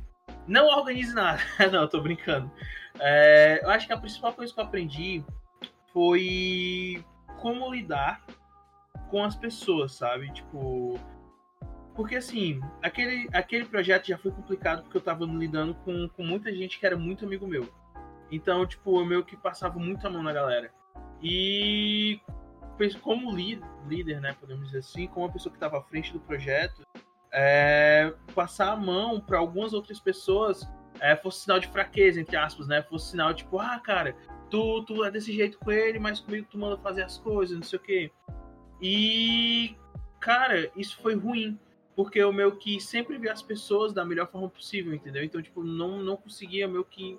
não 0.47 0.66
organize 0.66 1.14
nada. 1.14 1.40
não, 1.72 1.88
tô 1.88 2.01
brincando. 2.01 2.51
É, 2.99 3.61
eu 3.62 3.70
acho 3.70 3.86
que 3.86 3.92
a 3.92 3.99
principal 3.99 4.32
coisa 4.32 4.53
que 4.53 4.61
eu 4.61 4.64
aprendi 4.64 5.24
foi 5.92 7.05
como 7.40 7.72
lidar 7.72 8.24
com 9.11 9.22
as 9.22 9.36
pessoas, 9.36 9.95
sabe? 9.95 10.32
Tipo. 10.32 10.99
Porque 11.95 12.16
assim, 12.16 12.61
aquele, 12.82 13.28
aquele 13.32 13.64
projeto 13.66 14.09
já 14.09 14.18
foi 14.18 14.32
complicado 14.32 14.82
porque 14.82 14.97
eu 14.97 15.01
tava 15.01 15.24
lidando 15.24 15.74
com, 15.76 16.09
com 16.09 16.24
muita 16.24 16.53
gente 16.53 16.78
que 16.80 16.84
era 16.84 16.97
muito 16.97 17.24
amigo 17.24 17.47
meu. 17.47 17.72
Então, 18.32 18.66
tipo, 18.66 18.99
eu 18.99 19.07
meio 19.07 19.24
que 19.24 19.36
passava 19.36 19.78
muita 19.78 20.11
mão 20.11 20.20
na 20.20 20.32
galera. 20.32 20.72
E 21.22 22.20
como 23.01 23.34
líder, 23.34 24.20
né, 24.20 24.34
podemos 24.40 24.66
dizer 24.66 24.78
assim, 24.78 25.07
como 25.07 25.26
uma 25.26 25.32
pessoa 25.32 25.53
que 25.53 25.57
estava 25.57 25.78
à 25.78 25.82
frente 25.82 26.12
do 26.12 26.18
projeto, 26.18 26.82
é, 27.35 28.14
passar 28.35 28.72
a 28.72 28.76
mão 28.76 29.20
para 29.20 29.39
algumas 29.39 29.72
outras 29.72 29.99
pessoas 29.99 30.66
é, 31.01 31.16
fosse 31.16 31.41
sinal 31.41 31.59
de 31.59 31.68
fraqueza, 31.68 32.20
entre 32.20 32.37
aspas, 32.37 32.68
né? 32.68 32.82
Fosse 32.82 33.11
sinal 33.11 33.35
tipo, 33.35 33.59
ah, 33.59 33.78
cara, 33.80 34.16
tu, 34.49 34.82
tu 34.85 35.05
é 35.05 35.11
desse 35.11 35.32
jeito 35.32 35.59
com 35.59 35.70
ele, 35.70 35.99
mas 35.99 36.20
comigo 36.20 36.47
tu 36.51 36.57
manda 36.57 36.78
fazer 36.78 37.03
as 37.03 37.18
coisas, 37.18 37.57
não 37.57 37.64
sei 37.64 37.78
o 37.78 37.82
quê. 37.82 38.12
E, 38.80 39.76
cara, 40.20 40.70
isso 40.76 40.97
foi 41.03 41.16
ruim, 41.16 41.59
porque 41.97 42.18
eu 42.20 42.32
meio 42.32 42.57
que 42.57 42.80
sempre 42.80 43.18
vi 43.18 43.28
as 43.28 43.43
pessoas 43.43 43.93
da 43.93 44.05
melhor 44.05 44.30
forma 44.30 44.49
possível, 44.49 44.95
entendeu? 44.95 45.24
Então, 45.24 45.43
tipo, 45.43 45.64
não, 45.64 45.99
não 45.99 46.16
conseguia 46.16 46.68
meio 46.68 46.85
que 46.85 47.18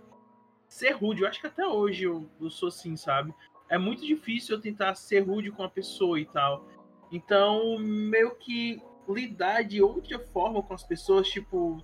ser 0.67 0.91
rude. 0.91 1.21
Eu 1.21 1.27
acho 1.27 1.41
que 1.41 1.47
até 1.47 1.67
hoje 1.67 2.05
eu, 2.05 2.29
eu 2.39 2.49
sou 2.49 2.69
assim, 2.69 2.95
sabe? 2.95 3.33
É 3.69 3.77
muito 3.77 4.05
difícil 4.05 4.55
eu 4.55 4.61
tentar 4.61 4.95
ser 4.95 5.19
rude 5.19 5.51
com 5.51 5.63
a 5.63 5.69
pessoa 5.69 6.19
e 6.19 6.25
tal. 6.25 6.65
Então, 7.11 7.77
meio 7.79 8.35
que 8.35 8.81
lidar 9.07 9.63
de 9.63 9.81
outra 9.81 10.19
forma 10.19 10.61
com 10.61 10.73
as 10.73 10.83
pessoas, 10.83 11.27
tipo, 11.27 11.83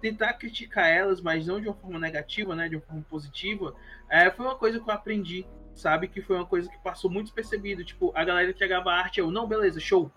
tentar 0.00 0.34
criticar 0.34 0.88
elas, 0.88 1.20
mas 1.20 1.46
não 1.46 1.60
de 1.60 1.68
uma 1.68 1.74
forma 1.74 1.98
negativa, 1.98 2.54
né, 2.54 2.68
de 2.68 2.76
uma 2.76 2.82
forma 2.82 3.04
positiva, 3.08 3.74
é, 4.08 4.30
foi 4.30 4.46
uma 4.46 4.56
coisa 4.56 4.78
que 4.78 4.88
eu 4.88 4.94
aprendi, 4.94 5.46
sabe, 5.74 6.08
que 6.08 6.22
foi 6.22 6.36
uma 6.36 6.46
coisa 6.46 6.68
que 6.68 6.78
passou 6.78 7.10
muito 7.10 7.26
despercebido, 7.26 7.84
tipo, 7.84 8.12
a 8.14 8.24
galera 8.24 8.52
que 8.52 8.64
agava 8.64 8.92
arte, 8.92 9.20
eu, 9.20 9.30
não, 9.30 9.46
beleza, 9.46 9.80
show, 9.80 10.10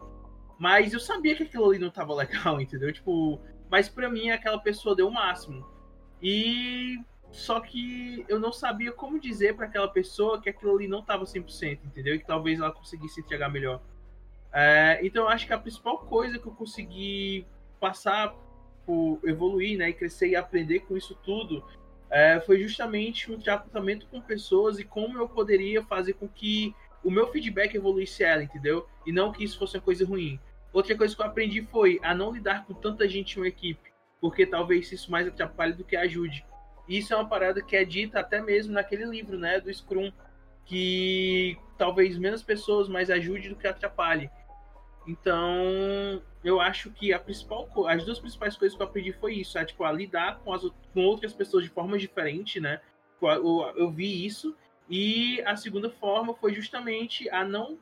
mas 0.60 0.94
eu 0.94 1.00
sabia 1.00 1.36
que 1.36 1.44
aquilo 1.44 1.70
ali 1.70 1.80
não 1.80 1.90
tava 1.90 2.14
legal, 2.14 2.60
entendeu, 2.62 2.92
tipo, 2.92 3.40
mas 3.70 3.90
para 3.90 4.10
mim 4.10 4.30
aquela 4.30 4.60
pessoa 4.60 4.96
deu 4.96 5.08
o 5.08 5.14
máximo, 5.14 5.66
e 6.22 7.00
só 7.32 7.60
que 7.62 8.26
eu 8.28 8.40
não 8.40 8.52
sabia 8.52 8.92
como 8.92 9.20
dizer 9.20 9.56
para 9.56 9.66
aquela 9.66 9.88
pessoa 9.88 10.40
que 10.42 10.50
aquilo 10.50 10.76
ali 10.76 10.88
não 10.88 11.02
tava 11.02 11.24
100%, 11.24 11.80
entendeu, 11.86 12.16
e 12.16 12.20
que 12.20 12.28
talvez 12.28 12.60
ela 12.60 12.72
conseguisse 12.72 13.22
entregar 13.22 13.50
melhor. 13.50 13.82
É, 14.54 15.00
então 15.04 15.24
eu 15.24 15.30
acho 15.30 15.48
que 15.48 15.54
a 15.54 15.58
principal 15.58 16.00
coisa 16.00 16.38
que 16.38 16.46
eu 16.46 16.52
consegui 16.52 17.46
passar 17.80 18.36
por 18.86 19.20
evoluir, 19.24 19.78
né, 19.78 19.90
e 19.90 19.94
crescer 19.94 20.30
e 20.30 20.36
aprender 20.36 20.82
com 20.82 20.98
isso 20.98 21.16
tudo, 21.24 21.64
é, 22.10 22.40
foi 22.42 22.60
justamente 22.60 23.32
um 23.32 23.40
tratamento 23.40 24.06
com 24.08 24.22
pessoas 24.22 24.80
e 24.80 24.84
como 24.84 25.18
eu 25.18 25.30
poderia 25.30 25.82
fazer 25.84 26.14
com 26.14 26.28
que 26.28 26.76
o 27.04 27.10
meu 27.10 27.28
feedback 27.32 27.74
evoluísse 27.74 28.24
ela, 28.24 28.44
entendeu? 28.44 28.88
E 29.06 29.12
não 29.12 29.32
que 29.32 29.44
isso 29.44 29.58
fosse 29.58 29.78
uma 29.78 29.84
coisa 29.84 30.06
ruim. 30.06 30.40
Outra 30.74 30.96
coisa 30.96 31.16
que 31.16 31.22
eu 31.22 31.26
aprendi 31.26 31.62
foi 31.64 32.00
a 32.04 32.14
não 32.14 32.32
lidar 32.32 32.66
com 32.66 32.74
tanta 32.74 33.08
gente 33.08 33.36
em 33.36 33.42
uma 33.42 33.48
equipe, 33.48 33.92
porque 34.20 34.46
talvez 34.46 34.92
isso 34.92 35.10
mais 35.10 35.28
atrapalhe 35.28 35.74
do 35.74 35.84
que 35.84 35.96
ajude. 35.96 36.46
Isso 36.88 37.14
é 37.14 37.18
uma 37.18 37.28
parada 37.28 37.62
que 37.62 37.76
é 37.76 37.86
dita 37.86 38.20
até 38.20 38.42
mesmo 38.42 38.74
naquele 38.74 39.06
livro, 39.06 39.38
né, 39.38 39.60
do 39.60 39.74
Scrum, 39.74 40.12
que 40.66 41.58
talvez 41.78 42.18
menos 42.18 42.44
pessoas 42.44 42.88
mais 42.88 43.10
ajude 43.10 43.50
do 43.50 43.56
que 43.56 43.68
atrapalhe. 43.68 44.30
Então, 45.08 46.22
eu 46.44 46.60
acho 46.60 46.92
que 46.92 47.14
a 47.14 47.20
principal, 47.20 47.68
as 47.88 48.06
duas 48.06 48.20
principais 48.20 48.56
coisas 48.56 48.76
que 48.76 48.84
eu 48.84 48.88
aprendi 48.88 49.12
foi 49.14 49.36
isso, 49.36 49.58
é, 49.58 49.66
tipo, 49.66 49.84
a 49.84 49.92
lidar 49.92 50.40
com, 50.40 50.54
as, 50.54 50.62
com 50.94 51.06
outras 51.06 51.34
pessoas 51.34 51.64
de 51.64 51.70
forma 51.70 51.98
diferente, 51.98 52.60
né? 52.60 52.80
Eu, 53.22 53.72
eu 53.76 53.92
vi 53.92 54.26
isso. 54.26 54.56
E 54.90 55.42
a 55.46 55.56
segunda 55.56 55.90
forma 55.90 56.34
foi 56.34 56.54
justamente 56.54 57.30
a 57.30 57.46
não 57.46 57.78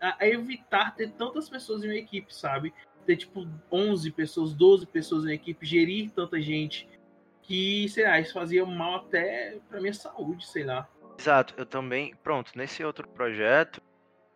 a 0.00 0.26
evitar 0.26 0.96
ter 0.96 1.12
tantas 1.12 1.48
pessoas 1.48 1.84
em 1.84 1.88
uma 1.88 1.96
equipe, 1.96 2.34
sabe? 2.34 2.74
Ter 3.06 3.16
tipo 3.16 3.46
11 3.70 4.10
pessoas, 4.10 4.52
12 4.52 4.86
pessoas 4.86 5.24
em 5.24 5.32
equipe, 5.32 5.64
gerir 5.64 6.10
tanta 6.10 6.42
gente 6.42 6.88
que, 7.42 7.88
sei 7.88 8.04
lá, 8.04 8.18
isso 8.18 8.32
fazia 8.32 8.66
mal 8.66 8.96
até 8.96 9.58
pra 9.68 9.80
minha 9.80 9.94
saúde, 9.94 10.46
sei 10.46 10.64
lá. 10.64 10.88
Exato, 11.18 11.54
eu 11.56 11.64
também, 11.64 12.14
pronto, 12.16 12.50
nesse 12.56 12.82
outro 12.84 13.06
projeto, 13.08 13.80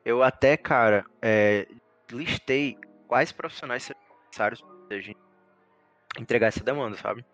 eu 0.04 0.22
até, 0.22 0.56
cara, 0.56 1.04
é, 1.20 1.66
listei 2.10 2.76
quais 3.06 3.32
profissionais 3.32 3.82
seriam 3.82 4.02
necessários 4.26 4.62
para 4.88 4.96
a 4.96 5.00
gente 5.00 5.18
entregar 6.18 6.48
essa 6.48 6.64
demanda, 6.64 6.96
sabe? 6.96 7.24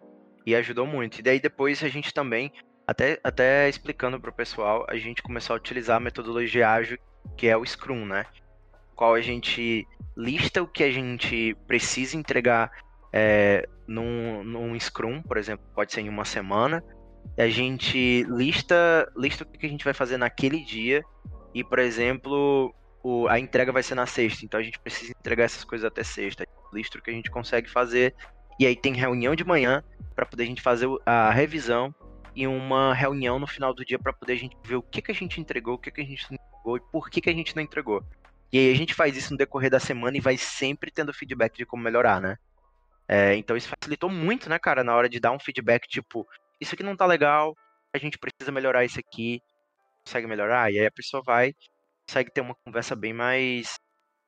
E 0.44 0.54
ajudou 0.54 0.86
muito. 0.86 1.18
E 1.18 1.22
daí 1.22 1.40
depois 1.40 1.82
a 1.82 1.88
gente 1.88 2.12
também, 2.12 2.52
até, 2.86 3.20
até 3.22 3.68
explicando 3.68 4.20
para 4.20 4.30
o 4.30 4.34
pessoal, 4.34 4.84
a 4.88 4.96
gente 4.96 5.22
começou 5.22 5.54
a 5.54 5.56
utilizar 5.56 5.96
a 5.96 6.00
metodologia 6.00 6.68
ágil, 6.68 6.98
que 7.36 7.46
é 7.46 7.56
o 7.56 7.64
Scrum, 7.64 8.04
né? 8.04 8.26
Qual 8.94 9.14
a 9.14 9.20
gente 9.20 9.86
lista 10.16 10.62
o 10.62 10.66
que 10.66 10.84
a 10.84 10.90
gente 10.90 11.56
precisa 11.66 12.16
entregar 12.16 12.70
é, 13.12 13.68
num, 13.86 14.42
num 14.42 14.78
Scrum, 14.78 15.22
por 15.22 15.36
exemplo, 15.36 15.64
pode 15.74 15.92
ser 15.92 16.00
em 16.00 16.08
uma 16.08 16.24
semana. 16.24 16.82
A 17.38 17.48
gente 17.48 18.24
lista, 18.24 19.10
lista 19.16 19.44
o 19.44 19.46
que 19.46 19.66
a 19.66 19.68
gente 19.68 19.84
vai 19.84 19.94
fazer 19.94 20.16
naquele 20.16 20.64
dia. 20.64 21.04
E, 21.54 21.62
por 21.62 21.78
exemplo, 21.78 22.74
o, 23.02 23.26
a 23.28 23.38
entrega 23.38 23.72
vai 23.72 23.82
ser 23.82 23.94
na 23.94 24.06
sexta, 24.06 24.44
então 24.44 24.60
a 24.60 24.62
gente 24.62 24.78
precisa 24.78 25.12
entregar 25.12 25.44
essas 25.44 25.64
coisas 25.64 25.84
até 25.84 26.04
sexta. 26.04 26.46
Listro 26.72 27.02
que 27.02 27.10
a 27.10 27.14
gente 27.14 27.30
consegue 27.30 27.68
fazer. 27.68 28.14
E 28.58 28.66
aí 28.66 28.76
tem 28.76 28.94
reunião 28.94 29.34
de 29.34 29.44
manhã 29.44 29.82
para 30.14 30.24
poder 30.24 30.44
a 30.44 30.46
gente 30.46 30.62
fazer 30.62 30.88
a 31.04 31.30
revisão 31.30 31.94
e 32.34 32.46
uma 32.46 32.94
reunião 32.94 33.38
no 33.38 33.46
final 33.46 33.74
do 33.74 33.84
dia 33.84 33.98
para 33.98 34.12
poder 34.12 34.34
a 34.34 34.36
gente 34.36 34.56
ver 34.64 34.76
o 34.76 34.82
que, 34.82 35.02
que 35.02 35.10
a 35.10 35.14
gente 35.14 35.40
entregou, 35.40 35.74
o 35.74 35.78
que, 35.78 35.90
que 35.90 36.00
a 36.00 36.04
gente 36.04 36.26
não 36.30 36.38
entregou 36.38 36.76
e 36.76 36.80
por 36.92 37.10
que, 37.10 37.20
que 37.20 37.30
a 37.30 37.34
gente 37.34 37.54
não 37.56 37.62
entregou. 37.62 38.02
E 38.52 38.58
aí 38.58 38.72
a 38.72 38.76
gente 38.76 38.94
faz 38.94 39.16
isso 39.16 39.32
no 39.32 39.38
decorrer 39.38 39.70
da 39.70 39.80
semana 39.80 40.16
e 40.16 40.20
vai 40.20 40.36
sempre 40.36 40.90
tendo 40.90 41.12
feedback 41.12 41.56
de 41.56 41.66
como 41.66 41.82
melhorar, 41.82 42.20
né? 42.20 42.36
É, 43.08 43.34
então 43.34 43.56
isso 43.56 43.68
facilitou 43.68 44.08
muito, 44.08 44.48
né, 44.48 44.58
cara, 44.58 44.84
na 44.84 44.94
hora 44.94 45.08
de 45.08 45.18
dar 45.18 45.32
um 45.32 45.40
feedback 45.40 45.88
tipo, 45.88 46.26
isso 46.60 46.74
aqui 46.74 46.82
não 46.82 46.96
tá 46.96 47.04
legal, 47.04 47.54
a 47.94 47.98
gente 47.98 48.18
precisa 48.18 48.52
melhorar 48.52 48.84
isso 48.84 49.00
aqui, 49.00 49.40
consegue 50.06 50.26
melhorar? 50.26 50.72
E 50.72 50.78
aí 50.78 50.86
a 50.86 50.90
pessoa 50.90 51.22
vai 51.24 51.54
consegue 52.06 52.30
ter 52.30 52.40
uma 52.40 52.56
conversa 52.66 52.94
bem 52.94 53.12
mais, 53.12 53.74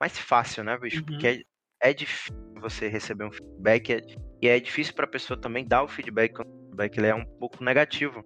mais 0.01 0.19
fácil, 0.19 0.65
né, 0.65 0.79
bicho? 0.79 0.99
Uhum. 0.99 1.07
Porque 1.07 1.27
é, 1.27 1.91
é 1.91 1.93
difícil 1.93 2.35
você 2.61 2.89
receber 2.89 3.25
um 3.25 3.33
feedback 3.33 3.93
é, 3.93 4.07
e 4.41 4.49
é 4.49 4.59
difícil 4.59 4.95
para 4.95 5.05
a 5.05 5.09
pessoa 5.09 5.39
também 5.39 5.67
dar 5.67 5.83
o 5.83 5.89
feedback 5.89 6.35
quando 6.35 6.49
o 6.49 6.61
feedback 6.67 6.97
ele 6.99 7.07
é 7.09 7.15
um 7.15 7.25
pouco 7.25 7.63
negativo, 7.63 8.25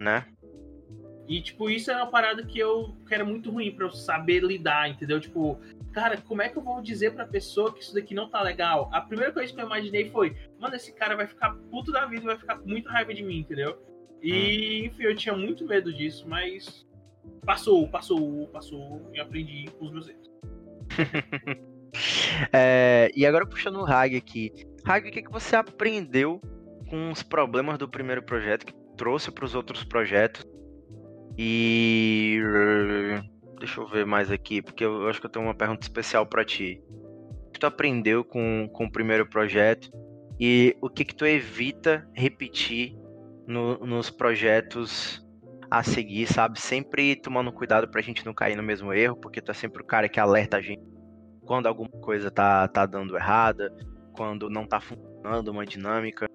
né? 0.00 0.26
E, 1.28 1.42
tipo, 1.42 1.68
isso 1.68 1.90
é 1.90 1.96
uma 1.96 2.10
parada 2.10 2.42
que 2.42 2.58
eu 2.58 2.96
que 3.06 3.14
era 3.14 3.24
muito 3.24 3.50
ruim 3.50 3.70
para 3.70 3.84
eu 3.84 3.90
saber 3.90 4.42
lidar, 4.42 4.88
entendeu? 4.88 5.20
Tipo, 5.20 5.60
cara, 5.92 6.16
como 6.16 6.40
é 6.40 6.48
que 6.48 6.56
eu 6.56 6.62
vou 6.62 6.80
dizer 6.80 7.12
pra 7.12 7.26
pessoa 7.26 7.72
que 7.72 7.82
isso 7.82 7.94
daqui 7.94 8.14
não 8.14 8.30
tá 8.30 8.40
legal? 8.40 8.88
A 8.92 9.00
primeira 9.02 9.30
coisa 9.30 9.52
que 9.52 9.60
eu 9.60 9.66
imaginei 9.66 10.10
foi, 10.10 10.34
mano, 10.58 10.74
esse 10.74 10.90
cara 10.90 11.14
vai 11.14 11.26
ficar 11.26 11.50
puto 11.70 11.92
da 11.92 12.06
vida, 12.06 12.22
vai 12.22 12.38
ficar 12.38 12.56
com 12.56 12.66
muita 12.66 12.90
raiva 12.90 13.12
de 13.12 13.22
mim, 13.22 13.40
entendeu? 13.40 13.78
E, 14.22 14.86
enfim, 14.86 15.02
eu 15.02 15.14
tinha 15.14 15.36
muito 15.36 15.66
medo 15.66 15.92
disso, 15.92 16.26
mas 16.26 16.87
passou, 17.44 17.88
passou, 17.88 18.46
passou 18.48 19.10
e 19.14 19.20
aprendi 19.20 19.66
com 19.78 19.86
os 19.86 19.92
meus 19.92 20.08
erros. 20.08 20.30
é, 22.52 23.10
e 23.14 23.26
agora 23.26 23.46
puxando 23.46 23.76
o 23.76 23.86
Hag 23.86 24.16
aqui. 24.16 24.52
Hag, 24.84 25.08
o 25.08 25.12
que, 25.12 25.22
que 25.22 25.30
você 25.30 25.56
aprendeu 25.56 26.40
com 26.88 27.10
os 27.10 27.22
problemas 27.22 27.78
do 27.78 27.88
primeiro 27.88 28.22
projeto 28.22 28.66
que 28.66 28.74
trouxe 28.96 29.30
para 29.30 29.44
os 29.44 29.54
outros 29.54 29.84
projetos? 29.84 30.44
E 31.36 32.40
deixa 33.58 33.80
eu 33.80 33.86
ver 33.86 34.04
mais 34.04 34.30
aqui, 34.30 34.60
porque 34.60 34.84
eu 34.84 35.08
acho 35.08 35.20
que 35.20 35.26
eu 35.26 35.30
tenho 35.30 35.44
uma 35.44 35.54
pergunta 35.54 35.82
especial 35.82 36.26
para 36.26 36.44
ti. 36.44 36.82
O 37.48 37.50
que 37.52 37.60
tu 37.60 37.66
aprendeu 37.66 38.24
com, 38.24 38.68
com 38.72 38.86
o 38.86 38.90
primeiro 38.90 39.28
projeto 39.28 39.90
e 40.40 40.76
o 40.80 40.88
que 40.88 41.04
que 41.04 41.14
tu 41.14 41.26
evita 41.26 42.08
repetir 42.12 42.96
no, 43.46 43.78
nos 43.78 44.10
projetos 44.10 45.24
a 45.70 45.82
seguir, 45.82 46.26
sabe? 46.26 46.60
Sempre 46.60 47.16
tomando 47.16 47.52
cuidado 47.52 47.88
pra 47.88 48.00
gente 48.00 48.24
não 48.24 48.34
cair 48.34 48.56
no 48.56 48.62
mesmo 48.62 48.92
erro, 48.92 49.16
porque 49.16 49.40
tu 49.40 49.50
é 49.50 49.54
sempre 49.54 49.82
o 49.82 49.86
cara 49.86 50.08
que 50.08 50.18
alerta 50.18 50.56
a 50.56 50.60
gente 50.60 50.82
quando 51.44 51.66
alguma 51.66 51.88
coisa 51.88 52.30
tá, 52.30 52.68
tá 52.68 52.84
dando 52.84 53.16
errada, 53.16 53.74
quando 54.14 54.50
não 54.50 54.66
tá 54.66 54.80
funcionando 54.80 55.48
uma 55.48 55.64
dinâmica. 55.64 56.26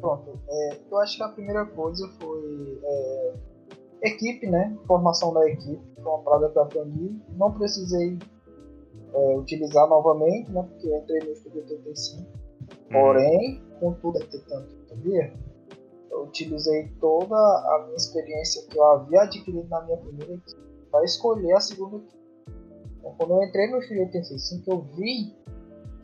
Pronto, 0.00 0.40
é, 0.48 0.80
eu 0.90 0.98
acho 0.98 1.18
que 1.18 1.22
a 1.22 1.28
primeira 1.28 1.66
coisa 1.66 2.08
foi 2.18 2.80
é, 2.82 3.34
equipe, 4.02 4.46
né? 4.48 4.76
Formação 4.86 5.34
da 5.34 5.46
equipe, 5.48 5.82
foi 5.94 6.04
uma 6.04 6.22
parada 6.22 6.48
que 6.48 6.58
eu 6.58 6.62
aprendi. 6.62 7.20
Não 7.36 7.52
precisei 7.52 8.18
é, 9.12 9.36
utilizar 9.36 9.86
novamente, 9.86 10.50
né? 10.50 10.62
Porque 10.62 10.88
eu 10.88 10.96
entrei 10.96 11.20
no 11.20 11.32
Estúdio 11.32 11.60
85. 11.60 12.22
Uhum. 12.22 12.28
Porém, 12.90 13.62
contudo, 13.78 14.18
é 14.18 14.26
ter 14.26 14.40
tanto 14.48 14.82
sabia? 14.88 15.32
Eu 16.12 16.24
utilizei 16.24 16.88
toda 17.00 17.34
a 17.34 17.84
minha 17.86 17.96
experiência 17.96 18.62
que 18.68 18.78
eu 18.78 18.84
havia 18.84 19.22
adquirido 19.22 19.66
na 19.68 19.80
minha 19.82 19.96
primeira 19.96 20.34
equipe 20.34 20.60
para 20.90 21.04
escolher 21.04 21.54
a 21.54 21.60
segunda 21.60 21.96
equipe. 21.96 22.22
Então, 22.98 23.14
quando 23.18 23.32
eu 23.32 23.42
entrei 23.42 23.70
no 23.70 23.78
Estúdio 23.78 24.02
85, 24.02 24.70
eu 24.70 24.80
vi 24.94 25.34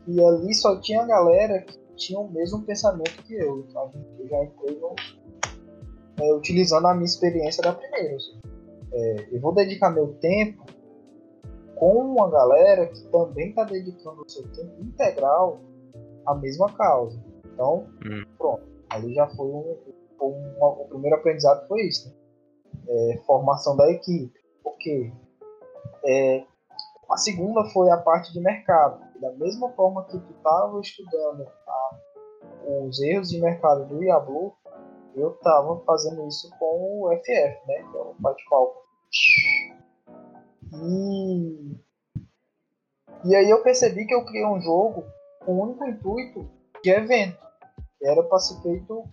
que 0.03 0.25
ali 0.25 0.53
só 0.53 0.81
tinha 0.81 1.05
galera 1.05 1.61
que 1.61 1.77
tinha 1.95 2.19
o 2.19 2.29
mesmo 2.31 2.63
pensamento 2.63 3.23
que 3.23 3.35
eu. 3.35 3.65
Então 3.69 3.91
eu 4.17 4.27
já 4.27 4.43
entrei 4.43 4.79
no, 4.79 4.95
é, 6.19 6.33
utilizando 6.33 6.87
a 6.87 6.93
minha 6.93 7.05
experiência 7.05 7.61
da 7.61 7.73
primeira. 7.73 8.17
é, 8.91 9.27
eu 9.31 9.39
vou 9.39 9.53
dedicar 9.53 9.91
meu 9.91 10.13
tempo 10.15 10.65
com 11.75 11.93
uma 11.97 12.29
galera 12.29 12.87
que 12.87 13.01
também 13.07 13.49
está 13.49 13.63
dedicando 13.63 14.21
o 14.21 14.29
seu 14.29 14.43
tempo 14.49 14.81
integral 14.81 15.61
à 16.25 16.33
mesma 16.35 16.71
causa. 16.73 17.23
Então, 17.53 17.87
hum. 18.05 18.25
pronto. 18.37 18.67
Ali 18.89 19.13
já 19.13 19.27
foi 19.27 19.45
um, 19.45 19.77
o 20.25 20.87
primeiro 20.89 21.15
aprendizado 21.17 21.67
foi 21.67 21.81
isso. 21.83 22.09
Né? 22.09 22.15
É, 22.87 23.17
formação 23.25 23.75
da 23.75 23.89
equipe. 23.91 24.33
Porque 24.63 25.11
é, 26.05 26.43
a 27.09 27.17
segunda 27.17 27.65
foi 27.65 27.89
a 27.89 27.97
parte 27.97 28.31
de 28.31 28.39
mercado. 28.39 28.99
Da 29.19 29.31
mesma 29.33 29.69
forma 29.71 30.05
que 30.05 30.17
tu 30.17 30.33
estava 30.37 30.79
estudando 30.79 31.47
a, 31.67 31.99
os 32.85 33.01
erros 33.01 33.29
de 33.29 33.41
mercado 33.41 33.85
do 33.87 34.03
Yablu, 34.03 34.53
eu 35.15 35.31
estava 35.31 35.79
fazendo 35.81 36.27
isso 36.27 36.49
com 36.57 37.03
o 37.03 37.17
FF, 37.17 37.67
né? 37.67 37.83
Que 37.91 37.97
é 37.97 38.01
o 38.01 38.15
bate-palco. 38.19 38.79
E... 40.71 41.75
e 43.25 43.35
aí 43.35 43.49
eu 43.49 43.61
percebi 43.63 44.05
que 44.05 44.13
eu 44.13 44.23
criei 44.25 44.45
um 44.45 44.61
jogo 44.61 45.03
com 45.43 45.53
o 45.53 45.63
único 45.63 45.85
intuito 45.85 46.49
de 46.83 46.91
evento. 46.91 47.39
Era 48.01 48.23
para 48.23 48.39
ser 48.39 48.61
feito 48.61 49.03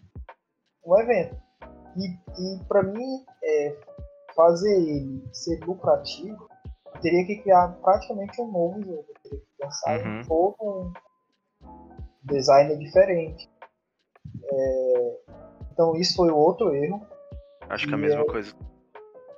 um 0.87 1.01
evento. 1.01 1.37
E, 1.97 2.09
e 2.09 2.65
para 2.69 2.83
mim, 2.83 3.25
é, 3.43 3.77
fazer 4.35 4.71
ele 4.71 5.27
ser 5.33 5.59
lucrativo, 5.65 6.49
teria 7.01 7.25
que 7.27 7.37
criar 7.37 7.69
praticamente 7.83 8.41
um 8.41 8.51
novo 8.51 8.83
jogo. 8.83 9.05
Eu 9.09 9.15
teria 9.23 9.41
que 9.41 9.47
pensar 9.59 10.01
uhum. 10.01 10.21
em 10.21 10.25
todo 10.25 10.57
um 10.61 10.93
design 12.23 12.77
diferente. 12.77 13.51
É, 14.45 15.19
então 15.73 15.97
isso 15.97 16.17
foi 16.17 16.31
o 16.31 16.37
outro 16.37 16.75
erro. 16.75 17.01
Acho 17.69 17.87
que 17.87 17.93
é 17.93 17.97
a 17.97 17.99
mesma 17.99 18.23
é, 18.23 18.27
coisa. 18.27 18.55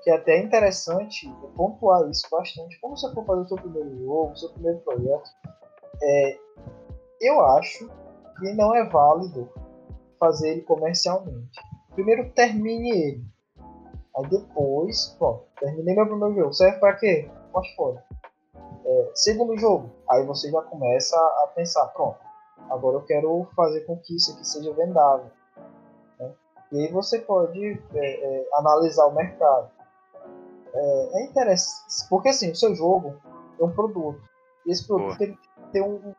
Que 0.02 0.10
é 0.10 0.16
até 0.16 0.38
interessante 0.38 1.32
pontuar 1.56 2.08
isso 2.10 2.28
bastante. 2.30 2.78
Quando 2.80 2.98
você 2.98 3.12
for 3.14 3.24
fazer 3.24 3.42
o 3.42 3.48
seu 3.48 3.56
primeiro 3.56 3.98
jogo, 3.98 4.32
o 4.32 4.36
seu 4.36 4.50
primeiro 4.50 4.78
projeto, 4.80 5.30
é, 6.02 6.38
eu 7.20 7.40
acho 7.44 7.88
que 8.38 8.52
não 8.54 8.74
é 8.74 8.84
válido 8.88 9.48
fazer 10.18 10.50
ele 10.50 10.62
comercialmente. 10.62 11.60
Primeiro 11.94 12.30
termine 12.30 12.90
ele. 12.90 13.24
Aí 14.16 14.28
depois, 14.28 15.14
pronto, 15.18 15.44
terminei 15.60 15.94
meu 15.94 16.06
primeiro 16.06 16.34
jogo. 16.34 16.52
Serve 16.52 16.78
pra 16.78 16.94
quê? 16.94 17.30
Pode 17.52 17.74
fora. 17.76 18.04
É, 18.84 19.10
segundo 19.14 19.56
jogo, 19.58 19.90
aí 20.08 20.24
você 20.24 20.50
já 20.50 20.62
começa 20.62 21.16
a 21.16 21.52
pensar, 21.54 21.86
pronto, 21.88 22.18
agora 22.70 22.96
eu 22.96 23.02
quero 23.02 23.46
fazer 23.54 23.82
com 23.82 23.96
que 23.98 24.16
isso 24.16 24.32
aqui 24.32 24.46
seja 24.46 24.72
vendável. 24.72 25.30
E 26.70 26.80
aí 26.80 26.92
você 26.92 27.18
pode 27.18 27.80
é, 27.94 27.98
é, 27.98 28.48
analisar 28.54 29.06
o 29.06 29.14
mercado. 29.14 29.70
É, 30.74 31.08
é, 31.14 31.24
interessante, 31.24 32.06
porque 32.10 32.28
assim, 32.28 32.50
o 32.50 32.56
seu 32.56 32.74
jogo 32.74 33.16
é 33.58 33.64
um 33.64 33.70
produto. 33.70 34.20
E 34.66 34.70
esse 34.70 34.86
produto 34.86 35.16
tem 35.16 35.32
que 35.32 35.48
ter 35.72 35.82
um, 35.82 35.94
um, 35.94 36.14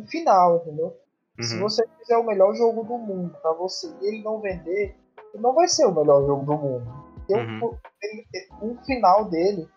um 0.00 0.06
final, 0.06 0.56
entendeu? 0.56 0.96
Uhum. 1.38 1.44
Se 1.44 1.58
você 1.58 1.86
fizer 1.98 2.16
o 2.16 2.24
melhor 2.24 2.54
jogo 2.54 2.84
do 2.84 2.98
mundo 2.98 3.36
para 3.40 3.52
você 3.52 3.92
e 4.00 4.06
ele 4.06 4.22
não 4.22 4.40
vender, 4.40 4.96
ele 5.32 5.42
não 5.42 5.54
vai 5.54 5.68
ser 5.68 5.86
o 5.86 5.94
melhor 5.94 6.26
jogo 6.26 6.44
do 6.44 6.56
mundo. 6.56 7.12
Uhum. 7.30 7.78
um, 8.62 8.70
um, 8.70 8.84
final 8.84 9.24
dele 9.26 9.68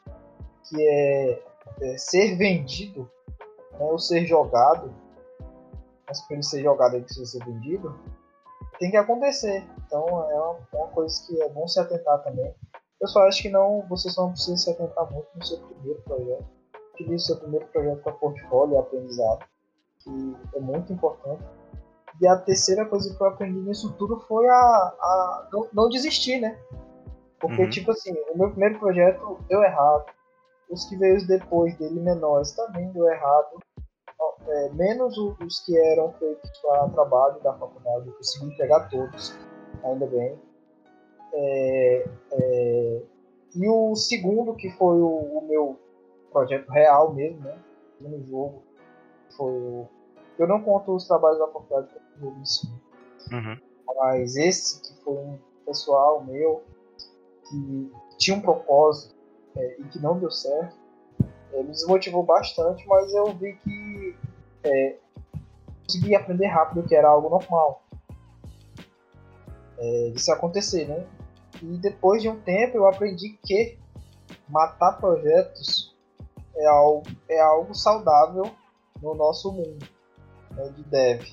que 0.68 0.82
é, 0.82 1.44
é 1.82 1.98
ser 1.98 2.36
vendido, 2.36 3.10
né, 3.73 3.86
ou 3.86 3.99
ser 3.99 4.26
jogado. 4.26 4.94
Mas 6.07 6.22
para 6.22 6.36
ele 6.36 6.44
ser 6.44 6.61
jogado 6.61 6.95
ele 6.95 7.06
precisa 7.06 7.26
ser 7.26 7.45
vendido 7.45 7.95
tem 8.80 8.91
que 8.91 8.98
acontecer. 8.98 9.64
Então 9.86 10.07
é 10.07 10.40
uma, 10.40 10.60
é 10.73 10.77
uma, 10.77 10.88
coisa 10.90 11.26
que 11.26 11.41
é 11.41 11.49
bom 11.49 11.68
se 11.68 11.80
atentar 11.80 12.23
também. 12.23 12.53
Eu 13.02 13.07
só 13.07 13.27
acho 13.27 13.41
que 13.41 13.49
não, 13.49 13.86
você 13.90 14.10
só 14.10 14.23
não 14.23 14.32
precisa 14.32 14.57
se 14.57 14.69
atentar 14.69 15.11
muito 15.11 15.27
no 15.36 15.45
seu 15.45 15.60
primeiro 15.60 16.02
projeto. 16.02 16.45
Utilize 16.94 17.15
o 17.15 17.27
seu 17.27 17.38
primeiro 17.38 17.68
projeto 17.68 18.02
para 18.02 18.14
portfólio 18.14 18.76
e 18.76 18.77
aprendizado, 18.77 19.45
que 20.06 20.38
é 20.56 20.60
muito 20.60 20.94
importante. 20.94 21.44
E 22.22 22.27
a 22.27 22.38
terceira 22.38 22.86
coisa 22.86 23.14
que 23.14 23.22
eu 23.22 23.27
aprendi 23.27 23.60
nisso 23.60 23.94
tudo 23.98 24.18
foi 24.22 24.48
a, 24.48 24.53
a 24.53 25.49
não, 25.52 25.68
não 25.73 25.90
desistir, 25.90 26.40
né? 26.40 26.57
Porque, 27.40 27.64
uhum. 27.64 27.69
tipo 27.69 27.91
assim, 27.91 28.14
o 28.34 28.38
meu 28.38 28.52
primeiro 28.52 28.80
projeto 28.80 29.38
deu 29.49 29.61
errado. 29.61 30.06
Os 30.69 30.86
que 30.86 30.95
veio 30.95 31.27
depois 31.27 31.77
dele 31.77 31.99
menores 31.99 32.53
também 32.53 32.90
deu 32.91 33.06
errado 33.07 33.60
é, 34.48 34.69
menos 34.69 35.18
os 35.18 35.60
que 35.65 35.77
eram 35.77 36.14
feitos 36.14 36.52
para 36.60 36.90
trabalho 36.90 37.40
da 37.41 37.53
faculdade, 37.53 38.07
eu 38.07 38.14
consegui 38.14 38.56
pegar 38.57 38.88
todos, 38.90 39.36
ainda 39.84 40.06
bem. 40.06 40.40
É, 41.34 42.06
é, 42.32 43.02
e 43.56 43.68
o 43.68 43.95
segundo, 43.95 44.56
que 44.56 44.69
foi 44.72 45.02
o, 45.02 45.07
o, 45.07 45.48
meu 45.48 45.80
projeto 46.32 46.69
real 46.69 47.14
mesmo, 47.14 47.41
né? 47.41 47.57
No 47.99 48.23
jogo, 48.26 48.64
foi 49.36 49.52
o. 49.52 49.88
Eu 50.38 50.48
não 50.48 50.62
conto 50.62 50.95
os 50.95 51.07
trabalhos 51.07 51.40
da 51.40 51.48
faculdade 51.48 51.90
como 52.20 52.45
si. 52.45 52.68
Uhum. 53.32 53.57
Mas 53.98 54.36
esse 54.36 54.82
que 54.82 55.03
foi 55.03 55.14
um 55.14 55.40
pessoal 55.66 56.24
meu 56.24 56.64
que 57.49 57.91
tinha 58.18 58.38
um 58.38 58.41
propósito 58.41 59.16
é, 59.56 59.80
e 59.80 59.84
que 59.86 59.99
não 59.99 60.20
deu 60.20 60.32
certo, 60.32 60.76
é, 61.53 61.64
me 61.64 61.70
desmotivou 61.70 62.24
bastante, 62.24 62.86
mas 62.88 63.14
eu 63.14 63.34
vi 63.34 63.53
que 63.53 64.16
é, 64.64 64.98
consegui 65.86 66.16
aprender 66.16 66.48
rápido 66.48 66.88
que 66.88 66.95
era 66.95 67.07
algo 67.07 67.30
normal 67.30 67.86
é, 69.78 70.07
isso 70.10 70.32
acontecer, 70.32 70.88
né? 70.88 71.06
E 71.62 71.78
depois 71.78 72.22
de 72.22 72.30
um 72.30 72.40
tempo 72.40 72.78
eu 72.78 72.88
aprendi 72.88 73.38
que 73.44 73.78
matar 74.48 74.94
projetos 74.94 75.95
é 76.56 76.66
algo, 76.68 77.03
é 77.30 77.40
algo 77.40 77.74
saudável 77.74 78.49
no 79.02 79.14
nosso 79.16 79.52
mundo 79.52 79.86
né, 80.56 80.69
de 80.76 80.84
dev. 80.84 81.23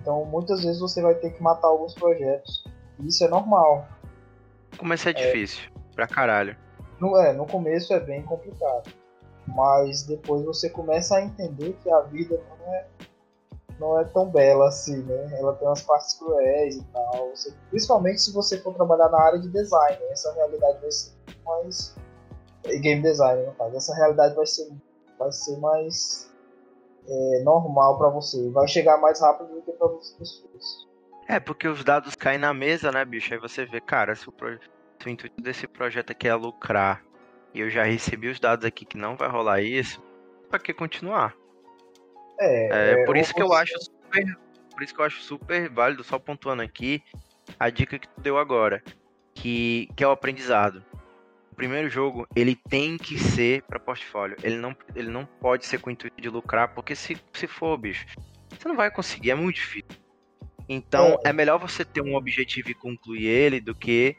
Então 0.00 0.24
muitas 0.24 0.62
vezes 0.62 0.80
você 0.80 1.02
vai 1.02 1.14
ter 1.14 1.30
que 1.30 1.42
matar 1.42 1.68
alguns 1.68 1.94
projetos. 1.94 2.64
E 3.00 3.08
isso 3.08 3.24
é 3.24 3.28
normal. 3.28 3.86
Começo 4.78 5.08
é 5.08 5.12
difícil, 5.12 5.70
pra 5.94 6.06
caralho. 6.06 6.56
No, 7.00 7.16
é, 7.16 7.32
no 7.32 7.46
começo 7.46 7.92
é 7.92 8.00
bem 8.00 8.22
complicado 8.22 8.90
mas 9.46 10.02
depois 10.02 10.44
você 10.44 10.68
começa 10.68 11.16
a 11.16 11.22
entender 11.22 11.74
que 11.82 11.90
a 11.90 12.00
vida 12.00 12.40
não 12.48 12.74
é 12.74 12.86
não 13.78 14.00
é 14.00 14.04
tão 14.04 14.30
bela 14.30 14.68
assim, 14.68 15.02
né? 15.02 15.38
Ela 15.38 15.54
tem 15.54 15.68
umas 15.68 15.82
partes 15.82 16.14
cruéis 16.14 16.76
e 16.76 16.84
tal. 16.84 17.28
Você, 17.28 17.52
principalmente 17.68 18.22
se 18.22 18.32
você 18.32 18.58
for 18.58 18.72
trabalhar 18.74 19.10
na 19.10 19.20
área 19.20 19.38
de 19.38 19.50
design, 19.50 19.98
né? 20.00 20.12
essa 20.12 20.32
realidade 20.32 20.80
vai 20.80 20.90
ser 20.90 21.12
mais. 21.44 21.94
Game 22.64 23.02
design, 23.02 23.44
no 23.44 23.52
caso. 23.52 23.76
Essa 23.76 23.94
realidade 23.94 24.34
vai 24.34 24.46
ser, 24.46 24.72
vai 25.18 25.30
ser 25.30 25.58
mais 25.58 26.32
é, 27.08 27.42
normal 27.42 27.98
para 27.98 28.08
você. 28.08 28.50
Vai 28.50 28.66
chegar 28.68 28.98
mais 28.98 29.20
rápido 29.20 29.54
do 29.54 29.62
que 29.62 29.72
para 29.72 29.86
outras 29.86 30.10
pessoas. 30.12 30.86
É, 31.28 31.40
porque 31.40 31.66
os 31.66 31.82
dados 31.82 32.14
caem 32.14 32.38
na 32.38 32.54
mesa, 32.54 32.92
né, 32.92 33.04
bicho? 33.04 33.34
Aí 33.34 33.40
você 33.40 33.64
vê, 33.64 33.80
cara, 33.80 34.14
se 34.14 34.28
o, 34.28 34.32
pro... 34.32 34.58
se 35.00 35.06
o 35.06 35.08
intuito 35.08 35.40
desse 35.42 35.66
projeto 35.66 36.12
aqui 36.12 36.28
é 36.28 36.34
lucrar 36.34 37.02
e 37.52 37.60
eu 37.60 37.70
já 37.70 37.84
recebi 37.84 38.28
os 38.28 38.38
dados 38.38 38.64
aqui 38.64 38.84
que 38.84 38.96
não 38.96 39.16
vai 39.16 39.28
rolar 39.28 39.60
isso, 39.60 40.02
pra 40.48 40.58
que 40.58 40.72
continuar? 40.72 41.34
É, 42.38 42.68
É, 42.68 43.02
é, 43.02 43.04
por 43.04 43.16
isso 43.16 43.34
que 43.34 43.42
eu 43.42 43.52
acho 43.52 43.74
super. 43.80 44.38
Por 44.70 44.82
isso 44.82 44.94
que 44.94 45.00
eu 45.00 45.04
acho 45.06 45.22
super 45.22 45.70
válido, 45.70 46.04
só 46.04 46.18
pontuando 46.18 46.62
aqui, 46.62 47.02
a 47.58 47.70
dica 47.70 47.98
que 47.98 48.06
tu 48.06 48.20
deu 48.20 48.36
agora. 48.38 48.82
Que, 49.34 49.88
que 49.96 50.04
é 50.04 50.08
o 50.08 50.10
aprendizado. 50.10 50.84
O 51.56 51.56
primeiro 51.56 51.88
jogo, 51.88 52.28
ele 52.36 52.54
tem 52.54 52.98
que 52.98 53.18
ser 53.18 53.62
para 53.62 53.80
portfólio. 53.80 54.36
Ele 54.42 54.56
não, 54.56 54.76
ele 54.94 55.08
não 55.08 55.24
pode 55.24 55.64
ser 55.64 55.78
com 55.78 55.88
o 55.88 55.92
intuito 55.92 56.20
de 56.20 56.28
lucrar, 56.28 56.74
porque 56.74 56.94
se, 56.94 57.16
se 57.32 57.46
for, 57.46 57.78
bicho, 57.78 58.04
você 58.50 58.68
não 58.68 58.76
vai 58.76 58.90
conseguir, 58.90 59.30
é 59.30 59.34
muito 59.34 59.56
difícil. 59.56 59.88
Então, 60.68 61.18
é 61.24 61.32
melhor 61.32 61.58
você 61.58 61.82
ter 61.82 62.02
um 62.02 62.14
objetivo 62.14 62.70
e 62.70 62.74
concluir 62.74 63.26
ele 63.26 63.58
do 63.58 63.74
que 63.74 64.16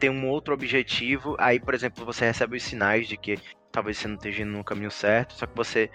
ter 0.00 0.10
um 0.10 0.28
outro 0.28 0.52
objetivo. 0.52 1.36
Aí, 1.38 1.60
por 1.60 1.74
exemplo, 1.74 2.04
você 2.04 2.24
recebe 2.24 2.56
os 2.56 2.62
sinais 2.64 3.06
de 3.06 3.16
que 3.16 3.38
talvez 3.70 3.98
você 3.98 4.08
não 4.08 4.16
esteja 4.16 4.42
indo 4.42 4.50
no 4.50 4.64
caminho 4.64 4.90
certo, 4.90 5.34
só 5.34 5.46
que 5.46 5.54
você 5.54 5.88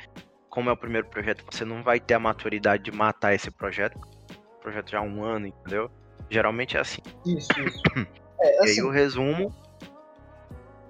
como 0.49 0.69
é 0.69 0.73
o 0.73 0.77
primeiro 0.77 1.07
projeto, 1.10 1.43
você 1.51 1.65
não 1.65 1.84
vai 1.84 1.99
ter 1.99 2.14
a 2.14 2.19
maturidade 2.19 2.84
de 2.84 2.91
matar 2.91 3.34
esse 3.34 3.51
projeto. 3.51 3.97
O 3.97 4.61
projeto 4.61 4.91
já 4.91 4.99
há 4.99 5.01
um 5.01 5.26
ano, 5.26 5.47
entendeu? 5.47 5.91
Geralmente 6.30 6.77
é 6.77 6.80
assim. 6.80 7.01
Isso, 7.26 7.51
isso. 7.60 7.81
É, 8.41 8.56
E 8.56 8.60
aí 8.60 8.72
assim, 8.72 8.81
o 8.84 8.89
resumo. 8.89 9.53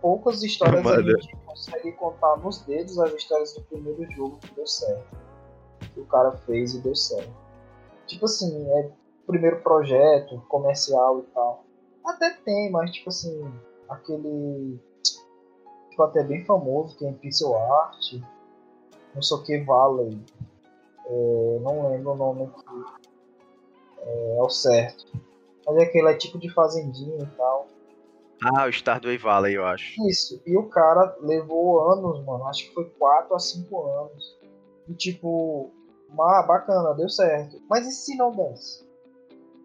Poucas 0.01 0.43
histórias 0.43 0.85
a 0.85 0.89
Manda. 0.89 1.21
gente 1.21 1.35
consegue 1.45 1.91
contar 1.93 2.37
nos 2.37 2.61
dedos 2.61 2.99
as 2.99 3.13
histórias 3.13 3.53
do 3.53 3.61
primeiro 3.63 4.09
jogo 4.11 4.37
que 4.37 4.53
deu 4.53 4.67
certo. 4.67 5.17
Que 5.93 5.99
o 5.99 6.05
cara 6.05 6.31
fez 6.45 6.73
e 6.73 6.79
deu 6.79 6.95
certo. 6.95 7.31
Tipo 8.07 8.25
assim, 8.25 8.67
é 8.71 8.91
primeiro 9.25 9.61
projeto, 9.61 10.41
comercial 10.47 11.19
e 11.19 11.23
tal. 11.33 11.63
Até 12.03 12.31
tem, 12.43 12.71
mas 12.71 12.91
tipo 12.91 13.09
assim, 13.09 13.51
aquele. 13.87 14.79
Tipo, 15.89 16.03
até 16.03 16.23
bem 16.23 16.43
famoso, 16.45 16.97
que 16.97 17.05
é 17.05 17.11
pixel 17.11 17.55
art. 17.55 18.13
Não 19.13 19.21
sei 19.21 19.37
o 19.37 19.43
que 19.43 19.57
Valley. 19.59 20.19
É, 21.05 21.59
não 21.61 21.89
lembro 21.89 22.11
o 22.11 22.15
nome 22.15 22.43
aqui. 22.43 23.09
É, 24.01 24.37
ao 24.39 24.49
certo. 24.49 25.05
Mas 25.65 25.77
é 25.77 25.83
aquele 25.83 26.07
é 26.07 26.13
tipo 26.15 26.39
de 26.39 26.49
fazendinha 26.49 27.21
e 27.21 27.37
tal. 27.37 27.67
Ah, 28.43 28.65
o 28.65 28.69
Stardew 28.71 29.17
Valley, 29.19 29.55
eu 29.55 29.65
acho. 29.65 29.93
Isso, 30.09 30.41
e 30.45 30.57
o 30.57 30.63
cara 30.69 31.15
levou 31.21 31.91
anos, 31.91 32.25
mano. 32.25 32.45
Acho 32.47 32.67
que 32.67 32.73
foi 32.73 32.85
4 32.85 33.35
a 33.35 33.39
5 33.39 33.85
anos. 33.85 34.37
E 34.87 34.93
tipo, 34.93 35.71
ah, 36.17 36.43
bacana, 36.43 36.93
deu 36.93 37.09
certo. 37.09 37.61
Mas 37.69 37.85
e 37.85 37.91
se 37.91 38.15
não 38.15 38.31
desse? 38.31 38.87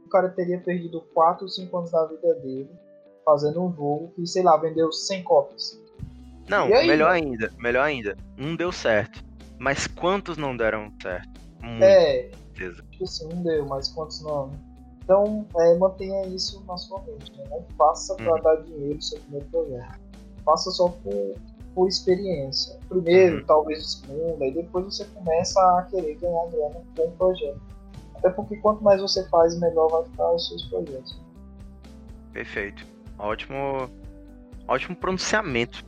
O 0.04 0.08
cara 0.08 0.28
teria 0.28 0.58
perdido 0.60 1.00
4 1.14 1.44
ou 1.44 1.48
5 1.48 1.76
anos 1.76 1.90
da 1.90 2.04
vida 2.06 2.34
dele 2.34 2.70
fazendo 3.24 3.62
um 3.62 3.72
jogo 3.72 4.12
que, 4.14 4.26
sei 4.26 4.42
lá, 4.42 4.56
vendeu 4.56 4.92
100 4.92 5.22
cópias. 5.22 5.80
Não, 6.48 6.66
aí? 6.66 6.86
melhor 6.86 7.10
ainda, 7.10 7.50
melhor 7.58 7.84
ainda. 7.84 8.16
Um 8.38 8.54
deu 8.54 8.70
certo. 8.70 9.24
Mas 9.58 9.86
quantos 9.86 10.36
não 10.36 10.54
deram 10.56 10.92
certo? 11.00 11.40
Muito, 11.62 11.82
É, 11.84 12.28
certeza. 12.54 12.82
tipo 12.90 13.04
assim, 13.04 13.26
um 13.32 13.42
deu, 13.42 13.64
mas 13.66 13.88
quantos 13.88 14.20
não? 14.22 14.52
Então, 15.04 15.46
é, 15.58 15.74
mantenha 15.76 16.26
isso 16.28 16.64
na 16.66 16.76
sua 16.78 17.00
mente. 17.02 17.30
Né? 17.36 17.44
Não 17.50 17.62
faça 17.76 18.14
pra 18.14 18.34
Uhum. 18.34 18.42
dar 18.42 18.56
dinheiro 18.62 18.94
no 18.96 19.02
seu 19.02 19.20
primeiro 19.20 19.46
projeto. 19.46 20.00
Faça 20.44 20.70
só 20.70 20.88
por, 20.88 21.34
por 21.74 21.88
experiência. 21.88 22.78
Primeiro, 22.88 23.36
Uhum. 23.38 23.44
talvez 23.46 23.80
o 23.84 23.88
segundo, 23.88 24.42
aí 24.42 24.50
depois 24.52 24.86
você 24.86 25.04
começa 25.06 25.60
a 25.78 25.82
querer 25.90 26.14
ganhar 26.16 26.46
grana 26.50 26.80
com 26.96 27.02
o 27.04 27.10
projeto. 27.12 27.60
Até 28.16 28.30
porque 28.30 28.56
quanto 28.56 28.82
mais 28.82 29.00
você 29.02 29.28
faz, 29.28 29.58
melhor 29.60 29.88
vai 29.90 30.04
ficar 30.04 30.32
os 30.32 30.48
seus 30.48 30.64
projetos. 30.68 31.20
Perfeito. 32.32 32.86
Ótimo. 33.18 33.90
Ótimo 34.66 34.96
pronunciamento. 34.96 35.84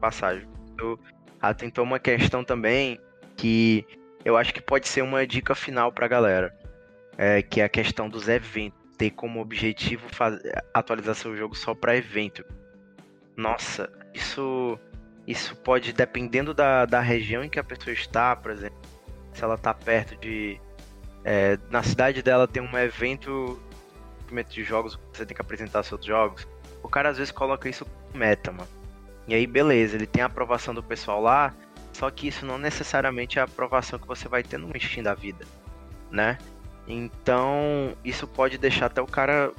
Passagem. 0.00 0.46
Tu 0.78 0.98
atentou 1.40 1.84
uma 1.84 1.98
questão 1.98 2.44
também 2.44 2.98
que 3.36 3.84
eu 4.24 4.36
acho 4.36 4.54
que 4.54 4.60
pode 4.62 4.86
ser 4.86 5.02
uma 5.02 5.26
dica 5.26 5.54
final 5.54 5.90
pra 5.92 6.06
galera. 6.06 6.56
É, 7.24 7.40
que 7.40 7.60
é 7.60 7.64
a 7.64 7.68
questão 7.68 8.08
dos 8.08 8.28
eventos. 8.28 8.76
Ter 8.98 9.10
como 9.10 9.40
objetivo 9.40 10.08
faz... 10.08 10.40
atualizar 10.74 11.14
seu 11.14 11.36
jogo 11.36 11.54
só 11.54 11.72
pra 11.72 11.96
evento. 11.96 12.44
Nossa, 13.36 13.88
isso. 14.12 14.76
Isso 15.24 15.54
pode, 15.54 15.92
dependendo 15.92 16.52
da, 16.52 16.84
da 16.84 16.98
região 16.98 17.44
em 17.44 17.48
que 17.48 17.60
a 17.60 17.62
pessoa 17.62 17.94
está, 17.94 18.34
por 18.34 18.50
exemplo, 18.50 18.76
se 19.32 19.44
ela 19.44 19.56
tá 19.56 19.72
perto 19.72 20.16
de. 20.16 20.60
é, 21.24 21.56
na 21.70 21.84
cidade 21.84 22.24
dela 22.24 22.48
tem 22.48 22.60
um 22.60 22.76
evento 22.76 23.62
de 24.48 24.64
jogos, 24.64 24.98
você 25.12 25.24
tem 25.24 25.32
que 25.32 25.40
apresentar 25.40 25.84
seus 25.84 26.04
jogos. 26.04 26.48
O 26.82 26.88
cara 26.88 27.10
às 27.10 27.18
vezes 27.18 27.30
coloca 27.30 27.68
isso 27.68 27.84
como 27.84 28.18
meta, 28.18 28.50
mano. 28.50 28.68
E 29.28 29.34
aí, 29.34 29.46
beleza, 29.46 29.94
ele 29.94 30.08
tem 30.08 30.24
a 30.24 30.26
aprovação 30.26 30.74
do 30.74 30.82
pessoal 30.82 31.22
lá, 31.22 31.54
só 31.92 32.10
que 32.10 32.26
isso 32.26 32.44
não 32.44 32.58
necessariamente 32.58 33.38
é 33.38 33.42
a 33.42 33.44
aprovação 33.44 33.96
que 33.96 34.08
você 34.08 34.26
vai 34.26 34.42
ter 34.42 34.58
no 34.58 34.72
Steam 34.80 35.04
da 35.04 35.14
vida, 35.14 35.46
né? 36.10 36.36
Então, 36.86 37.94
isso 38.04 38.26
pode 38.26 38.58
deixar 38.58 38.86
até 38.86 39.00
o 39.00 39.06
cara 39.06 39.52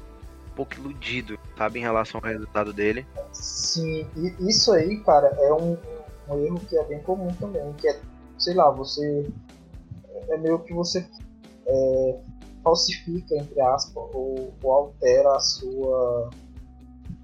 um 0.52 0.56
pouco 0.56 0.76
iludido, 0.76 1.38
sabe, 1.58 1.80
em 1.80 1.82
relação 1.82 2.20
ao 2.24 2.30
resultado 2.30 2.74
dele. 2.74 3.06
Sim, 3.32 4.08
e 4.16 4.50
isso 4.50 4.72
aí, 4.72 5.00
cara, 5.04 5.28
é 5.40 5.54
um, 5.54 5.78
um 6.30 6.44
erro 6.46 6.60
que 6.60 6.78
é 6.78 6.84
bem 6.86 7.02
comum 7.02 7.34
também, 7.40 7.74
que 7.74 7.88
é, 7.88 8.00
sei 8.38 8.54
lá, 8.54 8.70
você. 8.72 9.28
É 10.30 10.38
meio 10.38 10.60
que 10.60 10.74
você 10.74 11.06
é, 11.66 12.20
falsifica, 12.64 13.36
entre 13.36 13.60
aspas, 13.62 14.04
ou, 14.14 14.54
ou 14.62 14.72
altera 14.72 15.36
a 15.36 15.40
sua. 15.40 16.30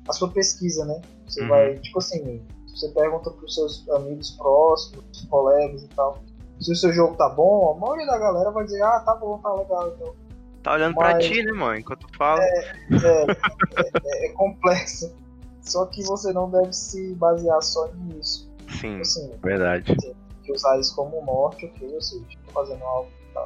a 0.08 0.14
sua 0.14 0.30
pesquisa, 0.32 0.86
né? 0.86 1.00
Você 1.28 1.42
Uhum. 1.44 1.48
vai, 1.50 1.78
tipo 1.80 2.00
assim, 2.00 2.42
você 2.68 2.90
pergunta 2.90 3.30
pros 3.30 3.54
seus 3.54 3.88
amigos 3.90 4.32
próximos, 4.32 5.04
colegas 5.30 5.84
e 5.84 5.88
tal. 5.90 6.24
Se 6.60 6.72
o 6.72 6.76
seu 6.76 6.92
jogo 6.92 7.16
tá 7.16 7.30
bom, 7.30 7.72
a 7.72 7.80
maioria 7.80 8.06
da 8.06 8.18
galera 8.18 8.52
vai 8.52 8.66
dizer, 8.66 8.82
ah, 8.84 9.00
tá 9.02 9.16
bom, 9.16 9.38
tá 9.40 9.54
legal, 9.54 9.94
então. 9.96 10.14
Tá 10.62 10.74
olhando 10.74 10.96
pra 10.96 11.14
Mas- 11.14 11.26
ti, 11.26 11.42
né, 11.44 11.52
mano? 11.54 11.78
Enquanto 11.78 12.06
tu 12.08 12.18
fala. 12.18 12.42
É, 12.44 12.60
é, 12.92 14.26
é 14.26 14.30
complexo. 14.34 15.16
Só 15.62 15.86
que 15.86 16.04
você 16.04 16.34
não 16.34 16.50
deve 16.50 16.74
se 16.74 17.14
basear 17.16 17.62
só 17.62 17.88
nisso. 17.94 18.50
Sim, 18.80 19.00
Assim, 19.00 19.32
verdade. 19.42 19.96
de 19.96 20.52
usar 20.52 20.78
isso 20.80 20.96
como 20.96 21.24
norte, 21.26 21.66
ok, 21.66 21.94
ou 21.94 22.02
seja, 22.02 22.26
tô 22.46 22.52
fazendo 22.52 22.84
algo 22.84 23.10
que 23.10 23.34
tá 23.34 23.46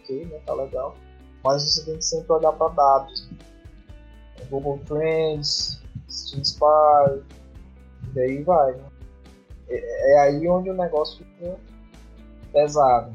ok, 0.00 0.24
né, 0.26 0.38
tá 0.46 0.54
legal. 0.54 0.94
Mas 1.44 1.62
você 1.64 1.84
tem 1.84 1.96
que 1.96 2.04
sempre 2.04 2.32
olhar 2.32 2.52
para 2.52 2.68
dados. 2.68 3.28
né? 3.30 3.36
Google 4.50 4.78
Trends, 4.86 5.82
Steam 6.10 6.42
Spy, 6.42 7.22
e 8.04 8.06
daí 8.14 8.42
vai. 8.44 8.72
né? 8.72 8.84
É, 9.68 10.12
é 10.14 10.20
aí 10.20 10.48
onde 10.48 10.70
o 10.70 10.74
negócio 10.74 11.24
fica 11.24 11.56
pesado. 12.52 13.12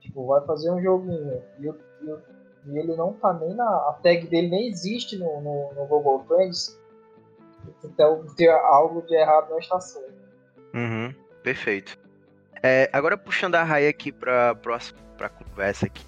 Tipo, 0.00 0.26
vai 0.26 0.44
fazer 0.46 0.70
um 0.70 0.82
joguinho 0.82 1.42
e, 1.58 1.68
o- 1.68 1.78
e 2.02 2.10
o- 2.10 2.20
e 2.66 2.78
ele 2.78 2.94
não 2.96 3.12
tá 3.12 3.32
nem 3.32 3.54
na. 3.54 3.64
A 3.64 3.98
tag 4.02 4.26
dele 4.26 4.48
nem 4.48 4.68
existe 4.68 5.16
no, 5.18 5.40
no, 5.40 5.72
no 5.74 5.86
Google 5.86 6.24
Trends. 6.28 6.78
Então 7.84 8.24
tem 8.36 8.48
algo 8.48 9.02
de 9.02 9.14
errado 9.14 9.56
está 9.58 9.80
certo. 9.80 10.12
Uhum, 10.74 11.14
perfeito. 11.42 11.98
É, 12.62 12.88
agora 12.92 13.16
puxando 13.16 13.56
a 13.56 13.62
Rai 13.62 13.86
aqui 13.88 14.10
pra, 14.12 14.54
pra, 14.56 14.78
pra 15.18 15.28
conversa 15.28 15.86
aqui. 15.86 16.04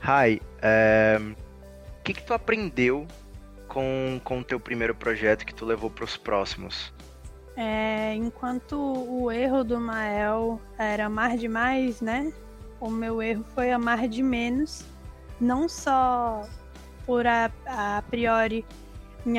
Rai, 0.00 0.40
é, 0.60 1.18
o 2.00 2.02
que, 2.02 2.12
que 2.14 2.22
tu 2.24 2.34
aprendeu 2.34 3.06
com 4.24 4.38
o 4.38 4.44
teu 4.44 4.58
primeiro 4.60 4.94
projeto 4.94 5.44
que 5.44 5.54
tu 5.54 5.64
levou 5.64 5.90
pros 5.90 6.16
próximos? 6.16 6.92
É, 7.56 8.14
enquanto 8.14 8.74
o 8.74 9.32
erro 9.32 9.64
do 9.64 9.80
Mael 9.80 10.60
era 10.78 11.06
amar 11.06 11.38
demais, 11.38 12.02
né? 12.02 12.30
O 12.78 12.90
meu 12.90 13.22
erro 13.22 13.44
foi 13.54 13.72
amar 13.72 14.06
de 14.08 14.22
menos. 14.22 14.84
Não 15.40 15.68
só 15.68 16.46
por 17.06 17.26
a, 17.26 17.50
a 17.66 18.02
priori, 18.10 18.64
em, 19.24 19.38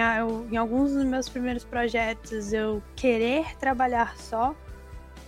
em 0.52 0.58
alguns 0.58 0.94
dos 0.94 1.04
meus 1.04 1.30
primeiros 1.30 1.64
projetos, 1.64 2.54
eu 2.54 2.82
querer 2.96 3.56
trabalhar 3.58 4.18
só, 4.18 4.56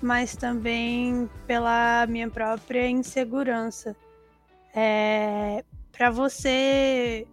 mas 0.01 0.35
também 0.35 1.29
pela 1.45 2.07
minha 2.07 2.29
própria 2.29 2.89
insegurança. 2.89 3.95
É, 4.73 5.63
Para 5.91 6.09
você 6.09 7.27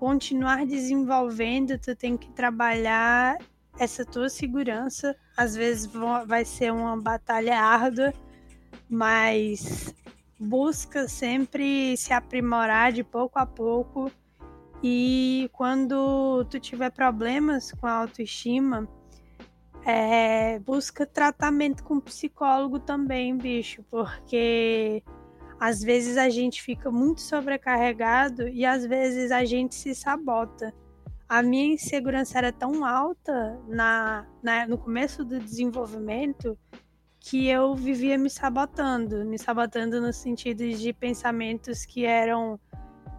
continuar 0.00 0.66
desenvolvendo, 0.66 1.78
tu 1.78 1.94
tem 1.94 2.16
que 2.16 2.30
trabalhar 2.30 3.36
essa 3.80 4.04
tua 4.04 4.28
segurança. 4.28 5.16
Às 5.34 5.56
vezes 5.56 5.90
vai 6.26 6.44
ser 6.44 6.70
uma 6.70 7.00
batalha 7.00 7.58
árdua, 7.58 8.12
mas 8.88 9.94
busca 10.38 11.08
sempre 11.08 11.96
se 11.96 12.12
aprimorar 12.12 12.92
de 12.92 13.02
pouco 13.02 13.38
a 13.38 13.46
pouco. 13.46 14.12
E 14.82 15.48
quando 15.54 16.44
tu 16.50 16.60
tiver 16.60 16.90
problemas 16.90 17.72
com 17.72 17.86
a 17.86 17.92
autoestima, 17.92 18.86
é, 19.84 20.58
busca 20.58 21.06
tratamento 21.06 21.82
com 21.82 21.98
psicólogo 22.00 22.78
também, 22.78 23.36
bicho, 23.36 23.82
porque 23.90 25.02
às 25.58 25.80
vezes 25.80 26.18
a 26.18 26.28
gente 26.28 26.62
fica 26.62 26.90
muito 26.90 27.22
sobrecarregado 27.22 28.46
e 28.48 28.64
às 28.64 28.84
vezes 28.84 29.32
a 29.32 29.44
gente 29.44 29.74
se 29.74 29.94
sabota. 29.94 30.74
A 31.30 31.44
minha 31.44 31.74
insegurança 31.74 32.38
era 32.38 32.52
tão 32.52 32.84
alta 32.84 33.56
na, 33.68 34.26
na 34.42 34.66
no 34.66 34.76
começo 34.76 35.24
do 35.24 35.38
desenvolvimento 35.38 36.58
que 37.20 37.46
eu 37.46 37.72
vivia 37.72 38.18
me 38.18 38.28
sabotando, 38.28 39.24
me 39.24 39.38
sabotando 39.38 40.00
no 40.00 40.12
sentido 40.12 40.68
de 40.68 40.92
pensamentos 40.92 41.86
que 41.86 42.04
eram: 42.04 42.58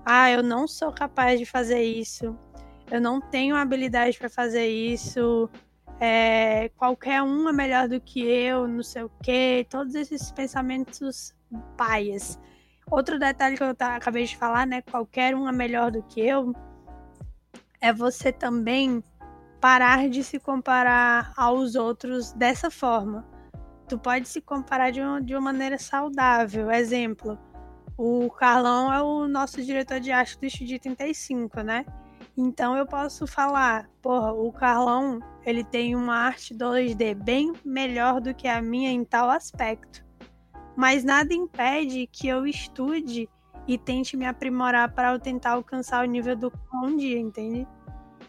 ah, 0.06 0.30
eu 0.30 0.44
não 0.44 0.68
sou 0.68 0.92
capaz 0.92 1.40
de 1.40 1.46
fazer 1.46 1.84
isso, 1.84 2.38
eu 2.92 3.00
não 3.00 3.22
tenho 3.22 3.56
habilidade 3.56 4.18
para 4.18 4.30
fazer 4.30 4.68
isso, 4.68 5.50
é, 5.98 6.68
qualquer 6.76 7.24
um 7.24 7.48
é 7.48 7.54
melhor 7.54 7.88
do 7.88 8.02
que 8.02 8.22
eu, 8.22 8.68
não 8.68 8.84
sei 8.84 9.04
o 9.04 9.12
quê, 9.24 9.66
todos 9.70 9.96
esses 9.96 10.34
pensamentos 10.34 11.34
paias. 11.78 12.38
Outro 12.92 13.18
detalhe 13.18 13.56
que 13.56 13.64
eu 13.64 13.74
acabei 13.80 14.26
de 14.26 14.36
falar, 14.36 14.68
né? 14.68 14.82
Qualquer 14.82 15.34
um 15.34 15.48
é 15.48 15.52
melhor 15.54 15.92
do 15.92 16.04
que 16.04 16.20
eu, 16.20 16.54
é 17.82 17.92
você 17.92 18.32
também 18.32 19.04
parar 19.60 20.10
de 20.10 20.24
se 20.24 20.40
comparar 20.40 21.34
aos 21.36 21.76
outros 21.76 22.32
dessa 22.34 22.72
forma. 22.72 23.28
Tu 23.88 23.98
pode 23.98 24.28
se 24.28 24.40
comparar 24.42 24.92
de 24.92 25.02
uma, 25.02 25.22
de 25.22 25.34
uma 25.36 25.42
maneira 25.42 25.78
saudável. 25.78 26.72
Exemplo, 26.72 27.38
o 27.98 28.30
Carlão 28.30 28.94
é 28.94 29.02
o 29.02 29.28
nosso 29.28 29.64
diretor 29.64 30.00
de 30.00 30.12
arte 30.12 30.40
do 30.40 30.46
Estúdio 30.46 30.80
35, 30.80 31.62
né? 31.62 31.86
Então 32.38 32.78
eu 32.78 32.86
posso 32.86 33.28
falar, 33.28 33.90
porra, 34.02 34.32
o 34.32 34.52
Carlão, 34.54 35.20
ele 35.46 35.64
tem 35.64 35.96
uma 35.96 36.16
arte 36.16 36.56
2D 36.56 37.14
bem 37.16 37.52
melhor 37.66 38.22
do 38.22 38.34
que 38.34 38.48
a 38.48 38.62
minha 38.62 38.90
em 38.90 39.04
tal 39.04 39.30
aspecto 39.30 40.10
mas 40.76 41.04
nada 41.04 41.34
impede 41.34 42.08
que 42.08 42.28
eu 42.28 42.46
estude 42.46 43.30
e 43.68 43.78
tente 43.78 44.18
me 44.18 44.26
aprimorar 44.26 44.92
para 44.94 45.14
eu 45.14 45.20
tentar 45.20 45.52
alcançar 45.52 46.04
o 46.04 46.08
nível 46.10 46.36
do 46.36 46.52
um 46.74 46.96
dia, 46.98 47.20
entende? 47.20 47.68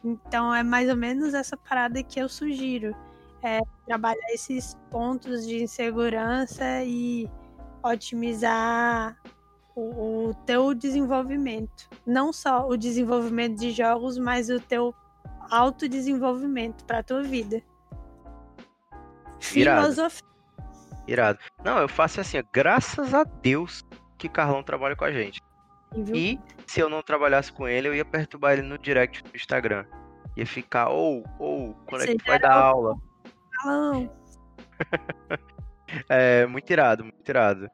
Então 0.04 0.54
é 0.54 0.62
mais 0.62 0.88
ou 0.88 0.96
menos 0.96 1.34
essa 1.34 1.56
parada 1.56 2.02
que 2.02 2.20
eu 2.20 2.28
sugiro. 2.28 2.94
É 3.42 3.60
trabalhar 3.86 4.28
esses 4.30 4.76
pontos 4.90 5.46
de 5.46 5.62
insegurança 5.62 6.84
e 6.84 7.28
otimizar 7.82 9.16
o, 9.74 10.28
o 10.28 10.34
teu 10.46 10.74
desenvolvimento. 10.74 11.88
Não 12.06 12.32
só 12.32 12.68
o 12.68 12.76
desenvolvimento 12.76 13.58
de 13.58 13.72
jogos, 13.72 14.16
mas 14.18 14.48
o 14.48 14.60
teu 14.60 14.94
autodesenvolvimento 15.50 16.84
para 16.84 16.98
a 16.98 17.02
tua 17.02 17.22
vida. 17.22 17.60
Filosofia 19.40 20.32
Irado. 21.06 21.38
Não, 21.64 21.78
eu 21.78 21.88
faço 21.88 22.20
assim, 22.20 22.40
graças 22.52 23.12
a 23.12 23.24
Deus 23.24 23.84
que 24.22 24.28
Carlão 24.28 24.62
trabalha 24.62 24.94
com 24.94 25.04
a 25.04 25.10
gente. 25.10 25.42
E 26.14 26.38
se 26.64 26.78
eu 26.80 26.88
não 26.88 27.02
trabalhasse 27.02 27.52
com 27.52 27.66
ele, 27.66 27.88
eu 27.88 27.94
ia 27.94 28.04
perturbar 28.04 28.52
ele 28.52 28.62
no 28.62 28.78
direct 28.78 29.22
do 29.24 29.36
Instagram. 29.36 29.84
Ia 30.36 30.46
ficar, 30.46 30.88
ou, 30.88 31.24
oh, 31.38 31.44
ou, 31.44 31.70
oh, 31.70 31.74
quando 31.86 32.02
Você 32.02 32.12
é 32.12 32.16
que 32.16 32.26
vai 32.26 32.38
dar 32.38 32.54
aula? 32.54 32.96
Carlão. 33.50 34.16
é, 36.08 36.46
muito 36.46 36.70
irado, 36.72 37.02
muito 37.02 37.28
irado. 37.28 37.68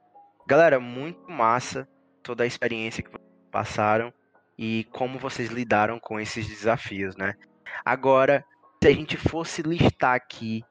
Galera, 0.46 0.80
muito 0.80 1.30
massa 1.30 1.86
toda 2.22 2.44
a 2.44 2.46
experiência 2.46 3.02
que 3.02 3.10
vocês 3.10 3.50
passaram 3.52 4.12
e 4.56 4.84
como 4.90 5.18
vocês 5.18 5.50
lidaram 5.50 6.00
com 6.00 6.18
esses 6.18 6.48
desafios, 6.48 7.14
né? 7.14 7.34
Agora, 7.84 8.44
se 8.82 8.88
a 8.88 8.92
gente 8.92 9.16
fosse 9.16 9.62
listar 9.62 10.14
aqui 10.14 10.64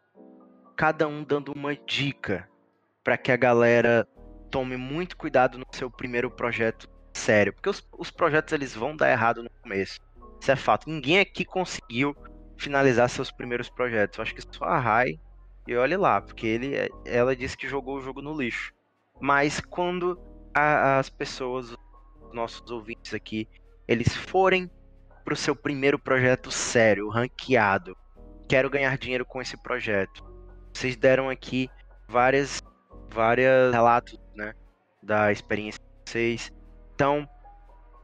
cada 0.76 1.08
um 1.08 1.24
dando 1.24 1.54
uma 1.54 1.76
dica 1.76 2.49
para 3.04 3.18
que 3.18 3.32
a 3.32 3.38
galera 3.38 4.08
tome 4.49 4.78
muito 4.78 5.18
cuidado 5.18 5.57
no 5.57 5.65
seu 5.72 5.90
primeiro 5.90 6.30
projeto 6.30 6.90
sério, 7.14 7.53
porque 7.53 7.69
os, 7.69 7.88
os 7.98 8.11
projetos 8.11 8.53
eles 8.53 8.76
vão 8.76 8.95
dar 8.95 9.10
errado 9.10 9.44
no 9.44 9.49
começo. 9.61 9.99
Isso 10.40 10.52
é 10.52 10.56
fato. 10.56 10.90
Ninguém 10.90 11.19
aqui 11.19 11.44
conseguiu 11.44 12.15
finalizar 12.57 13.10
seus 13.10 13.32
primeiros 13.32 13.69
projetos. 13.69 14.18
Eu 14.18 14.24
acho 14.24 14.36
que 14.36 14.41
só 14.41 14.65
a 14.65 14.80
Rai 14.80 15.19
e 15.68 15.76
olhe 15.76 15.98
lá, 15.98 16.22
porque 16.22 16.48
ele, 16.48 16.90
ela 17.06 17.36
disse 17.36 17.57
que 17.57 17.68
jogou 17.68 17.98
o 17.98 18.02
jogo 18.02 18.22
no 18.22 18.36
lixo. 18.36 18.74
Mas 19.19 19.60
quando 19.60 20.18
a, 20.53 20.99
as 20.99 21.10
pessoas, 21.10 21.76
os 22.22 22.34
nossos 22.34 22.69
ouvintes 22.72 23.14
aqui, 23.14 23.48
eles 23.88 24.15
forem 24.15 24.69
para 25.26 25.34
o 25.34 25.38
seu 25.38 25.56
primeiro 25.56 25.99
projeto 25.99 26.49
sério, 26.49 27.10
ranqueado, 27.10 27.98
quero 28.48 28.69
ganhar 28.69 28.98
dinheiro 28.98 29.26
com 29.26 29.41
esse 29.41 29.61
projeto. 29.61 30.24
Vocês 30.74 30.95
deram 30.95 31.30
aqui 31.30 31.69
várias, 32.07 32.61
várias 33.10 33.74
relatos, 33.74 34.18
da 35.07 35.31
experiência 35.31 35.79
de 35.79 36.11
vocês. 36.11 36.51
Então, 36.93 37.27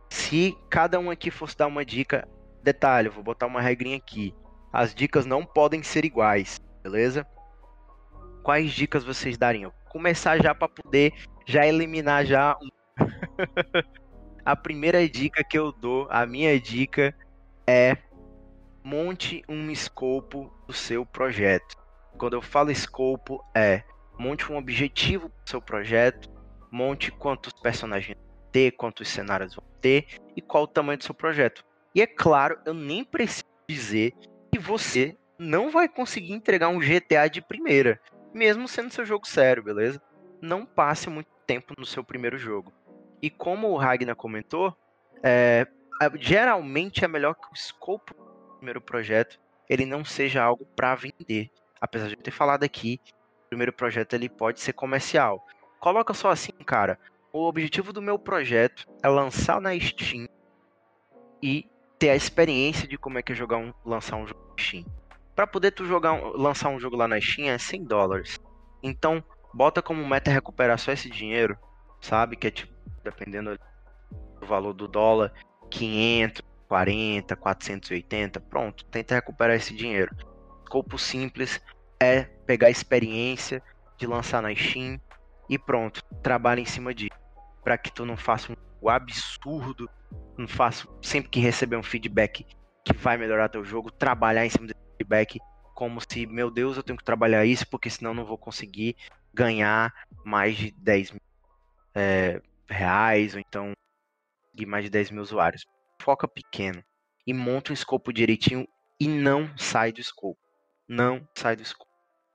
se 0.10 0.58
cada 0.70 0.98
um 1.00 1.12
aqui 1.12 1.30
fosse 1.30 1.58
dar 1.58 1.68
uma 1.68 1.84
dica, 1.84 2.28
detalhe, 2.64 3.10
eu 3.10 3.12
vou 3.12 3.24
botar 3.24 3.46
uma 3.46 3.62
regrinha 3.62 3.98
aqui. 3.98 4.34
As 4.72 4.96
dicas 4.96 5.26
não 5.26 5.46
podem 5.46 5.84
ser 5.84 6.06
iguais, 6.06 6.60
beleza? 6.82 7.28
Quais 8.42 8.72
dicas 8.72 9.04
vocês 9.04 9.38
dariam? 9.38 9.72
Começar 9.90 10.42
já 10.42 10.56
para 10.56 10.70
poder 10.70 11.14
já 11.46 11.68
eliminar 11.68 12.26
já 12.26 12.58
a 14.46 14.56
primeira 14.56 15.08
dica 15.08 15.44
que 15.44 15.60
eu 15.60 15.72
dou, 15.74 16.08
a 16.10 16.26
minha 16.26 16.60
dica 16.60 17.14
é 17.68 17.98
monte 18.82 19.44
um 19.48 19.70
escopo 19.70 20.52
do 20.66 20.74
seu 20.74 21.06
projeto. 21.06 21.76
Quando 22.18 22.34
eu 22.34 22.42
falo 22.42 22.72
escopo, 22.72 23.44
é 23.54 23.84
monte 24.18 24.52
um 24.52 24.58
objetivo 24.58 25.28
do 25.28 25.50
seu 25.50 25.62
projeto, 25.62 26.33
monte 26.74 27.12
quantos 27.12 27.54
personagens 27.54 28.18
vão 28.18 28.52
ter, 28.52 28.72
quantos 28.72 29.08
cenários 29.08 29.56
vão 29.56 29.66
ter 29.82 30.08
e 30.36 30.42
qual 30.42 30.64
o 30.64 30.68
tamanho 30.68 30.98
do 30.98 31.04
seu 31.04 31.14
projeto. 31.14 31.64
E 31.94 32.02
é 32.02 32.08
claro, 32.08 32.60
eu 32.66 32.74
nem 32.74 33.04
preciso 33.04 33.46
dizer 33.68 34.14
que 34.52 34.60
você 34.60 35.18
não 35.38 35.70
vai 35.70 35.88
conseguir 35.88 36.34
entregar 36.34 36.70
um 36.70 36.80
GTA 36.80 37.28
de 37.28 37.42
primeira, 37.42 38.00
mesmo 38.34 38.68
sendo 38.68 38.92
seu 38.92 39.06
jogo 39.06 39.28
sério, 39.28 39.64
beleza? 39.64 40.02
Não 40.42 40.66
passe 40.66 41.10
muito 41.10 41.30
tempo 41.46 41.74
no 41.78 41.86
seu 41.86 42.04
primeiro 42.04 42.38
jogo. 42.38 42.74
E 43.22 43.30
como 43.30 43.70
o 43.70 43.78
Ragnar 43.78 44.16
comentou, 44.16 44.76
é, 45.22 45.68
geralmente 46.20 47.06
é 47.06 47.08
melhor 47.08 47.36
que 47.36 47.48
o 47.48 47.54
escopo 47.54 48.14
do 48.14 48.56
primeiro 48.58 48.82
projeto 48.82 49.40
ele 49.70 49.86
não 49.86 50.04
seja 50.04 50.44
algo 50.44 50.66
para 50.76 50.94
vender 50.96 51.50
apesar 51.84 52.08
de 52.08 52.14
eu 52.14 52.22
ter 52.22 52.32
falado 52.32 52.64
aqui, 52.64 52.98
o 53.46 53.50
primeiro 53.50 53.74
projeto 53.74 54.14
ele 54.14 54.30
pode 54.30 54.62
ser 54.62 54.72
comercial. 54.72 55.46
Coloca 55.82 56.14
só 56.14 56.30
assim, 56.32 56.53
cara. 56.64 56.98
O 57.32 57.48
objetivo 57.48 57.92
do 57.92 58.02
meu 58.02 58.18
projeto 58.20 58.88
é 59.02 59.08
lançar 59.08 59.60
na 59.60 59.78
Steam 59.80 60.28
e 61.42 61.68
ter 61.98 62.10
a 62.10 62.16
experiência 62.16 62.88
de 62.88 62.98
como 62.98 63.18
é 63.18 63.22
que 63.22 63.32
é 63.32 63.36
jogar 63.36 63.58
um, 63.58 63.74
lançar 63.84 64.18
um 64.18 64.28
jogo 64.28 64.40
na 64.50 64.64
Steam. 64.64 64.86
Para 65.36 65.48
poder 65.48 65.72
tu 65.72 65.86
jogar 65.86 66.14
lançar 66.36 66.70
um 66.70 66.80
jogo 66.80 66.96
lá 66.96 67.08
na 67.08 67.20
Steam 67.20 67.50
é 67.50 67.58
100 67.58 67.86
dólares. 67.86 68.40
Então, 68.84 69.24
bota 69.54 69.82
como 69.82 70.06
meta 70.06 70.32
recuperar 70.32 70.78
só 70.78 70.92
esse 70.92 71.10
dinheiro, 71.10 71.58
sabe? 72.02 72.36
Que 72.36 72.48
é 72.48 72.52
tipo, 72.52 72.74
dependendo 73.04 73.58
do 74.40 74.46
valor 74.46 74.74
do 74.74 74.88
dólar, 74.88 75.34
500, 75.70 76.42
40, 76.68 77.36
480, 77.36 78.40
pronto, 78.42 78.86
tenta 78.86 79.16
recuperar 79.16 79.56
esse 79.56 79.74
dinheiro. 79.74 80.16
Escopo 80.64 80.98
simples, 80.98 81.62
é 82.00 82.24
pegar 82.46 82.68
a 82.68 82.72
experiência 82.72 83.62
de 83.98 84.06
lançar 84.06 84.42
na 84.42 84.54
Steam 84.54 85.00
e 85.50 85.58
pronto, 85.58 86.04
trabalha 86.22 86.60
em 86.60 86.66
cima 86.66 86.94
disso. 86.94 87.18
Para 87.64 87.78
que 87.78 87.92
tu 87.92 88.06
não 88.06 88.18
faça 88.18 88.52
um 88.52 88.90
absurdo, 88.90 89.90
não 90.38 90.48
faça 90.48 90.88
sempre 91.02 91.30
que 91.30 91.40
receber 91.40 91.78
um 91.78 91.84
feedback 91.84 92.46
que 92.86 92.94
vai 92.94 93.18
melhorar 93.18 93.50
teu 93.50 93.64
jogo, 93.64 93.92
trabalhar 93.92 94.46
em 94.46 94.50
cima 94.50 94.68
desse 94.68 94.80
feedback 94.98 95.40
como 95.74 96.00
se, 96.02 96.26
meu 96.28 96.52
Deus, 96.52 96.78
eu 96.78 96.84
tenho 96.84 96.98
que 96.98 97.04
trabalhar 97.04 97.46
isso 97.46 97.68
porque 97.68 97.90
senão 97.90 98.14
não 98.14 98.26
vou 98.26 98.38
conseguir 98.38 98.96
ganhar 99.34 99.94
mais 100.24 100.56
de 100.56 100.72
10 100.72 101.12
mil 101.12 101.22
é, 101.96 102.42
reais 102.68 103.34
ou 103.34 103.40
então 103.40 103.74
de 104.54 104.66
mais 104.66 104.84
de 104.84 104.90
10 104.90 105.12
mil 105.12 105.22
usuários. 105.22 105.66
Foca 106.02 106.28
pequeno 106.28 106.84
e 107.26 107.34
monta 107.34 107.72
um 107.72 107.74
escopo 107.74 108.14
direitinho 108.14 108.68
e 109.00 109.08
não 109.08 109.58
sai 109.58 109.92
do 109.92 110.02
escopo. 110.02 110.38
Não 110.88 111.28
sai 111.34 111.56
do 111.56 111.64
escopo 111.64 111.94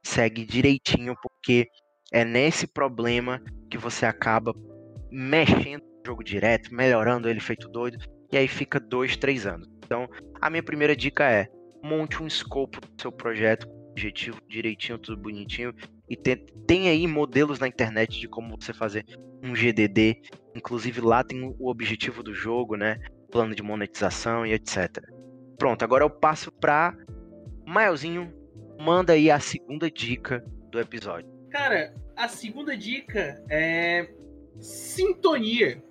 segue 0.08 0.44
direitinho, 0.44 1.14
porque 1.22 1.68
é 2.12 2.24
nesse 2.24 2.66
problema 2.66 3.42
que 3.70 3.78
você 3.78 4.06
acaba 4.06 4.54
mexendo 5.10 5.82
no 5.82 6.02
jogo 6.06 6.24
direto, 6.24 6.74
melhorando 6.74 7.28
ele 7.28 7.40
feito 7.40 7.68
doido, 7.68 7.98
e 8.32 8.36
aí 8.36 8.48
fica 8.48 8.78
dois, 8.78 9.16
três 9.16 9.46
anos. 9.46 9.68
Então, 9.84 10.08
a 10.40 10.50
minha 10.50 10.62
primeira 10.62 10.94
dica 10.94 11.30
é 11.30 11.48
monte 11.82 12.22
um 12.22 12.26
escopo 12.26 12.80
do 12.80 12.88
seu 13.00 13.10
projeto, 13.10 13.68
objetivo 13.90 14.40
direitinho, 14.48 14.98
tudo 14.98 15.20
bonitinho, 15.20 15.74
E 16.08 16.16
tem, 16.16 16.88
aí 16.88 17.06
modelos 17.06 17.58
na 17.58 17.68
internet 17.68 18.18
de 18.18 18.28
como 18.28 18.56
você 18.58 18.72
fazer 18.72 19.04
um 19.42 19.54
GDD. 19.54 20.22
Inclusive 20.54 21.00
lá 21.00 21.22
tem 21.22 21.42
o 21.58 21.68
objetivo 21.68 22.22
do 22.22 22.32
jogo, 22.32 22.76
né? 22.76 22.98
Plano 23.30 23.54
de 23.54 23.62
monetização 23.62 24.46
e 24.46 24.52
etc. 24.52 25.02
Pronto, 25.58 25.82
agora 25.82 26.04
eu 26.04 26.10
passo 26.10 26.50
para 26.50 26.96
Maelzinho. 27.66 28.32
Manda 28.80 29.12
aí 29.12 29.30
a 29.30 29.40
segunda 29.40 29.90
dica 29.90 30.42
do 30.70 30.80
episódio. 30.80 31.37
Cara, 31.50 31.94
a 32.16 32.28
segunda 32.28 32.76
dica 32.76 33.42
é 33.48 34.10
sintonia. 34.58 35.82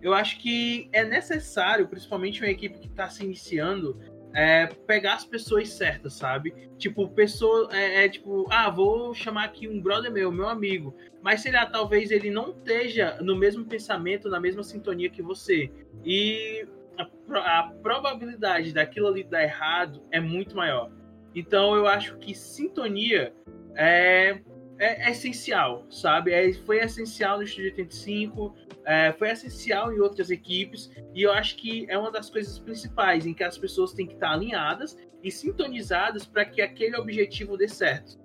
Eu 0.00 0.14
acho 0.14 0.38
que 0.38 0.88
é 0.92 1.04
necessário, 1.04 1.88
principalmente 1.88 2.40
uma 2.40 2.50
equipe 2.50 2.78
que 2.78 2.86
está 2.86 3.08
se 3.08 3.24
iniciando, 3.24 3.98
é, 4.34 4.66
pegar 4.86 5.14
as 5.14 5.24
pessoas 5.24 5.70
certas, 5.70 6.12
sabe? 6.12 6.54
Tipo, 6.76 7.08
pessoa 7.08 7.68
é, 7.72 8.04
é, 8.04 8.08
tipo, 8.08 8.46
ah, 8.50 8.68
vou 8.68 9.14
chamar 9.14 9.44
aqui 9.44 9.66
um 9.66 9.80
brother 9.80 10.12
meu, 10.12 10.30
meu 10.30 10.46
amigo, 10.46 10.94
mas 11.22 11.40
sei 11.40 11.52
lá, 11.52 11.64
talvez 11.64 12.10
ele 12.10 12.30
não 12.30 12.50
esteja 12.50 13.16
no 13.22 13.34
mesmo 13.34 13.64
pensamento, 13.64 14.28
na 14.28 14.38
mesma 14.38 14.62
sintonia 14.62 15.08
que 15.08 15.22
você. 15.22 15.72
E 16.04 16.68
a, 16.98 17.60
a 17.60 17.62
probabilidade 17.82 18.72
daquilo 18.74 19.08
ali 19.08 19.24
dar 19.24 19.42
errado 19.42 20.02
é 20.10 20.20
muito 20.20 20.54
maior. 20.54 20.92
Então 21.34 21.74
eu 21.74 21.86
acho 21.86 22.18
que 22.18 22.34
sintonia 22.34 23.34
é 23.74 24.40
é, 24.78 25.08
é 25.08 25.10
essencial, 25.10 25.86
sabe? 25.90 26.32
É, 26.32 26.52
foi 26.52 26.78
essencial 26.78 27.38
no 27.38 27.44
Estúdio 27.44 27.70
85, 27.70 28.54
é, 28.84 29.12
foi 29.12 29.30
essencial 29.30 29.92
em 29.92 30.00
outras 30.00 30.30
equipes, 30.30 30.90
e 31.14 31.22
eu 31.22 31.32
acho 31.32 31.56
que 31.56 31.86
é 31.88 31.98
uma 31.98 32.10
das 32.10 32.30
coisas 32.30 32.58
principais 32.58 33.26
em 33.26 33.34
que 33.34 33.42
as 33.42 33.58
pessoas 33.58 33.92
têm 33.92 34.06
que 34.06 34.14
estar 34.14 34.32
alinhadas 34.32 34.96
e 35.22 35.30
sintonizadas 35.30 36.26
para 36.26 36.44
que 36.44 36.60
aquele 36.60 36.96
objetivo 36.96 37.56
dê 37.56 37.68
certo. 37.68 38.18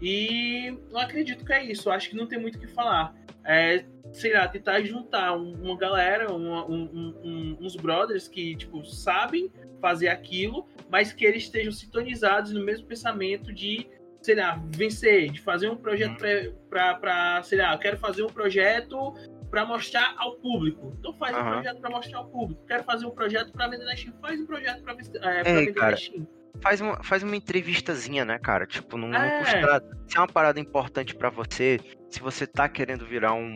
E 0.00 0.76
eu 0.90 0.98
acredito 0.98 1.44
que 1.44 1.52
é 1.52 1.64
isso, 1.64 1.90
acho 1.90 2.10
que 2.10 2.16
não 2.16 2.26
tem 2.26 2.38
muito 2.38 2.56
o 2.56 2.60
que 2.60 2.66
falar. 2.66 3.14
É, 3.44 3.84
sei 4.12 4.32
lá, 4.32 4.48
tentar 4.48 4.82
juntar 4.82 5.34
uma 5.34 5.76
galera, 5.76 6.32
uma, 6.32 6.66
um, 6.66 7.14
um, 7.22 7.56
uns 7.60 7.76
brothers 7.76 8.26
que, 8.26 8.56
tipo, 8.56 8.84
sabem 8.84 9.52
fazer 9.80 10.08
aquilo, 10.08 10.66
mas 10.88 11.12
que 11.12 11.24
eles 11.24 11.44
estejam 11.44 11.72
sintonizados 11.72 12.52
no 12.52 12.64
mesmo 12.64 12.86
pensamento 12.86 13.52
de 13.52 13.86
sei 14.24 14.34
lá, 14.34 14.58
vencer, 14.68 15.30
de 15.30 15.40
fazer 15.42 15.68
um 15.68 15.76
projeto 15.76 16.24
uhum. 16.24 16.54
para, 16.70 17.42
sei 17.42 17.58
lá, 17.58 17.74
eu 17.74 17.78
quero 17.78 17.98
fazer 17.98 18.22
um 18.22 18.28
projeto 18.28 19.12
para 19.50 19.66
mostrar 19.66 20.14
ao 20.16 20.36
público. 20.36 20.96
Então 20.98 21.12
faz 21.12 21.36
uhum. 21.36 21.42
um 21.42 21.50
projeto 21.52 21.80
para 21.80 21.90
mostrar 21.90 22.18
ao 22.18 22.28
público. 22.28 22.64
Quero 22.66 22.84
fazer 22.84 23.04
um 23.04 23.10
projeto 23.10 23.52
para 23.52 23.68
vender 23.68 23.84
na 23.84 23.94
Steam, 23.94 24.14
faz 24.22 24.40
um 24.40 24.46
projeto 24.46 24.82
para 24.82 24.94
é, 24.94 25.40
é, 25.40 25.42
vender 25.42 25.74
cara, 25.74 25.90
na 25.90 25.96
Steam. 25.98 26.26
Faz 26.62 26.80
uma, 26.80 27.04
faz 27.04 27.22
uma 27.22 27.36
entrevistazinha, 27.36 28.24
né, 28.24 28.38
cara? 28.38 28.66
Tipo, 28.66 28.96
não, 28.96 29.14
é. 29.14 29.18
não 29.18 29.38
custa. 29.40 29.84
Se 30.08 30.16
é 30.16 30.20
uma 30.20 30.26
parada 30.26 30.58
importante 30.58 31.14
para 31.14 31.28
você, 31.28 31.78
se 32.08 32.18
você 32.20 32.46
tá 32.46 32.66
querendo 32.66 33.04
virar 33.04 33.34
um 33.34 33.54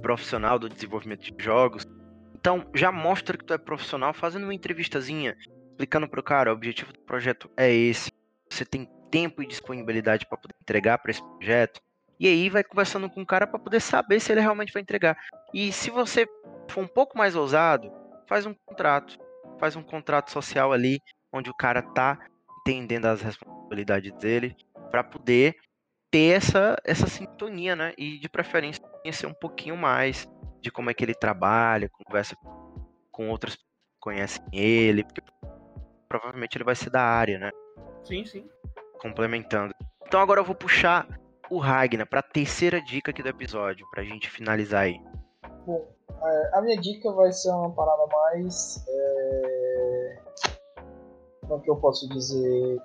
profissional 0.00 0.58
do 0.58 0.66
desenvolvimento 0.66 1.30
de 1.30 1.44
jogos, 1.44 1.86
então 2.34 2.64
já 2.74 2.90
mostra 2.90 3.36
que 3.36 3.44
tu 3.44 3.52
é 3.52 3.58
profissional 3.58 4.14
fazendo 4.14 4.44
uma 4.44 4.54
entrevistazinha, 4.54 5.36
explicando 5.72 6.08
pro 6.08 6.22
cara, 6.22 6.50
o 6.50 6.54
objetivo 6.54 6.90
do 6.90 7.00
projeto 7.00 7.50
é 7.54 7.70
esse. 7.70 8.10
Você 8.48 8.64
tem 8.64 8.88
tempo 9.10 9.42
e 9.42 9.46
disponibilidade 9.46 10.26
para 10.26 10.38
poder 10.38 10.54
entregar 10.60 10.98
para 10.98 11.10
esse 11.10 11.22
projeto. 11.22 11.80
E 12.18 12.26
aí 12.26 12.48
vai 12.48 12.64
conversando 12.64 13.10
com 13.10 13.22
o 13.22 13.26
cara 13.26 13.46
para 13.46 13.58
poder 13.58 13.80
saber 13.80 14.20
se 14.20 14.32
ele 14.32 14.40
realmente 14.40 14.72
vai 14.72 14.82
entregar. 14.82 15.16
E 15.52 15.70
se 15.72 15.90
você 15.90 16.26
for 16.70 16.82
um 16.82 16.86
pouco 16.86 17.16
mais 17.16 17.36
ousado, 17.36 17.92
faz 18.26 18.46
um 18.46 18.54
contrato, 18.54 19.18
faz 19.60 19.76
um 19.76 19.82
contrato 19.82 20.30
social 20.30 20.72
ali 20.72 21.00
onde 21.32 21.50
o 21.50 21.54
cara 21.54 21.82
tá 21.82 22.18
entendendo 22.60 23.06
as 23.06 23.20
responsabilidades 23.20 24.12
dele 24.12 24.56
para 24.90 25.04
poder 25.04 25.56
ter 26.10 26.36
essa 26.36 26.76
essa 26.84 27.06
sintonia, 27.06 27.76
né? 27.76 27.92
E 27.98 28.18
de 28.18 28.28
preferência 28.28 28.82
conhecer 28.82 29.26
um 29.26 29.34
pouquinho 29.34 29.76
mais 29.76 30.26
de 30.62 30.70
como 30.70 30.90
é 30.90 30.94
que 30.94 31.04
ele 31.04 31.14
trabalha, 31.14 31.90
conversa 31.90 32.34
com 33.12 33.28
outras 33.28 33.56
que 33.56 33.64
conhecem 34.00 34.42
ele, 34.52 35.04
porque 35.04 35.20
provavelmente 36.08 36.56
ele 36.56 36.64
vai 36.64 36.74
ser 36.74 36.90
da 36.90 37.02
área, 37.02 37.38
né? 37.38 37.50
Sim, 38.04 38.24
sim 38.24 38.48
complementando. 39.00 39.74
Então 40.06 40.20
agora 40.20 40.40
eu 40.40 40.44
vou 40.44 40.54
puxar 40.54 41.06
o 41.50 41.58
Ragnar 41.58 42.06
para 42.06 42.20
a 42.20 42.22
terceira 42.22 42.80
dica 42.80 43.10
aqui 43.10 43.22
do 43.22 43.28
episódio, 43.28 43.86
para 43.90 44.02
a 44.02 44.04
gente 44.04 44.30
finalizar 44.30 44.82
aí. 44.82 45.00
Bom, 45.66 45.84
é, 46.22 46.50
a 46.54 46.60
minha 46.62 46.76
dica 46.80 47.10
vai 47.12 47.32
ser 47.32 47.50
uma 47.50 47.70
parada 47.70 48.06
mais. 48.06 48.84
É... 48.88 50.18
Como 51.42 51.60
é 51.60 51.64
que 51.64 51.70
eu 51.70 51.76
posso 51.76 52.08
dizer? 52.08 52.82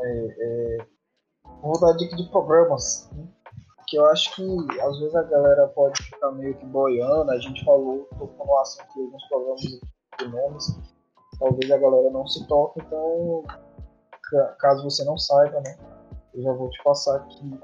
É, 0.00 0.36
é... 0.38 0.78
Vou 1.62 1.78
dar 1.80 1.92
dica 1.96 2.16
de 2.16 2.28
programas. 2.30 3.10
Né? 3.12 3.26
Que 3.86 3.96
eu 3.96 4.06
acho 4.06 4.34
que 4.34 4.80
às 4.80 4.98
vezes 4.98 5.14
a 5.14 5.22
galera 5.22 5.66
pode 5.68 6.02
ficar 6.02 6.30
meio 6.32 6.54
que 6.56 6.66
boiando. 6.66 7.30
A 7.30 7.38
gente 7.38 7.64
falou, 7.64 8.06
tocou 8.18 8.46
no 8.46 8.58
assunto 8.58 8.92
de 8.94 9.00
alguns 9.00 9.24
programas 9.28 9.60
de 9.60 10.28
nomes. 10.28 10.78
Talvez 11.38 11.70
a 11.70 11.78
galera 11.78 12.10
não 12.10 12.26
se 12.26 12.46
toque, 12.48 12.80
então 12.80 13.44
caso 14.58 14.84
você 14.84 15.04
não 15.04 15.16
saiba, 15.18 15.60
né? 15.60 15.76
Eu 16.34 16.42
já 16.42 16.52
vou 16.52 16.70
te 16.70 16.82
passar 16.82 17.16
aqui 17.16 17.60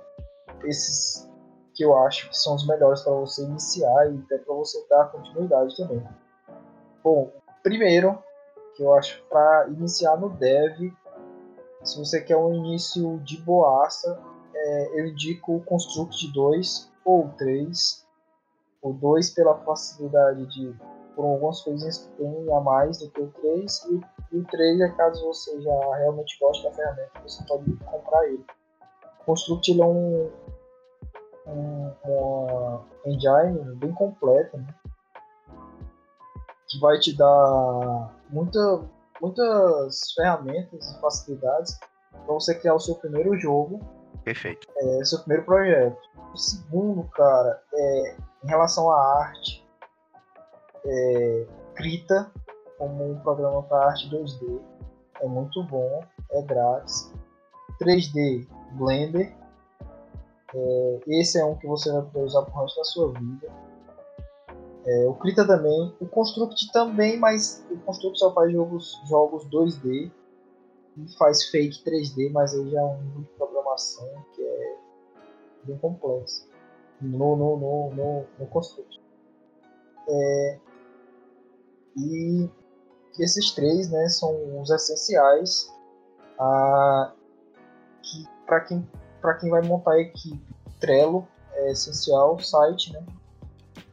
esses 0.65 1.28
que 1.74 1.85
eu 1.85 1.97
acho 1.99 2.28
que 2.28 2.39
são 2.39 2.55
os 2.55 2.66
melhores 2.66 3.03
para 3.03 3.12
você 3.12 3.43
iniciar 3.43 4.12
e 4.12 4.19
até 4.24 4.39
para 4.39 4.55
você 4.55 4.85
dar 4.89 5.07
continuidade 5.07 5.77
também. 5.77 6.03
Bom, 7.03 7.32
primeiro, 7.62 8.16
que 8.77 8.82
eu 8.82 8.95
acho 8.95 9.23
para 9.28 9.69
iniciar 9.69 10.16
no 10.16 10.31
dev, 10.31 10.93
se 11.82 11.99
você 11.99 12.20
quer 12.20 12.36
um 12.36 12.55
início 12.55 13.19
de 13.20 13.36
boaça, 13.43 14.19
é, 14.55 15.01
eu 15.01 15.07
indico 15.07 15.57
o 15.57 15.65
Construct 15.65 16.32
2 16.32 16.91
ou 17.05 17.28
3. 17.36 18.05
O 18.81 18.93
2 18.93 19.31
pela 19.31 19.57
facilidade 19.65 20.47
de 20.47 20.74
por 21.15 21.24
algumas 21.24 21.61
coisinhas 21.62 21.99
que 21.99 22.16
tem 22.16 22.53
a 22.53 22.61
mais 22.61 22.99
do 22.99 23.11
que 23.11 23.20
o 23.20 23.28
3 23.28 23.85
e 23.91 24.15
e 24.35 24.39
o 24.39 24.45
3 24.45 24.81
é 24.81 24.89
caso 24.91 25.24
você 25.24 25.61
já 25.62 25.97
realmente 25.97 26.36
goste 26.41 26.65
da 26.65 26.73
ferramenta, 26.73 27.20
você 27.23 27.45
pode 27.47 27.73
comprar 27.77 28.27
ele. 28.27 28.45
O 29.20 29.24
Construct 29.24 29.70
ele 29.70 29.81
é 29.81 29.85
um, 29.86 30.31
um, 31.47 31.93
uma 32.05 32.85
engine 33.07 33.77
bem 33.77 33.93
completa, 33.93 34.57
né? 34.57 34.74
que 36.69 36.81
vai 36.81 36.99
te 36.99 37.16
dar 37.16 38.12
muita, 38.28 38.81
muitas 39.20 40.12
ferramentas 40.16 40.91
e 40.91 41.01
facilidades 41.01 41.78
para 42.11 42.35
você 42.35 42.57
criar 42.57 42.74
o 42.74 42.81
seu 42.81 42.97
primeiro 42.97 43.39
jogo. 43.39 43.78
Perfeito. 44.24 44.66
É, 44.77 45.05
seu 45.05 45.20
primeiro 45.20 45.45
projeto. 45.45 46.01
O 46.32 46.36
segundo, 46.36 47.05
cara, 47.11 47.62
é 47.73 48.16
em 48.43 48.49
relação 48.49 48.91
à 48.91 49.20
arte, 49.20 49.64
é, 50.86 51.47
Krita 51.74 52.31
como 52.78 53.12
um 53.12 53.19
programa 53.20 53.62
para 53.62 53.86
arte 53.86 54.09
2D. 54.11 54.61
É 55.20 55.27
muito 55.27 55.62
bom, 55.65 56.02
é 56.31 56.43
grátis. 56.43 57.12
3D 57.81 58.47
Blender. 58.73 59.35
É, 60.55 61.01
esse 61.09 61.39
é 61.39 61.44
um 61.44 61.56
que 61.56 61.66
você 61.66 61.90
vai 61.90 62.02
poder 62.02 62.24
usar 62.24 62.43
pro 62.43 62.61
resto 62.61 62.77
da 62.77 62.85
sua 62.85 63.12
vida. 63.12 63.48
É, 64.86 65.06
o 65.06 65.15
Krita 65.15 65.47
também. 65.47 65.94
O 66.01 66.06
Construct 66.06 66.73
também, 66.73 67.19
mas 67.19 67.65
o 67.70 67.77
Construct 67.78 68.19
só 68.19 68.32
faz 68.32 68.52
jogos, 68.52 69.01
jogos 69.09 69.47
2D. 69.48 70.11
E 70.97 71.19
faz 71.19 71.47
fake 71.51 71.82
3D, 71.85 72.31
mas 72.31 72.55
aí 72.55 72.70
já 72.70 72.81
é 72.81 72.85
um 72.85 73.02
nível 73.02 73.23
de 73.23 73.28
programação 73.31 74.09
que 74.32 74.43
é 74.43 74.77
bem 75.65 75.78
complexo. 75.78 76.47
No, 77.01 77.35
no, 77.35 77.56
no, 77.56 77.90
no, 77.90 78.27
no 78.39 78.47
Construct. 78.47 79.01
É, 80.09 80.59
e 81.96 82.50
esses 83.18 83.52
três 83.52 83.90
né, 83.90 84.08
são 84.08 84.60
os 84.60 84.70
essenciais 84.70 85.72
que 88.02 88.28
para 88.46 88.60
quem, 88.60 88.88
quem 89.40 89.50
vai 89.50 89.62
montar 89.62 89.92
a 89.92 90.00
equipe. 90.00 90.42
Trello 90.80 91.26
é 91.52 91.70
essencial, 91.70 92.38
site, 92.40 92.92
né? 92.92 93.02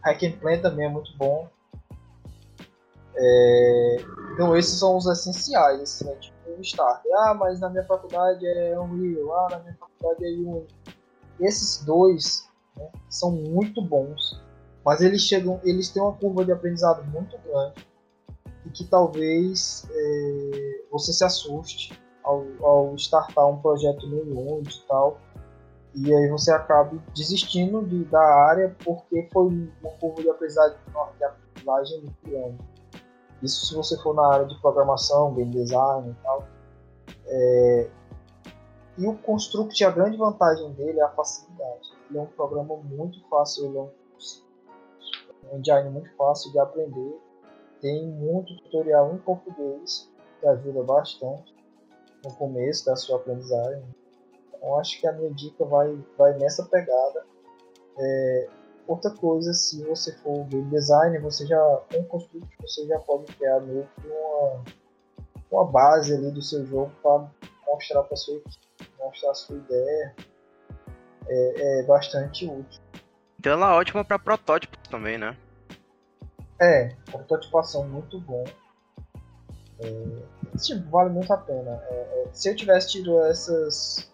Hack 0.04 0.24
and 0.24 0.32
Plan 0.40 0.60
também 0.60 0.88
é 0.88 0.90
muito 0.90 1.16
bom. 1.16 1.48
É, 3.16 3.98
então 4.34 4.58
esses 4.58 4.80
são 4.80 4.98
os 4.98 5.06
essenciais, 5.06 5.82
assim, 5.82 6.06
né? 6.06 6.16
tipo 6.16 6.36
o 6.58 6.62
Start. 6.62 7.02
Ah, 7.14 7.34
mas 7.34 7.60
na 7.60 7.70
minha 7.70 7.86
faculdade 7.86 8.46
é 8.46 8.78
Unreal, 8.78 9.46
ah, 9.46 9.50
na 9.52 9.60
minha 9.60 9.76
faculdade 9.76 10.26
é 10.26 10.30
Unity. 10.30 10.76
Esses 11.40 11.84
dois 11.86 12.50
né, 12.76 12.90
são 13.10 13.32
muito 13.32 13.82
bons, 13.82 14.42
mas 14.84 15.02
eles 15.02 15.22
chegam, 15.22 15.62
eles 15.64 15.90
têm 15.90 16.02
uma 16.02 16.14
curva 16.14 16.44
de 16.44 16.52
aprendizado 16.52 17.04
muito 17.06 17.38
grande 17.38 17.91
e 18.66 18.70
que 18.70 18.86
talvez 18.86 19.88
é, 19.90 20.84
você 20.92 21.12
se 21.14 21.24
assuste 21.24 22.00
ao, 22.24 22.46
ao 22.62 22.96
startar 22.96 23.48
um 23.48 23.58
projeto 23.62 24.08
no 24.08 24.40
Unity 24.40 24.80
e 24.84 24.88
tal, 24.88 25.20
e 25.94 26.14
aí 26.14 26.30
você 26.30 26.52
acabe 26.52 27.02
desistindo 27.14 27.86
de, 27.86 28.06
da 28.06 28.22
área 28.22 28.76
porque 28.84 29.28
foi 29.32 29.48
uma 29.48 29.92
curva 30.00 30.22
de 30.22 30.30
aprendizagem, 30.30 30.78
muito 32.02 32.16
grande. 32.24 32.58
Isso 33.44 33.66
se 33.66 33.76
você 33.76 33.98
for 34.02 34.14
na 34.16 34.26
área 34.26 34.46
de 34.46 34.60
programação, 34.62 35.34
game 35.34 35.52
design 35.52 36.12
e 36.12 36.24
tal. 36.24 36.48
É, 37.26 37.90
e 38.98 39.08
o 39.08 39.18
Construct, 39.18 39.84
a 39.84 39.92
grande 39.92 40.18
vantagem 40.18 40.72
dele 40.74 41.00
é 41.00 41.04
a 41.04 41.10
facilidade. 41.10 41.92
Ele 42.10 42.20
é 42.20 42.22
um 42.22 42.28
programa 42.28 42.78
muito 42.78 43.20
fácil, 43.30 43.66
ele 43.66 43.78
é 43.78 43.82
um 43.82 45.58
engine 45.58 45.90
muito 45.90 46.16
fácil 46.16 46.52
de 46.52 46.60
aprender. 46.60 47.20
Tem 47.82 48.06
muito 48.06 48.56
tutorial 48.58 49.14
em 49.14 49.18
português 49.18 50.10
que 50.40 50.48
ajuda 50.48 50.84
bastante 50.84 51.56
no 52.24 52.34
começo 52.36 52.86
da 52.86 52.96
sua 52.96 53.18
aprendizagem. 53.18 53.84
Então 54.48 54.80
acho 54.80 55.00
que 55.00 55.08
a 55.08 55.12
minha 55.14 55.32
dica 55.32 55.66
vai, 55.66 55.98
vai 56.18 56.38
nessa 56.38 56.64
pegada. 56.66 57.26
É, 57.98 58.50
outra 58.88 59.12
coisa, 59.12 59.54
se 59.54 59.84
você 59.84 60.14
for 60.18 60.46
game 60.46 60.70
design, 60.70 61.18
você 61.20 61.46
já 61.46 61.60
com 61.92 62.00
o 62.00 62.06
Construct 62.06 62.56
você 62.62 62.86
já 62.86 63.00
pode 63.00 63.26
criar 63.36 63.60
meio 63.62 63.88
que 64.00 64.08
uma, 64.08 64.64
uma 65.52 65.66
base 65.66 66.14
ali 66.14 66.32
do 66.32 66.42
seu 66.42 66.66
jogo 66.66 66.92
para 67.02 67.28
mostrar 67.68 68.04
para 68.04 68.16
sua 68.16 68.38
equipe, 68.38 68.92
mostrar 69.00 69.32
a 69.32 69.36
sua 69.36 69.58
ideia. 69.58 70.16
É, 71.28 71.80
é 71.80 71.84
bastante 71.84 72.46
útil. 72.46 72.82
Então 73.40 73.54
ela 73.54 73.74
é 73.74 73.80
ótima 73.80 74.04
para 74.04 74.20
protótipos 74.20 74.80
também, 74.90 75.18
né? 75.18 75.36
É, 76.62 76.90
prototipação 77.10 77.88
muito 77.88 78.20
bom. 78.22 78.44
É, 79.80 80.58
tipo, 80.58 80.90
vale 80.92 81.10
muito 81.10 81.32
a 81.34 81.38
pena. 81.38 81.82
É, 81.90 81.94
é, 81.96 82.28
se 82.32 82.50
eu 82.50 82.56
tivesse 82.56 82.92
tido 82.92 83.20
essas 83.22 84.12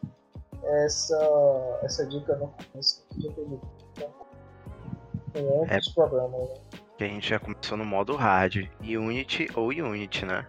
essa 0.63 1.79
essa 1.83 2.05
dica 2.05 2.35
no 2.37 2.47
começo, 2.47 3.05
eu 3.23 3.31
teria 3.33 3.59
com 5.33 5.41
outros 5.43 5.89
É. 5.89 5.93
programas. 5.93 6.49
Né? 6.49 6.55
Que 6.97 7.03
a 7.03 7.07
gente 7.07 7.29
já 7.29 7.39
começou 7.39 7.77
no 7.77 7.85
modo 7.85 8.15
hard. 8.15 8.67
Unity 8.81 9.47
ou 9.55 9.67
Unity, 9.67 10.25
né? 10.25 10.47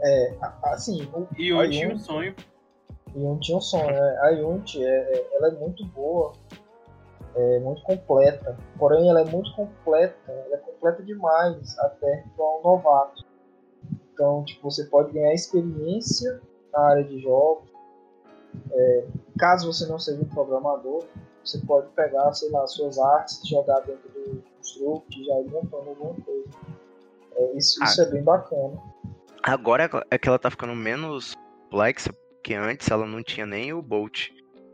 É, 0.00 0.34
assim, 0.64 1.08
o, 1.14 1.26
E 1.38 1.50
a 1.52 1.56
hoje 1.56 1.86
um 1.86 1.90
Unity- 1.90 2.04
sonho. 2.04 2.34
Unity 3.14 3.52
é 3.52 3.56
um 3.56 3.60
som, 3.60 3.86
né? 3.86 4.18
A 4.22 4.30
Unity, 4.32 4.84
é, 4.84 4.88
é- 5.18 5.36
ela 5.36 5.48
é 5.48 5.50
muito 5.52 5.84
boa, 5.86 6.32
é 7.34 7.58
muito 7.60 7.82
completa. 7.82 8.56
Porém, 8.78 9.08
ela 9.08 9.20
é 9.20 9.24
muito 9.24 9.54
completa, 9.54 10.16
ela 10.28 10.54
é 10.54 10.58
completa 10.58 11.02
demais 11.02 11.78
até 11.78 12.24
para 12.36 12.44
um 12.44 12.62
novato. 12.62 13.24
Então, 14.12 14.44
tipo, 14.44 14.70
você 14.70 14.84
pode 14.84 15.12
ganhar 15.12 15.32
experiência 15.32 16.40
na 16.72 16.80
área 16.80 17.04
de 17.04 17.20
jogos. 17.20 17.70
É, 18.70 19.04
caso 19.38 19.72
você 19.72 19.86
não 19.86 19.98
seja 19.98 20.20
um 20.20 20.28
programador, 20.28 21.04
você 21.42 21.58
pode 21.58 21.88
pegar, 21.88 22.32
sei 22.34 22.50
lá, 22.50 22.66
suas 22.66 22.98
artes, 22.98 23.40
jogar 23.48 23.80
dentro 23.80 24.08
do 24.10 24.42
Construct 24.58 25.20
e 25.20 25.24
já 25.24 25.40
ir 25.40 25.50
montando 25.50 25.88
alguma 25.90 26.14
coisa. 26.14 26.48
É, 27.36 27.52
isso, 27.56 27.82
isso 27.82 28.02
é 28.02 28.06
bem 28.06 28.22
bacana. 28.22 28.78
Agora 29.42 29.90
é 30.10 30.18
que 30.18 30.28
ela 30.28 30.38
tá 30.38 30.50
ficando 30.50 30.74
menos 30.76 31.34
complexa, 31.64 32.12
porque 32.12 32.54
antes 32.54 32.88
ela 32.90 33.06
não 33.06 33.22
tinha 33.22 33.46
nem 33.46 33.72
o 33.72 33.82
Bolt, 33.82 34.28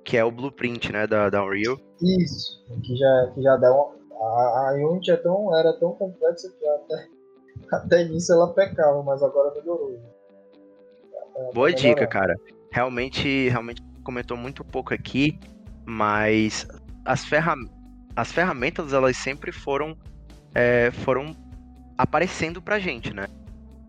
que 0.05 0.17
é 0.17 0.25
o 0.25 0.31
blueprint, 0.31 0.93
né, 0.93 1.07
da, 1.07 1.31
da 1.31 1.43
Unreal. 1.43 1.79
Isso, 2.03 2.65
que 2.83 2.97
já, 2.97 3.31
que 3.35 3.43
já 3.43 3.57
dá 3.57 3.73
uma. 3.73 3.99
A, 4.21 4.71
a 4.71 4.73
Unity 4.75 5.13
é 5.13 5.17
tão, 5.17 5.57
era 5.57 5.73
tão 5.75 5.93
complexa 5.93 6.51
que 6.51 6.67
até, 6.67 7.09
até 7.73 8.05
nisso 8.05 8.33
ela 8.33 8.53
pecava, 8.53 9.03
mas 9.03 9.23
agora 9.23 9.55
melhorou. 9.55 9.99
Tá- 11.13 11.51
Boa 11.55 11.73
dica, 11.73 11.83
melhorando. 11.89 12.09
cara. 12.11 12.37
Realmente, 12.71 13.49
realmente 13.49 13.83
comentou 14.03 14.37
muito 14.37 14.65
pouco 14.65 14.93
aqui, 14.93 15.39
mas 15.87 16.67
as, 17.05 17.25
ferra 17.25 17.55
as 18.17 18.33
ferramentas 18.33 18.93
elas 18.93 19.17
sempre 19.17 19.53
foram 19.53 19.97
é, 20.55 20.91
foram 20.91 21.35
aparecendo 21.97 22.61
pra 22.61 22.79
gente, 22.79 23.13
né? 23.13 23.27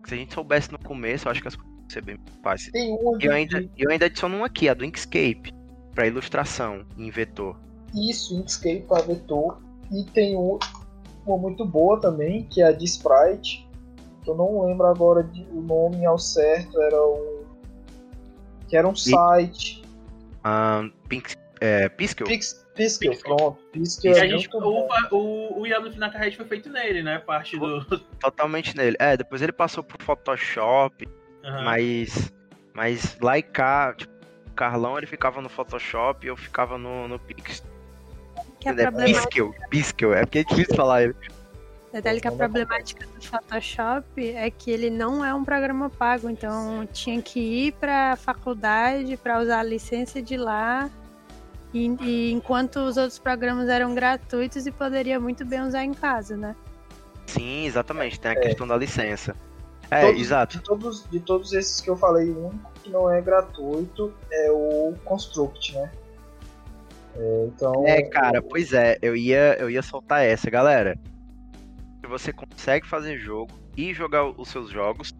Se 0.06 0.14
a 0.14 0.16
gente 0.16 0.32
soubesse 0.34 0.72
no 0.72 0.78
começo, 0.78 1.26
eu 1.26 1.32
acho 1.32 1.42
que 1.42 1.48
as 1.48 1.56
coisas 1.56 1.78
iam 1.80 1.90
ser 1.90 2.04
bem 2.04 2.18
fáceis. 2.42 2.72
Tem 2.72 2.90
uma 2.92 3.18
E 3.20 3.26
eu 3.26 3.32
ainda, 3.32 3.64
eu 3.76 3.90
ainda 3.90 4.06
adiciono 4.06 4.36
uma 4.36 4.46
aqui, 4.46 4.68
a 4.68 4.74
do 4.74 4.84
Inkscape, 4.84 5.52
pra 5.94 6.06
ilustração 6.06 6.84
em 6.96 7.10
vetor. 7.10 7.56
Isso, 7.94 8.34
Inkscape 8.34 8.82
para 8.88 9.02
vetor. 9.02 9.58
E 9.92 10.04
tem 10.04 10.36
o- 10.36 10.58
uma 11.26 11.36
muito 11.38 11.64
boa 11.64 12.00
também, 12.00 12.44
que 12.44 12.62
é 12.62 12.66
a 12.66 12.72
de 12.72 12.84
Sprite. 12.84 13.68
que 14.22 14.30
Eu 14.30 14.34
não 14.36 14.66
lembro 14.66 14.86
agora 14.86 15.22
de, 15.24 15.42
o 15.52 15.60
nome 15.62 16.04
ao 16.04 16.18
certo, 16.18 16.80
era 16.82 17.02
um. 17.02 17.44
Que 18.68 18.76
era 18.76 18.86
um 18.86 18.94
site. 18.94 19.82
Um, 20.44 20.90
Pink, 21.08 21.34
é, 21.60 21.88
Piskel? 21.88 22.26
Pix, 22.26 22.64
Piskel, 22.74 23.10
Piskel. 23.12 23.36
pronto. 23.36 23.58
Piskel 23.72 24.12
E 24.12 24.18
é 24.18 24.20
a 24.22 24.26
gente, 24.28 24.48
o, 24.54 24.88
o, 25.10 25.60
o 25.60 25.66
Yano 25.66 25.90
na 25.96 26.10
carrete 26.10 26.36
foi 26.36 26.46
feito 26.46 26.68
nele, 26.70 27.02
né? 27.02 27.18
Parte 27.18 27.58
do. 27.58 27.84
Totalmente 28.20 28.76
nele. 28.76 28.96
É, 29.00 29.16
depois 29.16 29.42
ele 29.42 29.52
passou 29.52 29.82
pro 29.82 30.02
Photoshop, 30.04 31.08
Aham. 31.44 31.64
mas, 31.64 32.32
mas 32.74 33.18
lá 33.20 33.36
e 33.38 33.42
cá, 33.42 33.92
tipo, 33.96 34.12
o 34.46 34.52
Carlão 34.52 34.96
ele 34.98 35.06
ficava 35.06 35.40
no 35.40 35.48
Photoshop 35.48 36.24
e 36.24 36.28
eu 36.28 36.36
ficava 36.36 36.78
no, 36.78 37.08
no 37.08 37.18
Pix. 37.18 37.62
Que 38.60 38.68
a 38.68 38.72
É 38.72 38.74
problemática, 38.74 39.22
Piskel, 39.28 39.54
Piskel, 39.70 40.14
é 40.14 40.20
porque 40.20 40.38
é 40.40 40.44
difícil 40.44 40.76
falar 40.76 41.02
ele. 41.04 41.14
detalhe 41.92 42.20
que 42.20 42.28
a 42.28 42.32
problemática 42.32 43.06
do 43.06 43.24
Photoshop 43.26 44.30
é 44.30 44.50
que 44.50 44.70
ele 44.70 44.90
não 44.90 45.24
é 45.24 45.34
um 45.34 45.44
programa 45.44 45.88
pago, 45.90 46.28
então 46.28 46.86
tinha 46.92 47.20
que 47.22 47.40
ir 47.40 47.72
para 47.72 48.12
a 48.12 48.16
faculdade 48.16 49.16
para 49.16 49.40
usar 49.40 49.60
a 49.60 49.62
licença 49.62 50.20
de 50.22 50.36
lá. 50.36 50.88
E, 51.72 51.86
e 52.00 52.32
enquanto 52.32 52.76
os 52.80 52.96
outros 52.96 53.18
programas 53.18 53.68
eram 53.68 53.94
gratuitos 53.94 54.66
e 54.66 54.72
poderia 54.72 55.18
muito 55.20 55.44
bem 55.44 55.60
usar 55.62 55.84
em 55.84 55.94
casa, 55.94 56.36
né? 56.36 56.54
Sim, 57.26 57.64
exatamente, 57.64 58.18
tem 58.18 58.32
a 58.32 58.36
questão 58.36 58.66
da 58.66 58.76
licença. 58.76 59.34
É, 59.88 60.02
Todos- 60.06 60.20
exato. 60.20 60.58
De 60.58 60.64
todos, 60.64 61.08
de 61.10 61.20
todos 61.20 61.52
esses 61.52 61.80
que 61.80 61.88
eu 61.88 61.96
falei, 61.96 62.28
o 62.30 62.48
único 62.48 62.70
que 62.82 62.90
não 62.90 63.10
é 63.10 63.20
gratuito 63.20 64.12
é 64.32 64.50
o 64.50 64.94
Construct, 65.04 65.72
né? 65.74 65.90
É, 67.16 67.44
então. 67.46 67.86
É, 67.86 68.02
cara, 68.02 68.42
pois 68.42 68.72
é, 68.72 68.98
eu 69.02 69.16
ia, 69.16 69.56
eu 69.58 69.70
ia 69.70 69.82
soltar 69.82 70.24
essa, 70.24 70.50
galera. 70.50 70.98
Se 72.00 72.06
você 72.08 72.32
consegue 72.32 72.86
fazer 72.86 73.18
jogo 73.18 73.52
e 73.76 73.92
jogar 73.92 74.24
os 74.24 74.48
seus 74.48 74.70
jogos 74.70 75.12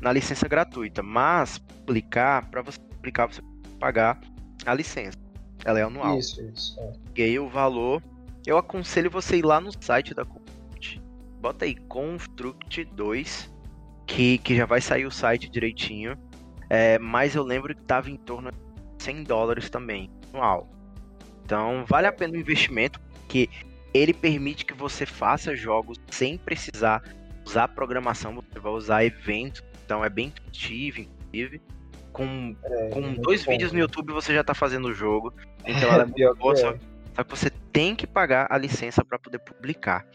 na 0.00 0.12
licença 0.12 0.48
gratuita, 0.48 1.02
mas 1.02 1.58
publicar, 1.58 2.48
pra 2.50 2.62
você 2.62 2.78
publicar, 2.78 3.26
você 3.26 3.42
pagar 3.78 4.20
a 4.64 4.74
licença. 4.74 5.18
Ela 5.64 5.80
é 5.80 5.82
anual. 5.82 6.18
Isso, 6.18 6.42
isso. 6.42 6.78
é. 6.80 6.92
Peguei 7.06 7.38
o 7.38 7.48
valor. 7.48 8.02
Eu 8.46 8.56
aconselho 8.56 9.10
você 9.10 9.36
ir 9.36 9.44
lá 9.44 9.60
no 9.60 9.70
site 9.82 10.14
da 10.14 10.24
Construct. 10.24 11.02
Bota 11.40 11.64
aí 11.64 11.74
Construct 11.74 12.84
2, 12.84 13.54
que, 14.06 14.38
que 14.38 14.56
já 14.56 14.64
vai 14.64 14.80
sair 14.80 15.04
o 15.04 15.10
site 15.10 15.50
direitinho. 15.50 16.16
É, 16.70 16.98
mas 16.98 17.34
eu 17.34 17.42
lembro 17.42 17.74
que 17.74 17.82
tava 17.82 18.10
em 18.10 18.16
torno 18.16 18.50
de 18.50 18.58
100 19.02 19.24
dólares 19.24 19.68
também, 19.68 20.10
anual. 20.32 20.68
Então 21.50 21.84
vale 21.84 22.06
a 22.06 22.12
pena 22.12 22.34
o 22.34 22.36
investimento, 22.36 23.00
porque 23.00 23.50
ele 23.92 24.14
permite 24.14 24.64
que 24.64 24.72
você 24.72 25.04
faça 25.04 25.56
jogos 25.56 26.00
sem 26.08 26.38
precisar 26.38 27.02
usar 27.44 27.66
programação, 27.66 28.36
você 28.36 28.60
vai 28.60 28.70
usar 28.70 29.04
eventos, 29.04 29.60
então 29.84 30.04
é 30.04 30.08
bem 30.08 30.28
intuitivo, 30.28 31.00
inclusive. 31.00 31.60
Com, 32.12 32.54
É, 32.62 32.88
com 32.90 33.14
dois 33.14 33.44
bom. 33.44 33.50
vídeos 33.50 33.72
no 33.72 33.80
YouTube 33.80 34.12
você 34.12 34.32
já 34.32 34.44
tá 34.44 34.54
fazendo 34.54 34.86
o 34.86 34.94
jogo. 34.94 35.34
Então 35.66 35.90
ela 35.90 36.04
é 36.04 36.06
muito 36.06 36.34
boa, 36.36 36.52
é. 36.52 36.56
só, 36.56 36.74
só 37.16 37.24
que 37.24 37.30
você 37.30 37.50
tem 37.72 37.96
que 37.96 38.06
pagar 38.06 38.46
a 38.48 38.56
licença 38.56 39.04
para 39.04 39.18
poder 39.18 39.40
publicar. 39.40 40.06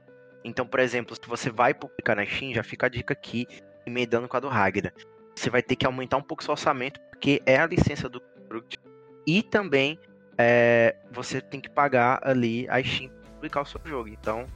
Então, 0.42 0.66
por 0.66 0.80
exemplo, 0.80 1.16
se 1.16 1.28
você 1.28 1.50
vai 1.50 1.74
publicar 1.74 2.16
na 2.16 2.26
Steam, 2.26 2.54
já 2.54 2.64
fica 2.64 2.86
a 2.86 2.90
dica 2.90 3.12
aqui, 3.12 3.46
emendando 3.86 4.30
com 4.30 4.38
a 4.38 4.40
do 4.40 4.48
Ragnar. 4.48 4.94
Você 5.36 5.50
vai 5.50 5.62
ter 5.62 5.76
que 5.76 5.86
aumentar 5.86 6.16
um 6.16 6.22
pouco 6.22 6.42
seu 6.42 6.54
orçamento, 6.54 6.98
porque 7.10 7.42
é 7.46 7.58
a 7.58 7.66
licença 7.66 8.08
do 8.08 8.22
Construct. 8.22 8.80
E 9.28 9.44
também 9.44 10.00
é, 10.38 10.96
você 11.12 11.42
tem 11.42 11.60
que 11.60 11.70
pagar 11.70 12.20
ali 12.24 12.68
a 12.70 12.82
Steam 12.84 13.10
publicar 13.36 13.62
o 13.62 13.66
seu 13.66 13.82
jogo. 13.86 14.10
Então, 14.10 14.48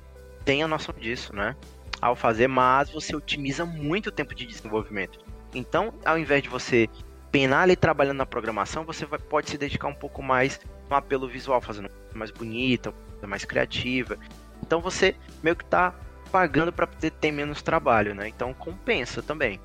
tenha 0.44 0.68
noção 0.68 0.94
disso, 0.98 1.36
né? 1.36 1.56
Ao 2.02 2.16
fazer, 2.16 2.48
mas 2.48 2.90
você 2.90 3.16
otimiza 3.16 3.66
muito 3.66 4.08
o 4.08 4.12
tempo 4.12 4.34
de 4.34 4.46
desenvolvimento. 4.46 5.20
Então, 5.54 5.94
ao 6.06 6.18
invés 6.18 6.42
de 6.44 6.50
você 6.50 6.88
penar 7.32 7.64
ali 7.64 7.76
trabalhando 7.76 8.18
na 8.18 8.26
programação, 8.26 8.84
você 8.86 9.06
vai- 9.06 9.20
pode 9.20 9.50
se 9.50 9.58
dedicar 9.58 9.88
um 9.88 9.94
pouco 9.94 10.22
mais 10.22 10.60
no 10.90 10.96
apelo 10.96 11.28
visual, 11.28 11.62
fazendo 11.62 11.90
mais 12.14 12.32
bonita, 12.32 12.94
mais 13.28 13.46
criativa. 13.46 14.18
Então 14.64 14.82
você 14.82 15.16
meio 15.44 15.56
que 15.56 15.66
tá 15.66 15.94
pagando 16.32 16.72
para 16.72 16.88
poder 16.88 17.12
ter 17.12 17.32
menos 17.32 17.62
trabalho, 17.62 18.16
né? 18.16 18.28
Então 18.28 18.54
compensa 18.54 19.22
também. 19.22 19.60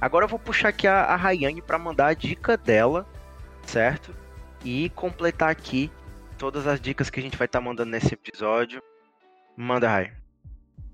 Agora 0.00 0.24
eu 0.24 0.28
vou 0.28 0.38
puxar 0.38 0.68
aqui 0.68 0.86
a, 0.86 1.14
a 1.14 1.18
para 1.62 1.78
mandar 1.78 2.08
a 2.08 2.14
dica 2.14 2.56
dela, 2.56 3.06
certo? 3.64 4.14
E 4.66 4.90
completar 4.90 5.48
aqui 5.48 5.92
todas 6.36 6.66
as 6.66 6.80
dicas 6.80 7.08
que 7.08 7.20
a 7.20 7.22
gente 7.22 7.38
vai 7.38 7.46
estar 7.46 7.60
mandando 7.60 7.92
nesse 7.92 8.12
episódio. 8.14 8.82
Manda, 9.56 9.88
Ray. 9.88 10.10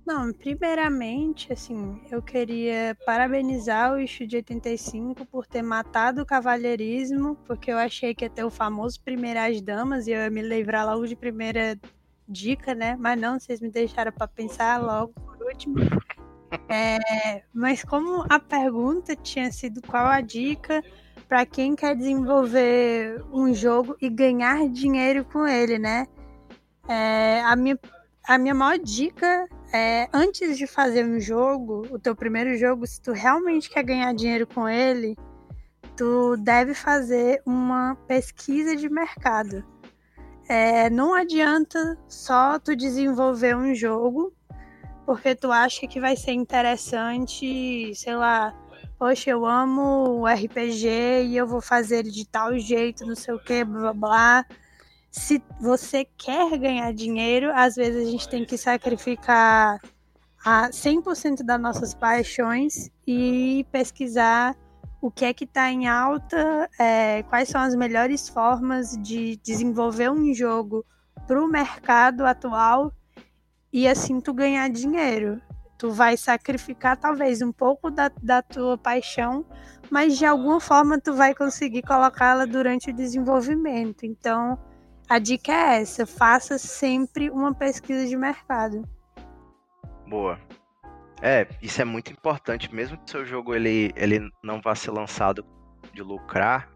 Não, 0.06 0.30
primeiramente, 0.30 1.50
assim, 1.50 1.98
eu 2.10 2.20
queria 2.20 2.94
parabenizar 3.06 3.94
o 3.94 3.98
Ixo 3.98 4.26
de 4.26 4.36
85 4.36 5.24
por 5.24 5.46
ter 5.46 5.62
matado 5.62 6.20
o 6.20 6.26
cavalheirismo, 6.26 7.34
porque 7.46 7.72
eu 7.72 7.78
achei 7.78 8.14
que 8.14 8.26
ia 8.26 8.30
ter 8.30 8.44
o 8.44 8.50
famoso 8.50 9.00
Primeiras 9.00 9.62
Damas 9.62 10.06
e 10.06 10.10
eu 10.10 10.20
ia 10.20 10.28
me 10.28 10.42
livrar 10.42 10.84
logo 10.84 11.06
de 11.06 11.16
primeira 11.16 11.80
dica, 12.28 12.74
né? 12.74 12.94
Mas 13.00 13.18
não, 13.18 13.40
vocês 13.40 13.58
me 13.58 13.70
deixaram 13.70 14.12
para 14.12 14.28
pensar 14.28 14.82
logo 14.82 15.14
por 15.14 15.46
último. 15.46 15.76
É, 16.68 17.42
mas 17.54 17.82
como 17.82 18.26
a 18.28 18.38
pergunta 18.38 19.16
tinha 19.16 19.50
sido 19.50 19.80
qual 19.80 20.06
a 20.06 20.20
dica 20.20 20.84
para 21.32 21.46
quem 21.46 21.74
quer 21.74 21.96
desenvolver 21.96 23.24
um 23.32 23.54
jogo 23.54 23.96
e 24.02 24.10
ganhar 24.10 24.68
dinheiro 24.68 25.24
com 25.24 25.46
ele, 25.46 25.78
né? 25.78 26.06
É, 26.86 27.40
a, 27.40 27.56
minha, 27.56 27.78
a 28.28 28.36
minha 28.36 28.54
maior 28.54 28.78
dica 28.78 29.48
é, 29.72 30.10
antes 30.12 30.58
de 30.58 30.66
fazer 30.66 31.06
um 31.06 31.18
jogo, 31.18 31.86
o 31.90 31.98
teu 31.98 32.14
primeiro 32.14 32.54
jogo, 32.58 32.86
se 32.86 33.00
tu 33.00 33.12
realmente 33.12 33.70
quer 33.70 33.82
ganhar 33.82 34.12
dinheiro 34.12 34.46
com 34.46 34.68
ele, 34.68 35.16
tu 35.96 36.36
deve 36.36 36.74
fazer 36.74 37.40
uma 37.46 37.96
pesquisa 38.06 38.76
de 38.76 38.90
mercado. 38.90 39.64
É, 40.46 40.90
não 40.90 41.14
adianta 41.14 41.98
só 42.08 42.58
tu 42.58 42.76
desenvolver 42.76 43.56
um 43.56 43.74
jogo 43.74 44.34
porque 45.06 45.34
tu 45.34 45.50
acha 45.50 45.86
que 45.86 45.98
vai 45.98 46.14
ser 46.14 46.32
interessante, 46.32 47.94
sei 47.94 48.16
lá, 48.16 48.54
poxa, 49.02 49.30
eu 49.30 49.44
amo 49.44 50.24
RPG 50.28 51.24
e 51.26 51.36
eu 51.36 51.44
vou 51.44 51.60
fazer 51.60 52.04
de 52.04 52.24
tal 52.24 52.56
jeito, 52.56 53.04
não 53.04 53.16
sei 53.16 53.34
o 53.34 53.38
que, 53.40 53.64
blá 53.64 53.92
blá. 53.92 54.46
Se 55.10 55.42
você 55.60 56.04
quer 56.16 56.56
ganhar 56.56 56.94
dinheiro, 56.94 57.50
às 57.52 57.74
vezes 57.74 58.06
a 58.06 58.10
gente 58.12 58.28
tem 58.28 58.44
que 58.44 58.56
sacrificar 58.56 59.80
a 60.44 60.70
100% 60.70 61.42
das 61.42 61.60
nossas 61.60 61.94
paixões 61.94 62.92
e 63.04 63.66
pesquisar 63.72 64.56
o 65.00 65.10
que 65.10 65.24
é 65.24 65.34
que 65.34 65.46
está 65.46 65.68
em 65.68 65.88
alta, 65.88 66.70
é, 66.78 67.24
quais 67.24 67.48
são 67.48 67.60
as 67.60 67.74
melhores 67.74 68.28
formas 68.28 68.96
de 68.96 69.36
desenvolver 69.42 70.12
um 70.12 70.32
jogo 70.32 70.86
para 71.26 71.42
o 71.42 71.48
mercado 71.48 72.24
atual 72.24 72.92
e 73.72 73.88
assim 73.88 74.20
tu 74.20 74.32
ganhar 74.32 74.70
dinheiro. 74.70 75.42
Tu 75.82 75.90
vai 75.90 76.16
sacrificar 76.16 76.96
talvez 76.96 77.42
um 77.42 77.50
pouco 77.50 77.90
da, 77.90 78.08
da 78.22 78.40
tua 78.40 78.78
paixão, 78.78 79.44
mas 79.90 80.16
de 80.16 80.24
alguma 80.24 80.60
forma 80.60 81.00
tu 81.00 81.12
vai 81.12 81.34
conseguir 81.34 81.82
colocá-la 81.82 82.44
durante 82.44 82.90
o 82.90 82.94
desenvolvimento. 82.94 84.06
Então, 84.06 84.56
a 85.08 85.18
dica 85.18 85.50
é 85.50 85.80
essa: 85.80 86.06
faça 86.06 86.56
sempre 86.56 87.30
uma 87.30 87.52
pesquisa 87.52 88.06
de 88.06 88.16
mercado. 88.16 88.88
Boa. 90.06 90.38
É, 91.20 91.48
isso 91.60 91.82
é 91.82 91.84
muito 91.84 92.12
importante, 92.12 92.72
mesmo 92.72 92.96
que 92.98 93.10
seu 93.10 93.26
jogo 93.26 93.52
ele, 93.52 93.92
ele 93.96 94.30
não 94.40 94.60
vá 94.60 94.76
ser 94.76 94.92
lançado 94.92 95.44
de 95.92 96.00
lucrar. 96.00 96.70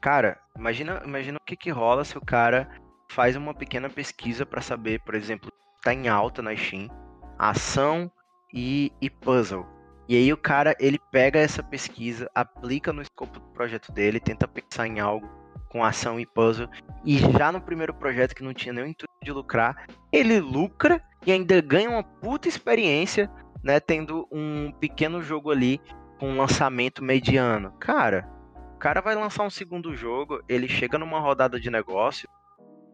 Cara, 0.00 0.38
imagina, 0.56 1.02
imagina 1.04 1.38
o 1.38 1.44
que, 1.44 1.56
que 1.56 1.70
rola 1.70 2.04
se 2.04 2.16
o 2.16 2.24
cara 2.24 2.70
faz 3.10 3.34
uma 3.34 3.52
pequena 3.52 3.90
pesquisa 3.90 4.46
para 4.46 4.60
saber, 4.60 5.00
por 5.00 5.16
exemplo, 5.16 5.50
tá 5.82 5.92
em 5.92 6.06
alta 6.06 6.40
na 6.40 6.54
Steam, 6.54 6.88
ação 7.36 8.08
e, 8.54 8.92
e 9.00 9.10
puzzle. 9.10 9.66
E 10.08 10.16
aí 10.16 10.32
o 10.32 10.36
cara, 10.36 10.76
ele 10.78 10.98
pega 11.10 11.40
essa 11.40 11.62
pesquisa, 11.62 12.30
aplica 12.34 12.92
no 12.92 13.02
escopo 13.02 13.40
do 13.40 13.46
projeto 13.48 13.90
dele, 13.90 14.20
tenta 14.20 14.46
pensar 14.46 14.86
em 14.86 15.00
algo 15.00 15.28
com 15.68 15.82
ação 15.82 16.20
e 16.20 16.26
puzzle, 16.26 16.68
e 17.04 17.18
já 17.18 17.50
no 17.50 17.60
primeiro 17.60 17.92
projeto 17.92 18.34
que 18.34 18.44
não 18.44 18.54
tinha 18.54 18.72
nenhum 18.72 18.86
intuito 18.86 19.12
de 19.20 19.32
lucrar, 19.32 19.86
ele 20.12 20.38
lucra 20.38 21.02
e 21.26 21.32
ainda 21.32 21.60
ganha 21.60 21.90
uma 21.90 22.04
puta 22.04 22.46
experiência 22.46 23.28
né, 23.62 23.80
tendo 23.80 24.28
um 24.30 24.70
pequeno 24.78 25.20
jogo 25.20 25.50
ali 25.50 25.80
com 26.20 26.30
um 26.30 26.36
lançamento 26.36 27.02
mediano. 27.02 27.72
Cara, 27.80 28.28
o 28.76 28.78
cara 28.78 29.00
vai 29.00 29.16
lançar 29.16 29.42
um 29.42 29.50
segundo 29.50 29.96
jogo, 29.96 30.40
ele 30.48 30.68
chega 30.68 30.96
numa 30.96 31.18
rodada 31.18 31.58
de 31.58 31.70
negócio 31.70 32.28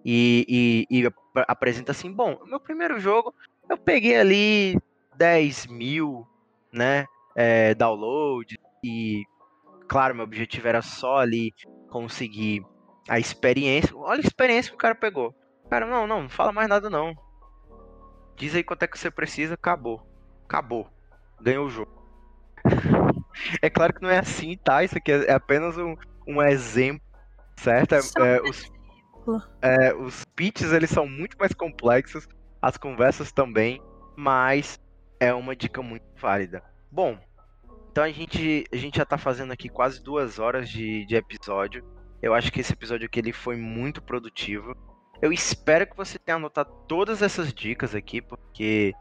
e, 0.05 0.87
e, 0.91 1.03
e 1.03 1.13
apresenta 1.49 1.93
assim: 1.93 2.11
bom, 2.11 2.39
meu 2.47 2.61
primeiro 2.61 2.99
jogo 2.99 3.35
eu 3.69 3.77
peguei 3.77 4.17
ali 4.17 4.79
10 5.21 5.67
mil, 5.67 6.27
né, 6.73 7.07
é, 7.37 7.75
download 7.75 8.59
e, 8.83 9.25
claro, 9.87 10.15
meu 10.15 10.25
objetivo 10.25 10.67
era 10.67 10.83
só 10.83 11.19
ali 11.19 11.53
conseguir 11.91 12.65
a 13.09 13.19
experiência. 13.19 13.97
Olha 13.97 14.21
a 14.21 14.27
experiência 14.27 14.71
que 14.71 14.77
o 14.77 14.81
cara 14.81 14.95
pegou. 14.95 15.35
Cara, 15.69 15.87
não, 15.87 16.07
não, 16.07 16.23
não 16.23 16.29
fala 16.29 16.51
mais 16.51 16.69
nada 16.69 16.91
não. 16.91 17.15
Diz 18.37 18.55
aí 18.55 18.65
quanto 18.65 18.83
é 18.83 18.89
que 18.89 18.99
você 18.99 19.11
precisa, 19.11 19.55
acabou 19.55 20.11
acabou. 20.51 20.89
Ganhou 21.41 21.67
o 21.67 21.71
jogo. 21.71 21.93
é 23.63 23.71
claro 23.71 23.95
que 23.95 24.03
não 24.03 24.11
é 24.11 24.19
assim, 24.19 24.59
tá? 24.59 24.83
Isso 24.83 24.99
aqui 24.99 25.13
é 25.13 25.33
apenas 25.33 25.79
um, 25.79 25.95
um 26.27 26.43
exemplo, 26.43 27.07
certo? 27.57 27.95
É, 27.95 27.99
é, 27.99 28.43
os, 28.43 28.73
é, 29.63 29.95
os 29.95 30.25
pitches 30.35 30.73
eles 30.73 30.91
são 30.91 31.07
muito 31.07 31.39
mais 31.39 31.55
complexos, 31.55 32.29
as 32.61 32.77
conversas 32.77 33.31
também, 33.33 33.81
mas 34.17 34.79
é 35.21 35.33
uma 35.35 35.55
dica 35.55 35.83
muito 35.83 36.05
válida. 36.17 36.65
Bom, 36.91 37.19
então 37.93 38.03
a 38.03 38.11
gente, 38.11 38.65
a 38.73 38.77
gente 38.77 38.97
já 38.97 39.05
tá 39.05 39.19
fazendo 39.19 39.53
aqui 39.53 39.69
quase 39.69 40.03
duas 40.03 40.39
horas 40.39 40.69
de, 40.69 41.05
de 41.05 41.15
episódio. 41.15 41.85
Eu 42.23 42.35
acho 42.35 42.51
que 42.51 42.61
esse 42.61 42.73
episódio 42.73 43.07
aqui 43.07 43.21
ele 43.21 43.33
foi 43.33 43.57
muito 43.57 44.03
produtivo. 44.03 44.75
Eu 45.21 45.33
espero 45.33 45.87
que 45.87 45.97
você 45.97 46.19
tenha 46.19 46.37
anotado 46.37 46.73
todas 46.89 47.21
essas 47.21 47.53
dicas 47.53 47.95
aqui, 47.95 48.23
porque 48.23 48.95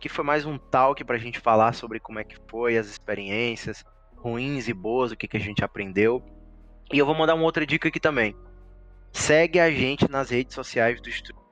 que 0.00 0.08
foi 0.08 0.24
mais 0.24 0.46
um 0.46 0.56
talk 0.56 1.02
para 1.04 1.16
a 1.16 1.18
gente 1.18 1.40
falar 1.40 1.72
sobre 1.72 1.98
como 1.98 2.20
é 2.20 2.24
que 2.24 2.36
foi 2.48 2.78
as 2.78 2.86
experiências 2.86 3.84
ruins 4.16 4.68
e 4.68 4.72
boas, 4.72 5.10
o 5.10 5.16
que, 5.16 5.26
que 5.26 5.36
a 5.36 5.40
gente 5.40 5.64
aprendeu. 5.64 6.22
E 6.92 6.98
eu 6.98 7.04
vou 7.04 7.14
mandar 7.14 7.34
uma 7.34 7.44
outra 7.44 7.66
dica 7.66 7.88
aqui 7.88 7.98
também. 7.98 8.34
Segue 9.12 9.58
a 9.58 9.70
gente 9.70 10.08
nas 10.08 10.30
redes 10.30 10.54
sociais 10.54 11.00
do 11.00 11.08
estúdio. 11.08 11.42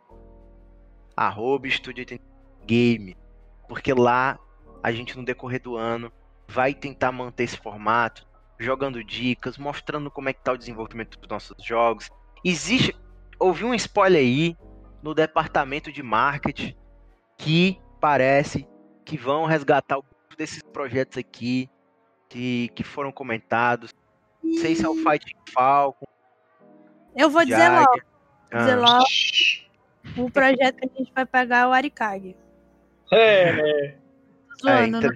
Arroba 1.17 1.67
Estúdio 1.67 2.07
Game. 2.65 3.17
Porque 3.69 3.93
lá 3.93 4.39
a 4.83 4.93
gente 4.93 5.17
no 5.17 5.25
decorrer 5.25 5.61
do 5.61 5.77
ano 5.77 6.13
vai 6.49 6.75
tentar 6.75 7.11
manter 7.13 7.45
esse 7.45 7.57
formato, 7.57 8.27
jogando 8.59 9.03
dicas, 9.03 9.59
mostrando 9.59 10.11
como 10.11 10.29
é 10.29 10.33
que 10.33 10.43
tá 10.43 10.53
o 10.53 10.59
desenvolvimento 10.59 11.19
dos 11.19 11.29
nossos 11.29 11.57
jogos. 11.65 12.11
Existe, 12.45 12.97
ouvi 13.39 13.65
um 13.65 13.75
spoiler 13.75 14.21
aí 14.21 14.57
no 15.03 15.15
departamento 15.15 15.93
de 15.93 16.03
marketing 16.03 16.75
que 17.37 17.81
parece 18.01 18.67
que 19.05 19.17
vão 19.17 19.45
resgatar 19.45 19.97
alguns 19.97 20.37
desses 20.37 20.63
projetos 20.63 21.19
aqui 21.19 21.69
que, 22.29 22.71
que 22.75 22.83
foram 22.83 23.13
comentados. 23.13 23.95
Não 24.43 24.59
sei 24.59 24.75
se 24.75 24.85
é 24.85 24.89
o 24.89 24.95
Fight 24.95 25.37
Falcon. 25.53 26.07
Eu 27.17 27.31
vou 27.31 27.45
dizer 27.45 27.69
logo. 27.69 28.01
Ah. 28.53 28.59
Dizer 28.59 28.77
logo. 28.77 29.05
O 30.17 30.31
projeto 30.31 30.77
que 30.77 30.87
a 30.87 30.99
gente 30.99 31.13
vai 31.13 31.27
pegar 31.27 31.59
é 31.59 31.67
o 31.67 31.73
Arikage. 31.73 32.37
É, 33.11 33.53
né? 33.53 33.95
Zoando, 34.61 34.97
é, 34.97 35.01
então... 35.01 35.11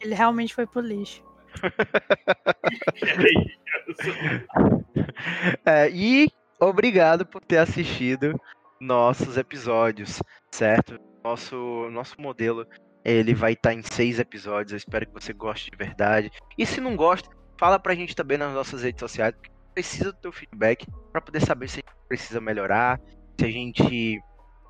ele 0.00 0.14
realmente 0.14 0.54
foi 0.54 0.66
pro 0.66 0.80
lixo. 0.80 1.22
é, 5.64 5.88
e 5.90 6.28
obrigado 6.60 7.24
por 7.24 7.44
ter 7.44 7.58
assistido 7.58 8.40
nossos 8.80 9.36
episódios, 9.36 10.20
certo? 10.50 10.98
Nosso, 11.22 11.88
nosso 11.90 12.20
modelo 12.20 12.66
ele 13.04 13.34
vai 13.34 13.52
estar 13.52 13.70
tá 13.70 13.74
em 13.74 13.82
seis 13.82 14.18
episódios. 14.18 14.72
Eu 14.72 14.78
espero 14.78 15.06
que 15.06 15.12
você 15.12 15.32
goste 15.32 15.70
de 15.70 15.76
verdade. 15.76 16.30
E 16.56 16.64
se 16.64 16.80
não 16.80 16.96
gosta, 16.96 17.28
fala 17.58 17.78
pra 17.78 17.94
gente 17.94 18.16
também 18.16 18.38
nas 18.38 18.52
nossas 18.52 18.82
redes 18.82 19.00
sociais. 19.00 19.34
Porque 19.34 19.50
precisa 19.74 20.12
do 20.12 20.18
teu 20.18 20.32
feedback 20.32 20.86
para 21.12 21.20
poder 21.20 21.40
saber 21.40 21.68
se 21.68 21.80
a 21.80 21.82
gente 21.82 22.08
precisa 22.08 22.40
melhorar, 22.40 22.98
se 23.38 23.44
a 23.44 23.50
gente 23.50 24.20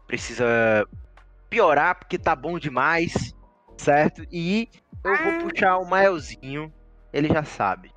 precisa 0.07 0.87
piorar 1.55 1.97
porque 1.97 2.19
tá 2.19 2.35
bom 2.35 2.59
demais, 2.59 3.33
certo? 3.77 4.27
E 4.33 4.69
eu 5.05 5.17
vou 5.17 5.49
puxar 5.49 5.79
o 5.79 5.85
Maelzinho, 5.85 6.75
ele 7.13 7.29
já 7.29 7.45
sabe. 7.45 7.93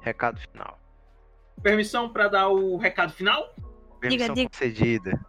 Recado 0.00 0.40
final. 0.40 0.78
Permissão 1.60 2.08
para 2.08 2.28
dar 2.28 2.48
o 2.48 2.76
recado 2.76 3.12
final? 3.12 3.52
Permissão 4.00 4.34
diga, 4.34 4.48
concedida. 4.48 5.26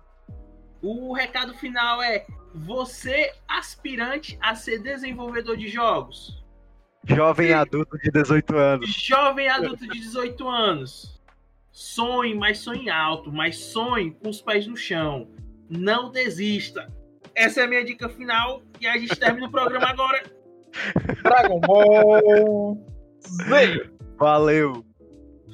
O 0.80 1.12
recado 1.14 1.56
final 1.56 2.04
é: 2.04 2.28
você 2.54 3.34
aspirante 3.48 4.38
a 4.40 4.54
ser 4.54 4.80
desenvolvedor 4.80 5.58
de 5.58 5.68
jogos. 5.68 6.46
Jovem 7.08 7.52
adulto 7.52 7.98
de 7.98 8.12
18 8.12 8.56
anos. 8.56 8.90
Jovem 8.92 9.48
adulto 9.48 9.88
de 9.88 10.00
18 10.00 10.48
anos. 10.48 11.20
Sonhe, 11.72 12.36
mas 12.36 12.60
sonhe 12.60 12.90
alto, 12.90 13.32
mas 13.32 13.58
sonhe 13.58 14.12
com 14.12 14.30
os 14.30 14.42
pés 14.42 14.68
no 14.68 14.78
chão. 14.78 15.32
Não 15.70 16.12
desista. 16.12 16.92
Essa 17.36 17.62
é 17.62 17.64
a 17.66 17.68
minha 17.68 17.84
dica 17.84 18.08
final 18.10 18.62
e 18.80 18.88
a 18.88 18.98
gente 18.98 19.16
termina 19.16 19.48
o 19.48 19.52
programa 19.52 19.88
agora. 19.90 20.24
Dragon 21.24 21.60
Ball 21.60 22.78
Z. 23.48 23.90
Valeu. 24.18 24.86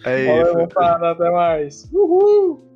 É 0.06 0.26
Valeu, 0.26 0.64
isso. 0.64 0.76
Valeu, 0.76 1.10
até 1.10 1.30
mais. 1.30 1.92
Uhul. 1.92 2.71